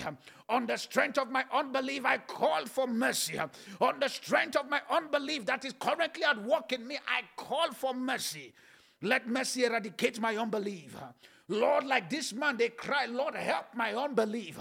On 0.49 0.65
the 0.65 0.75
strength 0.77 1.17
of 1.17 1.31
my 1.31 1.45
unbelief, 1.53 2.05
I 2.05 2.17
call 2.17 2.65
for 2.65 2.85
mercy. 2.87 3.39
On 3.79 3.99
the 3.99 4.07
strength 4.07 4.57
of 4.57 4.69
my 4.69 4.81
unbelief 4.89 5.45
that 5.45 5.63
is 5.63 5.73
currently 5.79 6.23
at 6.23 6.41
work 6.43 6.73
in 6.73 6.85
me, 6.85 6.97
I 7.07 7.21
call 7.37 7.71
for 7.71 7.93
mercy. 7.93 8.53
Let 9.01 9.27
mercy 9.27 9.63
eradicate 9.63 10.19
my 10.19 10.35
unbelief. 10.35 10.95
Lord, 11.47 11.85
like 11.85 12.09
this 12.09 12.33
man, 12.33 12.57
they 12.57 12.69
cry, 12.69 13.05
Lord, 13.05 13.35
help 13.35 13.67
my 13.73 13.93
unbelief. 13.93 14.59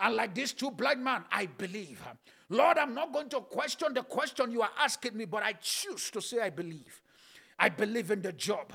And 0.00 0.16
like 0.16 0.34
this 0.34 0.52
two 0.52 0.70
blind 0.70 1.04
man, 1.04 1.24
I 1.30 1.46
believe. 1.46 2.02
Lord, 2.48 2.78
I'm 2.78 2.94
not 2.94 3.12
going 3.12 3.28
to 3.30 3.40
question 3.40 3.94
the 3.94 4.02
question 4.02 4.50
you 4.50 4.62
are 4.62 4.70
asking 4.78 5.16
me, 5.16 5.26
but 5.26 5.42
I 5.42 5.52
choose 5.54 6.10
to 6.10 6.20
say 6.20 6.40
I 6.40 6.50
believe. 6.50 7.00
I 7.58 7.68
believe 7.68 8.10
in 8.10 8.22
the 8.22 8.32
job. 8.32 8.72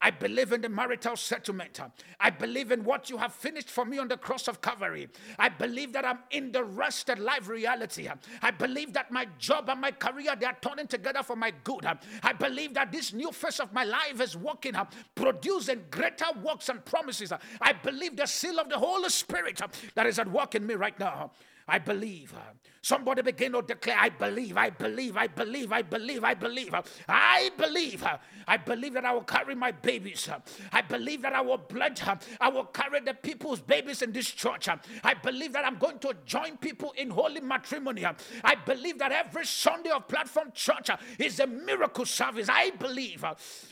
I 0.00 0.10
believe 0.10 0.52
in 0.52 0.60
the 0.60 0.68
marital 0.68 1.16
settlement. 1.16 1.80
I 2.20 2.30
believe 2.30 2.70
in 2.70 2.84
what 2.84 3.08
you 3.08 3.16
have 3.16 3.32
finished 3.32 3.70
for 3.70 3.84
me 3.84 3.98
on 3.98 4.08
the 4.08 4.16
cross 4.16 4.46
of 4.46 4.60
Calvary. 4.60 5.08
I 5.38 5.48
believe 5.48 5.92
that 5.94 6.04
I'm 6.04 6.18
in 6.30 6.52
the 6.52 6.64
rested 6.64 7.18
life 7.18 7.48
reality. 7.48 8.08
I 8.42 8.50
believe 8.50 8.92
that 8.92 9.10
my 9.10 9.26
job 9.38 9.70
and 9.70 9.80
my 9.80 9.90
career 9.90 10.36
they 10.36 10.46
are 10.46 10.56
turning 10.60 10.86
together 10.86 11.22
for 11.22 11.34
my 11.34 11.52
good. 11.64 11.86
I 12.22 12.32
believe 12.34 12.74
that 12.74 12.92
this 12.92 13.12
new 13.12 13.32
phase 13.32 13.58
of 13.58 13.72
my 13.72 13.84
life 13.84 14.20
is 14.20 14.36
working, 14.36 14.74
producing 15.14 15.84
greater 15.90 16.26
works 16.42 16.68
and 16.68 16.84
promises. 16.84 17.32
I 17.60 17.72
believe 17.72 18.16
the 18.16 18.26
seal 18.26 18.60
of 18.60 18.68
the 18.68 18.78
Holy 18.78 19.08
Spirit 19.08 19.60
that 19.94 20.06
is 20.06 20.18
at 20.18 20.30
work 20.30 20.54
in 20.54 20.66
me 20.66 20.74
right 20.74 20.98
now. 21.00 21.32
I 21.68 21.78
believe. 21.78 22.34
Somebody 22.82 23.22
begin 23.22 23.52
to 23.52 23.62
declare, 23.62 23.98
I 23.98 24.10
believe, 24.10 24.56
I 24.56 24.70
believe, 24.70 25.16
I 25.16 25.26
believe, 25.26 25.72
I 25.72 25.82
believe, 25.82 26.22
I 26.22 26.34
believe, 26.34 26.72
I 27.08 27.50
believe. 27.56 28.04
I 28.46 28.56
believe 28.58 28.92
that 28.94 29.04
I 29.04 29.12
will 29.12 29.22
carry 29.22 29.56
my 29.56 29.72
babies. 29.72 30.28
I 30.72 30.82
believe 30.82 31.22
that 31.22 31.32
I 31.32 31.40
will 31.40 31.58
blend, 31.58 32.00
I 32.40 32.48
will 32.48 32.66
carry 32.66 33.00
the 33.00 33.14
people's 33.14 33.60
babies 33.60 34.02
in 34.02 34.12
this 34.12 34.30
church. 34.30 34.68
I 35.02 35.14
believe 35.14 35.52
that 35.54 35.64
I'm 35.64 35.78
going 35.78 35.98
to 36.00 36.14
join 36.24 36.56
people 36.58 36.92
in 36.96 37.10
holy 37.10 37.40
matrimony. 37.40 38.04
I 38.44 38.54
believe 38.54 38.98
that 39.00 39.10
every 39.10 39.46
Sunday 39.46 39.90
of 39.90 40.06
platform 40.06 40.52
church 40.54 40.90
is 41.18 41.40
a 41.40 41.46
miracle 41.48 42.06
service. 42.06 42.48
I 42.48 42.70
believe. 42.70 43.24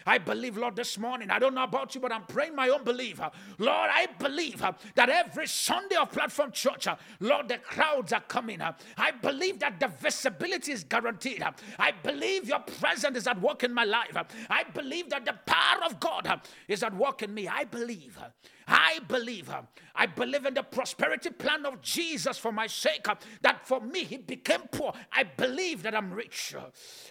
I 0.05 0.19
believe, 0.19 0.57
Lord, 0.57 0.75
this 0.75 0.99
morning. 0.99 1.31
I 1.31 1.39
don't 1.39 1.55
know 1.55 1.63
about 1.63 1.95
you, 1.95 2.01
but 2.01 2.11
I'm 2.11 2.25
praying 2.25 2.57
my 2.57 2.69
own 2.71 2.83
belief. 2.83 3.21
Lord, 3.59 3.91
I 3.93 4.09
believe 4.19 4.61
that 4.97 5.09
every 5.09 5.47
Sunday 5.47 5.95
of 5.95 6.11
platform 6.11 6.51
church, 6.51 6.89
Lord, 7.21 7.47
the 7.47 7.59
crowds 7.85 8.13
are 8.13 8.21
coming. 8.21 8.61
I 8.61 9.11
believe 9.11 9.59
that 9.61 9.81
the 9.81 9.89
visibility 9.89 10.73
is 10.73 10.85
guaranteed. 10.85 11.43
I 11.79 11.93
believe 12.03 12.49
your 12.49 12.61
presence 12.61 13.19
is 13.19 13.27
at 13.27 13.41
work 13.41 13.65
in 13.65 13.73
my 13.73 13.85
life. 13.85 14.17
I 14.51 14.65
believe 14.65 15.11
that 15.11 15.25
the 15.25 15.35
power 15.47 15.85
of 15.85 16.01
God 16.01 16.41
is 16.69 16.83
at 16.83 16.95
work 16.97 17.23
in 17.23 17.33
me. 17.33 17.49
I 17.49 17.65
believe. 17.65 18.19
I 18.67 19.01
believe. 19.09 19.51
I 19.95 20.07
believe 20.07 20.47
in 20.47 20.55
the 20.55 20.63
prosperity 20.63 21.29
plan 21.31 21.67
of 21.67 21.83
Jesus 21.83 22.39
for 22.39 22.51
my 22.51 22.67
sake. 22.67 23.07
That 23.43 23.67
for 23.67 23.81
me, 23.81 24.05
he 24.05 24.17
became 24.17 24.63
poor. 24.73 24.93
I 25.13 25.25
believe 25.25 25.83
that 25.83 25.95
I'm 25.95 26.11
rich. 26.13 26.55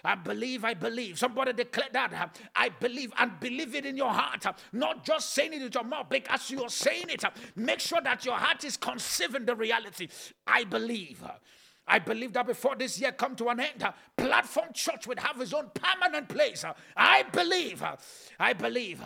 I 0.04 0.16
believe, 0.16 0.66
I 0.66 0.74
believe. 0.74 1.20
Somebody 1.20 1.54
declare 1.54 1.90
that. 1.94 2.40
I 2.56 2.70
believe 2.70 3.14
and 3.20 3.40
believe 3.40 3.76
it 3.76 3.86
in 3.86 3.96
your 3.96 4.12
heart. 4.12 4.46
Not 4.72 5.06
just 5.06 5.36
saying 5.36 5.54
it 5.54 5.62
with 5.62 5.76
your 5.76 5.84
mouth, 5.84 6.08
as 6.28 6.50
you 6.50 6.64
are 6.64 6.70
saying 6.70 7.06
it, 7.10 7.24
make 7.56 7.80
sure 7.80 8.02
that 8.02 8.26
your 8.26 8.36
heart 8.36 8.64
is 8.64 8.76
conceiving 8.76 9.46
the 9.46 9.56
reality. 9.56 10.08
I 10.48 10.63
believe. 10.64 11.24
I 11.88 12.00
believe 12.00 12.34
that 12.34 12.48
before 12.48 12.76
this 12.76 13.00
year 13.00 13.12
come 13.12 13.36
to 13.36 13.50
an 13.50 13.60
end, 13.60 13.86
Platform 14.16 14.70
Church 14.74 15.06
would 15.08 15.20
have 15.20 15.40
its 15.42 15.54
own 15.54 15.70
permanent 15.74 16.30
place. 16.30 16.64
I 16.96 17.24
believe. 17.24 17.84
I 18.40 18.54
believe. 18.54 19.02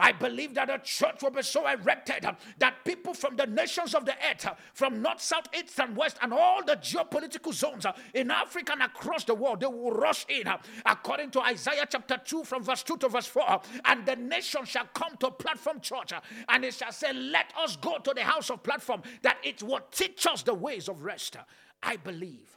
I 0.00 0.12
believe 0.12 0.54
that 0.54 0.70
a 0.70 0.78
church 0.78 1.22
will 1.22 1.30
be 1.30 1.42
so 1.42 1.66
erected 1.68 2.24
uh, 2.24 2.32
that 2.58 2.84
people 2.84 3.12
from 3.12 3.36
the 3.36 3.46
nations 3.46 3.94
of 3.94 4.06
the 4.06 4.14
earth, 4.30 4.46
uh, 4.46 4.54
from 4.72 5.02
north, 5.02 5.20
south, 5.20 5.46
east, 5.54 5.78
and 5.78 5.96
west, 5.96 6.16
and 6.22 6.32
all 6.32 6.64
the 6.64 6.76
geopolitical 6.76 7.52
zones 7.52 7.84
uh, 7.84 7.92
in 8.14 8.30
Africa 8.30 8.72
and 8.72 8.82
across 8.82 9.24
the 9.24 9.34
world, 9.34 9.60
they 9.60 9.66
will 9.66 9.92
rush 9.92 10.24
in 10.28 10.44
according 10.86 11.30
to 11.32 11.40
Isaiah 11.42 11.86
chapter 11.88 12.18
2, 12.24 12.44
from 12.44 12.62
verse 12.62 12.82
2 12.82 12.96
to 12.96 13.08
verse 13.08 13.26
4. 13.26 13.60
And 13.84 14.06
the 14.06 14.16
nation 14.16 14.64
shall 14.64 14.86
come 14.94 15.16
to 15.18 15.30
platform 15.30 15.80
church 15.80 16.12
and 16.48 16.64
it 16.64 16.74
shall 16.74 16.92
say, 16.92 17.12
Let 17.12 17.52
us 17.62 17.76
go 17.76 17.98
to 17.98 18.12
the 18.14 18.22
house 18.22 18.50
of 18.50 18.62
platform, 18.62 19.02
that 19.22 19.36
it 19.42 19.62
will 19.62 19.80
teach 19.90 20.26
us 20.26 20.42
the 20.42 20.54
ways 20.54 20.88
of 20.88 21.02
rest. 21.02 21.36
I 21.82 21.96
believe. 21.96 22.56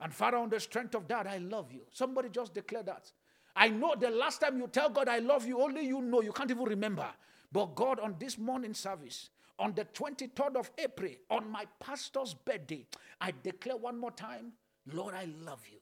And 0.00 0.12
Father, 0.12 0.36
on 0.36 0.48
the 0.48 0.58
strength 0.58 0.94
of 0.94 1.06
that, 1.08 1.26
I 1.26 1.38
love 1.38 1.72
you. 1.72 1.82
Somebody 1.92 2.28
just 2.28 2.54
declare 2.54 2.82
that. 2.82 3.10
I 3.54 3.68
know 3.68 3.94
the 3.98 4.10
last 4.10 4.40
time 4.40 4.58
you 4.58 4.66
tell 4.66 4.88
God, 4.88 5.08
I 5.08 5.18
love 5.18 5.46
you, 5.46 5.60
only 5.60 5.86
you 5.86 6.00
know. 6.00 6.22
You 6.22 6.32
can't 6.32 6.50
even 6.50 6.64
remember. 6.64 7.06
But 7.50 7.74
God, 7.74 8.00
on 8.00 8.16
this 8.18 8.38
morning 8.38 8.74
service, 8.74 9.28
on 9.58 9.74
the 9.74 9.84
23rd 9.84 10.56
of 10.56 10.70
April, 10.78 11.10
on 11.30 11.50
my 11.50 11.66
pastor's 11.78 12.34
birthday, 12.34 12.86
I 13.20 13.32
declare 13.42 13.76
one 13.76 13.98
more 13.98 14.10
time, 14.10 14.52
Lord, 14.92 15.14
I 15.14 15.28
love 15.44 15.60
you. 15.70 15.78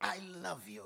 I 0.00 0.18
love 0.42 0.68
you. 0.68 0.84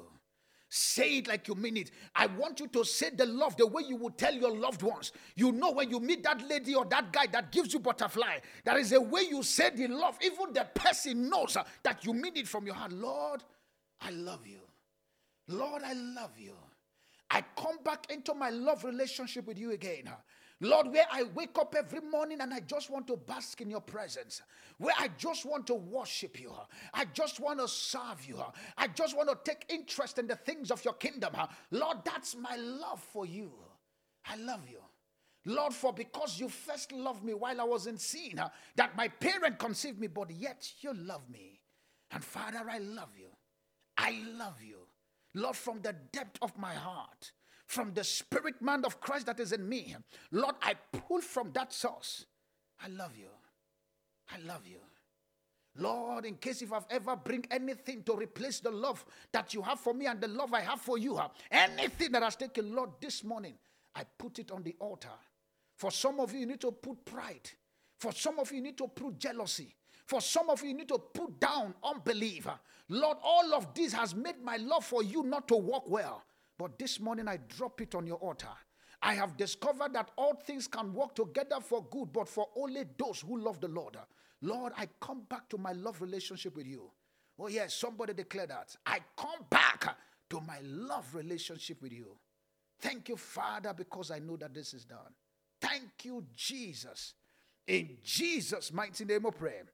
Say 0.72 1.18
it 1.18 1.26
like 1.26 1.48
you 1.48 1.56
mean 1.56 1.76
it. 1.76 1.90
I 2.14 2.26
want 2.26 2.60
you 2.60 2.68
to 2.68 2.84
say 2.84 3.10
the 3.10 3.26
love 3.26 3.56
the 3.56 3.66
way 3.66 3.82
you 3.88 3.96
would 3.96 4.16
tell 4.16 4.32
your 4.32 4.56
loved 4.56 4.82
ones. 4.82 5.10
You 5.34 5.50
know, 5.50 5.72
when 5.72 5.90
you 5.90 5.98
meet 5.98 6.22
that 6.22 6.46
lady 6.48 6.76
or 6.76 6.84
that 6.84 7.12
guy 7.12 7.26
that 7.32 7.50
gives 7.50 7.74
you 7.74 7.80
butterfly, 7.80 8.38
there 8.64 8.78
is 8.78 8.92
a 8.92 9.00
way 9.00 9.22
you 9.22 9.42
say 9.42 9.70
the 9.70 9.88
love. 9.88 10.16
Even 10.22 10.52
the 10.52 10.64
person 10.72 11.28
knows 11.28 11.56
uh, 11.56 11.64
that 11.82 12.04
you 12.04 12.14
mean 12.14 12.36
it 12.36 12.46
from 12.46 12.66
your 12.66 12.76
heart. 12.76 12.92
Lord, 12.92 13.42
I 14.00 14.10
love 14.10 14.46
you. 14.46 14.59
Lord, 15.50 15.82
I 15.84 15.92
love 15.92 16.38
you. 16.38 16.54
I 17.30 17.42
come 17.56 17.78
back 17.84 18.10
into 18.10 18.34
my 18.34 18.50
love 18.50 18.84
relationship 18.84 19.46
with 19.46 19.58
you 19.58 19.72
again. 19.72 20.10
Lord, 20.62 20.88
where 20.92 21.06
I 21.10 21.22
wake 21.34 21.56
up 21.58 21.74
every 21.76 22.00
morning 22.00 22.40
and 22.40 22.52
I 22.52 22.60
just 22.60 22.90
want 22.90 23.06
to 23.06 23.16
bask 23.16 23.60
in 23.60 23.70
your 23.70 23.80
presence, 23.80 24.42
where 24.78 24.94
I 24.98 25.08
just 25.16 25.46
want 25.46 25.66
to 25.68 25.74
worship 25.74 26.38
you, 26.38 26.52
I 26.92 27.06
just 27.06 27.40
want 27.40 27.60
to 27.60 27.68
serve 27.68 28.26
you, 28.26 28.38
I 28.76 28.88
just 28.88 29.16
want 29.16 29.30
to 29.30 29.38
take 29.42 29.64
interest 29.70 30.18
in 30.18 30.26
the 30.26 30.36
things 30.36 30.70
of 30.70 30.84
your 30.84 30.94
kingdom. 30.94 31.34
Lord, 31.70 31.98
that's 32.04 32.36
my 32.36 32.56
love 32.56 33.00
for 33.00 33.24
you. 33.24 33.52
I 34.26 34.36
love 34.36 34.68
you. 34.70 34.80
Lord, 35.46 35.72
for 35.72 35.94
because 35.94 36.38
you 36.38 36.50
first 36.50 36.92
loved 36.92 37.24
me 37.24 37.32
while 37.32 37.58
I 37.58 37.64
was 37.64 37.86
in 37.86 37.96
sin, 37.96 38.38
that 38.76 38.96
my 38.96 39.08
parent 39.08 39.58
conceived 39.58 39.98
me, 39.98 40.08
but 40.08 40.30
yet 40.30 40.70
you 40.82 40.92
love 40.92 41.28
me. 41.30 41.58
And 42.10 42.22
Father, 42.22 42.62
I 42.68 42.78
love 42.78 43.12
you. 43.18 43.28
I 43.96 44.22
love 44.36 44.60
you. 44.62 44.79
Lord, 45.34 45.56
from 45.56 45.80
the 45.80 45.94
depth 46.12 46.38
of 46.42 46.56
my 46.58 46.74
heart, 46.74 47.32
from 47.66 47.92
the 47.94 48.04
spirit 48.04 48.60
man 48.60 48.84
of 48.84 49.00
Christ 49.00 49.26
that 49.26 49.40
is 49.40 49.52
in 49.52 49.68
me. 49.68 49.94
Lord, 50.32 50.56
I 50.60 50.74
pull 50.92 51.20
from 51.20 51.52
that 51.52 51.72
source. 51.72 52.26
I 52.82 52.88
love 52.88 53.16
you. 53.16 53.28
I 54.32 54.38
love 54.46 54.66
you. 54.66 54.78
Lord, 55.76 56.24
in 56.24 56.34
case 56.34 56.62
if 56.62 56.72
I've 56.72 56.86
ever 56.90 57.14
bring 57.14 57.46
anything 57.50 58.02
to 58.04 58.14
replace 58.14 58.60
the 58.60 58.70
love 58.70 59.04
that 59.32 59.54
you 59.54 59.62
have 59.62 59.78
for 59.78 59.94
me 59.94 60.06
and 60.06 60.20
the 60.20 60.28
love 60.28 60.52
I 60.52 60.60
have 60.60 60.80
for 60.80 60.98
you, 60.98 61.20
anything 61.50 62.12
that 62.12 62.22
has 62.22 62.36
taken, 62.36 62.74
Lord, 62.74 62.90
this 63.00 63.22
morning, 63.22 63.54
I 63.94 64.02
put 64.18 64.38
it 64.40 64.50
on 64.50 64.62
the 64.62 64.74
altar. 64.80 65.08
For 65.76 65.90
some 65.90 66.20
of 66.20 66.32
you, 66.32 66.40
you 66.40 66.46
need 66.46 66.60
to 66.60 66.72
put 66.72 67.04
pride. 67.04 67.48
For 67.98 68.12
some 68.12 68.38
of 68.38 68.50
you, 68.50 68.58
you 68.58 68.64
need 68.64 68.78
to 68.78 68.88
put 68.88 69.18
jealousy. 69.18 69.74
For 70.10 70.20
some 70.20 70.50
of 70.50 70.60
you, 70.60 70.70
you 70.70 70.74
need 70.74 70.88
to 70.88 70.98
put 70.98 71.38
down 71.38 71.72
unbelief. 71.84 72.48
Lord, 72.88 73.18
all 73.22 73.54
of 73.54 73.72
this 73.74 73.92
has 73.92 74.12
made 74.12 74.42
my 74.42 74.56
love 74.56 74.84
for 74.84 75.04
you 75.04 75.22
not 75.22 75.46
to 75.46 75.54
work 75.54 75.88
well. 75.88 76.24
But 76.58 76.80
this 76.80 76.98
morning 76.98 77.28
I 77.28 77.36
drop 77.46 77.80
it 77.80 77.94
on 77.94 78.08
your 78.08 78.16
altar. 78.16 78.48
I 79.00 79.14
have 79.14 79.36
discovered 79.36 79.92
that 79.92 80.10
all 80.16 80.34
things 80.34 80.66
can 80.66 80.92
work 80.94 81.14
together 81.14 81.60
for 81.60 81.84
good, 81.92 82.12
but 82.12 82.26
for 82.26 82.48
only 82.56 82.86
those 82.98 83.20
who 83.20 83.38
love 83.38 83.60
the 83.60 83.68
Lord. 83.68 83.96
Lord, 84.42 84.72
I 84.76 84.88
come 85.00 85.22
back 85.28 85.48
to 85.50 85.58
my 85.58 85.74
love 85.74 86.02
relationship 86.02 86.56
with 86.56 86.66
you. 86.66 86.90
Oh, 87.38 87.46
yes, 87.46 87.74
somebody 87.74 88.12
declare 88.12 88.48
that. 88.48 88.74
I 88.84 88.98
come 89.16 89.46
back 89.48 89.96
to 90.28 90.40
my 90.40 90.58
love 90.64 91.14
relationship 91.14 91.80
with 91.80 91.92
you. 91.92 92.16
Thank 92.80 93.10
you, 93.10 93.16
Father, 93.16 93.72
because 93.72 94.10
I 94.10 94.18
know 94.18 94.36
that 94.38 94.54
this 94.54 94.74
is 94.74 94.84
done. 94.84 95.14
Thank 95.60 96.04
you, 96.04 96.24
Jesus. 96.34 97.14
In 97.68 97.98
Jesus' 98.02 98.72
mighty 98.72 99.04
name 99.04 99.24
of 99.24 99.38
prayer. 99.38 99.66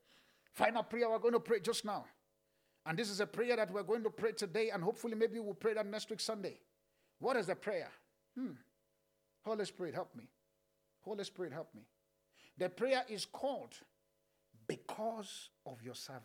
Final 0.56 0.82
prayer 0.82 1.10
we're 1.10 1.18
going 1.18 1.34
to 1.34 1.40
pray 1.40 1.60
just 1.60 1.84
now. 1.84 2.06
And 2.86 2.98
this 2.98 3.10
is 3.10 3.20
a 3.20 3.26
prayer 3.26 3.56
that 3.56 3.70
we're 3.70 3.82
going 3.82 4.02
to 4.04 4.10
pray 4.10 4.32
today, 4.32 4.70
and 4.70 4.82
hopefully, 4.82 5.14
maybe 5.14 5.38
we'll 5.38 5.52
pray 5.52 5.74
that 5.74 5.86
next 5.86 6.08
week, 6.08 6.20
Sunday. 6.20 6.58
What 7.18 7.36
is 7.36 7.46
the 7.46 7.54
prayer? 7.54 7.90
Hmm. 8.34 8.52
Holy 9.44 9.66
Spirit, 9.66 9.94
help 9.94 10.16
me. 10.16 10.28
Holy 11.02 11.24
Spirit, 11.24 11.52
help 11.52 11.68
me. 11.74 11.82
The 12.56 12.70
prayer 12.70 13.04
is 13.06 13.26
called 13.26 13.74
Because 14.66 15.50
of 15.66 15.82
Your 15.82 15.94
Servant. 15.94 16.24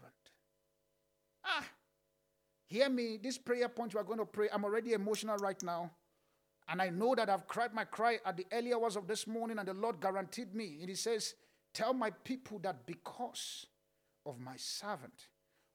Ah, 1.43 1.65
hear 2.67 2.89
me. 2.89 3.19
This 3.21 3.37
prayer 3.37 3.67
point 3.67 3.93
we 3.93 3.99
are 3.99 4.05
going 4.05 4.19
to 4.19 4.25
pray, 4.25 4.47
I'm 4.53 4.63
already 4.63 4.93
emotional 4.93 5.37
right 5.37 5.61
now. 5.61 5.91
And 6.69 6.81
I 6.81 6.89
know 6.89 7.15
that 7.15 7.29
I've 7.29 7.47
cried 7.47 7.73
my 7.73 7.83
cry 7.83 8.19
at 8.25 8.37
the 8.37 8.45
early 8.53 8.73
hours 8.73 8.95
of 8.95 9.07
this 9.07 9.27
morning, 9.27 9.59
and 9.59 9.67
the 9.67 9.73
Lord 9.73 9.99
guaranteed 9.99 10.55
me. 10.55 10.77
And 10.79 10.87
He 10.87 10.95
says, 10.95 11.33
Tell 11.73 11.93
my 11.93 12.11
people 12.23 12.59
that 12.59 12.85
because 12.85 13.65
of 14.25 14.39
my 14.39 14.55
servant, 14.55 15.27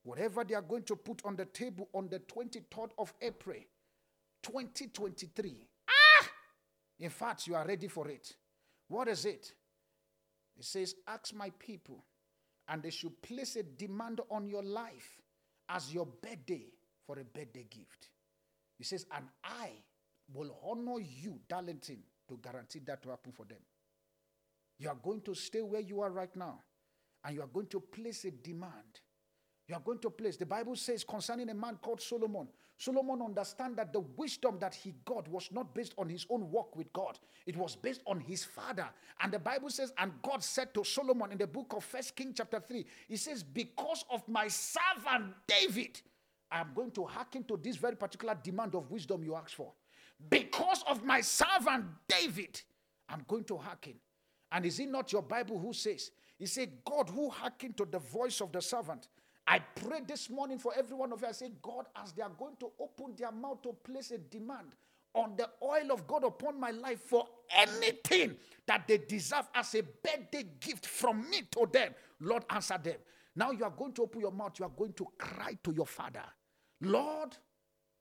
whatever 0.03 0.45
they 0.45 0.55
are 0.55 0.63
going 0.63 0.85
to 0.85 0.97
put 0.97 1.25
on 1.25 1.37
the 1.37 1.45
table 1.47 1.89
on 1.95 2.09
the 2.09 2.21
23rd 2.21 2.91
of 2.99 3.13
April, 3.21 3.57
2023, 4.43 5.69
ah! 5.89 6.29
In 7.01 7.11
fact, 7.11 7.47
you 7.47 7.55
are 7.55 7.67
ready 7.67 7.89
for 7.89 8.09
it. 8.09 8.37
What 8.89 9.09
is 9.09 9.25
it? 9.25 9.53
It 10.59 10.65
says, 10.65 10.95
Ask 11.07 11.35
my 11.35 11.51
people, 11.59 12.05
and 12.69 12.83
they 12.83 12.91
should 12.91 13.21
place 13.23 13.57
a 13.57 13.63
demand 13.63 14.21
on 14.31 14.47
your 14.47 14.63
life 14.63 15.21
as 15.69 15.93
your 15.93 16.07
birthday 16.07 16.67
for 17.07 17.19
a 17.19 17.25
birthday 17.25 17.67
gift. 17.69 18.11
He 18.79 18.85
says, 18.85 19.07
And 19.15 19.27
I 19.45 19.71
will 20.33 20.57
honor 20.65 21.01
you, 21.01 21.41
Darlington, 21.49 21.99
to 22.29 22.39
guarantee 22.43 22.81
that 22.87 23.03
to 23.03 23.11
happen 23.11 23.33
for 23.33 23.45
them. 23.45 23.59
You 24.79 24.89
are 24.89 24.97
going 25.03 25.23
to 25.23 25.35
stay 25.35 25.63
where 25.63 25.81
you 25.81 26.01
are 26.01 26.11
right 26.11 26.35
now, 26.37 26.61
and 27.27 27.35
you 27.35 27.43
are 27.43 27.49
going 27.49 27.67
to 27.67 27.81
place 27.81 28.25
a 28.25 28.31
demand. 28.31 29.01
You 29.69 29.75
are 29.75 29.81
going 29.81 29.99
to 29.99 30.11
place. 30.11 30.37
The 30.37 30.47
Bible 30.47 30.77
says 30.77 31.03
concerning 31.03 31.51
a 31.51 31.55
man 31.55 31.77
called 31.83 32.01
Solomon, 32.01 32.47
Solomon 32.79 33.21
understand 33.21 33.77
that 33.79 33.93
the 33.93 34.01
wisdom 34.01 34.59
that 34.61 34.77
he 34.77 34.95
got 35.05 35.27
was 35.27 35.49
not 35.51 35.75
based 35.75 35.93
on 35.99 36.09
his 36.09 36.25
own 36.31 36.49
work 36.53 36.77
with 36.77 36.93
God. 36.93 37.19
It 37.45 37.57
was 37.57 37.75
based 37.75 38.01
on 38.07 38.21
his 38.21 38.45
father. 38.45 38.89
And 39.21 39.33
the 39.33 39.41
Bible 39.41 39.71
says, 39.71 39.93
and 39.99 40.13
God 40.23 40.45
said 40.45 40.73
to 40.75 40.85
Solomon 40.85 41.33
in 41.33 41.39
the 41.39 41.49
book 41.49 41.73
of 41.77 41.83
First 41.83 42.15
King 42.15 42.33
chapter 42.33 42.61
3, 42.61 42.87
he 43.09 43.17
says, 43.17 43.43
because 43.43 44.05
of 44.09 44.23
my 44.29 44.47
servant 44.47 45.35
David, 45.49 46.01
I 46.53 46.61
am 46.61 46.69
going 46.77 46.93
to 46.93 47.05
hearken 47.05 47.43
to 47.45 47.59
this 47.61 47.75
very 47.75 47.97
particular 47.97 48.37
demand 48.41 48.77
of 48.77 48.89
wisdom 48.89 49.25
you 49.25 49.35
asked 49.35 49.57
for. 49.57 49.73
Because 50.31 50.85
of 50.89 51.05
my 51.05 51.21
servant 51.23 51.87
David, 52.07 52.63
I'm 53.09 53.25
going 53.27 53.45
to 53.45 53.57
hearken. 53.57 53.95
And 54.53 54.65
is 54.65 54.79
it 54.79 54.89
not 54.89 55.13
your 55.13 55.23
Bible 55.23 55.59
who 55.59 55.73
says, 55.73 56.13
He 56.39 56.47
said, 56.47 56.71
God 56.85 57.11
who 57.11 57.31
hearkened 57.31 57.77
to 57.79 57.85
the 57.85 57.99
voice 57.99 58.41
of 58.41 58.53
the 58.53 58.61
servant. 58.61 59.09
I 59.47 59.61
pray 59.61 60.01
this 60.07 60.29
morning 60.29 60.59
for 60.59 60.73
every 60.77 60.97
one 60.97 61.13
of 61.13 61.21
you. 61.23 61.29
I 61.29 61.33
say, 61.33 61.51
God, 61.63 61.87
as 62.03 62.13
they 62.13 62.23
are 62.23 62.33
going 62.37 62.57
to 62.61 62.71
open 62.81 63.15
their 63.17 63.33
mouth 63.33 63.63
to 63.63 63.73
place 63.73 64.11
a 64.11 64.19
demand 64.19 64.75
on 65.15 65.35
the 65.37 65.49
oil 65.63 65.93
of 65.93 66.07
God 66.07 66.25
upon 66.25 66.61
my 66.61 66.71
life 66.71 67.01
for 67.01 67.27
anything 67.51 68.37
that 68.67 68.87
they 68.87 68.99
deserve 68.99 69.49
as 69.55 69.75
a 69.75 69.83
birthday 69.83 70.45
gift 70.61 70.85
from 70.85 71.29
me 71.31 71.43
to 71.53 71.67
them, 71.73 71.95
Lord, 72.21 72.45
answer 72.51 72.79
them. 72.83 72.97
Now 73.35 73.51
you 73.51 73.65
are 73.65 73.71
going 73.71 73.93
to 73.95 74.03
open 74.03 74.21
your 74.21 74.33
mouth, 74.33 74.59
you 74.59 74.67
are 74.67 74.73
going 74.77 74.93
to 74.95 75.07
cry 75.19 75.57
to 75.65 75.73
your 75.73 75.87
Father, 75.87 76.25
Lord, 76.83 77.37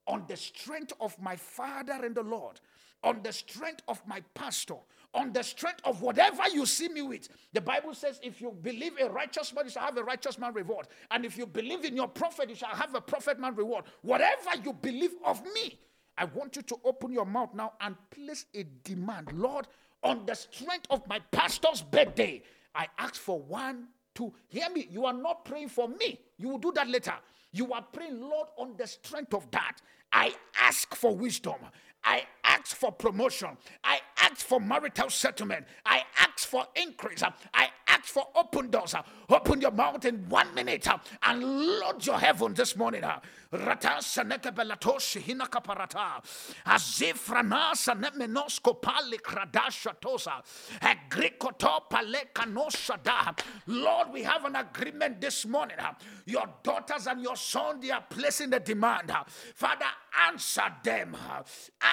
on 0.08 0.26
the 0.28 0.36
strength 0.36 0.94
of 1.00 1.20
my 1.22 1.36
Father 1.36 2.00
and 2.04 2.16
the 2.16 2.24
Lord, 2.24 2.60
on 3.04 3.22
the 3.24 3.32
strength 3.32 3.82
of 3.88 4.02
my 4.08 4.22
pastor, 4.34 4.76
on 5.16 5.34
the 5.34 5.42
strength 5.42 5.82
of 5.86 6.02
whatever 6.02 6.44
you 6.54 6.66
see 6.66 6.90
me 6.90 7.02
with. 7.02 7.30
The 7.54 7.62
Bible 7.62 7.94
says, 7.94 8.20
if 8.22 8.42
you 8.42 8.52
believe 8.62 8.94
a 9.02 9.10
righteous 9.10 9.54
man, 9.54 9.66
you 9.66 9.72
shall 9.72 9.84
have 9.84 9.98
a 9.98 10.04
righteous 10.04 10.38
man 10.38 10.54
reward. 10.54 10.88
And 11.10 11.26
if 11.26 11.38
you 11.38 11.48
believe 11.48 11.86
in 11.86 11.96
your 11.96 12.10
prophet, 12.10 12.50
you 12.50 12.56
shall 12.56 12.70
have 12.70 12.94
a 12.94 13.02
prophet 13.02 13.40
man 13.40 13.56
reward. 13.56 13.86
Whatever 14.02 14.52
you 14.64 14.74
believe 14.74 15.16
of 15.24 15.44
me, 15.54 15.80
I 16.18 16.26
want 16.26 16.56
you 16.56 16.62
to 16.64 16.78
open 16.84 17.12
your 17.12 17.26
mouth 17.26 17.54
now 17.54 17.74
and 17.82 17.96
place 18.12 18.46
a 18.54 18.66
demand. 18.84 19.32
Lord, 19.34 19.68
on 20.04 20.26
the 20.26 20.36
strength 20.36 20.86
of 20.90 21.08
my 21.08 21.20
pastor's 21.32 21.82
birthday, 21.82 22.44
I 22.76 22.88
ask 22.98 23.16
for 23.16 23.40
one, 23.40 23.88
two. 24.14 24.34
Hear 24.48 24.70
me. 24.70 24.88
You 24.92 25.06
are 25.06 25.14
not 25.14 25.46
praying 25.46 25.70
for 25.70 25.88
me. 25.88 26.20
You 26.38 26.50
will 26.50 26.58
do 26.58 26.72
that 26.74 26.90
later. 26.90 27.14
You 27.52 27.72
are 27.74 27.82
praying, 27.82 28.20
Lord, 28.20 28.50
on 28.58 28.76
the 28.78 28.86
strength 28.86 29.34
of 29.34 29.50
that. 29.52 29.78
I 30.12 30.34
ask 30.62 30.94
for 30.94 31.16
wisdom. 31.16 31.56
I 32.04 32.24
ask 32.46 32.76
for 32.76 32.92
promotion. 32.92 33.50
I 33.84 34.00
ask 34.22 34.38
for 34.38 34.60
marital 34.60 35.10
settlement. 35.10 35.66
I 35.86 36.04
ask 36.20 36.48
for 36.48 36.66
increase. 36.76 37.24
I 37.54 37.70
ask 37.88 38.06
for 38.06 38.28
open 38.36 38.70
doors. 38.70 38.96
Open 39.30 39.62
your 39.62 39.72
mouth 39.72 40.06
in 40.06 40.28
one 40.30 40.54
minute 40.54 40.88
and 41.24 41.44
load 41.44 42.06
your 42.06 42.18
heaven 42.20 42.54
this 42.54 42.76
morning. 42.76 43.02
Rata 43.02 43.98
saneke 44.00 44.54
belatoshi 44.54 45.22
hinaka 45.22 45.64
parata. 45.64 46.22
Azifrana 46.66 47.74
sanemenosko 47.74 48.82
pali 48.82 49.18
kradasha 49.18 50.00
tosa. 50.00 50.42
Agrikoto 50.82 51.90
pale 51.90 52.26
kanoshada. 52.34 53.38
Lord, 53.68 54.12
we 54.12 54.24
have 54.24 54.46
an 54.46 54.56
agreement 54.56 55.22
this 55.22 55.46
morning. 55.46 55.78
Your 56.26 56.46
daughters 56.64 57.08
and 57.08 57.22
your 57.22 57.36
son, 57.36 57.80
they 57.80 57.92
are 57.92 58.04
placing 58.10 58.50
the 58.50 58.60
demand. 58.60 59.12
Father, 59.56 59.86
answer 60.28 60.64
them. 60.84 61.16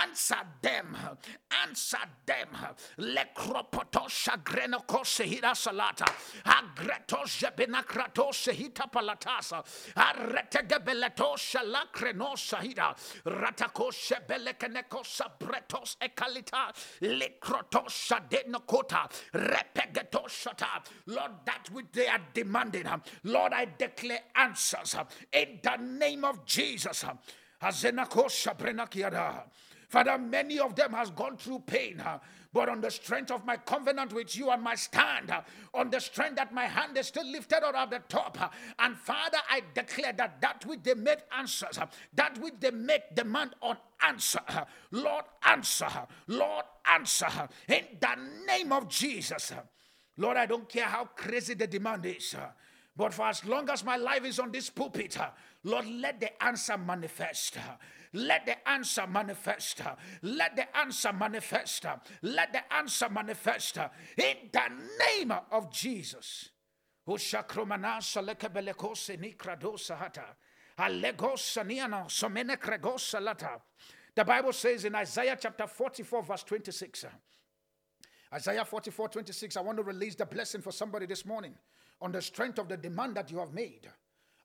Answer 0.03 0.37
them. 0.61 0.97
Answer 1.63 1.99
them. 2.27 2.49
Lekropoto 2.99 4.09
shagreno 4.09 4.87
kose 4.87 5.25
hira 5.25 5.55
salata. 5.55 6.07
Agreto 6.45 7.25
jebina 7.25 7.83
krato 7.85 8.33
sehita 8.33 8.91
palatasa. 8.91 9.63
Arete 9.97 10.67
gebeleto 10.67 11.37
shala 11.37 11.87
kreno 11.93 12.35
sahida. 12.37 12.95
Ratako 13.25 13.91
shebelekeneko 13.93 15.03
sabretos 15.05 15.97
ekalita. 16.01 16.73
Likroto 17.03 17.87
shadeno 17.87 18.67
kota. 18.67 19.09
Shata. 20.29 20.83
Lord, 21.07 21.33
that 21.45 21.69
which 21.73 21.87
they 21.93 22.07
are 22.07 22.21
demanding. 22.33 22.87
Lord, 23.25 23.53
I 23.53 23.67
declare 23.77 24.21
answers 24.35 24.97
in 25.33 25.61
the 25.63 25.77
name 25.77 26.25
of 26.25 26.45
Jesus. 26.45 27.05
Father, 29.93 30.17
many 30.17 30.59
of 30.59 30.75
them 30.75 30.95
has 30.95 31.11
gone 31.11 31.37
through 31.37 31.59
pain, 31.67 32.03
but 32.51 32.71
on 32.71 32.81
the 32.81 32.91
strength 32.91 33.31
of 33.31 33.45
my 33.45 33.59
covenant 33.59 34.15
with 34.15 34.35
you 34.35 34.49
and 34.49 34.63
my 34.63 34.75
stand, 34.75 35.31
on 35.75 35.91
the 35.91 36.01
strength 36.01 36.37
that 36.37 36.51
my 36.51 36.65
hand 36.65 36.97
is 36.97 37.09
still 37.09 37.31
lifted 37.31 37.63
out 37.63 37.75
of 37.75 37.91
the 37.91 38.01
top, 38.09 38.55
and 38.79 38.97
Father, 38.97 39.37
I 39.51 39.63
declare 39.75 40.15
that 40.15 40.41
that 40.41 40.65
which 40.65 40.83
they 40.83 40.95
make 40.95 41.19
answers, 41.37 41.79
that 42.15 42.39
which 42.39 42.55
they 42.59 42.71
make 42.71 43.15
demand 43.15 43.55
on 43.61 43.77
answer, 44.01 44.41
Lord, 44.93 45.27
answer, 45.45 45.91
Lord, 46.27 46.65
answer, 46.87 47.29
in 47.69 47.85
the 48.01 48.17
name 48.47 48.73
of 48.73 48.89
Jesus. 48.89 49.53
Lord, 50.17 50.39
I 50.39 50.47
don't 50.47 50.71
care 50.71 50.87
how 50.87 51.05
crazy 51.05 51.53
the 51.53 51.67
demand 51.67 52.07
is. 52.07 52.35
But 52.97 53.13
for 53.13 53.27
as 53.27 53.45
long 53.45 53.69
as 53.69 53.85
my 53.85 53.97
life 53.97 54.25
is 54.25 54.39
on 54.39 54.53
this 54.53 54.71
pulpit, 54.71 55.19
Lord, 55.65 55.87
let 55.87 56.19
the 56.19 56.43
answer 56.43 56.79
manifest. 56.79 57.59
Let 58.15 58.45
the 58.47 58.69
answer 58.69 59.07
manifest. 59.07 59.81
Let 60.23 60.57
the 60.57 60.77
answer 60.77 61.13
manifest. 61.13 61.87
Let 62.23 62.53
the 62.53 62.75
answer 62.75 63.09
manifest 63.09 63.79
in 64.17 64.51
the 64.53 64.69
name 64.99 65.33
of 65.51 65.73
Jesus. 65.73 66.51
The 74.15 74.25
Bible 74.25 74.53
says 74.53 74.85
in 74.85 74.95
Isaiah 74.95 75.39
chapter 75.41 75.67
44, 75.67 76.23
verse 76.23 76.43
26. 76.43 77.07
Isaiah 78.35 78.65
44, 78.65 79.09
26. 79.09 79.57
I 79.57 79.61
want 79.61 79.79
to 79.79 79.85
release 79.85 80.15
the 80.15 80.27
blessing 80.27 80.61
for 80.61 80.71
somebody 80.71 81.07
this 81.07 81.25
morning 81.25 81.55
on 82.01 82.13
the 82.13 82.23
strength 82.23 82.59
of 82.59 82.69
the 82.69 82.77
demand 82.77 83.17
that 83.17 83.31
you 83.31 83.39
have 83.39 83.53
made. 83.53 83.89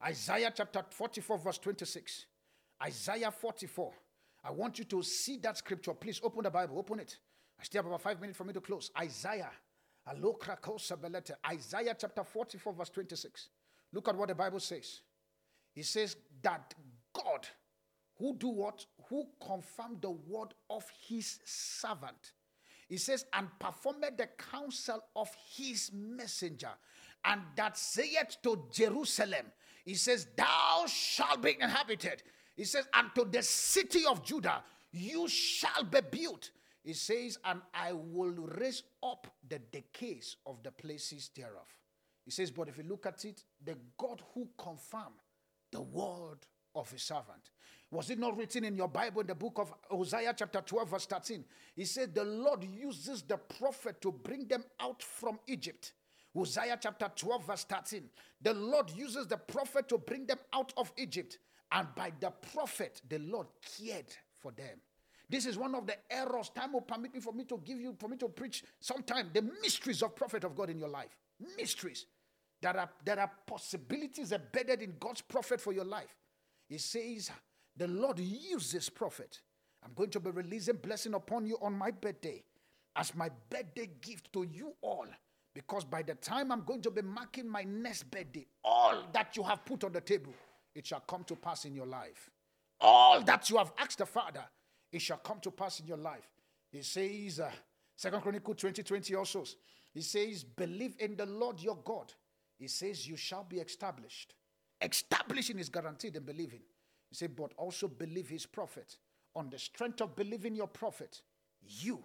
Isaiah 0.03 0.51
chapter 0.55 0.83
44, 0.89 1.37
verse 1.37 1.57
26. 1.57 2.25
Isaiah 2.83 3.31
44. 3.31 3.91
I 4.43 4.51
want 4.51 4.79
you 4.79 4.85
to 4.85 5.03
see 5.03 5.37
that 5.37 5.57
scripture. 5.57 5.93
Please 5.93 6.19
open 6.23 6.43
the 6.43 6.51
Bible, 6.51 6.77
open 6.77 6.99
it. 6.99 7.17
I 7.59 7.63
still 7.63 7.79
have 7.79 7.87
about 7.87 8.01
five 8.01 8.21
minutes 8.21 8.37
for 8.37 8.43
me 8.43 8.53
to 8.53 8.61
close. 8.61 8.91
Isaiah. 8.99 9.51
Isaiah 10.09 11.95
chapter 11.99 12.23
44, 12.23 12.73
verse 12.73 12.89
26. 12.89 13.49
Look 13.91 14.07
at 14.07 14.15
what 14.15 14.29
the 14.29 14.35
Bible 14.35 14.59
says. 14.59 15.01
It 15.75 15.85
says 15.85 16.15
that 16.41 16.73
God, 17.13 17.47
who 18.17 18.35
do 18.37 18.47
what? 18.47 18.85
Who 19.09 19.27
confirmed 19.45 20.01
the 20.01 20.11
word 20.11 20.53
of 20.69 20.85
his 21.07 21.39
servant. 21.43 22.33
He 22.87 22.97
says, 22.97 23.25
and 23.33 23.47
performed 23.59 24.05
the 24.17 24.29
counsel 24.51 25.03
of 25.15 25.29
his 25.55 25.91
messenger 25.93 26.69
and 27.25 27.41
that 27.55 27.77
saith 27.77 28.37
to 28.43 28.63
Jerusalem, 28.71 29.47
he 29.83 29.95
says, 29.95 30.27
Thou 30.35 30.85
shalt 30.87 31.41
be 31.41 31.57
inhabited. 31.59 32.23
He 32.57 32.65
says, 32.65 32.87
And 32.93 33.09
to 33.15 33.23
the 33.23 33.43
city 33.43 34.05
of 34.05 34.25
Judah, 34.25 34.63
you 34.91 35.29
shall 35.29 35.83
be 35.83 35.99
built. 36.01 36.49
He 36.83 36.93
says, 36.93 37.37
And 37.45 37.61
I 37.73 37.93
will 37.93 38.33
raise 38.59 38.83
up 39.03 39.27
the 39.47 39.59
decays 39.59 40.35
of 40.45 40.63
the 40.63 40.71
places 40.71 41.29
thereof. 41.35 41.67
He 42.25 42.31
says, 42.31 42.51
But 42.51 42.67
if 42.67 42.77
you 42.77 42.83
look 42.83 43.05
at 43.05 43.23
it, 43.23 43.43
the 43.63 43.77
God 43.97 44.21
who 44.33 44.49
confirmed 44.57 45.21
the 45.71 45.81
word 45.81 46.39
of 46.75 46.91
his 46.91 47.03
servant. 47.03 47.51
Was 47.89 48.09
it 48.09 48.19
not 48.19 48.35
written 48.37 48.65
in 48.65 48.75
your 48.75 48.89
Bible 48.89 49.21
in 49.21 49.27
the 49.27 49.35
book 49.35 49.57
of 49.57 49.73
Hosea, 49.89 50.33
chapter 50.35 50.61
12, 50.61 50.89
verse 50.89 51.05
13? 51.05 51.45
He 51.75 51.85
said, 51.85 52.13
The 52.13 52.23
Lord 52.23 52.63
uses 52.63 53.21
the 53.21 53.37
prophet 53.37 54.01
to 54.01 54.11
bring 54.11 54.47
them 54.47 54.63
out 54.79 55.01
from 55.01 55.39
Egypt. 55.47 55.93
Hosea 56.35 56.77
chapter 56.81 57.09
12, 57.15 57.47
verse 57.47 57.63
13. 57.63 58.03
The 58.41 58.53
Lord 58.53 58.91
uses 58.91 59.25
the 59.27 59.37
prophet 59.37 59.87
to 59.89 59.97
bring 59.97 60.25
them 60.25 60.37
out 60.53 60.73
of 60.77 60.91
Egypt. 60.97 61.37
And 61.71 61.87
by 61.95 62.11
the 62.19 62.31
prophet, 62.53 63.01
the 63.07 63.19
Lord 63.19 63.47
cared 63.77 64.15
for 64.39 64.51
them. 64.51 64.79
This 65.29 65.45
is 65.45 65.57
one 65.57 65.75
of 65.75 65.85
the 65.85 65.95
errors. 66.09 66.49
Time 66.49 66.73
will 66.73 66.81
permit 66.81 67.13
me 67.13 67.19
for 67.19 67.33
me 67.33 67.43
to 67.45 67.59
give 67.63 67.79
you, 67.79 67.95
for 67.99 68.07
me 68.07 68.15
to 68.17 68.29
preach 68.29 68.63
sometime 68.79 69.29
the 69.33 69.41
mysteries 69.41 70.01
of 70.01 70.15
prophet 70.15 70.43
of 70.45 70.55
God 70.55 70.69
in 70.69 70.79
your 70.79 70.89
life. 70.89 71.15
Mysteries. 71.57 72.05
There 72.61 72.75
are, 72.75 72.89
there 73.03 73.19
are 73.19 73.31
possibilities 73.45 74.31
embedded 74.31 74.81
in 74.81 74.95
God's 74.99 75.21
prophet 75.21 75.61
for 75.61 75.73
your 75.73 75.85
life. 75.85 76.15
He 76.69 76.77
says, 76.77 77.29
The 77.75 77.87
Lord 77.87 78.19
uses 78.19 78.89
prophet. 78.89 79.41
I'm 79.83 79.93
going 79.93 80.09
to 80.11 80.19
be 80.19 80.31
releasing 80.31 80.77
blessing 80.77 81.13
upon 81.13 81.45
you 81.45 81.57
on 81.61 81.73
my 81.73 81.91
birthday 81.91 82.43
as 82.95 83.13
my 83.15 83.29
birthday 83.49 83.89
gift 84.01 84.33
to 84.33 84.43
you 84.43 84.73
all. 84.81 85.07
Because 85.53 85.85
by 85.85 86.01
the 86.03 86.15
time 86.15 86.51
I'm 86.51 86.63
going 86.63 86.81
to 86.81 86.91
be 86.91 87.01
marking 87.01 87.47
my 87.47 87.63
next 87.63 88.09
birthday, 88.11 88.45
all 88.63 89.03
that 89.13 89.35
you 89.35 89.43
have 89.43 89.65
put 89.65 89.83
on 89.83 89.91
the 89.91 90.01
table, 90.01 90.33
it 90.77 90.85
shall 90.85 90.99
come 91.01 91.23
to 91.23 91.35
pass 91.35 91.65
in 91.65 91.75
your 91.75 91.87
life. 91.87 92.29
All 92.79 93.21
that 93.21 93.49
you 93.49 93.57
have 93.57 93.73
asked 93.79 93.97
the 93.97 94.05
Father, 94.05 94.43
it 94.91 95.01
shall 95.01 95.17
come 95.17 95.39
to 95.41 95.49
pass 95.49 95.79
in 95.79 95.87
your 95.87 95.97
life. 95.97 96.29
He 96.71 96.83
says, 96.83 97.39
uh, 97.39 97.49
Second 97.95 98.21
Chronicle 98.21 98.53
20 98.53 98.83
20 98.83 99.15
also, 99.15 99.43
he 99.91 100.01
says, 100.01 100.43
Believe 100.43 100.95
in 100.99 101.15
the 101.15 101.25
Lord 101.25 101.59
your 101.59 101.77
God. 101.83 102.13
He 102.59 102.67
says, 102.67 103.07
You 103.07 103.17
shall 103.17 103.43
be 103.43 103.57
established. 103.57 104.35
Establishing 104.79 105.57
is 105.57 105.69
guaranteed 105.69 106.15
in 106.15 106.23
believing. 106.23 106.61
He 107.09 107.15
said, 107.15 107.35
But 107.35 107.53
also 107.57 107.87
believe 107.87 108.29
his 108.29 108.45
prophet. 108.45 108.97
On 109.35 109.49
the 109.49 109.57
strength 109.57 110.01
of 110.01 110.15
believing 110.15 110.55
your 110.55 110.67
prophet, 110.67 111.21
you 111.61 112.03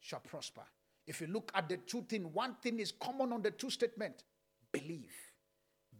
shall 0.00 0.20
prosper. 0.20 0.62
If 1.06 1.20
you 1.20 1.26
look 1.26 1.52
at 1.54 1.68
the 1.68 1.76
two 1.76 2.02
things, 2.08 2.26
one 2.32 2.56
thing 2.62 2.80
is 2.80 2.92
common 2.92 3.32
on 3.32 3.42
the 3.42 3.50
two 3.50 3.70
statement 3.70 4.24
believe. 4.72 5.12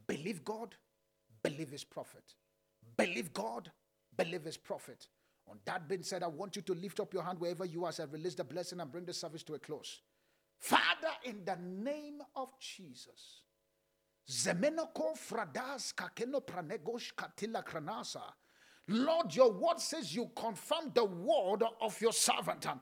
Believe 0.06 0.44
God, 0.44 0.74
believe 1.48 1.70
his 1.70 1.84
prophet. 1.84 2.34
Believe 2.96 3.32
God, 3.32 3.70
believe 4.16 4.44
his 4.44 4.56
prophet. 4.56 5.08
On 5.48 5.58
that 5.64 5.88
being 5.88 6.02
said, 6.02 6.22
I 6.22 6.26
want 6.26 6.56
you 6.56 6.62
to 6.62 6.74
lift 6.74 6.98
up 6.98 7.14
your 7.14 7.22
hand 7.22 7.38
wherever 7.38 7.64
you 7.64 7.84
are 7.84 7.90
as 7.90 8.00
I 8.00 8.04
release 8.04 8.34
the 8.34 8.44
blessing 8.44 8.80
and 8.80 8.90
bring 8.90 9.04
the 9.04 9.14
service 9.14 9.42
to 9.44 9.54
a 9.54 9.58
close. 9.58 10.00
Father, 10.58 11.12
in 11.24 11.44
the 11.44 11.56
name 11.56 12.20
of 12.34 12.48
Jesus, 12.58 13.42
fradas 14.28 15.92
kranasa. 17.64 18.22
Lord, 18.88 19.34
your 19.34 19.52
word 19.52 19.80
says 19.80 20.14
you 20.14 20.30
confirm 20.36 20.92
the 20.94 21.04
word 21.04 21.64
of 21.80 22.00
your 22.00 22.12
servant 22.12 22.66
uh, 22.66 22.74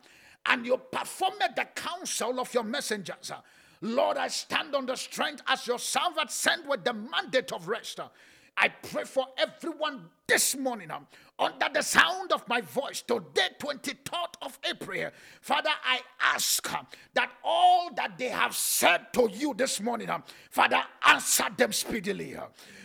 and 0.46 0.66
you 0.66 0.76
performed 0.76 1.40
the 1.56 1.66
counsel 1.74 2.40
of 2.40 2.52
your 2.52 2.62
messengers. 2.62 3.30
Uh. 3.30 3.40
Lord, 3.80 4.18
I 4.18 4.28
stand 4.28 4.74
on 4.74 4.84
the 4.86 4.96
strength 4.96 5.42
as 5.46 5.66
your 5.66 5.78
servant 5.78 6.30
sent 6.30 6.66
with 6.68 6.84
the 6.84 6.92
mandate 6.92 7.52
of 7.52 7.68
rest. 7.68 8.00
Uh. 8.00 8.08
I 8.56 8.68
pray 8.68 9.04
for 9.04 9.26
everyone 9.36 10.08
this 10.26 10.56
morning 10.56 10.90
um, 10.90 11.06
under 11.38 11.66
the 11.72 11.82
sound 11.82 12.32
of 12.32 12.46
my 12.48 12.60
voice 12.60 13.02
today 13.02 13.48
23rd 13.60 14.34
of 14.42 14.58
april. 14.68 15.10
Father 15.40 15.70
i 15.84 16.00
ask 16.20 16.72
um, 16.72 16.86
that 17.12 17.30
all 17.44 17.90
that 17.94 18.16
they 18.16 18.28
have 18.28 18.54
said 18.54 19.12
to 19.12 19.28
you 19.32 19.52
this 19.54 19.80
morning 19.80 20.08
um, 20.08 20.22
father 20.50 20.80
answer 21.06 21.44
them 21.56 21.72
speedily 21.72 22.36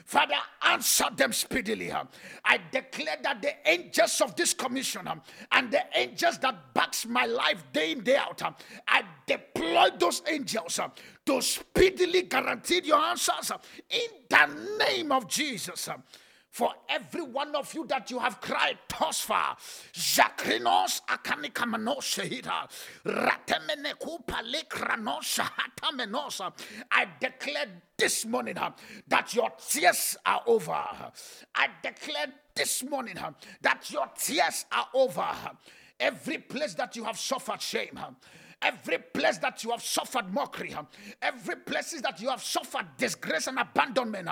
Father, 0.10 0.34
answer 0.64 1.06
them 1.16 1.32
speedily. 1.32 1.92
I 2.44 2.60
declare 2.72 3.18
that 3.22 3.44
the 3.44 3.54
angels 3.64 4.20
of 4.22 4.36
this 4.36 4.56
commission 4.56 5.08
and 5.52 5.72
the 5.72 5.84
angels 5.94 6.40
that 6.40 6.74
backs 6.74 7.06
my 7.06 7.28
life 7.28 7.64
day 7.72 7.92
in, 7.92 8.04
day 8.04 8.16
out, 8.16 8.42
I 8.88 9.04
deploy 9.28 9.90
those 10.00 10.24
angels 10.26 10.80
to 11.28 11.42
speedily 11.44 12.24
guarantee 12.24 12.82
your 12.86 12.98
answers 12.98 13.52
in 13.88 14.10
the 14.28 14.78
name 14.80 15.12
of 15.12 15.28
Jesus 15.28 15.88
for 16.52 16.72
every 16.90 17.22
one 17.22 17.56
of 17.56 17.74
you 17.74 17.86
that 17.88 18.10
you 18.10 18.20
have 18.20 18.42
cried 18.42 18.78
thus 19.00 19.22
far. 19.22 19.56
Zakrinos 19.94 21.02
akanikamanoshehita. 21.08 22.70
Ratemeneku 23.06 24.26
palekranos 24.26 25.40
hatamenosa. 25.40 26.52
I 26.92 27.08
declare 27.20 27.68
this 27.98 28.26
morning 28.26 28.56
that 29.08 29.36
your 29.36 29.52
tears 29.70 30.18
are 30.26 30.42
over. 30.48 30.84
I 31.56 31.68
declare 31.84 32.34
this 32.56 32.84
morning 32.84 33.16
that 33.62 33.92
your 33.92 34.10
tears 34.18 34.66
are 34.72 34.88
over. 34.94 35.28
Every 36.00 36.38
place 36.40 36.74
that 36.76 36.96
you 36.96 37.04
have 37.04 37.20
suffered 37.20 37.62
shame 37.62 38.00
Every 38.62 38.98
place 38.98 39.38
that 39.38 39.64
you 39.64 39.72
have 39.72 39.82
suffered 39.82 40.34
mockery, 40.34 40.76
every 41.22 41.56
places 41.56 42.02
that 42.02 42.20
you 42.20 42.30
have 42.30 42.44
suffered 42.44 42.86
disgrace 42.98 43.48
and 43.48 43.58
abandonment, 43.58 44.28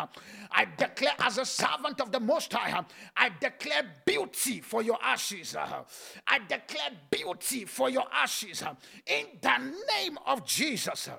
I 0.51 0.67
declare 0.77 1.13
as 1.19 1.37
a 1.37 1.45
servant 1.45 2.01
of 2.01 2.11
the 2.11 2.19
Most 2.19 2.51
High, 2.51 2.83
I 3.15 3.31
declare 3.39 3.83
beauty 4.05 4.59
for 4.59 4.81
your 4.81 4.97
ashes. 5.01 5.55
I 5.55 6.39
declare 6.39 6.91
beauty 7.09 7.63
for 7.63 7.89
your 7.89 8.05
ashes 8.11 8.63
in 9.05 9.27
the 9.41 9.73
name 9.95 10.17
of 10.25 10.45
Jesus. 10.45 11.09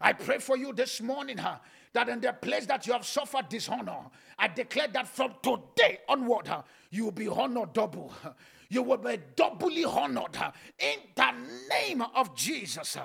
I 0.00 0.12
pray 0.14 0.38
for 0.38 0.56
you 0.56 0.72
this 0.72 1.00
morning 1.00 1.38
that 1.92 2.08
in 2.08 2.20
the 2.20 2.32
place 2.32 2.66
that 2.66 2.86
you 2.86 2.92
have 2.92 3.04
suffered 3.04 3.48
dishonor, 3.48 3.98
I 4.38 4.48
declare 4.48 4.88
that 4.88 5.08
from 5.08 5.34
today 5.42 5.98
onward, 6.08 6.48
uh, 6.48 6.62
you 6.90 7.04
will 7.04 7.12
be 7.12 7.28
honored 7.28 7.72
double 7.72 8.12
you 8.70 8.82
will 8.82 8.96
be 8.96 9.18
doubly 9.36 9.84
honored 9.84 10.36
uh, 10.38 10.52
in 10.78 10.98
the 11.14 11.32
name 11.68 12.02
of 12.14 12.34
Jesus. 12.34 12.96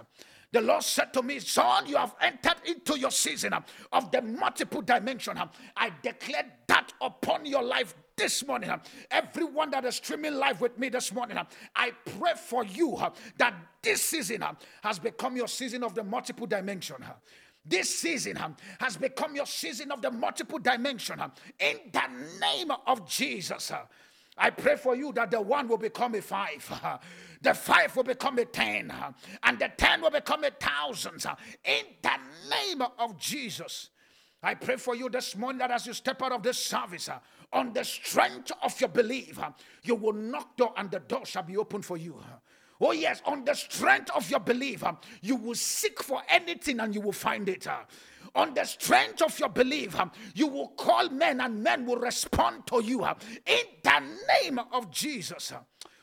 The 0.52 0.62
Lord 0.62 0.84
said 0.84 1.12
to 1.14 1.22
me, 1.22 1.40
Son, 1.40 1.86
you 1.86 1.98
have 1.98 2.16
entered 2.22 2.56
into 2.66 2.98
your 2.98 3.12
season 3.12 3.52
uh, 3.52 3.62
of 3.92 4.10
the 4.12 4.22
multiple 4.22 4.82
dimension. 4.82 5.38
I 5.76 5.92
declare 6.02 6.46
that 6.68 6.94
upon 7.02 7.46
your 7.46 7.64
life 7.64 7.94
this 8.16 8.46
morning. 8.48 8.70
Everyone 9.12 9.70
that 9.72 9.84
is 9.84 9.96
streaming 9.96 10.36
live 10.36 10.62
with 10.62 10.78
me 10.78 10.88
this 10.88 11.12
morning, 11.12 11.38
I 11.76 11.92
pray 12.18 12.34
for 12.38 12.64
you 12.64 12.98
that 13.38 13.54
this 13.82 14.02
season 14.02 14.44
has 14.84 15.00
become 15.00 15.36
your 15.36 15.50
season 15.50 15.84
of 15.84 15.96
the 15.96 16.04
multiple 16.04 16.48
dimension. 16.48 16.98
This 17.66 18.00
season 18.00 18.38
has 18.80 18.98
become 18.98 19.36
your 19.36 19.48
season 19.48 19.92
of 19.92 20.02
the 20.02 20.12
multiple 20.12 20.60
dimension. 20.60 21.20
In 21.60 21.78
the 21.92 22.04
name 22.40 22.72
of 22.86 23.10
Jesus. 23.10 23.72
I 24.38 24.50
pray 24.50 24.76
for 24.76 24.96
you 24.96 25.14
that 25.14 25.32
the 25.32 25.42
one 25.42 25.68
will 25.68 25.78
become 25.78 26.14
a 26.16 26.22
five, 26.22 27.00
the 27.42 27.54
five 27.54 27.96
will 27.96 28.04
become 28.04 28.38
a 28.38 28.46
ten, 28.46 28.94
and 29.44 29.60
the 29.60 29.72
ten 29.78 30.02
will 30.02 30.12
become 30.12 30.44
a 30.44 30.52
thousand. 30.52 31.26
In 31.64 31.86
the 32.02 32.18
name 32.50 32.82
of 33.00 33.18
Jesus. 33.18 33.90
I 34.44 34.54
pray 34.54 34.76
for 34.76 34.96
you 34.96 35.10
this 35.10 35.36
morning 35.36 35.60
that 35.60 35.72
as 35.72 35.88
you 35.88 35.94
step 35.94 36.22
out 36.22 36.32
of 36.34 36.44
this 36.44 36.64
service, 36.64 37.10
on 37.52 37.74
the 37.74 37.84
strength 37.84 38.52
of 38.62 38.80
your 38.80 38.90
belief, 38.90 39.40
you 39.84 39.96
will 39.96 40.14
knock 40.14 40.58
door 40.58 40.74
and 40.78 40.92
the 40.92 41.00
door 41.00 41.26
shall 41.26 41.44
be 41.44 41.58
open 41.58 41.82
for 41.82 41.98
you. 41.98 42.22
Oh, 42.82 42.92
yes, 42.92 43.22
on 43.26 43.46
the 43.46 43.54
strength 43.54 44.12
of 44.16 44.30
your 44.30 44.42
belief, 44.42 44.84
you 45.22 45.36
will 45.36 45.56
seek 45.56 46.04
for 46.04 46.22
anything 46.28 46.80
and 46.80 46.94
you 46.94 47.02
will 47.02 47.14
find 47.14 47.48
it 47.48 47.68
on 48.36 48.54
the 48.54 48.66
strength 48.66 49.22
of 49.22 49.40
your 49.40 49.50
belief, 49.50 49.98
um, 50.00 50.12
you 50.36 50.48
will 50.48 50.68
call 50.70 51.10
men 51.10 51.40
and 51.40 51.64
men 51.64 51.86
will 51.86 51.98
respond 51.98 52.68
to 52.68 52.84
you 52.84 53.04
um, 53.04 53.16
in 53.46 53.64
the 53.82 54.04
name 54.42 54.60
of 54.74 54.92
Jesus. 54.92 55.54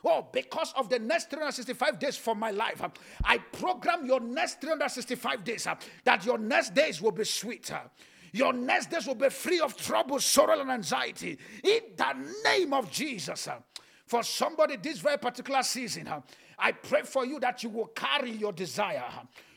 Oh, 0.04 0.26
because 0.32 0.72
of 0.76 0.88
the 0.88 0.98
next 0.98 1.30
365 1.30 1.98
days 1.98 2.16
for 2.16 2.34
my 2.34 2.50
life, 2.50 2.82
um, 2.82 2.92
I 3.24 3.38
program 3.38 4.06
your 4.06 4.20
next 4.20 4.60
365 4.60 5.44
days 5.44 5.68
that 6.04 6.24
your 6.24 6.38
next 6.38 6.74
days 6.74 7.00
will 7.00 7.12
be 7.12 7.24
sweeter. 7.24 7.80
Your 8.32 8.54
next 8.54 8.90
days 8.90 9.06
will 9.06 9.14
be 9.14 9.28
free 9.28 9.60
of 9.60 9.76
trouble, 9.76 10.18
sorrow, 10.18 10.58
and 10.58 10.70
anxiety. 10.70 11.38
In 11.62 11.80
the 11.94 12.14
name 12.44 12.72
of 12.72 12.90
Jesus. 12.90 13.46
For 14.06 14.22
somebody 14.22 14.76
this 14.76 14.98
very 14.98 15.18
particular 15.18 15.62
season, 15.62 16.08
I 16.64 16.70
pray 16.70 17.02
for 17.02 17.26
you 17.26 17.40
that 17.40 17.64
you 17.64 17.70
will 17.70 17.88
carry 17.88 18.30
your 18.30 18.52
desire. 18.52 19.02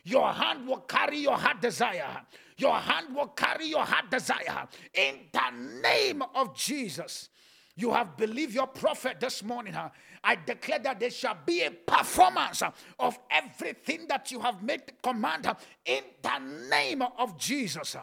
Your 0.04 0.28
hand 0.34 0.68
will 0.68 0.80
carry 0.80 1.20
your 1.20 1.38
heart 1.38 1.62
desire. 1.62 2.22
Your 2.58 2.74
hand 2.74 3.16
will 3.16 3.28
carry 3.28 3.68
your 3.68 3.86
heart 3.86 4.10
desire. 4.10 4.68
In 4.92 5.20
the 5.32 5.82
name 5.82 6.24
of 6.34 6.58
Jesus. 6.58 7.30
You 7.78 7.92
have 7.92 8.18
believed 8.18 8.56
your 8.56 8.68
prophet 8.68 9.20
this 9.20 9.44
morning. 9.44 9.76
I 10.24 10.36
declare 10.36 10.80
that 10.80 11.00
there 11.00 11.12
shall 11.12 11.38
be 11.46 11.62
a 11.62 11.70
performance 11.72 12.64
of 12.98 13.20
everything 13.30 14.08
that 14.08 14.32
you 14.32 14.40
have 14.40 14.64
made 14.64 14.82
command 15.04 15.48
in 15.86 16.04
the 16.24 16.40
name 16.70 17.04
of 17.20 17.38
Jesus. 17.38 17.98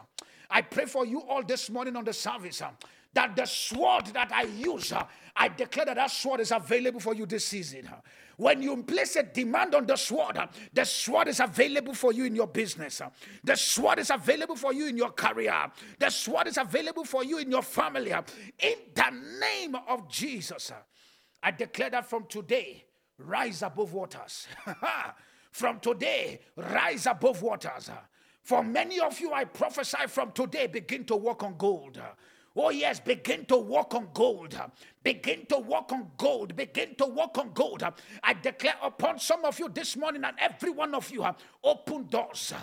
I 0.49 0.61
pray 0.61 0.85
for 0.85 1.05
you 1.05 1.23
all 1.23 1.43
this 1.43 1.69
morning 1.69 1.97
on 1.97 2.05
the 2.05 2.13
service 2.13 2.61
that 3.13 3.35
the 3.35 3.45
sword 3.45 4.07
that 4.07 4.31
I 4.31 4.43
use, 4.43 4.93
I 5.35 5.47
declare 5.47 5.87
that 5.87 5.95
that 5.95 6.11
sword 6.11 6.39
is 6.39 6.51
available 6.51 6.99
for 6.99 7.13
you 7.13 7.25
this 7.25 7.45
season. 7.45 7.89
When 8.37 8.61
you 8.61 8.83
place 8.83 9.15
a 9.15 9.23
demand 9.23 9.75
on 9.75 9.85
the 9.85 9.95
sword, 9.95 10.37
uh, 10.37 10.47
the 10.73 10.85
sword 10.85 11.27
is 11.27 11.39
available 11.39 11.93
for 11.93 12.13
you 12.13 12.25
in 12.25 12.35
your 12.35 12.47
business. 12.47 13.01
Uh, 13.01 13.09
the 13.43 13.55
sword 13.55 13.99
is 13.99 14.09
available 14.09 14.55
for 14.55 14.73
you 14.73 14.87
in 14.87 14.97
your 14.97 15.11
career. 15.11 15.71
The 15.99 16.09
sword 16.09 16.47
is 16.47 16.57
available 16.57 17.05
for 17.05 17.23
you 17.23 17.37
in 17.37 17.51
your 17.51 17.61
family. 17.61 18.11
Uh, 18.11 18.23
in 18.59 18.75
the 18.93 19.39
name 19.39 19.75
of 19.87 20.09
Jesus, 20.09 20.71
I 21.41 21.51
declare 21.51 21.91
that 21.91 22.09
from 22.09 22.25
today, 22.27 22.85
rise 23.17 23.61
above 23.61 23.93
waters. 23.93 24.47
from 25.51 25.79
today, 25.79 26.39
rise 26.55 27.05
above 27.05 27.41
waters. 27.41 27.89
For 28.41 28.63
many 28.63 28.99
of 28.99 29.19
you, 29.19 29.31
I 29.31 29.45
prophesy 29.45 30.07
from 30.07 30.31
today, 30.31 30.67
begin 30.67 31.05
to 31.05 31.15
walk 31.15 31.43
on 31.43 31.55
gold. 31.57 32.01
Oh, 32.55 32.69
yes, 32.69 32.99
begin 32.99 33.45
to 33.45 33.57
walk 33.57 33.95
on 33.95 34.09
gold. 34.13 34.59
Begin 35.01 35.45
to 35.47 35.57
walk 35.57 35.91
on 35.91 36.11
gold. 36.17 36.55
Begin 36.55 36.93
to 36.95 37.05
walk 37.05 37.37
on 37.39 37.51
gold. 37.51 37.83
I 38.21 38.33
declare 38.33 38.75
upon 38.83 39.17
some 39.19 39.43
of 39.43 39.57
you 39.57 39.69
this 39.69 39.97
morning 39.97 40.23
and 40.23 40.35
every 40.39 40.69
one 40.69 40.93
of 40.93 41.09
you, 41.09 41.25
open 41.63 42.05
doors. 42.07 42.53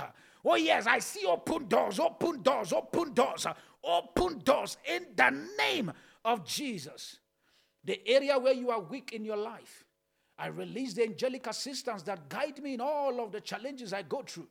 Oh, 0.44 0.54
yes, 0.54 0.86
I 0.86 1.00
see 1.00 1.26
open 1.26 1.66
doors, 1.66 1.98
open 1.98 2.40
doors, 2.42 2.72
open 2.72 3.12
doors, 3.14 3.46
open 3.82 4.38
doors 4.38 4.76
in 4.88 5.06
the 5.16 5.30
name 5.58 5.92
of 6.24 6.46
Jesus. 6.46 7.18
The 7.82 8.00
area 8.08 8.38
where 8.38 8.54
you 8.54 8.70
are 8.70 8.80
weak 8.80 9.12
in 9.12 9.24
your 9.24 9.36
life, 9.36 9.84
I 10.38 10.46
release 10.46 10.94
the 10.94 11.02
angelic 11.02 11.48
assistance 11.48 12.02
that 12.04 12.28
guide 12.28 12.62
me 12.62 12.74
in 12.74 12.80
all 12.80 13.20
of 13.20 13.32
the 13.32 13.40
challenges 13.40 13.92
I 13.92 14.02
go 14.02 14.22
through. 14.22 14.48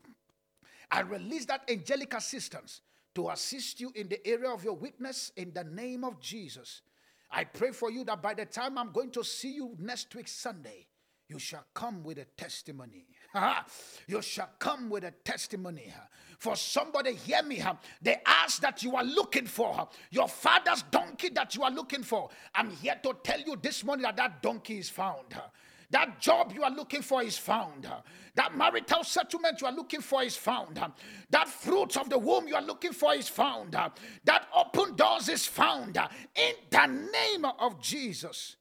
I 0.92 1.02
release 1.02 1.46
that 1.46 1.70
angelic 1.70 2.14
assistance 2.14 2.82
to 3.16 3.30
assist 3.30 3.80
you 3.80 3.92
in 3.96 4.08
the 4.08 4.26
area 4.28 4.50
of 4.50 4.64
your 4.64 4.74
weakness 4.74 5.32
in 5.36 5.52
the 5.54 5.64
name 5.64 6.04
of 6.04 6.20
Jesus. 6.20 6.82
I 7.32 7.44
pray 7.44 7.72
for 7.72 7.92
you 7.92 8.04
that 8.06 8.22
by 8.22 8.34
the 8.34 8.46
time 8.46 8.78
I'm 8.78 8.92
going 8.92 9.12
to 9.12 9.24
see 9.24 9.54
you 9.54 9.76
next 9.80 10.14
week, 10.16 10.28
Sunday, 10.28 10.88
you 11.28 11.38
shall 11.38 11.66
come 11.76 12.04
with 12.04 12.18
a 12.18 12.26
testimony. 12.36 13.06
you 14.08 14.22
shall 14.22 14.50
come 14.58 14.90
with 14.90 15.04
a 15.04 15.12
testimony. 15.24 15.94
For 16.40 16.56
somebody, 16.56 17.14
hear 17.14 17.44
me. 17.44 17.62
The 18.02 18.28
ass 18.28 18.58
that 18.60 18.82
you 18.82 18.96
are 18.96 19.04
looking 19.04 19.46
for, 19.46 19.88
your 20.10 20.28
father's 20.28 20.84
donkey 20.90 21.30
that 21.30 21.56
you 21.56 21.64
are 21.64 21.72
looking 21.72 22.02
for, 22.02 22.30
I'm 22.56 22.72
here 22.72 23.00
to 23.04 23.16
tell 23.22 23.40
you 23.40 23.58
this 23.62 23.84
morning 23.84 24.04
that 24.04 24.18
that 24.18 24.42
donkey 24.42 24.80
is 24.80 24.90
found. 24.90 25.36
That 25.92 26.20
job 26.20 26.54
you 26.54 26.64
are 26.64 26.72
looking 26.72 27.02
for 27.02 27.24
is 27.24 27.38
found. 27.38 27.88
That 28.36 28.56
marital 28.56 29.04
settlement 29.04 29.60
you 29.60 29.68
are 29.68 29.74
looking 29.74 30.02
for 30.02 30.22
is 30.22 30.36
found. 30.38 30.80
That 31.32 31.48
fruit 31.48 31.98
of 31.98 32.10
the 32.10 32.18
womb 32.18 32.48
you 32.48 32.56
are 32.56 32.62
looking 32.62 32.94
for 32.94 33.14
is 33.16 33.28
found. 33.28 33.72
That 33.72 34.48
open 34.56 34.96
doors 34.96 35.30
is 35.30 35.46
found. 35.46 35.98
In 36.36 36.54
the 36.70 36.86
name 36.86 37.46
of 37.46 37.82
Jesus, 37.82 38.58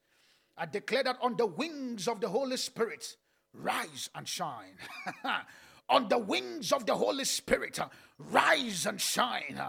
I 0.56 0.66
declare 0.66 1.04
that 1.04 1.18
on 1.20 1.36
the 1.36 1.46
wings 1.46 2.08
of 2.08 2.20
the 2.20 2.28
Holy 2.28 2.56
Spirit, 2.56 3.16
rise 3.52 4.08
and 4.14 4.26
shine. 4.26 4.76
on 5.88 6.08
the 6.08 6.18
wings 6.18 6.72
of 6.72 6.86
the 6.86 6.94
Holy 6.94 7.24
Spirit, 7.24 7.78
rise 8.18 8.86
and 8.86 9.00
shine. 9.00 9.60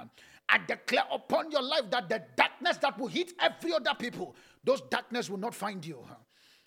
I 0.48 0.58
declare 0.66 1.04
upon 1.12 1.52
your 1.52 1.62
life 1.62 1.92
that 1.92 2.10
the 2.10 2.24
darkness 2.36 2.78
that 2.78 2.98
will 2.98 3.08
hit 3.08 3.34
every 3.40 3.74
other 3.74 3.94
people, 4.00 4.36
those 4.64 4.82
darkness 4.82 5.30
will 5.30 5.38
not 5.38 5.54
find 5.54 5.86
you. 5.86 6.04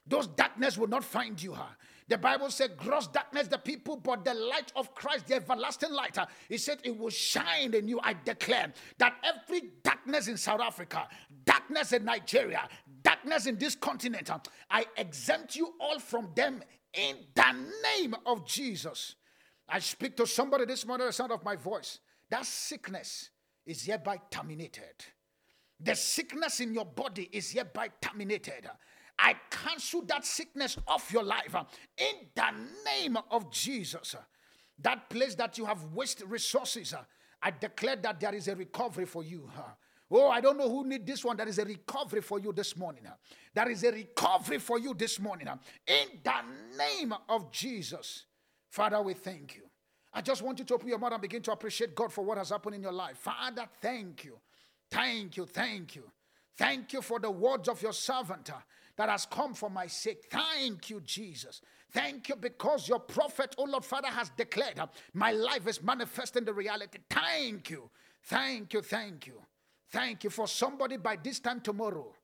Those 0.07 0.27
darkness 0.27 0.77
will 0.77 0.89
not 0.89 1.05
find 1.05 1.41
you. 1.41 1.53
Huh? 1.53 1.65
The 2.09 2.19
Bible 2.19 2.51
said, 2.51 2.77
gross 2.77 3.07
darkness 3.07 3.47
the 3.47 3.59
people, 3.59 3.97
but 3.97 4.25
the 4.25 4.35
light 4.35 4.73
of 4.75 4.95
Christ, 4.95 5.29
the 5.29 5.37
everlasting 5.37 5.93
light. 5.93 6.17
Huh? 6.17 6.27
He 6.49 6.59
said, 6.59 6.79
it 6.83 6.99
will 6.99 7.11
shine 7.11 7.75
in 7.75 7.89
you. 7.89 8.01
I 8.03 8.15
declare 8.25 8.73
that 8.99 9.15
every 9.23 9.71
darkness 9.83 10.29
in 10.29 10.37
South 10.37 10.61
Africa, 10.61 11.09
darkness 11.45 11.93
in 11.93 12.05
Nigeria, 12.05 12.69
darkness 13.03 13.47
in 13.47 13.57
this 13.57 13.75
continent, 13.75 14.29
huh? 14.29 14.41
I 14.71 14.87
exempt 14.97 15.57
you 15.57 15.75
all 15.81 16.01
from 16.01 16.31
them 16.35 16.63
in 16.93 17.17
the 17.35 17.55
name 17.83 18.15
of 18.27 18.47
Jesus. 18.47 19.15
I 19.69 19.79
speak 19.79 20.17
to 20.17 20.27
somebody 20.27 20.65
this 20.65 20.85
morning, 20.85 21.07
the 21.07 21.13
sound 21.13 21.33
of 21.33 21.45
my 21.45 21.57
voice. 21.57 22.01
That 22.29 22.45
sickness 22.45 23.31
is 23.65 23.85
hereby 23.85 24.21
terminated. 24.31 25.05
The 25.81 25.95
sickness 25.95 26.61
in 26.61 26.75
your 26.75 26.85
body 26.85 27.29
is 27.33 27.51
hereby 27.51 27.91
terminated. 28.01 28.69
I 29.19 29.35
cancel 29.51 30.03
that 30.03 30.25
sickness 30.25 30.77
off 30.87 31.13
your 31.13 31.23
life 31.23 31.55
uh, 31.55 31.65
in 31.97 32.27
the 32.35 32.51
name 32.85 33.19
of 33.31 33.51
Jesus. 33.51 34.15
Uh. 34.15 34.23
That 34.81 35.09
place 35.09 35.35
that 35.37 35.59
you 35.59 35.65
have 35.65 35.83
wasted 35.95 36.29
resources, 36.29 36.93
uh, 36.93 37.03
I 37.41 37.51
declare 37.51 37.97
that 37.97 38.21
there 38.21 38.35
is 38.35 38.49
a 38.49 38.57
recovery 38.57 39.05
for 39.05 39.23
you. 39.23 39.49
Oh, 40.11 40.29
I 40.29 40.41
don't 40.41 40.59
know 40.59 40.69
who 40.69 40.87
need 40.87 41.07
this 41.07 41.25
one. 41.25 41.37
There 41.37 41.49
is 41.49 41.59
a 41.59 41.65
recovery 41.65 42.21
for 42.21 42.39
you 42.39 42.53
this 42.53 42.77
morning. 42.77 43.05
There 43.55 43.71
is 43.71 43.83
a 43.83 43.93
recovery 43.93 44.59
for 44.59 44.79
you 44.79 44.93
this 44.95 45.19
morning. 45.19 45.49
In 45.87 46.07
the 46.23 46.35
name 46.77 47.15
of 47.29 47.51
Jesus. 47.51 48.27
Father, 48.69 49.01
we 49.01 49.15
thank 49.15 49.57
you. 49.57 49.63
I 50.13 50.21
just 50.21 50.43
want 50.43 50.59
you 50.59 50.67
to 50.67 50.75
open 50.75 50.89
your 50.89 50.99
mouth 50.99 51.13
and 51.13 51.23
begin 51.23 51.43
to 51.43 51.53
appreciate 51.53 51.95
God 51.95 52.13
for 52.13 52.23
what 52.25 52.37
has 52.37 52.51
happened 52.51 52.75
in 52.75 52.83
your 52.83 52.93
life. 52.93 53.17
Father, 53.17 53.65
thank 53.81 54.25
you. 54.25 54.39
Thank 54.91 55.39
you. 55.39 55.47
Thank 55.47 55.97
you. 55.97 56.11
Thank 56.59 56.93
you 56.93 57.01
for 57.01 57.19
the 57.19 57.31
words 57.31 57.69
of 57.69 57.81
your 57.81 57.95
servant 57.95 58.51
that 58.97 59.09
has 59.09 59.27
come 59.27 59.55
for 59.55 59.71
my 59.71 59.87
sake. 59.87 60.25
Thank 60.31 60.91
you, 60.91 61.01
Jesus. 61.01 61.61
Thank 61.93 62.29
you 62.29 62.37
because 62.37 62.89
your 62.89 63.01
prophet, 63.01 63.55
oh 63.59 63.65
Lord 63.65 63.85
Father, 63.85 64.09
has 64.09 64.31
declared 64.31 64.79
uh, 64.79 64.87
my 65.13 65.33
life 65.33 65.67
is 65.67 65.83
manifesting 65.83 66.45
the 66.45 66.55
reality. 66.55 66.99
Thank 67.11 67.71
you. 67.71 67.91
Thank 68.25 68.75
you. 68.75 68.83
Thank 68.83 69.27
you. 69.27 69.43
Thank 69.91 70.25
you 70.25 70.31
for 70.31 70.49
somebody 70.49 70.97
by 70.97 71.17
this 71.23 71.39
time 71.39 71.61
tomorrow. 71.61 72.15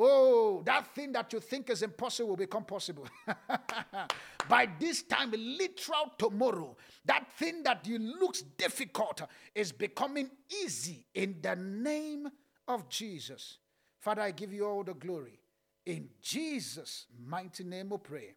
Oh, 0.00 0.62
that 0.64 0.94
thing 0.94 1.12
that 1.12 1.32
you 1.32 1.40
think 1.40 1.68
is 1.70 1.82
impossible 1.82 2.30
will 2.30 2.36
become 2.36 2.64
possible. 2.64 3.06
by 4.48 4.68
this 4.78 5.02
time, 5.02 5.32
literal 5.36 6.12
tomorrow, 6.16 6.76
that 7.04 7.26
thing 7.36 7.64
that 7.64 7.84
you 7.86 7.98
looks 7.98 8.42
difficult 8.42 9.22
is 9.54 9.72
becoming 9.72 10.30
easy 10.62 11.04
in 11.14 11.36
the 11.42 11.56
name 11.56 12.28
of 12.68 12.88
Jesus. 12.88 13.58
Father, 13.98 14.22
I 14.22 14.30
give 14.30 14.52
you 14.52 14.66
all 14.66 14.84
the 14.84 14.94
glory. 14.94 15.40
In 15.88 16.10
Jesus' 16.20 17.06
mighty 17.18 17.64
name 17.64 17.88
we 17.88 17.96
pray. 17.96 18.34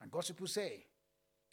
And 0.00 0.10
God's 0.10 0.28
people 0.28 0.46
say, 0.46 0.86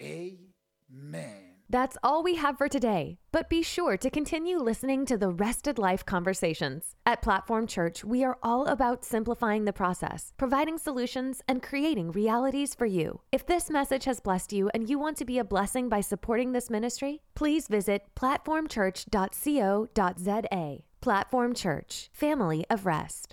Amen. 0.02 1.58
That's 1.70 1.98
all 2.02 2.24
we 2.24 2.36
have 2.36 2.58
for 2.58 2.70
today, 2.70 3.18
but 3.34 3.50
be 3.50 3.62
sure 3.62 3.98
to 3.98 4.10
continue 4.10 4.60
listening 4.60 5.06
to 5.08 5.18
the 5.18 5.30
Rested 5.30 5.78
Life 5.78 6.06
conversations. 6.06 6.96
At 7.06 7.22
Platform 7.22 7.68
Church, 7.68 8.06
we 8.06 8.24
are 8.24 8.38
all 8.42 8.66
about 8.66 9.04
simplifying 9.04 9.66
the 9.66 9.74
process, 9.74 10.32
providing 10.38 10.78
solutions, 10.78 11.42
and 11.50 11.62
creating 11.62 12.14
realities 12.14 12.74
for 12.74 12.86
you. 12.86 13.20
If 13.34 13.46
this 13.46 13.70
message 13.70 14.06
has 14.06 14.22
blessed 14.22 14.54
you 14.54 14.72
and 14.74 14.90
you 14.90 15.00
want 15.00 15.18
to 15.18 15.26
be 15.26 15.38
a 15.38 15.44
blessing 15.44 15.90
by 15.90 16.00
supporting 16.00 16.54
this 16.54 16.70
ministry, 16.70 17.24
please 17.36 17.68
visit 17.68 18.04
platformchurch.co.za. 18.16 20.84
Platform 21.02 21.56
Church, 21.56 22.10
Family 22.14 22.64
of 22.70 22.86
Rest. 22.86 23.28